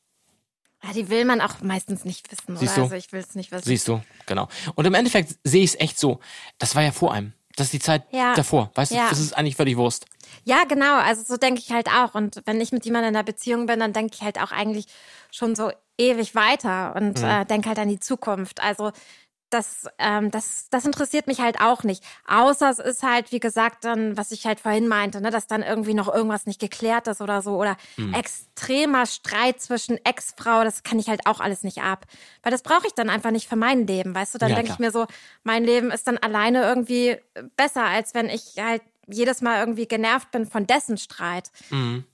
Ja, 0.83 0.93
die 0.93 1.09
will 1.09 1.25
man 1.25 1.41
auch 1.41 1.61
meistens 1.63 2.05
nicht 2.05 2.31
wissen, 2.31 2.53
oder? 2.53 2.59
Siehst 2.59 2.77
du? 2.77 2.83
Also 2.83 2.97
ich 2.97 3.13
will 3.13 3.21
es 3.21 3.37
nicht 3.37 3.53
wissen. 3.53 3.65
Siehst 3.65 3.87
du? 3.87 4.03
Genau. 4.27 4.49
Und 4.75 4.85
im 4.85 4.95
Endeffekt 4.95 5.37
sehe 5.45 5.63
ich 5.63 5.71
es 5.71 5.81
echt 5.81 5.99
so. 5.99 6.19
Das 6.59 6.75
war 6.75 6.83
ja 6.83 6.91
vor 6.91 7.13
einem. 7.13 7.33
Das 7.57 7.67
ist 7.67 7.73
die 7.73 7.79
Zeit 7.81 8.05
Ja. 8.13 8.35
davor. 8.35 8.71
Weißt 8.75 8.93
Ja. 8.93 9.05
du, 9.05 9.11
das 9.11 9.19
ist 9.19 9.37
eigentlich 9.37 9.57
völlig 9.57 9.77
Wurst. 9.77 10.07
Ja, 10.45 10.65
genau. 10.65 10.97
Also 10.97 11.23
so 11.25 11.37
denke 11.37 11.61
ich 11.61 11.73
halt 11.73 11.89
auch. 11.89 12.15
Und 12.15 12.43
wenn 12.45 12.61
ich 12.61 12.71
mit 12.71 12.85
jemandem 12.85 13.11
in 13.11 13.17
einer 13.17 13.25
Beziehung 13.25 13.67
bin, 13.67 13.81
dann 13.81 13.93
denke 13.93 14.13
ich 14.15 14.23
halt 14.23 14.41
auch 14.41 14.53
eigentlich 14.53 14.87
schon 15.33 15.57
so 15.57 15.73
ewig 15.99 16.35
weiter 16.35 16.95
und 16.95 17.19
Mhm. 17.21 17.25
äh, 17.29 17.45
denke 17.47 17.69
halt 17.71 17.79
an 17.79 17.89
die 17.89 17.99
Zukunft. 17.99 18.63
Also 18.63 18.93
das, 19.51 19.87
ähm, 19.99 20.31
das, 20.31 20.69
das 20.71 20.85
interessiert 20.85 21.27
mich 21.29 21.41
halt 21.41 21.61
auch 21.61 21.85
nicht. 21.85 22.03
Außer 22.27 22.69
es 22.69 22.79
ist 22.79 23.03
halt, 23.03 23.31
wie 23.33 23.39
gesagt, 23.41 23.85
dann, 23.85 24.17
was 24.17 24.33
ich 24.33 24.45
halt 24.47 24.59
vorhin 24.61 24.89
meinte, 24.89 25.21
ne, 25.21 25.31
dass 25.31 25.47
dann 25.47 25.63
irgendwie 25.63 25.95
noch 25.95 26.13
irgendwas 26.13 26.47
nicht 26.47 26.61
geklärt 26.61 27.07
ist 27.07 27.21
oder 27.21 27.43
so. 27.43 27.57
Oder 27.57 27.77
Mhm. 27.97 28.15
extremer 28.15 29.07
Streit 29.07 29.61
zwischen 29.61 29.99
Ex-Frau, 30.05 30.65
das 30.65 30.83
kann 30.83 30.99
ich 30.99 31.09
halt 31.09 31.27
auch 31.27 31.41
alles 31.41 31.63
nicht 31.63 31.83
ab. 31.83 32.07
Weil 32.43 32.51
das 32.53 32.63
brauche 32.63 32.87
ich 32.87 32.95
dann 32.95 33.09
einfach 33.09 33.31
nicht 33.31 33.49
für 33.49 33.57
mein 33.57 33.87
Leben, 33.87 34.15
weißt 34.15 34.35
du? 34.35 34.39
Dann 34.39 34.51
Ja, 34.51 34.57
denke 34.57 34.73
ich 34.73 34.79
mir 34.79 34.91
so, 34.91 35.07
mein 35.45 35.63
Leben 35.65 35.91
ist 35.91 36.07
dann 36.07 36.19
alleine 36.19 36.63
irgendwie 36.65 37.17
besser, 37.57 37.85
als 37.85 38.15
wenn 38.15 38.29
ich 38.29 38.55
halt 38.59 38.83
jedes 39.07 39.41
Mal 39.43 39.61
irgendwie 39.61 39.87
genervt 39.87 40.33
bin 40.33 40.47
von 40.47 40.67
dessen 40.67 40.99
Streit. 40.99 41.51
Mhm. 41.71 42.05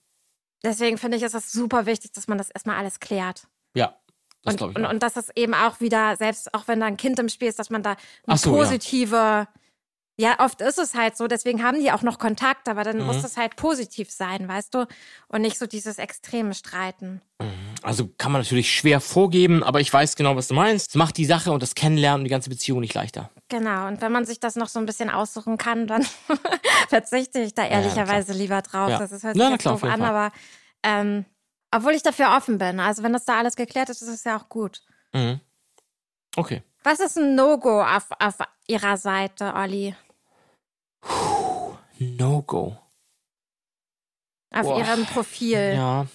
Deswegen 0.64 0.99
finde 0.99 1.16
ich, 1.16 1.22
ist 1.22 1.35
es 1.35 1.51
super 1.51 1.87
wichtig, 1.87 2.12
dass 2.12 2.28
man 2.28 2.39
das 2.39 2.51
erstmal 2.51 2.76
alles 2.76 3.01
klärt. 3.01 3.49
Ja, 3.74 3.99
das 4.45 4.55
Und, 4.57 4.70
ich. 4.70 4.76
und, 4.76 4.84
und 4.86 5.03
dass 5.03 5.16
es 5.16 5.30
eben 5.36 5.55
auch 5.55 5.80
wieder, 5.80 6.16
selbst 6.16 6.53
auch 6.55 6.68
wenn 6.68 6.80
da 6.80 6.86
ein 6.86 6.97
Kind 6.97 7.18
im 7.18 7.28
Spiel 7.28 7.49
ist, 7.49 7.59
dass 7.59 7.70
man 7.70 7.82
da 7.82 7.97
eine 8.26 8.38
so, 8.38 8.51
ja. 8.51 8.57
positive, 8.57 9.49
ja. 10.18 10.38
oft 10.40 10.61
ist 10.61 10.78
es 10.78 10.95
halt 10.95 11.16
so, 11.16 11.26
deswegen 11.28 11.62
haben 11.62 11.80
die 11.80 11.90
auch 11.93 12.03
noch 12.03 12.18
Kontakt, 12.18 12.68
aber 12.68 12.84
dann 12.84 12.99
Mhm. 12.99 13.07
muss 13.07 13.24
es 13.24 13.36
halt 13.36 13.57
positiv 13.57 14.11
sein, 14.11 14.47
weißt 14.49 14.74
du? 14.74 14.86
Und 15.28 15.43
nicht 15.43 15.59
so 15.59 15.66
dieses 15.66 15.99
extreme 15.99 16.55
Streiten. 16.55 17.22
Also 17.82 18.09
kann 18.18 18.30
man 18.30 18.40
natürlich 18.43 18.72
schwer 18.72 19.01
vorgeben, 19.01 19.62
aber 19.64 19.80
ich 19.80 19.93
weiß 19.93 20.14
genau, 20.14 20.36
was 20.36 20.49
du 20.49 20.55
meinst. 20.55 20.90
Es 20.90 20.95
macht 20.95 21.16
die 21.16 21.24
Sache 21.24 21.51
und 21.51 21.62
das 21.62 21.74
Kennenlernen 21.74 22.20
und 22.20 22.24
die 22.24 22.30
ganze 22.30 22.51
Beziehung 22.51 22.80
nicht 22.80 22.95
leichter. 22.95 23.30
Genau, 23.49 23.88
und 23.88 24.01
wenn 24.01 24.12
man 24.12 24.24
sich 24.24 24.38
das 24.38 24.55
noch 24.57 24.68
so 24.68 24.78
ein 24.78 24.86
bisschen 24.86 25.11
aussuchen 25.11 25.57
kann, 25.59 25.86
dann 25.88 26.07
verzichte 26.88 27.40
ich 27.40 27.55
da 27.55 27.62
ja, 27.64 27.70
ehrlicherweise 27.70 28.32
lieber 28.32 28.62
drauf. 28.62 28.90
Ja. 28.90 28.99
Das 28.99 29.12
ist, 29.12 29.24
Na, 29.24 29.32
sich 29.32 29.43
na 29.43 29.51
jetzt 29.51 29.61
klar, 29.62 29.74
doof 29.74 29.84
an, 29.84 30.01
Fall. 30.01 30.09
aber 30.09 30.32
ähm, 30.84 31.24
obwohl 31.73 31.93
ich 31.95 32.03
dafür 32.03 32.37
offen 32.37 32.59
bin. 32.59 32.79
Also 32.81 33.03
wenn 33.03 33.12
das 33.12 33.25
da 33.25 33.39
alles 33.39 33.57
geklärt 33.57 33.89
ist, 33.89 34.03
ist 34.03 34.09
es 34.09 34.25
ja 34.25 34.37
auch 34.39 34.49
gut. 34.49 34.83
Mhm. 35.12 35.41
Okay. 36.37 36.62
Was 36.85 37.01
ist 37.01 37.16
ein 37.18 37.35
No-Go 37.35 37.83
auf, 37.83 38.09
auf 38.18 38.35
ihrer 38.66 38.97
Seite, 38.97 39.55
Olli? 39.55 39.95
No-Go. 41.99 42.77
Auf 44.55 44.62
Boah. 44.62 44.79
ihrem 44.79 45.07
Profil? 45.07 45.75
Ja. 45.75 46.07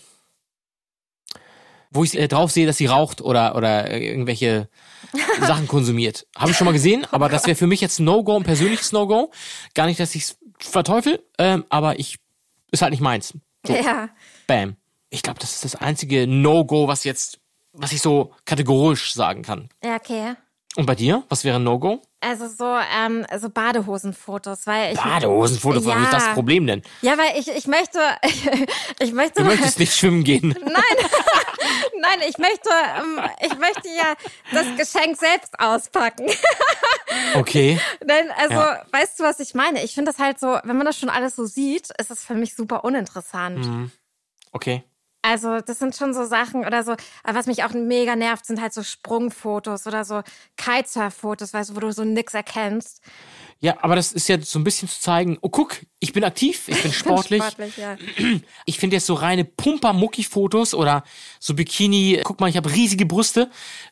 Wo 1.89 2.03
ich 2.03 2.18
äh, 2.18 2.28
drauf 2.28 2.51
sehe, 2.51 2.68
dass 2.68 2.78
sie 2.78 2.86
raucht 2.86 3.22
oder, 3.22 3.55
oder 3.55 3.89
äh, 3.89 4.05
irgendwelche 4.05 4.70
Sachen 5.39 5.68
konsumiert. 5.68 6.28
Habe 6.36 6.51
ich 6.51 6.58
schon 6.58 6.66
mal 6.66 6.74
gesehen, 6.74 7.05
aber 7.12 7.30
das 7.30 7.45
wäre 7.47 7.55
für 7.55 7.68
mich 7.68 7.82
jetzt 7.82 7.99
ein 7.99 8.03
No-Go, 8.05 8.36
ein 8.36 8.43
persönliches 8.43 8.91
No-Go. 8.91 9.32
Gar 9.74 9.86
nicht, 9.88 9.99
dass 9.99 10.14
ich 10.16 10.24
es 10.24 10.38
verteufel, 10.60 11.24
ähm, 11.39 11.66
aber 11.70 11.97
ich 11.99 12.20
ist 12.72 12.82
halt 12.82 12.91
nicht 12.91 13.01
meins. 13.01 13.34
So, 13.66 13.74
Ja. 13.74 14.10
bam. 14.47 14.76
Ich 15.10 15.22
glaube, 15.24 15.39
das 15.39 15.53
ist 15.55 15.66
das 15.66 15.76
einzige 15.76 16.28
No-Go, 16.28 16.88
was 16.88 17.03
jetzt, 17.03 17.39
was 17.74 17.91
ich 17.91 18.01
so 18.01 18.34
kategorisch 18.45 19.14
sagen 19.14 19.41
kann. 19.43 19.70
Ja, 19.84 19.95
okay. 19.95 20.36
Und 20.76 20.86
bei 20.86 20.95
dir? 20.95 21.24
Was 21.30 21.43
wäre 21.43 21.60
No-Go? 21.60 22.01
Also 22.20 22.47
so, 22.47 22.66
ähm, 22.95 23.26
so 23.39 23.49
Badehosenfotos, 23.49 24.68
weil 24.68 24.93
ich. 24.93 24.99
Badehosenfoto, 24.99 25.86
was 25.86 26.03
ist 26.03 26.14
das 26.14 26.26
Ja. 26.28 26.34
Problem 26.34 26.68
denn? 26.68 26.82
Ja, 27.01 27.18
weil 27.18 27.39
ich, 27.39 27.47
ich 27.47 27.68
möchte, 27.68 27.99
ich 28.99 29.12
möchte, 29.14 29.41
Du 29.41 29.45
möchtest 29.45 29.80
nicht 29.80 29.95
schwimmen 29.95 30.24
gehen. 30.24 30.49
nein, 31.99 32.20
ich 32.28 32.38
möchte, 32.38 32.70
ähm, 32.99 33.22
ich 33.41 33.58
möchte 33.58 33.88
ja 33.88 34.14
das 34.51 34.66
Geschenk 34.78 35.18
selbst 35.18 35.60
auspacken. 35.60 36.28
Okay. 37.36 37.80
Nein, 38.05 38.30
also, 38.38 38.53
Ja. 38.53 38.86
weißt 38.91 39.20
du, 39.20 39.24
was 39.24 39.39
ich 39.39 39.53
meine? 39.55 39.84
Ich 39.84 39.93
finde 39.93 40.12
das 40.12 40.20
halt 40.20 40.39
so, 40.39 40.60
wenn 40.64 40.78
man 40.78 40.86
das 40.86 40.97
schon 40.99 41.10
alles 41.10 41.36
so 41.36 41.45
sieht, 41.45 41.89
ist 41.99 42.12
es 42.12 42.24
für 42.24 42.36
mich 42.36 42.55
super 42.55 42.84
uninteressant. 42.84 43.66
Mhm. 43.66 43.91
Okay. 44.51 44.84
Also, 45.30 45.59
das 45.59 45.80
sind 45.80 45.93
schon 45.93 46.13
so 46.13 46.23
Sachen 46.23 46.65
oder 46.65 46.86
so, 46.86 46.91
aber 47.23 47.38
was 47.38 47.47
mich 47.47 47.65
auch 47.65 47.73
mega 47.73 48.15
nervt, 48.15 48.45
sind 48.45 48.61
halt 48.61 48.71
so 48.71 48.82
Sprungfotos 48.82 49.86
oder 49.86 50.05
so 50.05 50.21
Kitesurf-Fotos, 50.55 51.53
weißt 51.53 51.71
du, 51.71 51.75
wo 51.75 51.82
du 51.82 51.91
so 51.91 52.05
nix 52.05 52.34
erkennst. 52.34 53.01
Ja, 53.59 53.75
aber 53.82 53.97
das 53.97 54.13
ist 54.13 54.30
ja 54.30 54.39
so 54.39 54.57
ein 54.57 54.63
bisschen 54.63 54.88
zu 54.88 55.01
zeigen, 55.01 55.38
oh 55.41 55.49
guck, 55.49 55.82
ich 55.99 56.13
bin 56.13 56.23
aktiv, 56.23 56.69
ich 56.69 56.82
bin 56.82 56.93
sportlich. 56.93 57.43
Sportlich, 57.43 57.75
ja. 57.75 57.97
Ich 58.65 58.80
finde 58.80 58.95
jetzt 58.95 59.05
so 59.05 59.15
reine 59.15 59.43
Pumper-Mucki-Fotos 59.43 60.73
oder 60.73 61.03
so 61.41 61.55
Bikini, 61.55 62.21
guck 62.23 62.39
mal, 62.39 62.49
ich 62.49 62.55
habe 62.55 62.71
riesige 62.71 63.05
Brüste. 63.05 63.49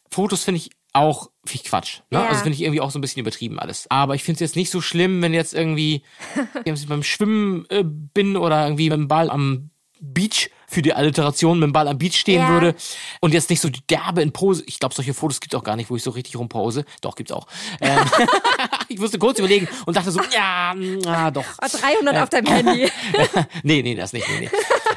Fotos 0.09 0.45
finde 0.45 0.59
ich 0.59 0.69
auch 0.93 1.31
ich 1.51 1.65
Quatsch. 1.65 1.99
Ne? 2.11 2.19
Ja. 2.19 2.27
Also 2.27 2.43
finde 2.43 2.55
ich 2.55 2.61
irgendwie 2.61 2.79
auch 2.79 2.91
so 2.91 2.97
ein 2.97 3.01
bisschen 3.01 3.19
übertrieben 3.19 3.59
alles. 3.59 3.87
Aber 3.89 4.15
ich 4.15 4.23
finde 4.23 4.35
es 4.35 4.39
jetzt 4.39 4.55
nicht 4.55 4.71
so 4.71 4.79
schlimm, 4.79 5.21
wenn 5.21 5.33
jetzt 5.33 5.53
irgendwie 5.53 6.03
wenn 6.63 6.87
beim 6.87 7.03
Schwimmen 7.03 7.65
äh, 7.69 7.83
bin 7.83 8.37
oder 8.37 8.63
irgendwie 8.63 8.89
mit 8.89 8.99
dem 8.99 9.07
Ball 9.09 9.29
am 9.29 9.71
Beach 9.99 10.49
für 10.67 10.81
die 10.81 10.93
Alliteration 10.93 11.59
mit 11.59 11.67
dem 11.67 11.73
Ball 11.73 11.87
am 11.87 11.97
Beach 11.97 12.15
stehen 12.17 12.41
Ja. 12.41 12.49
würde 12.49 12.75
und 13.21 13.33
jetzt 13.33 13.49
nicht 13.49 13.61
so 13.61 13.69
die 13.69 13.85
derbe 13.87 14.21
in 14.21 14.31
Pose. 14.31 14.63
Ich 14.67 14.79
glaube, 14.79 14.95
solche 14.95 15.13
Fotos 15.13 15.39
gibt 15.39 15.53
es 15.53 15.59
auch 15.59 15.63
gar 15.63 15.75
nicht, 15.75 15.89
wo 15.89 15.95
ich 15.95 16.03
so 16.03 16.11
richtig 16.11 16.35
rumpose. 16.37 16.85
Doch, 17.01 17.15
gibt's 17.15 17.31
auch. 17.31 17.47
Ähm, 17.81 17.99
ich 18.87 18.99
musste 18.99 19.19
kurz 19.19 19.39
überlegen 19.39 19.67
und 19.85 19.95
dachte 19.97 20.11
so, 20.11 20.21
ja, 20.33 20.73
mm, 20.75 21.07
ah, 21.07 21.31
doch. 21.31 21.45
Oh, 21.61 21.67
300 21.67 22.17
auf 22.17 22.29
deinem 22.29 22.47
Handy. 22.47 22.89
nee, 23.63 23.81
nee, 23.81 23.95
das 23.95 24.13
nicht. 24.13 24.27
Nee, 24.27 24.39
nee. 24.41 24.49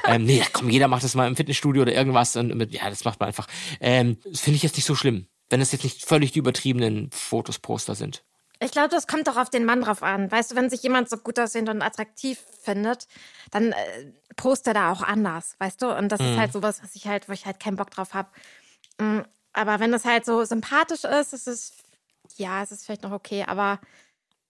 ähm, 0.06 0.24
nee, 0.24 0.42
komm, 0.52 0.70
jeder 0.70 0.88
macht 0.88 1.04
das 1.04 1.14
mal 1.14 1.26
im 1.26 1.36
Fitnessstudio 1.36 1.82
oder 1.82 1.92
irgendwas. 1.94 2.36
Und 2.36 2.54
mit, 2.56 2.72
ja, 2.72 2.88
das 2.88 3.04
macht 3.04 3.20
man 3.20 3.28
einfach. 3.28 3.46
Ähm, 3.80 4.18
das 4.24 4.40
finde 4.40 4.56
ich 4.56 4.62
jetzt 4.62 4.76
nicht 4.76 4.86
so 4.86 4.94
schlimm, 4.94 5.26
wenn 5.50 5.60
es 5.60 5.72
jetzt 5.72 5.84
nicht 5.84 6.04
völlig 6.04 6.32
die 6.32 6.38
übertriebenen 6.38 7.10
Fotos, 7.12 7.58
Poster 7.58 7.94
sind. 7.94 8.22
Ich 8.60 8.72
glaube, 8.72 8.88
das 8.88 9.06
kommt 9.06 9.28
doch 9.28 9.36
auf 9.36 9.50
den 9.50 9.64
Mann 9.64 9.82
drauf 9.82 10.02
an. 10.02 10.30
Weißt 10.30 10.50
du, 10.50 10.56
wenn 10.56 10.68
sich 10.68 10.82
jemand 10.82 11.08
so 11.08 11.16
gut 11.16 11.38
aussehend 11.38 11.68
und 11.68 11.80
attraktiv 11.80 12.40
findet, 12.62 13.06
dann 13.52 13.72
äh, 13.72 14.12
postet 14.36 14.68
er 14.68 14.74
da 14.74 14.92
auch 14.92 15.02
anders, 15.02 15.54
weißt 15.58 15.80
du? 15.82 15.96
Und 15.96 16.08
das 16.10 16.20
ist 16.20 16.36
halt 16.36 16.52
sowas, 16.52 16.82
was 16.82 16.94
ich 16.96 17.06
halt, 17.06 17.28
wo 17.28 17.32
ich 17.32 17.46
halt 17.46 17.60
keinen 17.60 17.76
Bock 17.76 17.90
drauf 17.90 18.14
habe. 18.14 18.28
Aber 19.52 19.80
wenn 19.80 19.92
das 19.92 20.04
halt 20.04 20.24
so 20.24 20.44
sympathisch 20.44 21.04
ist, 21.04 21.32
ist 21.32 21.46
es, 21.46 21.72
ja, 22.36 22.62
es 22.62 22.72
ist 22.72 22.84
vielleicht 22.84 23.02
noch 23.02 23.12
okay, 23.12 23.44
aber 23.46 23.80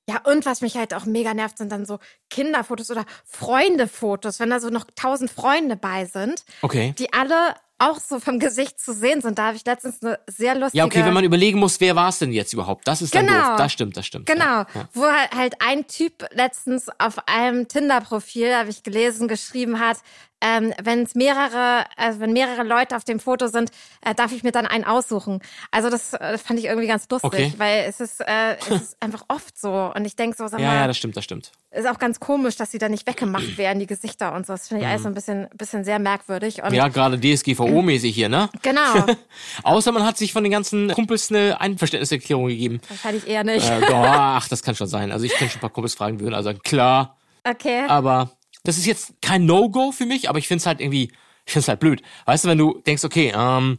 ja, 0.09 0.23
und 0.25 0.47
was 0.47 0.63
mich 0.63 0.77
halt 0.79 0.95
auch 0.95 1.05
mega 1.05 1.35
nervt, 1.35 1.59
sind 1.59 1.71
dann 1.71 1.85
so 1.85 1.99
Kinderfotos 2.31 2.91
oder 2.91 3.05
Freundefotos, 3.27 4.41
wenn 4.41 4.49
da 4.49 4.59
so 4.59 4.71
noch 4.71 4.87
tausend 4.97 5.31
Freunde 5.31 5.77
bei 5.77 6.07
sind, 6.07 6.45
Okay. 6.63 6.95
die 6.99 7.13
alle 7.13 7.55
auch 7.79 8.01
so 8.01 8.19
vom 8.19 8.39
Gesicht 8.41 8.81
zu 8.81 8.93
sehen 8.93 9.21
sind. 9.21 9.39
Da 9.39 9.47
habe 9.47 9.57
ich 9.57 9.65
letztens 9.65 10.03
eine 10.03 10.19
sehr 10.27 10.55
lustige... 10.57 10.79
Ja, 10.79 10.85
okay, 10.85 11.05
wenn 11.05 11.15
man 11.15 11.23
überlegen 11.25 11.59
muss, 11.61 11.81
wer 11.81 11.95
war 11.95 12.09
es 12.09 12.19
denn 12.19 12.33
jetzt 12.33 12.53
überhaupt? 12.53 12.87
Das 12.89 13.01
ist 13.03 13.15
dann 13.15 13.27
Genau. 13.27 13.51
doof. 13.51 13.57
Das 13.57 13.73
stimmt, 13.73 13.97
das 13.97 14.07
stimmt. 14.07 14.27
Genau, 14.27 14.45
Ja, 14.45 14.67
ja. 14.75 14.89
wo 14.95 15.05
halt 15.05 15.31
halt 15.35 15.55
ein 15.61 15.87
Typ 15.87 16.25
letztens 16.33 16.89
auf 16.99 17.19
einem 17.29 17.69
Tinder-Profil, 17.69 18.55
habe 18.57 18.71
ich 18.71 18.83
gelesen, 18.83 19.29
geschrieben 19.29 19.79
hat, 19.79 19.99
ähm, 20.41 20.73
wenn 20.83 21.03
es 21.03 21.15
mehrere, 21.15 21.85
also 21.97 22.21
wenn 22.21 22.33
mehrere 22.33 22.63
Leute 22.63 22.97
auf 22.97 23.05
dem 23.05 23.19
Foto 23.21 23.49
sind, 23.49 23.71
äh, 24.05 24.15
darf 24.15 24.33
ich 24.33 24.43
mir 24.43 24.53
dann 24.53 24.67
einen 24.67 24.85
aussuchen. 24.85 25.41
Also 25.71 25.91
das 25.91 26.15
äh, 26.15 26.39
fand 26.39 26.59
ich 26.59 26.67
irgendwie 26.67 26.87
ganz 26.89 27.09
lustig, 27.11 27.29
Okay. 27.29 27.53
weil 27.59 27.85
es 27.89 28.01
ist, 28.01 28.21
äh, 28.21 28.57
es 28.61 28.69
ist 28.69 28.97
einfach 29.01 29.25
oft 29.29 29.59
so. 29.59 29.93
Und 29.95 30.05
ich 30.05 30.17
denk 30.17 30.35
so, 30.37 30.47
sag 30.49 30.61
Ja, 30.61 30.69
mal, 30.69 30.75
ja, 30.77 30.87
das 30.87 30.97
stimmt, 30.97 31.17
das 31.17 31.25
stimmt. 31.25 31.51
ist 31.71 31.87
auch 31.89 31.99
ganz 31.99 32.21
komisch, 32.21 32.57
dass 32.57 32.71
sie 32.71 32.79
da 32.79 32.89
nicht 32.89 33.07
weggemacht 33.07 33.59
werden, 33.59 33.79
die 33.81 33.87
Gesichter 33.87 34.35
und 34.35 34.47
so. 34.47 34.53
Das 34.53 34.69
finde 34.69 34.85
ich 34.85 34.89
alles 34.89 35.03
so 35.03 35.09
ein 35.09 35.15
bisschen, 35.15 35.49
bisschen 35.55 35.83
sehr 35.85 35.99
merkwürdig. 35.99 36.63
Und 36.63 36.69
Mhm. 36.71 36.75
Ja, 36.77 36.89
gerade 36.89 37.17
DSGVO-mäßig 37.19 38.15
hier, 38.15 38.29
ne? 38.29 38.49
genau, 38.63 39.07
Außer 39.65 39.91
man 39.93 40.05
hat 40.05 40.17
sich 40.17 40.33
von 40.33 40.45
den 40.45 40.53
ganzen 40.53 40.91
Kumpels 40.93 41.31
eine 41.31 41.61
Einverständniserklärung 41.61 42.47
gegeben. 42.49 42.81
wahrscheinlich 42.89 43.27
eher 43.27 43.45
nicht. 43.45 43.69
Äh, 43.69 43.81
doch, 43.81 43.89
ach, 44.05 44.49
das 44.49 44.63
kann 44.63 44.75
schon 44.75 44.87
sein. 44.87 45.11
Also 45.13 45.25
ich 45.25 45.33
kann 45.33 45.49
schon 45.49 45.59
ein 45.59 45.61
paar 45.63 45.71
Kumpels 45.71 45.95
fragen, 45.95 46.21
würden 46.21 46.35
also 46.35 46.51
sagen, 46.51 46.61
klar, 46.63 47.17
Okay. 47.45 47.85
aber 47.89 48.31
das 48.69 48.77
ist 48.77 48.85
jetzt 48.85 49.15
kein 49.23 49.47
No-Go 49.47 49.93
für 49.93 50.05
mich, 50.05 50.29
aber 50.29 50.39
ich 50.39 50.47
finde 50.47 50.61
es 50.61 50.67
halt 50.67 50.83
irgendwie, 50.83 51.05
ich 51.47 51.53
finde 51.55 51.61
es 51.61 51.69
halt 51.69 51.81
blöd. 51.81 52.03
Weißt 52.27 52.45
du, 52.45 52.49
wenn 52.49 52.59
du 52.59 52.83
denkst, 52.87 53.03
okay, 53.03 53.33
ähm, 53.35 53.79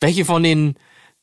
welche 0.00 0.26
von 0.26 0.42
den 0.42 0.74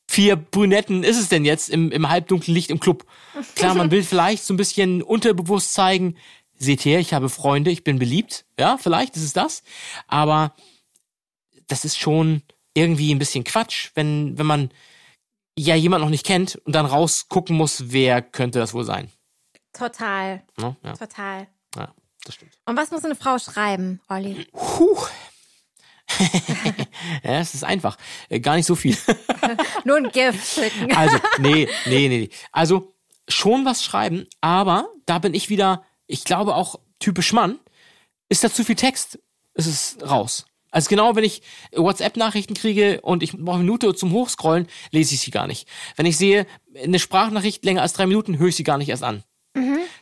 vier 0.10 0.36
Brünetten 0.36 1.03
ist 1.03 1.20
es 1.20 1.30
denn 1.30 1.45
jetzt 1.45 1.70
im, 1.70 1.91
im 1.91 2.10
halbdunklen 2.10 2.56
Licht 2.56 2.72
im 2.72 2.80
Club? 2.80 3.06
Klar, 3.53 3.76
man 3.76 3.91
will 3.91 4.01
vielleicht 4.01 4.43
so 4.43 4.56
ein 4.56 4.58
bisschen 4.58 5.03
unterbewusst 5.03 5.74
zeigen, 5.74 6.18
seht 6.56 6.84
her, 6.84 6.99
ich 6.99 7.14
habe 7.14 7.30
Freunde, 7.30 7.70
ich 7.70 7.84
bin 7.84 7.99
beliebt. 7.99 8.45
Ja, 8.60 8.78
vielleicht 8.78 9.16
ist 9.16 9.24
es 9.24 9.34
das. 9.34 9.62
Aber 10.08 10.56
das 11.68 11.86
ist 11.86 11.99
schon 11.99 12.41
irgendwie 12.74 13.14
ein 13.14 13.20
bisschen 13.20 13.43
Quatsch, 13.43 13.91
wenn, 13.93 14.36
wenn 14.39 14.47
man 14.47 14.72
ja 15.56 15.76
jemand 15.76 16.01
noch 16.03 16.10
nicht 16.10 16.26
kennt 16.26 16.56
und 16.66 16.74
dann 16.74 16.88
rausgucken 16.88 17.56
muss, 17.56 17.91
wer 17.91 18.24
könnte 18.24 18.58
das 18.58 18.74
wohl 18.74 18.84
sein. 18.84 19.12
Total, 19.74 20.43
Ne? 20.58 20.76
Ja, 20.84 20.93
total. 20.93 21.47
ja, 21.76 21.93
das 22.28 22.36
stimmt. 22.36 22.51
Und 22.65 22.78
was 22.78 22.91
muss 22.91 23.05
eine 23.05 23.15
Frau 23.15 23.38
schreiben, 23.39 24.01
Olli? 24.09 24.47
Puh. 24.51 24.97
ja, 27.23 27.39
es 27.39 27.53
ist 27.53 27.63
einfach. 27.63 27.97
Äh, 28.30 28.39
Gar 28.39 28.57
nicht 28.57 28.65
so 28.65 28.76
viel. 28.76 28.97
Nur 29.84 29.97
ein 29.97 30.11
Gift 30.11 30.47
schicken. 30.47 30.91
Also, 30.95 31.17
nee, 31.39 31.67
nee, 31.86 32.07
nee, 32.07 32.19
nee. 32.19 32.30
Also, 32.51 32.93
schon 33.28 33.65
was 33.65 33.84
schreiben, 33.84 34.28
aber 34.41 34.88
da 35.05 35.19
bin 35.19 35.34
ich 35.34 35.49
wieder, 35.49 35.84
ich 36.07 36.23
glaube 36.23 36.55
auch 36.55 36.80
typisch 36.99 37.34
Mann, 37.34 37.59
ist 38.30 38.43
da 38.43 38.51
zu 38.51 38.63
viel 38.63 38.76
Text, 38.76 39.19
ist 39.55 39.65
es 39.65 39.97
raus. 40.07 40.45
Also 40.69 40.89
genau, 40.89 41.15
wenn 41.15 41.23
ich 41.23 41.41
WhatsApp-Nachrichten 41.73 42.53
kriege 42.53 42.99
und 43.01 43.23
ich 43.23 43.32
brauche 43.32 43.55
eine 43.55 43.63
Minute 43.63 43.95
zum 43.95 44.11
Hochscrollen, 44.11 44.67
lese 44.91 45.15
ich 45.15 45.21
sie 45.21 45.32
gar 45.32 45.47
nicht. 45.47 45.69
Wenn 45.95 46.05
ich 46.05 46.17
sehe, 46.17 46.45
eine 46.84 46.99
Sprachnachricht 46.99 47.63
länger 47.63 47.82
als 47.82 47.93
drei 47.93 48.05
Minuten, 48.05 48.38
höre 48.38 48.49
ich 48.49 48.57
sie 48.57 48.63
gar 48.63 48.78
nicht 48.78 48.89
erst 48.89 49.03
an. 49.03 49.23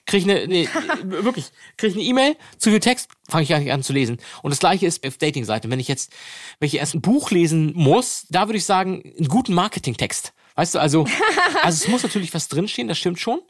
Kriege 0.05 0.17
ich 0.17 0.23
eine, 0.23 0.47
nee, 0.47 0.67
wirklich, 1.03 1.51
kriege 1.77 1.91
ich 1.91 1.95
eine 1.95 2.03
E-Mail, 2.03 2.35
zu 2.57 2.71
viel 2.71 2.79
Text, 2.79 3.09
fange 3.29 3.43
ich 3.43 3.49
gar 3.49 3.59
nicht 3.59 3.71
an 3.71 3.83
zu 3.83 3.93
lesen. 3.93 4.17
Und 4.41 4.51
das 4.51 4.59
gleiche 4.59 4.85
ist 4.85 5.05
auf 5.05 5.17
Dating-Seiten. 5.17 5.69
Wenn 5.69 5.79
ich 5.79 5.87
jetzt, 5.87 6.11
wenn 6.59 6.67
ich 6.67 6.75
erst 6.75 6.95
ein 6.95 7.01
Buch 7.01 7.31
lesen 7.31 7.71
muss, 7.75 8.25
da 8.29 8.47
würde 8.47 8.57
ich 8.57 8.65
sagen, 8.65 9.03
einen 9.17 9.27
guten 9.27 9.53
Marketingtext. 9.53 10.33
Weißt 10.55 10.75
du, 10.75 10.79
also, 10.79 11.05
also 11.63 11.83
es 11.83 11.87
muss 11.87 12.03
natürlich 12.03 12.33
was 12.33 12.47
drinstehen, 12.47 12.87
das 12.87 12.97
stimmt 12.97 13.19
schon. 13.19 13.41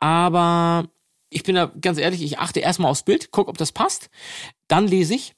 Aber 0.00 0.88
ich 1.30 1.42
bin 1.42 1.54
da 1.54 1.66
ganz 1.80 1.98
ehrlich, 1.98 2.22
ich 2.22 2.38
achte 2.38 2.60
erstmal 2.60 2.90
aufs 2.90 3.02
Bild, 3.02 3.30
guck, 3.30 3.48
ob 3.48 3.58
das 3.58 3.72
passt. 3.72 4.10
Dann 4.68 4.86
lese 4.86 5.14
ich 5.14 5.34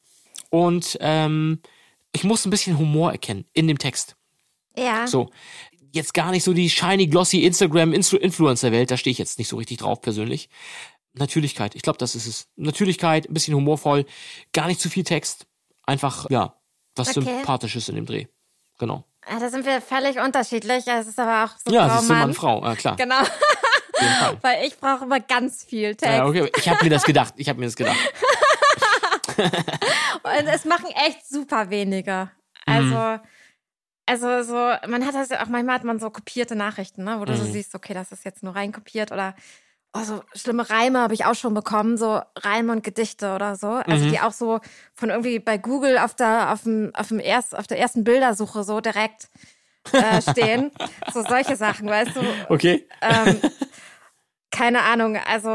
und 0.51 0.97
ähm, 1.01 1.61
ich 2.13 2.25
muss 2.25 2.47
ein 2.47 2.51
bisschen 2.51 2.79
Humor 2.79 3.13
erkennen 3.13 3.45
in 3.53 3.69
dem 3.69 3.79
Text. 3.79 4.17
Ja. 4.77 5.07
So. 5.07 5.31
Jetzt 5.97 6.13
gar 6.13 6.31
nicht 6.31 6.45
so 6.45 6.53
die 6.53 6.69
shiny, 6.69 7.07
glossy 7.07 7.39
Instagram 7.45 7.95
Influencer-Welt, 7.95 8.91
da 8.91 8.99
stehe 8.99 9.13
ich 9.13 9.19
jetzt 9.19 9.39
nicht 9.39 9.49
so 9.49 9.57
richtig 9.57 9.79
drauf 9.79 10.03
persönlich. 10.03 10.51
Natürlichkeit, 11.15 11.75
ich 11.75 11.81
glaube, 11.81 11.97
das 11.99 12.15
ist 12.15 12.27
es. 12.27 12.49
Natürlichkeit, 12.57 13.31
ein 13.31 13.33
bisschen 13.33 13.55
humorvoll, 13.55 14.05
gar 14.53 14.67
nicht 14.67 14.79
zu 14.79 14.91
viel 14.91 15.05
Text. 15.05 15.47
Einfach, 15.87 16.29
ja, 16.29 16.55
was 16.95 17.17
Okay. 17.17 17.23
Sympathisches 17.23 17.89
in 17.89 17.95
dem 17.95 18.05
Dreh. 18.05 18.27
Genau. 18.79 19.05
Ah, 19.27 19.39
Da 19.41 19.49
sind 19.49 19.65
wir 19.65 19.81
völlig 19.81 20.19
unterschiedlich. 20.19 20.87
Es 20.87 21.07
ist 21.07 21.19
aber 21.19 21.45
auch 21.45 21.57
so 21.65 21.73
Ja, 21.73 21.87
es 21.97 22.03
ist 22.03 22.09
so 22.09 22.13
Mann. 22.15 22.35
Frau, 22.35 22.63
ja, 22.63 22.77
klar. 22.77 22.97
Genau. 22.97 23.17
Weil 24.43 24.67
ich 24.67 24.77
brauche 24.77 25.05
immer 25.05 25.21
ganz 25.21 25.65
viel 25.65 25.97
Text. 25.97 26.15
Ja, 26.15 26.27
okay. 26.27 26.51
Ich 26.59 26.69
habe 26.69 26.85
mir 26.85 26.91
das 26.91 27.05
gedacht. 27.05 27.33
Ich 27.39 27.49
habe 27.49 27.59
mir 27.59 27.65
das 27.65 27.77
gedacht. 27.77 27.97
Und 29.39 30.47
es 30.49 30.65
machen 30.67 30.91
echt 31.07 31.27
super 31.27 31.71
wenige. 31.71 32.31
Also, 32.67 33.19
also 34.07 34.43
so, 34.43 34.55
man 34.89 35.05
hat 35.05 35.15
das 35.15 35.29
ja 35.29 35.43
auch, 35.43 35.49
manchmal 35.49 35.75
hat 35.75 35.85
man 35.85 35.99
so 35.99 36.11
kopierte 36.11 36.57
Nachrichten, 36.57 37.05
ne, 37.05 37.21
wo 37.21 37.25
du 37.25 37.37
so 37.37 37.45
siehst, 37.45 37.75
okay, 37.75 37.93
das 37.93 38.13
ist 38.13 38.25
jetzt 38.25 38.43
nur 38.43 38.55
reinkopiert 38.55 39.11
oder 39.13 39.35
oh, 39.93 40.03
so 40.03 40.23
schlimme 40.35 40.69
Reime 40.69 41.01
habe 41.01 41.15
ich 41.15 41.25
auch 41.25 41.35
schon 41.35 41.55
bekommen, 41.55 41.97
so 41.97 42.21
Reime 42.37 42.73
und 42.73 42.85
Gedichte 42.85 43.35
oder 43.35 43.57
so. 43.57 43.69
Also 43.69 44.09
die 44.09 44.21
auch 44.21 44.33
so 44.33 44.61
von 44.95 45.11
irgendwie 45.11 45.39
bei 45.39 45.59
Google 45.59 45.99
auf 45.99 46.15
der, 46.15 46.53
auf 46.53 46.63
dem, 46.63 46.93
auf 46.95 47.09
dem 47.09 47.21
erst, 47.21 47.57
auf 47.57 47.67
der 47.67 47.79
ersten 47.79 48.05
Bildersuche 48.05 48.65
so 48.65 48.81
direkt 48.81 49.29
äh, 49.93 50.21
stehen. 50.23 50.71
so 51.13 51.23
solche 51.23 51.57
Sachen, 51.57 51.89
weißt 51.89 52.17
du? 52.17 52.21
Okay. 52.49 52.87
ähm, 53.03 53.41
keine 54.57 54.83
Ahnung, 54.83 55.17
also 55.17 55.49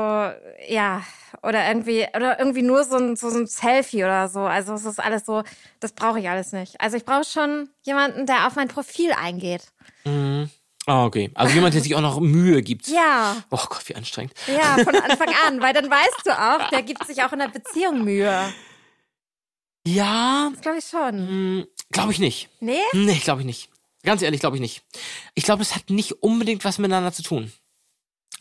ja, 0.67 1.03
oder 1.43 1.67
irgendwie, 1.67 2.05
oder 2.15 2.37
irgendwie 2.39 2.61
nur 2.61 2.83
so 2.83 2.97
ein, 2.97 3.15
so, 3.15 3.29
ein 3.29 3.47
Selfie 3.47 4.03
oder 4.03 4.29
so. 4.29 4.41
Also 4.41 4.73
es 4.73 4.85
ist 4.85 4.99
alles 4.99 5.25
so, 5.25 5.43
das 5.79 5.93
brauche 5.93 6.19
ich 6.19 6.29
alles 6.29 6.51
nicht. 6.51 6.79
Also 6.79 6.97
ich 6.97 7.05
brauche 7.05 7.23
schon 7.23 7.69
jemanden, 7.83 8.25
der 8.27 8.45
auf 8.47 8.55
mein 8.55 8.67
Profil 8.67 9.11
eingeht. 9.13 9.71
Ah, 10.85 11.05
okay. 11.05 11.31
Also 11.33 11.53
jemand, 11.55 11.73
der 11.73 11.81
sich 11.81 11.95
auch 11.95 12.01
noch 12.01 12.19
Mühe 12.19 12.61
gibt. 12.61 12.87
Ja, 12.87 13.37
Oh 13.49 13.57
Gott, 13.69 13.87
wie 13.89 13.95
anstrengend. 13.95 14.33
ja, 14.47 14.77
von 14.83 14.95
Anfang 14.95 15.29
an, 15.47 15.61
weil 15.61 15.73
dann 15.73 15.89
weißt 15.89 16.21
du 16.25 16.31
auch, 16.31 16.69
der 16.69 16.83
gibt 16.83 17.05
sich 17.07 17.23
auch 17.23 17.31
in 17.33 17.39
der 17.39 17.47
Beziehung 17.49 18.03
Mühe. 18.03 18.51
Ja, 19.87 20.49
Das 20.53 20.61
glaube 20.61 20.77
ich 20.77 20.85
schon. 20.85 21.67
glaube 21.91 22.11
ich 22.11 22.19
nicht. 22.19 22.49
Nee? 22.59 22.79
Nee, 22.93 23.19
glaube 23.23 23.41
ich 23.41 23.45
nicht. 23.47 23.69
Ganz 24.03 24.21
ehrlich, 24.21 24.39
glaube 24.41 24.57
ich 24.57 24.61
nicht. 24.61 24.83
Ich 25.35 25.43
glaube, 25.43 25.59
das 25.59 25.75
hat 25.75 25.89
nicht 25.89 26.21
unbedingt 26.23 26.65
was 26.65 26.77
miteinander 26.77 27.11
zu 27.13 27.23
tun. 27.23 27.51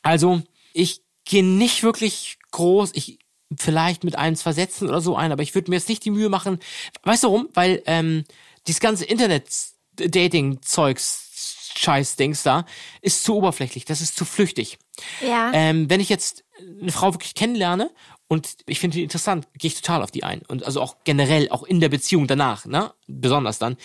Also, 0.03 0.43
ich 0.73 1.03
gehe 1.25 1.45
nicht 1.45 1.83
wirklich 1.83 2.39
groß, 2.51 2.91
ich 2.95 3.19
vielleicht 3.57 4.05
mit 4.05 4.17
ein, 4.17 4.37
zwei 4.37 4.53
Sätzen 4.53 4.87
oder 4.89 5.01
so 5.01 5.17
ein, 5.17 5.33
aber 5.33 5.43
ich 5.43 5.55
würde 5.55 5.71
mir 5.71 5.77
jetzt 5.77 5.89
nicht 5.89 6.05
die 6.05 6.11
Mühe 6.11 6.29
machen. 6.29 6.59
Weißt 7.03 7.23
du 7.25 7.29
warum? 7.29 7.49
Weil 7.55 7.83
ähm, 7.87 8.25
dieses 8.67 8.81
ganze 8.81 9.05
Internet-Dating-Zeugs, 9.05 11.73
Scheiß-Dings 11.77 12.43
da, 12.43 12.65
ist 13.01 13.23
zu 13.25 13.37
oberflächlich, 13.37 13.85
das 13.85 14.01
ist 14.01 14.17
zu 14.17 14.25
flüchtig. 14.25 14.79
Ja. 15.21 15.51
Ähm, 15.53 15.91
wenn 15.91 16.01
ich 16.01 16.09
jetzt 16.09 16.45
eine 16.81 16.93
Frau 16.93 17.13
wirklich 17.15 17.35
kennenlerne 17.35 17.91
und 18.29 18.57
ich 18.67 18.79
finde 18.81 18.97
die 18.97 19.03
interessant, 19.03 19.47
gehe 19.59 19.69
ich 19.69 19.81
total 19.81 20.03
auf 20.03 20.11
die 20.11 20.25
ein. 20.25 20.43
Und 20.47 20.65
also 20.65 20.81
auch 20.81 20.97
generell, 21.05 21.51
auch 21.51 21.65
in 21.65 21.81
der 21.81 21.89
Beziehung 21.89 22.27
danach, 22.27 22.67
ne? 22.67 22.93
Besonders 23.07 23.59
dann. 23.59 23.77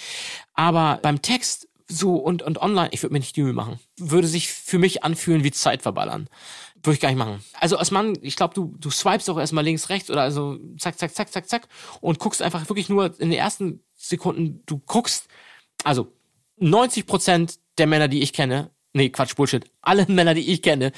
Aber 0.53 0.99
beim 1.01 1.21
Text 1.21 1.69
so 1.87 2.15
und, 2.15 2.41
und 2.41 2.57
online, 2.59 2.89
ich 2.91 3.03
würde 3.03 3.13
mir 3.13 3.19
nicht 3.19 3.35
die 3.35 3.43
Mühe 3.43 3.53
machen. 3.53 3.79
Würde 3.97 4.27
sich 4.27 4.49
für 4.49 4.79
mich 4.79 5.03
anfühlen 5.03 5.43
wie 5.43 5.51
Zeit 5.51 5.83
verballern. 5.83 6.27
Würde 6.85 6.95
ich 6.95 6.99
gar 6.99 7.09
nicht 7.09 7.17
machen. 7.17 7.43
Also 7.59 7.77
als 7.77 7.91
Mann, 7.91 8.17
ich 8.21 8.35
glaube, 8.35 8.53
du, 8.53 8.75
du 8.79 8.89
swipest 8.89 9.29
auch 9.29 9.37
erstmal 9.37 9.63
links, 9.63 9.89
rechts 9.89 10.09
oder 10.09 10.21
also 10.21 10.57
zack, 10.77 10.97
zack, 10.97 11.13
zack, 11.13 11.31
zack, 11.31 11.49
zack 11.49 11.67
und 12.01 12.19
guckst 12.19 12.41
einfach 12.41 12.67
wirklich 12.69 12.89
nur 12.89 13.05
in 13.19 13.29
den 13.29 13.39
ersten 13.39 13.81
Sekunden, 13.95 14.61
du 14.65 14.79
guckst, 14.79 15.27
also 15.83 16.11
90 16.57 17.05
Prozent 17.05 17.59
der 17.77 17.87
Männer, 17.87 18.07
die 18.07 18.21
ich 18.21 18.33
kenne, 18.33 18.71
nee, 18.93 19.09
Quatsch, 19.09 19.35
Bullshit, 19.35 19.65
alle 19.81 20.05
Männer, 20.09 20.33
die 20.33 20.51
ich 20.51 20.61
kenne, 20.61 20.91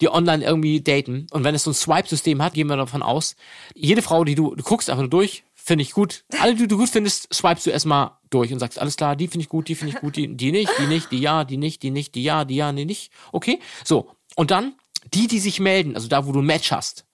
die 0.00 0.08
online 0.08 0.44
irgendwie 0.44 0.80
daten 0.80 1.26
und 1.30 1.44
wenn 1.44 1.54
es 1.54 1.64
so 1.64 1.70
ein 1.70 1.74
Swipe-System 1.74 2.42
hat, 2.42 2.54
gehen 2.54 2.68
wir 2.68 2.76
davon 2.76 3.02
aus, 3.02 3.36
jede 3.74 4.02
Frau, 4.02 4.24
die 4.24 4.34
du, 4.34 4.54
du 4.54 4.62
guckst 4.62 4.90
einfach 4.90 5.02
nur 5.02 5.10
durch, 5.10 5.44
finde 5.64 5.82
ich 5.82 5.92
gut. 5.92 6.24
Alle, 6.40 6.54
die 6.54 6.68
du 6.68 6.76
gut 6.76 6.90
findest, 6.90 7.32
swipest 7.32 7.66
du 7.66 7.70
erstmal 7.70 8.10
durch 8.28 8.52
und 8.52 8.58
sagst, 8.58 8.78
alles 8.78 8.96
klar, 8.96 9.16
die 9.16 9.28
finde 9.28 9.44
ich 9.44 9.48
gut, 9.48 9.68
die 9.68 9.74
finde 9.74 9.94
ich 9.94 10.00
gut, 10.00 10.16
die, 10.16 10.36
die 10.36 10.52
nicht, 10.52 10.70
die 10.78 10.86
nicht, 10.86 11.10
die 11.10 11.20
ja, 11.20 11.44
die 11.44 11.56
nicht, 11.56 11.82
die 11.82 11.90
nicht, 11.90 12.14
die 12.14 12.22
ja, 12.22 12.44
die 12.44 12.56
ja, 12.56 12.70
die 12.70 12.84
nicht. 12.84 13.10
Okay, 13.32 13.60
so. 13.82 14.10
Und 14.36 14.50
dann, 14.50 14.74
die, 15.12 15.26
die 15.26 15.38
sich 15.40 15.60
melden, 15.60 15.94
also 15.94 16.08
da, 16.08 16.26
wo 16.26 16.32
du 16.32 16.40
ein 16.40 16.46
Match 16.46 16.70
hast, 16.70 17.04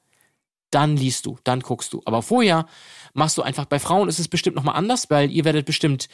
dann 0.71 0.97
liest 0.97 1.27
du, 1.27 1.39
dann 1.45 1.61
guckst 1.61 1.93
du. 1.93 2.03
Aber 2.05 2.23
vorher 2.23 2.67
machst 3.13 3.37
du 3.39 3.43
einfach, 3.43 3.65
bei 3.65 3.79
Frauen 3.81 4.09
ist 4.09 4.21
es 4.21 4.29
bestimmt 4.29 4.57
nochmal 4.57 4.77
anders, 4.77 5.11
weil 5.11 5.31
ihr 5.31 5.45
werdet 5.45 5.67
bestimmt, 5.67 6.09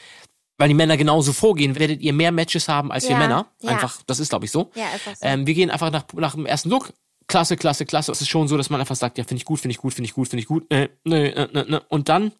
weil 0.57 0.69
die 0.69 0.75
Männer 0.75 0.97
genauso 0.97 1.33
vorgehen, 1.35 1.79
werdet 1.79 2.01
ihr 2.01 2.15
mehr 2.15 2.33
Matches 2.33 2.69
haben 2.69 2.91
als 2.91 3.05
wir 3.05 3.11
Ja, 3.11 3.19
Männer. 3.19 3.47
ja. 3.61 3.71
Einfach, 3.71 4.01
das 4.07 4.19
ist, 4.19 4.31
glaube 4.31 4.47
ich, 4.47 4.51
so. 4.51 4.71
Ja, 4.75 4.87
ist 4.95 5.05
so. 5.05 5.27
Ähm, 5.27 5.47
wir 5.47 5.53
gehen 5.55 5.71
einfach 5.71 5.91
nach, 5.91 6.07
nach 6.15 6.35
dem 6.35 6.47
ersten 6.47 6.71
Look. 6.71 6.93
Klasse, 7.29 7.57
klasse, 7.57 7.85
klasse. 7.85 8.13
Es 8.13 8.21
ist 8.21 8.29
schon 8.29 8.47
so, 8.49 8.57
dass 8.57 8.71
man 8.71 8.81
einfach 8.81 8.95
sagt, 8.95 9.19
ja, 9.19 9.25
finde 9.25 9.41
ich 9.41 9.45
gut, 9.45 9.61
finde 9.61 9.73
ich 9.73 9.79
gut, 9.79 9.93
finde 9.93 10.07
ich 10.07 10.15
gut, 10.15 10.29
finde 10.29 10.41
ich 10.43 10.47
gut. 10.47 10.65
Äh, 10.71 10.89
ne, 11.05 11.35
äh, 11.35 11.71
ne. 11.71 11.81
Und 11.89 12.09
dann 12.09 12.33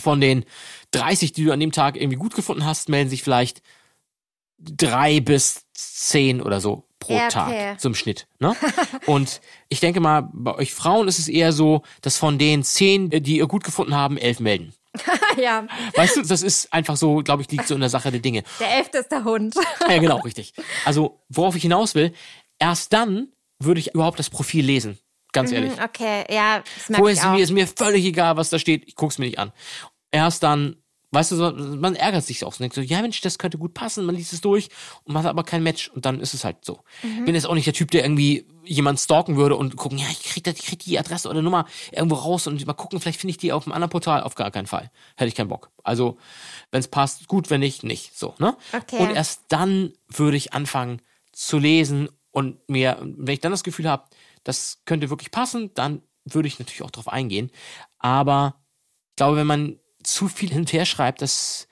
von 0.00 0.20
den 0.20 0.44
30, 0.90 1.32
die 1.32 1.44
du 1.44 1.52
an 1.52 1.60
dem 1.60 1.70
Tag 1.72 1.96
irgendwie 1.96 2.16
gut 2.16 2.34
gefunden 2.34 2.66
hast, 2.66 2.88
melden 2.88 3.08
sich 3.08 3.22
vielleicht 3.22 3.62
drei 4.58 5.20
bis 5.20 5.66
zehn 5.72 6.42
oder 6.42 6.60
so 6.60 6.84
pro 7.02 7.14
Ja, 7.14 7.26
okay. 7.26 7.30
Tag 7.30 7.80
zum 7.80 7.94
Schnitt. 7.94 8.26
Ne? 8.38 8.54
Und 9.06 9.40
ich 9.68 9.80
denke 9.80 10.00
mal, 10.00 10.28
bei 10.32 10.54
euch 10.54 10.72
Frauen 10.72 11.08
ist 11.08 11.18
es 11.18 11.28
eher 11.28 11.52
so, 11.52 11.82
dass 12.00 12.16
von 12.16 12.38
den 12.38 12.62
zehn, 12.64 13.10
äh, 13.12 13.20
die 13.20 13.36
ihr 13.38 13.46
gut 13.46 13.64
gefunden 13.64 13.94
haben, 13.94 14.16
elf 14.16 14.40
melden. 14.40 14.72
ja, 15.42 15.66
Weißt 15.96 16.16
du, 16.16 16.22
das 16.22 16.42
ist 16.42 16.72
einfach 16.72 16.96
so, 16.96 17.16
glaube 17.22 17.40
ich, 17.42 17.50
liegt 17.50 17.66
so 17.66 17.74
in 17.74 17.80
der 17.80 17.88
Sache 17.88 18.10
der 18.10 18.20
Dinge. 18.20 18.42
der 18.60 18.74
Elfte 18.76 18.98
ist 18.98 19.10
der 19.10 19.24
Hund. 19.24 19.54
Ja, 19.88 19.98
genau, 19.98 20.18
richtig. 20.20 20.52
Also, 20.84 21.22
worauf 21.28 21.56
ich 21.56 21.62
hinaus 21.62 21.94
will, 21.94 22.12
erst 22.58 22.92
dann 22.92 23.28
würde 23.58 23.80
ich 23.80 23.94
überhaupt 23.94 24.18
das 24.18 24.28
Profil 24.30 24.64
lesen. 24.64 24.98
Ganz 25.32 25.50
ehrlich. 25.50 25.72
Hm, 25.78 25.84
Okay, 25.84 26.24
ja, 26.28 26.62
das 26.76 26.88
merke 26.90 27.02
Vorher 27.02 27.12
ich 27.14 27.18
ist 27.20 27.24
auch. 27.26 27.32
mir, 27.32 27.42
ist 27.42 27.50
mir 27.52 27.66
völlig 27.66 28.04
egal, 28.04 28.36
was 28.36 28.50
da 28.50 28.58
steht. 28.58 28.86
Ich 28.86 28.94
guck's 28.94 29.16
mir 29.18 29.24
nicht 29.24 29.38
an. 29.38 29.50
Erst 30.10 30.42
dann, 30.42 30.76
weißt 31.12 31.32
du, 31.32 31.36
so, 31.36 31.52
man 31.52 31.94
ärgert 31.94 32.24
sich 32.24 32.42
auch. 32.44 32.52
so. 32.52 32.58
denkt 32.58 32.74
so, 32.74 32.80
ja 32.80 33.00
Mensch, 33.02 33.20
das 33.20 33.38
könnte 33.38 33.58
gut 33.58 33.74
passen. 33.74 34.04
Man 34.04 34.14
liest 34.14 34.32
es 34.32 34.40
durch 34.40 34.70
und 35.04 35.14
man 35.14 35.22
hat 35.22 35.30
aber 35.30 35.44
kein 35.44 35.62
Match. 35.62 35.88
Und 35.88 36.06
dann 36.06 36.20
ist 36.20 36.34
es 36.34 36.44
halt 36.44 36.64
so. 36.64 36.80
Mhm. 37.02 37.26
Bin 37.26 37.34
jetzt 37.34 37.46
auch 37.46 37.54
nicht 37.54 37.66
der 37.66 37.74
Typ, 37.74 37.90
der 37.90 38.02
irgendwie 38.02 38.46
jemand 38.64 38.98
stalken 38.98 39.36
würde 39.36 39.56
und 39.56 39.76
gucken, 39.76 39.98
ja, 39.98 40.06
ich 40.10 40.22
krieg, 40.22 40.42
das, 40.44 40.56
ich 40.56 40.66
krieg 40.66 40.78
die 40.80 40.98
Adresse 40.98 41.28
oder 41.28 41.42
Nummer 41.42 41.66
irgendwo 41.90 42.16
raus 42.16 42.46
und 42.46 42.64
mal 42.66 42.72
gucken, 42.72 43.00
vielleicht 43.00 43.20
finde 43.20 43.32
ich 43.32 43.36
die 43.36 43.52
auf 43.52 43.66
einem 43.66 43.74
anderen 43.74 43.90
Portal. 43.90 44.22
Auf 44.22 44.34
gar 44.34 44.50
keinen 44.50 44.66
Fall. 44.66 44.90
Hätte 45.16 45.28
ich 45.28 45.34
keinen 45.34 45.48
Bock. 45.48 45.70
Also, 45.84 46.16
wenn 46.70 46.80
es 46.80 46.88
passt, 46.88 47.28
gut, 47.28 47.50
wenn 47.50 47.60
nicht, 47.60 47.84
nicht. 47.84 48.18
So, 48.18 48.34
ne? 48.38 48.56
Okay. 48.72 48.98
Und 48.98 49.14
erst 49.14 49.42
dann 49.48 49.92
würde 50.08 50.36
ich 50.36 50.54
anfangen 50.54 51.02
zu 51.32 51.58
lesen 51.58 52.08
und 52.30 52.68
mir, 52.68 52.98
wenn 53.00 53.34
ich 53.34 53.40
dann 53.40 53.52
das 53.52 53.64
Gefühl 53.64 53.88
habe, 53.88 54.04
das 54.44 54.80
könnte 54.86 55.10
wirklich 55.10 55.30
passen, 55.30 55.70
dann 55.74 56.02
würde 56.24 56.48
ich 56.48 56.58
natürlich 56.58 56.82
auch 56.82 56.90
drauf 56.90 57.08
eingehen. 57.08 57.50
Aber 57.98 58.56
ich 59.10 59.16
glaube, 59.16 59.36
wenn 59.36 59.46
man 59.46 59.78
zu 60.02 60.28
viel 60.28 60.50
hin 60.50 60.60
und 60.60 60.72
her 60.72 60.84
schreibt, 60.84 61.22
das, 61.22 61.68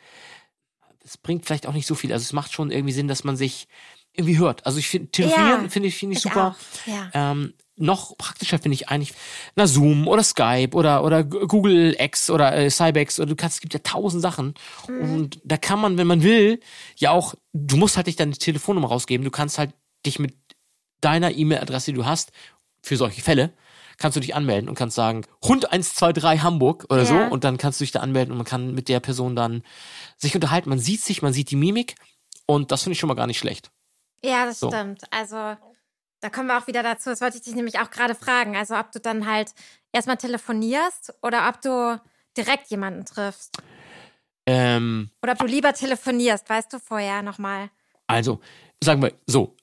das 1.02 1.16
bringt 1.16 1.46
vielleicht 1.46 1.66
auch 1.66 1.72
nicht 1.72 1.86
so 1.86 1.94
viel. 1.94 2.12
Also 2.12 2.24
es 2.24 2.32
macht 2.32 2.52
schon 2.52 2.70
irgendwie 2.70 2.92
Sinn, 2.92 3.08
dass 3.08 3.24
man 3.24 3.36
sich 3.36 3.68
irgendwie 4.12 4.38
hört. 4.38 4.66
Also 4.66 4.78
ich 4.78 4.88
finde, 4.88 5.10
telefonieren 5.10 5.64
Ja, 5.64 5.68
finde 5.68 5.88
ich, 5.88 5.96
finde 5.96 6.14
ich, 6.14 6.18
ich 6.18 6.22
super. 6.22 6.56
auch, 6.56 6.88
ja. 6.88 7.10
Ähm, 7.14 7.54
noch 7.76 8.16
praktischer 8.18 8.58
finde 8.58 8.74
ich 8.74 8.88
eigentlich 8.90 9.14
na 9.56 9.66
Zoom 9.66 10.06
oder 10.06 10.22
Skype 10.22 10.70
oder 10.72 11.02
oder 11.02 11.24
Google 11.24 11.96
X 11.98 12.28
oder 12.28 12.54
äh, 12.54 12.70
Cybex 12.70 13.18
oder 13.18 13.30
du 13.30 13.36
kannst 13.36 13.56
es 13.56 13.60
gibt 13.62 13.72
ja 13.72 13.80
tausend 13.82 14.20
Sachen 14.20 14.52
und 14.86 15.40
da 15.44 15.56
kann 15.56 15.80
man 15.80 15.96
wenn 15.96 16.06
man 16.06 16.22
will 16.22 16.60
ja 16.96 17.10
auch 17.10 17.34
du 17.54 17.78
musst 17.78 17.96
halt 17.96 18.06
nicht 18.06 18.20
deine 18.20 18.32
Telefonnummer 18.32 18.88
rausgeben 18.88 19.24
du 19.24 19.30
kannst 19.30 19.56
halt 19.56 19.72
dich 20.04 20.18
mit 20.18 20.36
deiner 21.00 21.34
E-Mail-Adresse 21.34 21.92
die 21.92 21.96
du 21.96 22.04
hast 22.04 22.32
für 22.82 22.98
solche 22.98 23.22
Fälle 23.22 23.54
kannst 24.00 24.16
du 24.16 24.20
dich 24.20 24.34
anmelden 24.34 24.68
und 24.68 24.74
kannst 24.74 24.96
sagen 24.96 25.24
Hund 25.44 25.66
123 25.70 26.42
Hamburg 26.42 26.86
oder 26.90 27.06
so 27.06 27.14
Ja. 27.14 27.28
und 27.28 27.44
dann 27.44 27.56
kannst 27.56 27.78
du 27.80 27.84
dich 27.84 27.92
da 27.92 28.00
anmelden 28.00 28.32
und 28.32 28.38
man 28.38 28.46
kann 28.46 28.74
mit 28.74 28.88
der 28.88 28.98
Person 28.98 29.36
dann 29.36 29.62
sich 30.16 30.34
unterhalten 30.34 30.68
man 30.70 30.80
sieht 30.80 31.02
sich 31.02 31.22
man 31.22 31.32
sieht 31.32 31.50
die 31.52 31.56
Mimik 31.56 31.94
und 32.46 32.72
das 32.72 32.82
finde 32.82 32.94
ich 32.94 32.98
schon 32.98 33.06
mal 33.08 33.14
gar 33.14 33.28
nicht 33.28 33.38
schlecht 33.38 33.70
Ja, 34.24 34.44
das 34.46 34.58
So. 34.58 34.68
stimmt. 34.68 35.02
Also, 35.12 35.36
da 36.22 36.28
kommen 36.30 36.48
wir 36.48 36.58
auch 36.58 36.66
wieder 36.66 36.82
dazu. 36.82 37.08
Das 37.08 37.22
wollte 37.22 37.36
ich 37.38 37.42
dich 37.44 37.54
nämlich 37.54 37.78
auch 37.78 37.90
gerade 37.90 38.14
fragen. 38.14 38.54
Also, 38.56 38.76
ob 38.76 38.92
du 38.92 39.00
dann 39.00 39.26
halt 39.26 39.54
erstmal 39.92 40.18
telefonierst 40.18 41.14
oder 41.22 41.48
ob 41.48 41.62
du 41.62 41.98
direkt 42.36 42.68
jemanden 42.70 43.06
triffst. 43.06 43.56
ähm, 44.46 45.10
Oder 45.22 45.32
ob 45.32 45.38
du 45.38 45.46
lieber 45.46 45.72
telefonierst, 45.72 46.48
weißt 46.50 46.72
du 46.72 46.78
vorher 46.78 47.22
nochmal. 47.22 47.70
Also, 48.06 48.40
sagen 48.82 49.00
wir 49.02 49.12
so, 49.26 49.56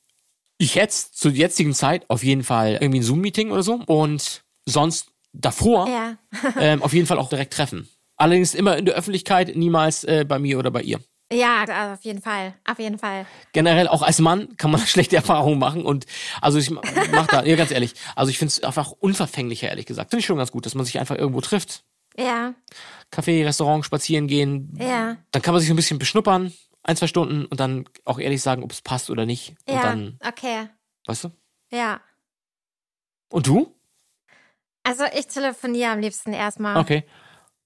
ich 0.57 0.75
hätte 0.75 0.93
zur 1.11 1.31
jetzigen 1.31 1.73
Zeit 1.73 2.09
auf 2.09 2.23
jeden 2.23 2.43
Fall 2.43 2.77
irgendwie 2.81 2.99
ein 2.99 3.03
Zoom-Meeting 3.03 3.51
oder 3.51 3.63
so 3.63 3.81
und 3.85 4.43
sonst 4.65 5.11
davor 5.33 5.87
Ja. 5.87 6.17
ähm, 6.59 6.81
auf 6.81 6.93
jeden 6.93 7.07
Fall 7.07 7.19
auch 7.19 7.29
direkt 7.29 7.53
treffen. 7.53 7.87
Allerdings 8.15 8.55
immer 8.55 8.77
in 8.77 8.85
der 8.85 8.95
Öffentlichkeit, 8.95 9.55
niemals 9.55 10.03
äh, 10.03 10.25
bei 10.27 10.39
mir 10.39 10.57
oder 10.57 10.71
bei 10.71 10.81
ihr. 10.81 10.99
Ja, 11.31 11.59
also 11.67 11.93
auf 11.93 12.03
jeden 12.03 12.21
Fall. 12.21 12.53
Auf 12.65 12.79
jeden 12.79 12.97
Fall. 12.97 13.25
Generell 13.51 13.87
auch 13.89 14.01
als 14.01 14.19
Mann 14.19 14.55
kann 14.57 14.71
man 14.71 14.79
schlechte 14.87 15.15
Erfahrungen 15.17 15.59
machen 15.59 15.83
und 15.85 16.05
also 16.41 16.57
ich 16.57 16.69
mach 16.71 17.27
da, 17.27 17.43
ja 17.43 17.55
ganz 17.55 17.71
ehrlich, 17.71 17.93
also 18.15 18.29
ich 18.31 18.37
finde 18.39 18.51
es 18.53 18.63
einfach 18.63 18.91
unverfänglicher, 18.91 19.67
ehrlich 19.69 19.85
gesagt. 19.85 20.09
Finde 20.09 20.21
ich 20.21 20.25
schon 20.25 20.37
ganz 20.37 20.51
gut, 20.51 20.65
dass 20.65 20.73
man 20.73 20.85
sich 20.85 20.99
einfach 20.99 21.17
irgendwo 21.17 21.41
trifft. 21.41 21.83
Ja, 22.17 22.55
Café, 23.13 23.45
Restaurant, 23.45 23.85
spazieren 23.85 24.27
gehen. 24.27 24.73
ja, 24.79 25.17
Dann 25.31 25.41
kann 25.41 25.53
man 25.53 25.59
sich 25.59 25.67
so 25.67 25.73
ein 25.73 25.77
bisschen 25.77 25.99
beschnuppern, 25.99 26.51
ein, 26.87 26.95
zwei 26.97 27.07
Stunden 27.07 27.45
und 27.45 27.59
dann 27.59 27.87
auch 28.05 28.17
ehrlich 28.19 28.41
sagen, 28.41 28.63
ob 28.63 28.71
es 28.71 28.81
passt 28.81 29.09
oder 29.09 29.25
nicht. 29.25 29.55
Und 29.67 29.75
ja. 29.75 29.81
dann, 29.83 30.19
Okay. 30.27 30.69
weißt 31.05 31.25
du? 31.25 31.29
Ja. 31.71 32.01
Und 33.29 33.45
du? 33.47 33.73
Also 34.83 35.03
ich 35.15 35.27
telefoniere 35.27 35.91
am 35.91 35.99
liebsten 35.99 36.33
erstmal. 36.33 36.77
Okay. 36.77 37.03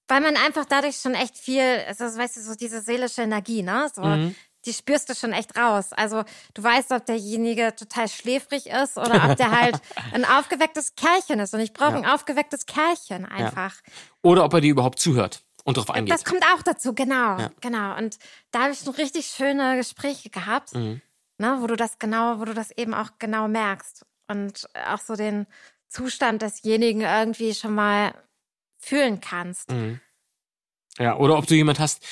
Weil 0.07 0.21
man 0.21 0.35
einfach 0.35 0.65
dadurch 0.65 0.97
schon 0.97 1.13
echt 1.13 1.37
viel, 1.37 1.61
also 1.87 2.03
weißt 2.05 2.37
du, 2.37 2.41
so 2.41 2.55
diese 2.55 2.81
seelische 2.81 3.21
Energie, 3.21 3.61
ne? 3.61 3.89
So, 3.93 4.01
Mhm. 4.01 4.35
die 4.65 4.73
spürst 4.73 5.07
du 5.09 5.15
schon 5.15 5.31
echt 5.31 5.55
raus. 5.57 5.93
Also 5.93 6.23
du 6.55 6.63
weißt, 6.63 6.91
ob 6.91 7.05
derjenige 7.05 7.75
total 7.75 8.07
schläfrig 8.09 8.67
ist 8.67 8.97
oder 8.97 9.29
ob 9.29 9.37
der 9.37 9.51
halt 9.51 9.79
ein 10.13 10.25
aufgewecktes 10.25 10.95
Kerlchen 10.95 11.39
ist. 11.39 11.53
Und 11.53 11.59
ich 11.61 11.73
brauche 11.73 11.91
Ja. 11.91 11.97
ein 11.97 12.05
aufgewecktes 12.05 12.65
Kerlchen 12.65 13.25
einfach. 13.25 13.75
Oder 14.23 14.43
ob 14.43 14.53
er 14.55 14.61
dir 14.61 14.71
überhaupt 14.71 14.99
zuhört 14.99 15.43
und 15.63 15.77
drauf 15.77 15.89
eingeht. 15.91 16.13
Das 16.13 16.25
kommt 16.25 16.43
auch 16.55 16.61
dazu, 16.63 16.93
genau. 16.93 17.37
Ja. 17.39 17.51
Genau. 17.61 17.97
Und 17.97 18.17
da 18.51 18.63
habe 18.63 18.71
ich 18.73 18.79
schon 18.79 18.93
richtig 18.95 19.27
schöne 19.27 19.75
Gespräche 19.77 20.29
gehabt, 20.29 20.73
Mhm. 20.75 21.01
ne, 21.37 21.57
wo 21.59 21.67
du 21.67 21.75
das 21.75 21.99
genau, 21.99 22.39
wo 22.39 22.45
du 22.45 22.53
das 22.53 22.71
eben 22.71 22.93
auch 22.93 23.11
genau 23.19 23.47
merkst. 23.47 24.05
Und 24.27 24.67
auch 24.87 24.99
so 24.99 25.15
den 25.15 25.45
Zustand 25.87 26.41
desjenigen 26.41 27.01
irgendwie 27.01 27.53
schon 27.53 27.75
mal 27.75 28.13
fühlen 28.79 29.19
kannst. 29.21 29.69
Mhm. 29.71 29.99
Ja, 30.97 31.17
oder 31.17 31.37
ob 31.37 31.47
du 31.47 31.55
jemand 31.55 31.79
hast, 31.79 32.03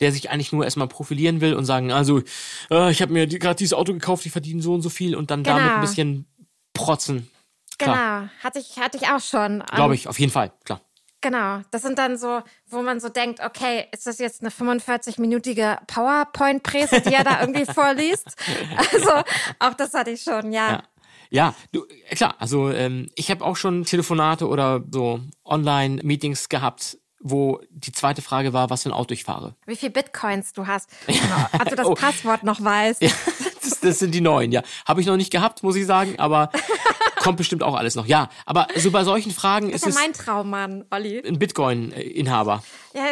der 0.00 0.10
sich 0.12 0.30
eigentlich 0.30 0.52
nur 0.52 0.64
erstmal 0.64 0.88
profilieren 0.88 1.40
will 1.40 1.54
und 1.54 1.64
sagen, 1.66 1.92
also, 1.92 2.22
äh, 2.70 2.90
ich 2.90 3.02
habe 3.02 3.12
mir 3.12 3.26
die- 3.26 3.38
gerade 3.38 3.56
dieses 3.56 3.74
Auto 3.74 3.92
gekauft, 3.92 4.24
ich 4.26 4.32
verdiene 4.32 4.62
so 4.62 4.72
und 4.74 4.82
so 4.82 4.88
viel 4.88 5.14
und 5.16 5.30
dann 5.30 5.44
damit 5.44 5.62
Genau. 5.64 5.74
ein 5.76 5.80
bisschen 5.82 6.26
protzen. 6.72 7.30
Klar, 7.78 8.20
Genau. 8.20 8.32
Hatte 8.42 8.58
ich, 8.58 8.78
hatte 8.78 8.96
ich 8.96 9.08
auch 9.08 9.20
schon. 9.20 9.62
glaube 9.72 9.94
ich, 9.94 10.08
auf 10.08 10.18
jeden 10.18 10.32
Fall, 10.32 10.52
klar. 10.64 10.80
Genau. 11.22 11.60
Das 11.70 11.82
sind 11.82 11.98
dann 11.98 12.18
so, 12.18 12.42
wo 12.68 12.82
man 12.82 13.00
so 13.00 13.08
denkt, 13.08 13.40
okay, 13.40 13.86
ist 13.92 14.06
das 14.06 14.18
jetzt 14.18 14.42
eine 14.42 14.50
45-minütige 14.50 15.78
PowerPoint-Präse, 15.86 17.00
die 17.00 17.14
er 17.14 17.24
da 17.24 17.40
irgendwie 17.40 17.64
vorliest? 17.72 18.36
Also, 18.76 19.10
auch 19.58 19.74
das 19.74 19.94
hatte 19.94 20.10
ich 20.10 20.22
schon, 20.22 20.52
ja. 20.52 20.70
Ja. 20.72 20.82
Ja, 21.30 21.54
du, 21.72 21.86
äh, 21.86 22.14
klar, 22.14 22.34
also 22.40 22.70
ähm, 22.70 23.08
ich 23.14 23.30
habe 23.30 23.42
auch 23.42 23.56
schon 23.56 23.84
Telefonate 23.86 24.46
oder 24.46 24.82
so 24.90 25.20
Online-Meetings 25.46 26.50
gehabt, 26.50 26.98
wo 27.20 27.58
die 27.70 27.92
zweite 27.92 28.20
Frage 28.20 28.52
war, 28.52 28.68
was 28.68 28.82
für 28.82 28.90
ein 28.90 28.92
Auto 28.92 29.14
ich 29.14 29.24
fahre. 29.24 29.54
Wie 29.64 29.76
viel 29.76 29.88
Bitcoins 29.88 30.52
du 30.52 30.66
hast. 30.66 30.90
Genau. 31.06 31.20
Ob 31.54 31.68
du 31.70 31.74
das 31.76 31.86
Oh. 31.86 31.94
Passwort 31.94 32.42
noch 32.42 32.62
weißt. 32.62 33.00
Das, 33.00 33.80
das 33.80 33.98
sind 34.00 34.12
die 34.14 34.20
neuen, 34.20 34.52
ja. 34.52 34.60
Habe 34.86 35.00
ich 35.00 35.06
noch 35.06 35.16
nicht 35.16 35.30
gehabt, 35.30 35.62
muss 35.62 35.76
ich 35.76 35.86
sagen, 35.86 36.18
aber 36.18 36.50
kommt 37.22 37.36
bestimmt 37.36 37.62
auch 37.62 37.76
alles 37.76 37.94
noch. 37.94 38.06
Ja, 38.06 38.28
aber 38.46 38.66
so 38.76 38.90
bei 38.90 39.04
solchen 39.04 39.30
Fragen 39.30 39.70
Das 39.70 39.82
ist 39.82 39.86
ist 39.88 39.94
ja 39.94 40.00
es 40.00 40.06
mein 40.06 40.12
Traummann, 40.12 40.84
Olli. 40.90 41.22
ein 41.24 41.38
Bitcoin-Inhaber. 41.38 42.64
Ja, 42.94 43.04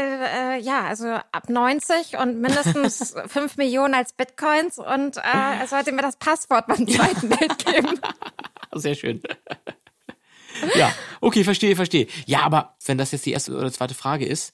äh, 0.54 0.58
ja, 0.60 0.84
also 0.86 1.06
ab 1.06 1.48
90 1.48 2.18
und 2.18 2.40
mindestens 2.40 3.14
5 3.26 3.56
Millionen 3.56 3.94
als 3.94 4.12
Bitcoins 4.12 4.78
und 4.78 5.16
äh, 5.16 5.20
er 5.60 5.66
sollte 5.68 5.92
mir 5.92 6.02
das 6.02 6.16
Passwort 6.16 6.66
beim 6.66 6.88
zweiten 6.88 7.28
Bild 7.28 7.64
geben. 7.64 8.00
Sehr 8.72 8.96
schön. 8.96 9.22
ja, 10.74 10.92
okay, 11.20 11.44
verstehe, 11.44 11.76
verstehe. 11.76 12.08
Ja, 12.26 12.42
aber 12.42 12.76
wenn 12.84 12.98
das 12.98 13.12
jetzt 13.12 13.26
die 13.26 13.32
erste 13.32 13.56
oder 13.56 13.72
zweite 13.72 13.94
Frage 13.94 14.26
ist, 14.26 14.52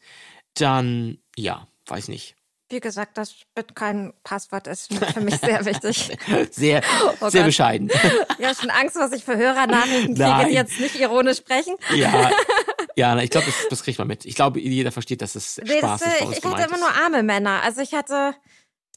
dann 0.55 1.17
ja, 1.35 1.67
weiß 1.87 2.09
nicht. 2.09 2.37
Wie 2.69 2.81
gesagt, 2.81 3.17
das 3.17 3.35
Bitcoin-Passwort 3.55 4.67
ist 4.67 4.93
für 4.93 5.21
mich 5.21 5.37
sehr 5.39 5.65
wichtig. 5.65 6.11
Sehr, 6.51 6.83
Oh 7.21 7.29
sehr 7.29 7.43
Gott. 7.43 7.47
bescheiden. 7.47 7.91
Ich 8.39 8.45
habe 8.45 8.55
schon 8.55 8.71
Angst, 8.71 8.97
was 8.97 9.13
ich 9.13 9.25
für 9.25 9.37
Hörernachrichten 9.37 10.15
kriege, 10.15 10.47
die 10.49 10.55
jetzt 10.55 10.79
nicht 10.81 10.95
ironisch 10.97 11.39
sprechen. 11.39 11.75
ja, 11.95 12.31
ja, 12.97 13.17
ich 13.19 13.31
glaube, 13.31 13.47
das, 13.47 13.55
das 13.71 13.83
kriegt 13.83 13.99
man 13.99 14.09
mit. 14.09 14.25
Ich 14.27 14.35
glaube, 14.35 14.61
jeder 14.61 14.93
versteht, 14.93 15.23
dass 15.23 15.35
es 15.37 15.59
Nee, 15.65 15.79
Spaß 15.79 16.01
das, 16.01 16.13
ist 16.15 16.21
äh, 16.21 16.25
uns 16.25 16.39
ich 16.39 16.45
hatte 16.45 16.63
immer 16.69 16.79
nur 16.79 16.91
arme 16.95 17.23
Männer. 17.23 17.63
Also 17.63 17.81
ich 17.81 17.95
hatte 17.95 18.35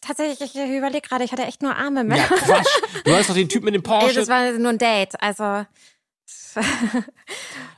tatsächlich, 0.01 0.55
ich 0.55 0.55
überlege 0.55 1.07
gerade, 1.07 1.23
ich 1.23 1.31
hatte 1.31 1.43
echt 1.43 1.61
nur 1.61 1.75
arme 1.75 1.99
Ja, 1.99 2.03
Männer. 2.03 2.23
Quatsch. 2.27 2.67
Du 3.05 3.13
hast 3.15 3.29
doch 3.29 3.33
den 3.35 3.47
Typ 3.49 3.63
mit 3.63 3.73
dem 3.75 3.81
Ey, 3.83 3.87
Porsche. 3.87 4.15
das 4.15 4.27
war 4.27 4.51
nur 4.51 4.71
ein 4.71 4.77
Date. 4.77 5.21
Also 5.21 5.65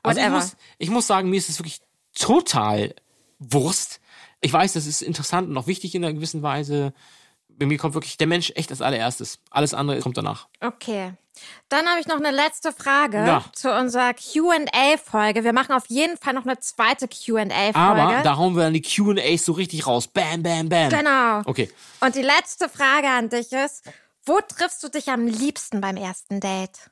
also 0.04 0.20
ich 0.22 0.30
muss, 0.30 0.56
ich 0.78 0.90
muss 0.90 1.08
sagen, 1.08 1.30
mir 1.30 1.38
ist 1.38 1.50
es 1.50 1.60
wirklich 1.60 1.82
total 2.18 2.96
Wurst. 3.40 4.00
Ich 4.42 4.52
weiß, 4.52 4.74
das 4.74 4.86
ist 4.88 5.02
interessant 5.02 5.50
und 5.50 5.58
auch 5.58 5.68
wichtig 5.68 5.96
in 5.96 6.04
einer 6.04 6.14
gewissen 6.14 6.42
Weise. 6.42 6.94
Bei 7.50 7.66
mir 7.66 7.78
kommt 7.78 7.94
wirklich 7.94 8.18
der 8.18 8.28
Mensch 8.28 8.52
echt 8.56 8.72
als 8.72 8.82
allererstes. 8.82 9.40
Alles 9.52 9.74
andere 9.74 10.00
kommt 10.00 10.18
danach. 10.18 10.48
Okay. 10.60 11.14
Dann 11.70 11.88
habe 11.88 12.00
ich 12.00 12.08
noch 12.08 12.18
eine 12.18 12.32
letzte 12.32 12.72
Frage 12.72 13.18
Ja. 13.18 13.46
zu 13.54 13.72
unserer 13.74 14.14
Q&A-Folge. 14.14 15.44
Wir 15.44 15.54
machen 15.54 15.74
auf 15.74 15.86
jeden 15.88 16.18
Fall 16.18 16.34
noch 16.34 16.46
eine 16.46 16.60
zweite 16.60 17.08
Q&A-Folge. 17.08 17.76
Aber 17.78 18.22
da 18.24 18.38
hauen 18.38 18.56
wir 18.56 18.64
dann 18.64 18.74
die 18.74 18.82
Q&As 18.82 19.46
so 19.46 19.54
richtig 19.54 19.88
raus. 19.88 20.08
Bam, 20.08 20.44
bam, 20.44 20.70
bam. 20.70 20.90
Genau. 20.90 21.42
Okay. 21.46 21.72
Und 22.02 22.16
die 22.16 22.22
letzte 22.22 22.70
Frage 22.70 23.08
an 23.08 23.30
dich 23.30 23.52
ist, 23.54 23.84
wo 24.26 24.40
triffst 24.42 24.84
du 24.84 24.90
dich 24.90 25.10
am 25.10 25.26
liebsten 25.26 25.82
beim 25.82 25.98
ersten 25.98 26.40
Date? 26.40 26.91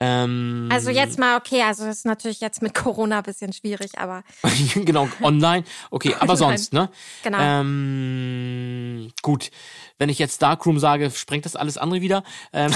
Ähm, 0.00 0.68
Also 0.70 0.90
jetzt 0.90 1.18
mal, 1.18 1.36
okay, 1.36 1.62
also 1.62 1.84
das 1.84 1.98
ist 1.98 2.06
natürlich 2.06 2.40
jetzt 2.40 2.62
mit 2.62 2.72
Corona 2.74 3.18
ein 3.18 3.24
bisschen 3.24 3.52
schwierig, 3.52 3.98
aber 3.98 4.22
genau, 4.74 5.08
online. 5.22 5.64
Okay, 5.90 6.14
aber 6.20 6.36
sonst, 6.36 6.72
ne? 6.72 6.88
Genau. 7.24 7.38
Ähm, 7.40 9.12
gut. 9.22 9.50
Wenn 9.98 10.08
ich 10.08 10.18
jetzt 10.20 10.40
Darkroom 10.40 10.78
sage, 10.78 11.10
sprengt 11.10 11.44
das 11.44 11.56
alles 11.56 11.78
andere 11.78 12.00
wieder. 12.00 12.22
Ähm, 12.52 12.72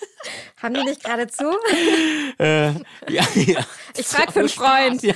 haben 0.62 0.74
die 0.74 0.84
nicht 0.84 1.02
gerade 1.02 1.26
zu? 1.28 1.44
äh, 2.38 2.72
ja, 3.10 3.26
ja. 3.34 3.64
Ich 3.96 4.06
frag 4.06 4.32
für 4.32 4.40
einen 4.40 4.48
Freund. 4.50 5.02
Ja. 5.02 5.14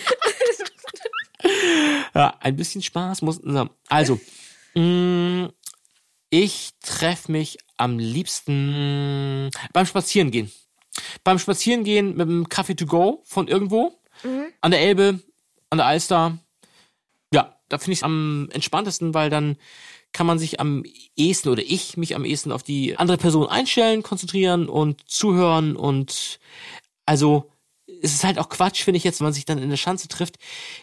ja, 2.14 2.34
ein 2.40 2.56
bisschen 2.56 2.82
Spaß 2.82 3.20
muss. 3.20 3.40
Also, 3.88 4.18
mh, 4.74 5.50
ich 6.30 6.70
treffe 6.82 7.30
mich 7.30 7.58
am 7.76 7.98
liebsten 7.98 9.50
beim 9.74 9.84
Spazierengehen. 9.84 10.50
Beim 11.24 11.38
Spazierengehen 11.38 12.16
mit 12.16 12.28
dem 12.28 12.48
Kaffee 12.48 12.74
to 12.74 12.86
go 12.86 13.22
von 13.24 13.48
irgendwo 13.48 13.98
an 14.60 14.70
der 14.70 14.80
Elbe, 14.80 15.20
an 15.70 15.78
der 15.78 15.86
Alster. 15.86 16.38
Ja, 17.32 17.56
da 17.68 17.78
finde 17.78 17.92
ich 17.92 17.98
es 18.00 18.02
am 18.04 18.48
entspanntesten, 18.52 19.14
weil 19.14 19.30
dann 19.30 19.56
kann 20.12 20.26
man 20.26 20.38
sich 20.38 20.60
am 20.60 20.84
ehesten 21.16 21.48
oder 21.48 21.62
ich 21.62 21.96
mich 21.96 22.14
am 22.14 22.24
ehesten 22.26 22.52
auf 22.52 22.62
die 22.62 22.98
andere 22.98 23.16
Person 23.16 23.48
einstellen, 23.48 24.02
konzentrieren 24.02 24.68
und 24.68 25.08
zuhören 25.08 25.74
und 25.74 26.38
also 27.06 27.50
es 28.02 28.12
ist 28.12 28.24
halt 28.24 28.38
auch 28.38 28.48
Quatsch, 28.48 28.82
finde 28.82 28.98
ich 28.98 29.04
jetzt, 29.04 29.20
wenn 29.20 29.26
man 29.26 29.32
sich 29.32 29.44
dann 29.46 29.58
in 29.58 29.70
der 29.70 29.76
Schanze 29.76 30.08
trifft. 30.08 30.36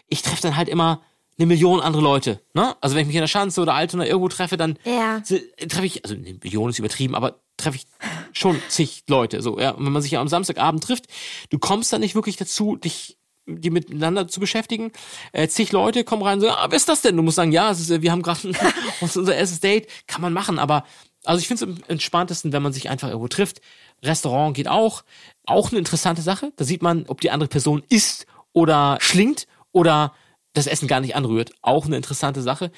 Ich 0.08 0.22
treffe 0.22 0.42
dann 0.42 0.56
halt 0.56 0.68
immer 0.68 1.00
eine 1.38 1.46
Million 1.46 1.80
andere 1.80 2.02
Leute. 2.02 2.40
Ne? 2.54 2.76
Also 2.80 2.94
wenn 2.94 3.02
ich 3.02 3.06
mich 3.06 3.16
in 3.16 3.22
der 3.22 3.28
Schanze 3.28 3.60
oder 3.62 3.74
Altona 3.74 4.04
irgendwo 4.06 4.28
treffe, 4.28 4.56
dann 4.56 4.78
Ja. 4.84 5.20
treffe 5.20 5.86
ich, 5.86 6.04
also 6.04 6.14
eine 6.16 6.34
Million 6.42 6.70
ist 6.70 6.78
übertrieben, 6.78 7.14
aber 7.14 7.40
treffe 7.60 7.76
ich 7.76 7.86
schon 8.32 8.60
zig 8.68 9.04
Leute. 9.08 9.42
So, 9.42 9.58
ja. 9.58 9.70
Und 9.70 9.84
wenn 9.84 9.92
man 9.92 10.02
sich 10.02 10.12
ja 10.12 10.20
am 10.20 10.28
Samstagabend 10.28 10.84
trifft, 10.84 11.06
du 11.50 11.58
kommst 11.58 11.92
dann 11.92 12.00
nicht 12.00 12.14
wirklich 12.14 12.36
dazu, 12.36 12.76
dich 12.76 13.16
die 13.46 13.70
miteinander 13.70 14.28
zu 14.28 14.38
beschäftigen. 14.38 14.92
Äh, 15.32 15.48
zig 15.48 15.72
Leute 15.72 16.04
kommen 16.04 16.22
rein 16.22 16.34
und 16.34 16.42
sagen, 16.42 16.56
ah, 16.56 16.66
wer 16.68 16.76
ist 16.76 16.88
das 16.88 17.02
denn? 17.02 17.16
Du 17.16 17.22
musst 17.22 17.36
sagen, 17.36 17.52
ja, 17.52 17.70
ist, 17.70 17.90
äh, 17.90 18.02
wir 18.02 18.12
haben 18.12 18.22
gerade 18.22 18.52
unser 19.00 19.34
erstes 19.34 19.60
Date. 19.60 19.88
Kann 20.06 20.20
man 20.20 20.32
machen, 20.32 20.58
aber 20.58 20.84
also 21.24 21.40
ich 21.40 21.48
finde 21.48 21.64
es 21.64 21.70
am 21.70 21.82
entspanntesten, 21.88 22.52
wenn 22.52 22.62
man 22.62 22.72
sich 22.72 22.88
einfach 22.88 23.08
irgendwo 23.08 23.28
trifft. 23.28 23.60
Restaurant 24.02 24.56
geht 24.56 24.68
auch. 24.68 25.04
Auch 25.44 25.70
eine 25.70 25.78
interessante 25.78 26.22
Sache. 26.22 26.52
Da 26.56 26.64
sieht 26.64 26.82
man, 26.82 27.04
ob 27.08 27.20
die 27.20 27.30
andere 27.30 27.48
Person 27.48 27.82
isst 27.88 28.26
oder 28.52 28.98
schlingt 29.00 29.46
oder 29.72 30.14
das 30.54 30.66
Essen 30.66 30.88
gar 30.88 31.00
nicht 31.00 31.16
anrührt. 31.16 31.52
Auch 31.62 31.86
eine 31.86 31.96
interessante 31.96 32.42
Sache. 32.42 32.70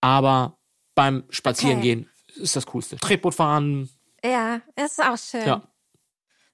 Aber 0.00 0.58
beim 0.94 1.24
Spazierengehen 1.30 2.09
ist 2.40 2.56
das 2.56 2.66
Coolste. 2.66 2.96
Tretboot 2.96 3.34
fahren, 3.34 3.88
Ja, 4.24 4.60
das 4.76 4.92
ist 4.92 5.00
auch 5.02 5.16
schön. 5.18 5.46
ja. 5.46 5.62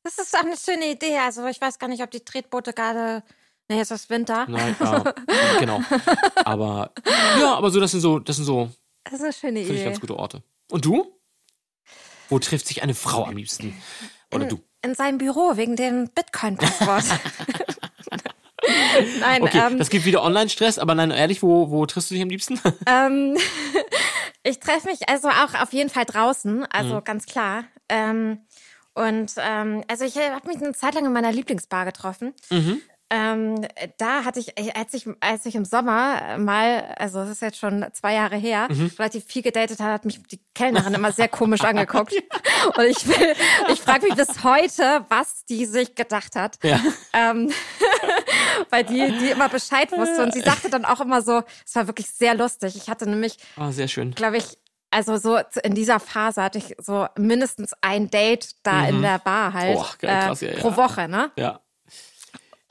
Das 0.03 0.19
ist 0.19 0.35
auch 0.37 0.45
eine 0.45 0.57
schöne 0.57 0.91
Idee. 0.93 1.19
Also 1.19 1.47
ich 1.47 1.61
weiß 1.61 1.79
gar 1.81 1.89
nicht, 1.89 2.03
ob 2.03 2.11
die 2.13 2.21
Tretboote 2.21 2.73
gerade. 2.73 3.23
Nee, 3.69 3.79
jetzt 3.79 3.91
ist 3.91 4.09
Winter. 4.09 4.47
Nein, 4.49 4.77
ja, 4.79 5.03
genau. 5.59 5.83
Aber 6.45 6.93
ja, 7.41 7.55
aber 7.55 7.71
so, 7.71 7.81
das 7.81 7.91
sind 7.91 8.01
so, 8.01 8.21
das 8.21 8.37
sind 8.37 8.45
so, 8.45 8.71
Das 9.03 9.15
ist 9.15 9.23
eine 9.23 9.33
schöne 9.33 9.59
finde 9.61 9.73
ich, 9.73 9.81
Idee. 9.81 9.85
ganz 9.85 10.01
gute 10.01 10.17
Orte. 10.17 10.43
Und 10.71 10.85
du? 10.85 11.13
Wo 12.29 12.39
trifft 12.39 12.67
sich 12.69 12.83
eine 12.85 12.95
Frau 12.95 13.25
am 13.25 13.37
liebsten? 13.37 13.77
Oder 14.33 14.45
du? 14.47 14.61
In 14.83 14.95
seinem 14.95 15.19
Büro 15.19 15.57
wegen 15.57 15.75
dem 15.75 16.09
Bitcoin-Passwort. 16.11 17.05
Nein, 19.21 19.43
Okay, 19.43 19.59
ähm, 19.59 19.79
das 19.79 19.91
gibt 19.91 20.05
wieder 20.07 20.23
Online-Stress, 20.23 20.79
aber 20.79 20.95
nein, 20.95 21.11
ehrlich, 21.11 21.43
wo, 21.43 21.71
wo 21.71 21.85
triffst 21.87 22.11
du 22.11 22.15
dich 22.15 22.23
am 22.23 22.29
liebsten? 22.31 22.61
ähm, 22.87 23.37
ich 24.47 24.61
treffe 24.61 24.89
mich 24.89 25.09
also 25.09 25.29
auch 25.29 25.55
auf 25.61 25.73
jeden 25.73 25.91
Fall 25.91 26.05
draußen, 26.05 26.59
Mhm. 26.61 26.67
also 26.71 27.01
ganz 27.03 27.27
klar. 27.27 27.65
Ähm, 27.89 28.41
und 28.95 29.33
ähm, 29.39 29.85
also 29.89 30.05
ich 30.05 30.17
habe 30.17 30.47
mich 30.49 30.57
eine 30.57 30.73
Zeit 30.73 30.95
lang 30.95 31.05
in 31.05 31.13
meiner 31.13 31.33
Lieblingsbar 31.33 31.85
getroffen. 31.85 32.33
Mhm. 32.51 32.81
Ähm, 33.09 33.65
da 33.99 34.25
hatte 34.25 34.41
ich, 34.41 34.59
als 34.77 34.93
ich, 34.95 35.07
als 35.21 35.47
ich 35.47 35.55
im 35.55 35.65
Sommer 35.65 36.39
mal, 36.39 36.93
also 36.99 37.21
das 37.21 37.29
ist 37.31 37.43
jetzt 37.43 37.59
schon 37.59 37.87
zwei 37.93 38.15
Jahre 38.15 38.37
her, 38.37 38.67
Mhm. 38.69 38.91
relativ 38.99 39.25
viel 39.27 39.43
gedatet 39.43 39.79
hat, 39.79 39.89
hat 39.93 40.05
mich 40.05 40.21
die 40.25 40.41
Kellnerin 40.55 40.93
immer 40.95 41.13
sehr 41.13 41.29
komisch 41.29 41.61
angeguckt. 41.65 42.13
Und 42.77 42.85
ich 42.85 43.07
will, 43.07 43.35
ich 43.73 43.81
frage 43.81 44.07
mich 44.07 44.17
bis 44.17 44.43
heute, 44.43 45.05
was 45.09 45.45
die 45.45 45.67
sich 45.67 45.95
gedacht 45.95 46.35
hat. 46.35 46.59
Ja. 46.65 46.81
Ähm, 47.13 47.53
weil 48.71 48.85
die, 48.85 49.13
die 49.19 49.31
immer 49.31 49.49
Bescheid 49.49 49.91
wusste. 49.93 50.23
Und 50.25 50.33
sie 50.35 50.41
sagte 50.41 50.69
dann 50.71 50.85
auch 50.85 51.01
immer 51.01 51.23
so, 51.23 51.43
es 51.65 51.75
war 51.77 51.87
wirklich 51.87 52.11
sehr 52.11 52.35
lustig. 52.35 52.77
Ich 52.77 52.89
hatte 52.91 53.09
nämlich, 53.09 53.37
Ah, 53.57 53.71
sehr 53.71 53.89
schön. 53.89 54.13
glaube 54.17 54.39
ich, 54.39 54.59
also 54.91 55.17
so 55.17 55.39
in 55.63 55.75
dieser 55.75 56.01
Phase 56.01 56.43
hatte 56.43 56.59
ich 56.59 56.75
so 56.79 57.07
mindestens 57.19 57.73
ein 57.83 58.11
Date 58.11 58.51
da 58.63 58.87
in 58.89 59.03
der 59.03 59.19
Bar 59.19 59.53
halt 59.53 59.77
Oh, 59.79 59.85
geil, 60.01 60.25
krass, 60.27 60.43
äh, 60.43 60.47
ja, 60.47 60.53
ja. 60.55 60.61
pro 60.61 60.77
Woche, 60.77 61.09
ne? 61.09 61.31
Ja. 61.37 61.61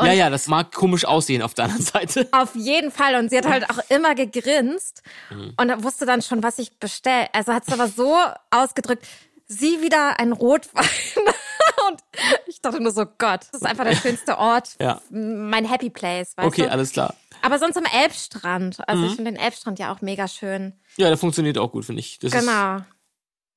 Ja, 0.02 0.12
ja, 0.12 0.30
das 0.30 0.48
mag 0.48 0.74
komisch 0.74 1.06
aussehen 1.06 1.42
auf 1.42 1.54
der 1.54 1.66
anderen 1.66 1.84
Seite. 1.84 2.28
Auf 2.34 2.54
jeden 2.56 2.92
Fall. 2.92 3.16
Und 3.16 3.30
sie 3.30 3.38
hat 3.38 3.48
halt 3.48 3.70
auch 3.70 3.80
immer 3.90 4.14
gegrinst 4.16 5.02
Mhm. 5.30 5.54
und 5.58 5.84
wusste 5.84 6.06
dann 6.06 6.22
schon, 6.22 6.44
was 6.44 6.60
ich 6.60 6.78
bestelle. 6.80 7.28
Also 7.34 7.54
hat 7.54 7.64
es 7.68 7.74
aber 7.74 7.88
so 7.88 8.18
ausgedrückt, 8.52 9.06
sie 9.48 9.82
wieder 9.82 10.20
ein 10.20 10.34
Rotwein. 10.34 10.84
und 11.88 12.02
ich 12.48 12.60
dachte 12.62 12.82
nur 12.84 12.92
so, 12.92 13.06
Gott, 13.06 13.42
das 13.52 13.62
ist 13.62 13.66
einfach 13.66 13.86
der 13.86 13.96
schönste 13.96 14.38
Ort. 14.38 14.76
Ja. 14.82 15.00
Mein 15.10 15.64
Happy 15.66 15.90
Place, 15.90 16.36
weißt 16.36 16.48
Okay, 16.48 16.64
du? 16.64 16.72
alles 16.72 16.92
klar. 16.92 17.14
Aber 17.42 17.58
sonst 17.60 17.78
am 17.78 17.86
Elbstrand. 17.86 18.88
Also 18.90 19.04
Mhm. 19.04 19.08
ich 19.10 19.16
finde 19.16 19.32
den 19.32 19.40
Elbstrand 19.40 19.80
ja 19.80 19.94
auch 19.94 20.02
mega 20.02 20.28
schön. 20.28 20.74
Ja, 20.98 21.08
der 21.08 21.18
funktioniert 21.18 21.58
auch 21.58 21.72
gut, 21.72 21.86
finde 21.86 22.00
ich. 22.02 22.20
Das 22.20 22.32
Genau. 22.32 22.80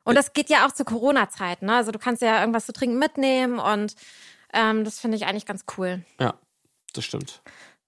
Und 0.05 0.15
das 0.15 0.33
geht 0.33 0.51
ja 0.51 0.67
auch 0.67 0.73
zur 0.73 0.87
Corona-Zeit, 0.87 1.63
ne? 1.63 1.75
Also 1.75 1.91
du 1.91 1.99
kannst 1.99 2.23
ja 2.23 2.41
irgendwas 2.41 2.65
zu 2.67 2.73
trinken 2.73 2.99
mitnehmen 2.99 3.59
und 3.59 3.95
ähm, 4.53 4.85
das 4.85 4.99
finde 5.01 5.17
ich 5.17 5.27
eigentlich 5.27 5.47
ganz 5.47 5.65
cool. 5.77 6.05
ja, 6.21 6.35
das 6.95 7.05
stimmt. 7.05 7.43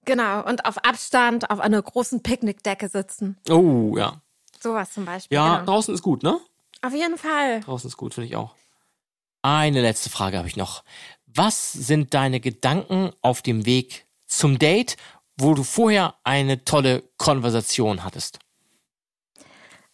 Genau. 0.05 0.43
Und 0.47 0.65
auf 0.65 0.79
Abstand 0.79 1.49
auf 1.51 1.59
einer 1.59 1.81
großen 1.81 2.23
Picknickdecke 2.23 2.89
sitzen. 2.89 3.37
Oh, 3.49 3.95
ja. 3.97 4.21
Sowas 4.59 4.91
zum 4.91 5.05
Beispiel. 5.05 5.35
Ja, 5.35 5.59
genau. 5.59 5.65
draußen 5.71 5.93
ist 5.93 6.01
gut, 6.01 6.23
ne? 6.23 6.39
Auf 6.81 6.93
jeden 6.93 7.17
Fall. 7.17 7.61
Draußen 7.61 7.87
ist 7.87 7.97
gut, 7.97 8.13
finde 8.15 8.27
ich 8.27 8.35
auch. 8.35 8.55
Eine 9.43 9.81
letzte 9.81 10.09
Frage 10.09 10.37
habe 10.37 10.47
ich 10.47 10.55
noch. 10.55 10.83
Was 11.27 11.71
sind 11.71 12.13
deine 12.13 12.39
Gedanken 12.39 13.11
auf 13.21 13.41
dem 13.41 13.65
Weg 13.65 14.07
zum 14.27 14.57
Date, 14.59 14.97
wo 15.37 15.53
du 15.53 15.63
vorher 15.63 16.15
eine 16.23 16.63
tolle 16.65 17.03
Konversation 17.17 18.03
hattest? 18.03 18.39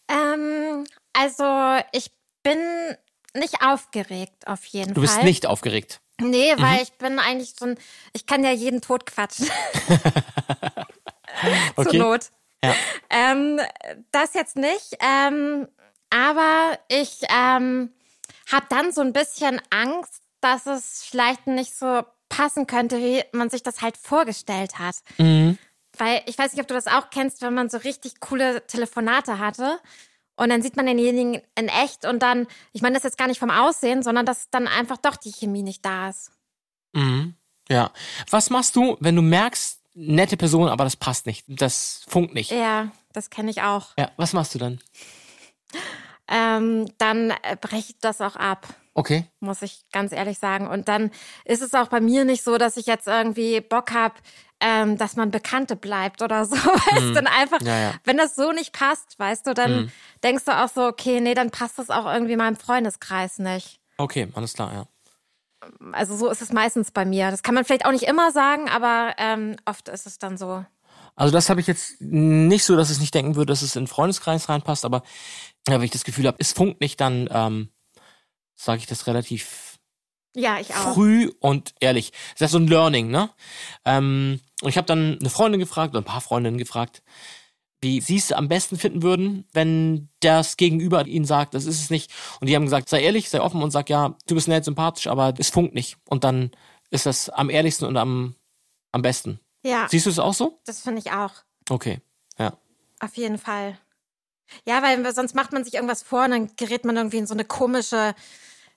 Ähm, 0.10 0.86
also 1.14 1.44
ich 1.92 2.12
bin 2.44 2.58
nicht 3.34 3.62
aufgeregt 3.62 4.48
auf 4.48 4.64
jeden 4.66 4.94
Du 4.94 5.02
bist 5.02 5.16
Fall. 5.16 5.24
nicht 5.26 5.46
aufgeregt. 5.46 6.02
Nee, 6.20 6.54
weil 6.58 6.82
ich 6.82 6.94
bin 6.94 7.20
eigentlich 7.20 7.54
so 7.58 7.66
ein, 7.66 7.78
ich 8.14 8.26
kann 8.26 8.44
ja 8.44 8.52
jeden 8.52 8.82
tot 8.82 9.06
quatschen. 9.06 9.50
Okay. 11.76 11.90
Zur 11.92 12.00
Not. 12.00 12.32
Ja. 12.64 12.74
Ähm, 13.10 13.60
das 14.12 14.34
jetzt 14.34 14.56
nicht. 14.56 14.98
Ähm, 15.00 15.68
aber 16.10 16.80
ich 16.88 17.22
ähm, 17.30 17.92
habe 18.52 18.66
dann 18.70 18.92
so 18.92 19.02
ein 19.02 19.14
bisschen 19.14 19.62
Angst, 19.70 20.24
dass 20.42 20.66
es 20.66 21.04
vielleicht 21.04 21.48
nicht 21.48 21.76
so 21.76 22.04
passen 22.30 22.68
könnte, 22.68 22.98
wie 22.98 23.24
man 23.32 23.50
sich 23.50 23.64
das 23.64 23.82
halt 23.82 23.98
vorgestellt 23.98 24.80
hat. 24.80 24.96
Mhm. 25.18 25.58
Weil 25.98 26.22
ich 26.26 26.38
weiß 26.38 26.54
nicht, 26.54 26.62
ob 26.62 26.68
du 26.68 26.74
das 26.74 26.88
auch 26.88 27.10
kennst, 27.10 27.42
wenn 27.42 27.54
man 27.54 27.70
so 27.70 27.78
richtig 27.78 28.20
coole 28.20 28.66
Telefonate 28.68 29.40
hatte. 29.40 29.80
Und 30.38 30.50
dann 30.50 30.62
sieht 30.62 30.78
man 30.78 30.86
denjenigen 30.86 31.42
in 31.56 31.68
echt 31.68 32.06
und 32.06 32.20
dann, 32.20 32.48
ich 32.72 32.82
meine 32.82 32.94
das 32.94 33.04
jetzt 33.04 33.18
gar 33.18 33.28
nicht 33.28 33.40
vom 33.40 33.50
Aussehen, 33.50 34.04
sondern 34.04 34.26
dass 34.26 34.50
dann 34.50 34.68
einfach 34.68 34.98
doch 34.98 35.16
die 35.16 35.32
Chemie 35.32 35.64
nicht 35.64 35.84
da 35.84 36.10
ist. 36.10 36.32
Mhm. 36.94 37.36
Ja. 37.70 37.92
Was 38.30 38.50
machst 38.50 38.76
du, 38.76 38.98
wenn 39.00 39.16
du 39.16 39.22
merkst, 39.22 39.82
nette 39.96 40.38
Person, 40.38 40.70
aber 40.70 40.84
das 40.84 40.96
passt 40.96 41.26
nicht, 41.26 41.44
das 41.48 42.06
funkt 42.08 42.34
nicht? 42.34 42.52
Ja, 42.52 42.92
das 43.14 43.30
kenne 43.30 43.50
ich 43.50 43.64
auch. 43.64 43.90
Ja, 43.98 44.12
was 44.16 44.34
machst 44.34 44.54
du 44.56 44.60
dann? 44.60 44.80
Ähm, 46.28 46.86
dann 46.98 47.34
breche 47.62 47.92
ich 47.92 48.00
das 48.00 48.22
auch 48.22 48.36
ab. 48.36 48.68
Okay. 48.98 49.26
muss 49.40 49.62
ich 49.62 49.84
ganz 49.92 50.12
ehrlich 50.12 50.40
sagen. 50.40 50.66
Und 50.68 50.88
dann 50.88 51.12
ist 51.46 51.62
es 51.62 51.76
auch 51.76 51.88
bei 51.88 52.02
mir 52.02 52.26
nicht 52.26 52.44
so, 52.44 52.58
dass 52.58 52.78
ich 52.78 52.88
jetzt 52.88 53.06
irgendwie 53.06 53.62
Bock 53.62 53.94
habe, 53.94 54.16
ähm, 54.60 54.98
dass 54.98 55.16
man 55.16 55.30
Bekannte 55.30 55.76
bleibt 55.76 56.24
oder 56.24 56.46
so. 56.48 56.56
Weißt 56.56 57.10
du, 57.10 57.14
dann 57.14 57.28
einfach, 57.28 57.62
Ja, 57.62 57.80
ja. 57.80 57.94
wenn 58.06 58.18
das 58.18 58.36
so 58.36 58.52
nicht 58.54 58.74
passt, 58.74 59.20
weißt 59.20 59.46
du, 59.46 59.54
dann 59.54 59.92
denkst 60.24 60.46
du 60.46 60.52
auch 60.52 60.68
so, 60.68 60.88
okay, 60.88 61.22
nee, 61.22 61.36
dann 61.36 61.52
passt 61.52 61.78
das 61.78 61.92
auch 61.92 62.08
irgendwie 62.12 62.36
meinem 62.38 62.56
Freundeskreis 62.56 63.38
nicht. 63.38 63.80
Okay, 64.00 64.30
alles 64.34 64.54
klar, 64.54 64.74
ja. 64.74 64.86
Also 65.92 66.18
so 66.18 66.30
ist 66.30 66.42
es 66.42 66.52
meistens 66.52 66.90
bei 66.90 67.06
mir. 67.06 67.30
Das 67.30 67.44
kann 67.44 67.54
man 67.54 67.66
vielleicht 67.66 67.86
auch 67.86 67.92
nicht 67.92 68.08
immer 68.08 68.32
sagen, 68.32 68.68
aber 68.68 69.14
ähm, 69.20 69.58
oft 69.66 69.90
ist 69.90 70.08
es 70.08 70.18
dann 70.18 70.38
so. 70.38 70.66
Also 71.16 71.32
das 71.32 71.52
habe 71.52 71.62
ich 71.62 71.68
jetzt 71.68 72.02
nicht 72.02 72.64
so, 72.66 72.76
dass 72.76 72.90
ich 72.90 73.00
nicht 73.00 73.14
denken 73.14 73.36
würde, 73.36 73.52
dass 73.52 73.62
es 73.62 73.76
in 73.76 73.84
den 73.84 73.88
Freundeskreis 73.88 74.50
reinpasst, 74.50 74.86
aber 74.86 75.04
ja, 75.68 75.76
wenn 75.76 75.84
ich 75.84 75.92
das 75.92 76.04
Gefühl 76.04 76.26
habe, 76.26 76.38
es 76.40 76.54
funkt 76.54 76.82
nicht, 76.82 77.00
dann 77.00 77.30
ähm, 77.32 77.70
sage 78.58 78.80
ich 78.80 78.86
das 78.88 79.08
relativ 79.08 79.80
Ja, 80.36 80.60
ich 80.60 80.74
auch. 80.76 80.94
früh 80.94 81.32
und 81.40 81.74
ehrlich. 81.80 82.12
Das 82.38 82.48
ist 82.48 82.52
so 82.52 82.58
ein 82.60 82.68
Learning, 82.68 83.10
ne? 83.10 83.30
Ähm, 83.86 84.42
und 84.62 84.70
ich 84.70 84.76
habe 84.78 84.88
dann 84.88 85.18
eine 85.20 85.30
Freundin 85.30 85.60
gefragt 85.60 85.92
oder 85.92 86.02
ein 86.02 86.06
paar 86.06 86.20
Freundinnen 86.22 86.58
gefragt, 86.58 87.02
wie 87.80 88.02
sie 88.02 88.18
es 88.18 88.32
am 88.32 88.48
besten 88.48 88.76
finden 88.78 89.04
würden, 89.04 89.46
wenn 89.54 90.10
das 90.20 90.58
Gegenüber 90.58 91.06
ihnen 91.06 91.26
sagt, 91.26 91.54
das 91.54 91.66
ist 91.66 91.80
es 91.82 91.90
nicht. 91.92 92.12
Und 92.42 92.48
die 92.50 92.56
haben 92.56 92.64
gesagt, 92.66 92.90
sei 92.90 93.04
ehrlich, 93.04 93.30
sei 93.30 93.40
offen 93.40 93.62
und 93.62 93.70
sag, 93.72 93.90
ja, 93.90 94.18
du 94.26 94.34
bist 94.36 94.48
nett, 94.48 94.66
sympathisch, 94.66 95.06
aber 95.08 95.34
es 95.38 95.50
funkt 95.52 95.76
nicht. 95.76 95.98
Und 96.10 96.24
dann 96.24 96.50
ist 96.90 97.06
das 97.06 97.30
am 97.30 97.52
ehrlichsten 97.52 97.86
und 97.86 97.96
am, 97.98 98.36
am 98.92 99.04
besten. 99.04 99.40
Ja, 99.64 99.88
Siehst 99.90 100.08
du 100.08 100.10
es 100.10 100.18
auch 100.20 100.34
so? 100.34 100.60
das 100.66 100.82
finde 100.82 101.00
ich 101.00 101.12
auch. 101.12 101.32
Okay, 101.70 102.00
ja. 102.40 102.58
Auf 103.00 103.16
jeden 103.16 103.38
Fall. 103.38 103.78
Ja, 104.66 104.82
weil 104.82 105.14
sonst 105.14 105.36
macht 105.36 105.52
man 105.52 105.64
sich 105.64 105.76
irgendwas 105.76 106.04
vor 106.04 106.26
und 106.26 106.32
dann 106.32 106.50
gerät 106.56 106.86
man 106.86 106.98
irgendwie 106.98 107.18
in 107.18 107.28
so 107.28 107.34
eine 107.34 107.46
komische 107.46 108.16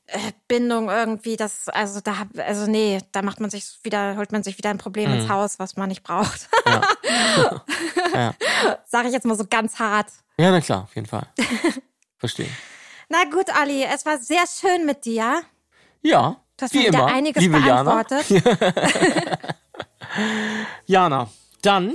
äh, 0.07 0.19
Bindung 0.49 0.89
irgendwie. 0.89 1.37
Das, 1.37 1.69
also 1.69 2.01
da, 2.01 2.27
also 2.39 2.67
nee, 2.67 2.99
da 3.13 3.23
macht 3.23 3.41
man 3.41 3.51
sich 3.51 3.79
wieder, 3.83 4.17
holt 4.17 4.33
man 4.33 4.43
sich 4.43 4.59
wieder 4.59 4.71
ein 4.71 4.79
Problem 4.79 5.13
ins 5.13 5.29
Haus, 5.29 5.59
was 5.59 5.77
man 5.77 5.89
nicht 5.89 6.03
braucht. 6.03 6.49
Ja. 6.67 6.83
ja. 8.15 8.35
Sage 8.87 9.09
ich 9.09 9.15
jetzt 9.15 9.27
mal 9.27 9.37
so 9.37 9.45
ganz 9.49 9.79
hart. 9.79 10.09
Ja, 10.39 10.51
na 10.51 10.61
klar, 10.61 10.85
auf 10.85 10.95
jeden 10.95 11.07
Fall. 11.07 11.27
Verstehe. 12.19 12.49
Na 13.13 13.25
gut, 13.25 13.47
Olli, 13.61 13.83
es 13.83 14.07
war 14.07 14.19
sehr 14.19 14.45
schön 14.47 14.87
mit 14.87 15.05
dir. 15.05 15.43
Ja, 16.01 16.37
Du 16.61 16.65
hast 16.65 16.75
wie 16.75 16.79
mir 16.81 16.89
wieder 16.89 16.99
immer, 16.99 17.07
einiges 17.07 17.43
liebe 17.43 17.59
Jana. 17.59 18.03
beantwortet. 18.03 18.45
Jana, 20.87 21.31
dann 21.63 21.95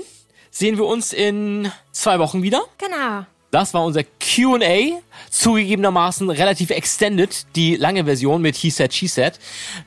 sehen 0.49 0.77
wir 0.77 0.85
uns 0.85 1.13
in 1.13 1.71
zwei 1.91 2.17
Wochen 2.17 2.41
wieder. 2.41 2.63
Genau. 2.79 3.27
Das 3.55 3.73
war 3.73 3.85
unser 3.85 4.03
Q&A, 4.03 4.99
zugegebenermaßen 5.31 6.29
relativ 6.29 6.71
extended, 6.71 7.45
die 7.55 7.77
lange 7.77 8.03
Version 8.03 8.41
mit 8.41 8.57
He 8.57 8.69
Said, 8.69 8.93
She 8.93 9.07
Said. 9.07 9.39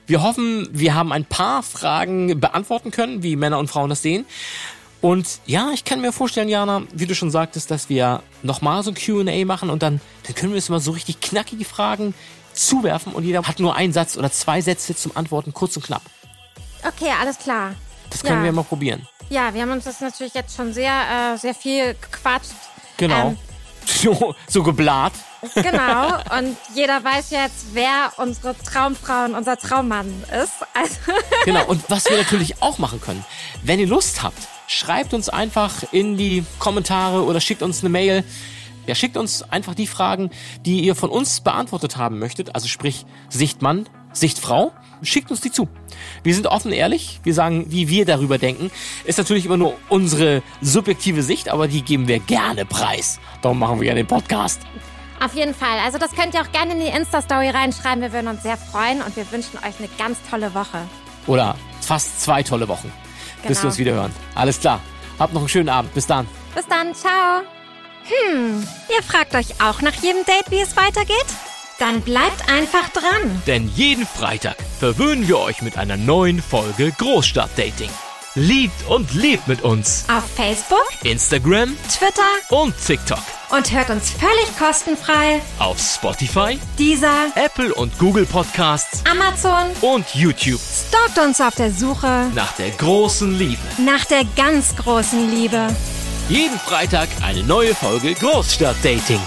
Wir 0.07 0.23
hoffen, 0.23 0.67
wir 0.73 0.95
haben 0.95 1.13
ein 1.13 1.27
paar 1.27 1.63
Fragen 1.63 2.41
beantworten 2.41 2.91
können, 2.91 3.23
wie 3.23 3.37
Männer 3.37 3.59
und 3.59 3.69
Frauen 3.69 3.91
das 3.91 4.01
sehen. 4.01 4.25
Und 5.03 5.41
ja, 5.45 5.71
ich 5.75 5.85
kann 5.85 6.01
mir 6.01 6.13
vorstellen, 6.13 6.49
Jana, 6.49 6.85
wie 6.95 7.05
du 7.05 7.15
schon 7.15 7.31
sagtest, 7.31 7.71
dass 7.71 7.91
wir 7.91 8.23
nochmal 8.43 8.83
so 8.83 8.91
ein 8.91 8.95
Q&A 8.97 9.45
machen 9.45 9.69
und 9.69 9.83
dann, 9.83 10.01
dann 10.23 10.35
können 10.35 10.53
wir 10.53 10.57
uns 10.57 10.71
mal 10.71 10.81
so 10.81 10.93
richtig 10.93 11.21
knackige 11.21 11.67
Fragen 11.67 12.15
zuwerfen 12.55 13.13
und 13.13 13.25
jeder 13.25 13.43
hat 13.43 13.61
nur 13.61 13.77
einen 13.77 13.93
Satz 13.93 14.17
oder 14.17 14.33
zwei 14.33 14.63
Sätze 14.63 14.97
zum 14.97 15.15
Antworten, 15.15 15.53
kurz 15.53 15.77
und 15.77 15.85
knapp. 15.85 16.03
Okay, 16.87 17.11
alles 17.21 17.39
klar. 17.39 17.75
Das 18.09 18.23
können 18.23 18.39
Ja. 18.39 18.45
wir 18.45 18.53
mal 18.53 18.65
probieren. 18.65 19.07
Ja, 19.29 19.53
wir 19.53 19.61
haben 19.61 19.73
uns 19.73 19.85
das 19.85 20.01
natürlich 20.01 20.33
jetzt 20.33 20.57
schon 20.57 20.73
sehr, 20.73 21.35
äh, 21.35 21.37
sehr 21.37 21.55
viel 21.55 21.95
gequatscht. 22.01 22.53
Genau. 22.97 23.29
Ähm, 23.29 23.39
So, 23.89 24.35
so 24.47 24.63
geblat. 24.63 25.13
Genau. 25.55 26.09
Und 26.39 26.57
jeder 26.75 27.03
weiß 27.03 27.31
jetzt, 27.31 27.69
wer 27.73 28.13
unsere 28.17 28.57
Traumfrau 28.57 29.25
und 29.25 29.35
unser 29.35 29.57
Traummann 29.57 30.09
ist. 30.43 30.53
Also, 30.75 30.97
Genau, 31.45 31.65
und 31.67 31.83
was 31.89 32.07
wir 32.07 32.17
natürlich 32.17 32.61
auch 32.61 32.79
machen 32.79 33.01
können, 33.01 33.25
wenn 33.63 33.79
ihr 33.81 33.87
Lust 33.87 34.23
habt, 34.23 34.39
schreibt 34.67 35.15
uns 35.15 35.29
einfach 35.29 35.85
in 35.93 36.17
die 36.17 36.45
Kommentare 36.59 37.25
oder 37.25 37.41
schickt 37.41 37.63
uns 37.63 37.81
eine 37.81 37.89
Mail. 37.89 38.25
Ja, 38.87 38.95
schickt 38.95 39.17
uns 39.17 39.43
einfach 39.43 39.75
die 39.75 39.87
Fragen, 39.87 40.31
die 40.65 40.81
ihr 40.81 40.95
von 40.95 41.11
uns 41.11 41.41
beantwortet 41.41 41.97
haben 41.97 42.19
möchtet. 42.19 42.55
Also 42.55 42.69
sprich 42.69 43.07
Sicht 43.29 43.63
Mann, 43.63 43.89
Sicht 44.13 44.39
Frau. 44.39 44.73
Schickt 45.03 45.31
uns 45.31 45.41
die 45.41 45.51
zu. 45.53 45.69
Wir 46.23 46.35
sind 46.35 46.47
offen 46.47 46.73
ehrlich. 46.73 47.21
Wir 47.23 47.35
sagen, 47.35 47.67
wie 47.69 47.89
wir 47.89 48.05
darüber 48.05 48.39
denken. 48.39 48.71
Ist 49.05 49.19
natürlich 49.19 49.47
immer 49.47 49.57
nur 49.57 49.75
unsere 49.89 50.43
subjektive 50.61 51.23
Sicht, 51.23 51.49
aber 51.49 51.69
die 51.69 51.83
geben 51.83 52.09
wir 52.09 52.19
gerne 52.19 52.65
preis. 52.65 53.19
Darum 53.43 53.59
machen 53.59 53.81
wir 53.81 53.89
ja 53.89 53.95
den 53.95 54.07
Podcast. 54.07 54.61
auf 55.25 55.35
jeden 55.35 55.55
Fall. 55.55 55.79
Also 55.85 55.99
das 55.99 56.13
könnt 56.13 56.35
ihr 56.35 56.41
auch 56.43 56.53
gerne 56.53 56.73
in 56.73 56.81
die 56.81 56.87
Insta-Story 56.97 57.51
reinschreiben. 57.51 58.01
Wir 58.03 58.13
würden 58.13 58.29
uns 58.29 58.43
sehr 58.43 58.57
freuen 58.57 59.03
und 59.03 59.17
wir 59.17 59.31
wünschen 59.33 59.59
euch 59.59 59.75
eine 59.79 59.89
ganz 59.99 60.19
tolle 60.31 60.55
Woche. 60.55 60.79
Oder 61.27 61.57
fast 61.81 62.21
zwei 62.23 62.43
tolle 62.43 62.67
Wochen, 62.69 62.91
bis 63.43 63.49
Genau. 63.49 63.63
wir 63.63 63.67
uns 63.69 63.79
wieder 63.79 63.93
hören. 63.93 64.13
Alles 64.35 64.61
klar. 64.61 64.81
Habt 65.19 65.33
noch 65.35 65.41
einen 65.41 65.49
schönen 65.49 65.69
Abend. 65.69 65.93
Bis 65.95 66.07
dann. 66.07 66.27
Bis 66.55 66.67
dann, 66.67 66.95
ciao. 66.95 67.43
Hm, 68.33 68.67
ihr 68.97 69.03
fragt 69.03 69.35
euch 69.35 69.61
auch 69.61 69.83
nach 69.83 69.95
jedem 69.95 70.25
Date, 70.25 70.51
wie 70.51 70.61
es 70.61 70.77
weitergeht? 70.77 71.27
Dann 71.79 72.01
bleibt 72.03 72.49
einfach 72.51 72.89
dran. 72.91 73.43
Denn 73.47 73.69
jeden 73.75 74.07
Freitag 74.07 74.57
verwöhnen 74.81 75.29
wir 75.29 75.39
euch 75.39 75.63
mit 75.63 75.77
einer 75.79 75.97
neuen 75.97 76.43
Folge 76.43 76.93
Großstadtdating. 76.99 77.91
Liebt 78.35 78.87
und 78.89 79.15
lebt 79.15 79.49
mit 79.49 79.63
uns. 79.63 80.05
Auf 80.09 80.25
Facebook, 80.37 80.87
Instagram 81.03 81.77
Twitter 81.89 82.23
und 82.51 82.75
TikTok. 82.85 83.19
und 83.51 83.73
hört 83.73 83.91
uns 83.91 84.11
völlig 84.11 84.59
kostenfrei. 84.59 85.41
Auf 85.59 85.79
Spotify, 85.81 86.59
Dieser 86.79 87.27
Apple 87.37 87.73
und 87.75 87.97
Google 87.99 88.27
Podcasts 88.27 89.03
Amazon 89.11 89.71
und 89.81 90.05
YouTube. 90.15 90.61
stalkt 90.61 91.19
uns 91.19 91.41
auf 91.41 91.55
der 91.55 91.73
Suche 91.73 92.31
Nach 92.35 92.53
der 92.53 92.71
großen 92.71 93.37
Liebe. 93.39 93.63
nach 93.79 94.05
der 94.05 94.25
ganz 94.37 94.77
großen 94.77 95.31
Liebe. 95.31 95.75
Jeden 96.29 96.59
Freitag 96.59 97.09
eine 97.23 97.43
neue 97.43 97.75
Folge 97.75 98.15
Großstadtdating. 98.15 99.21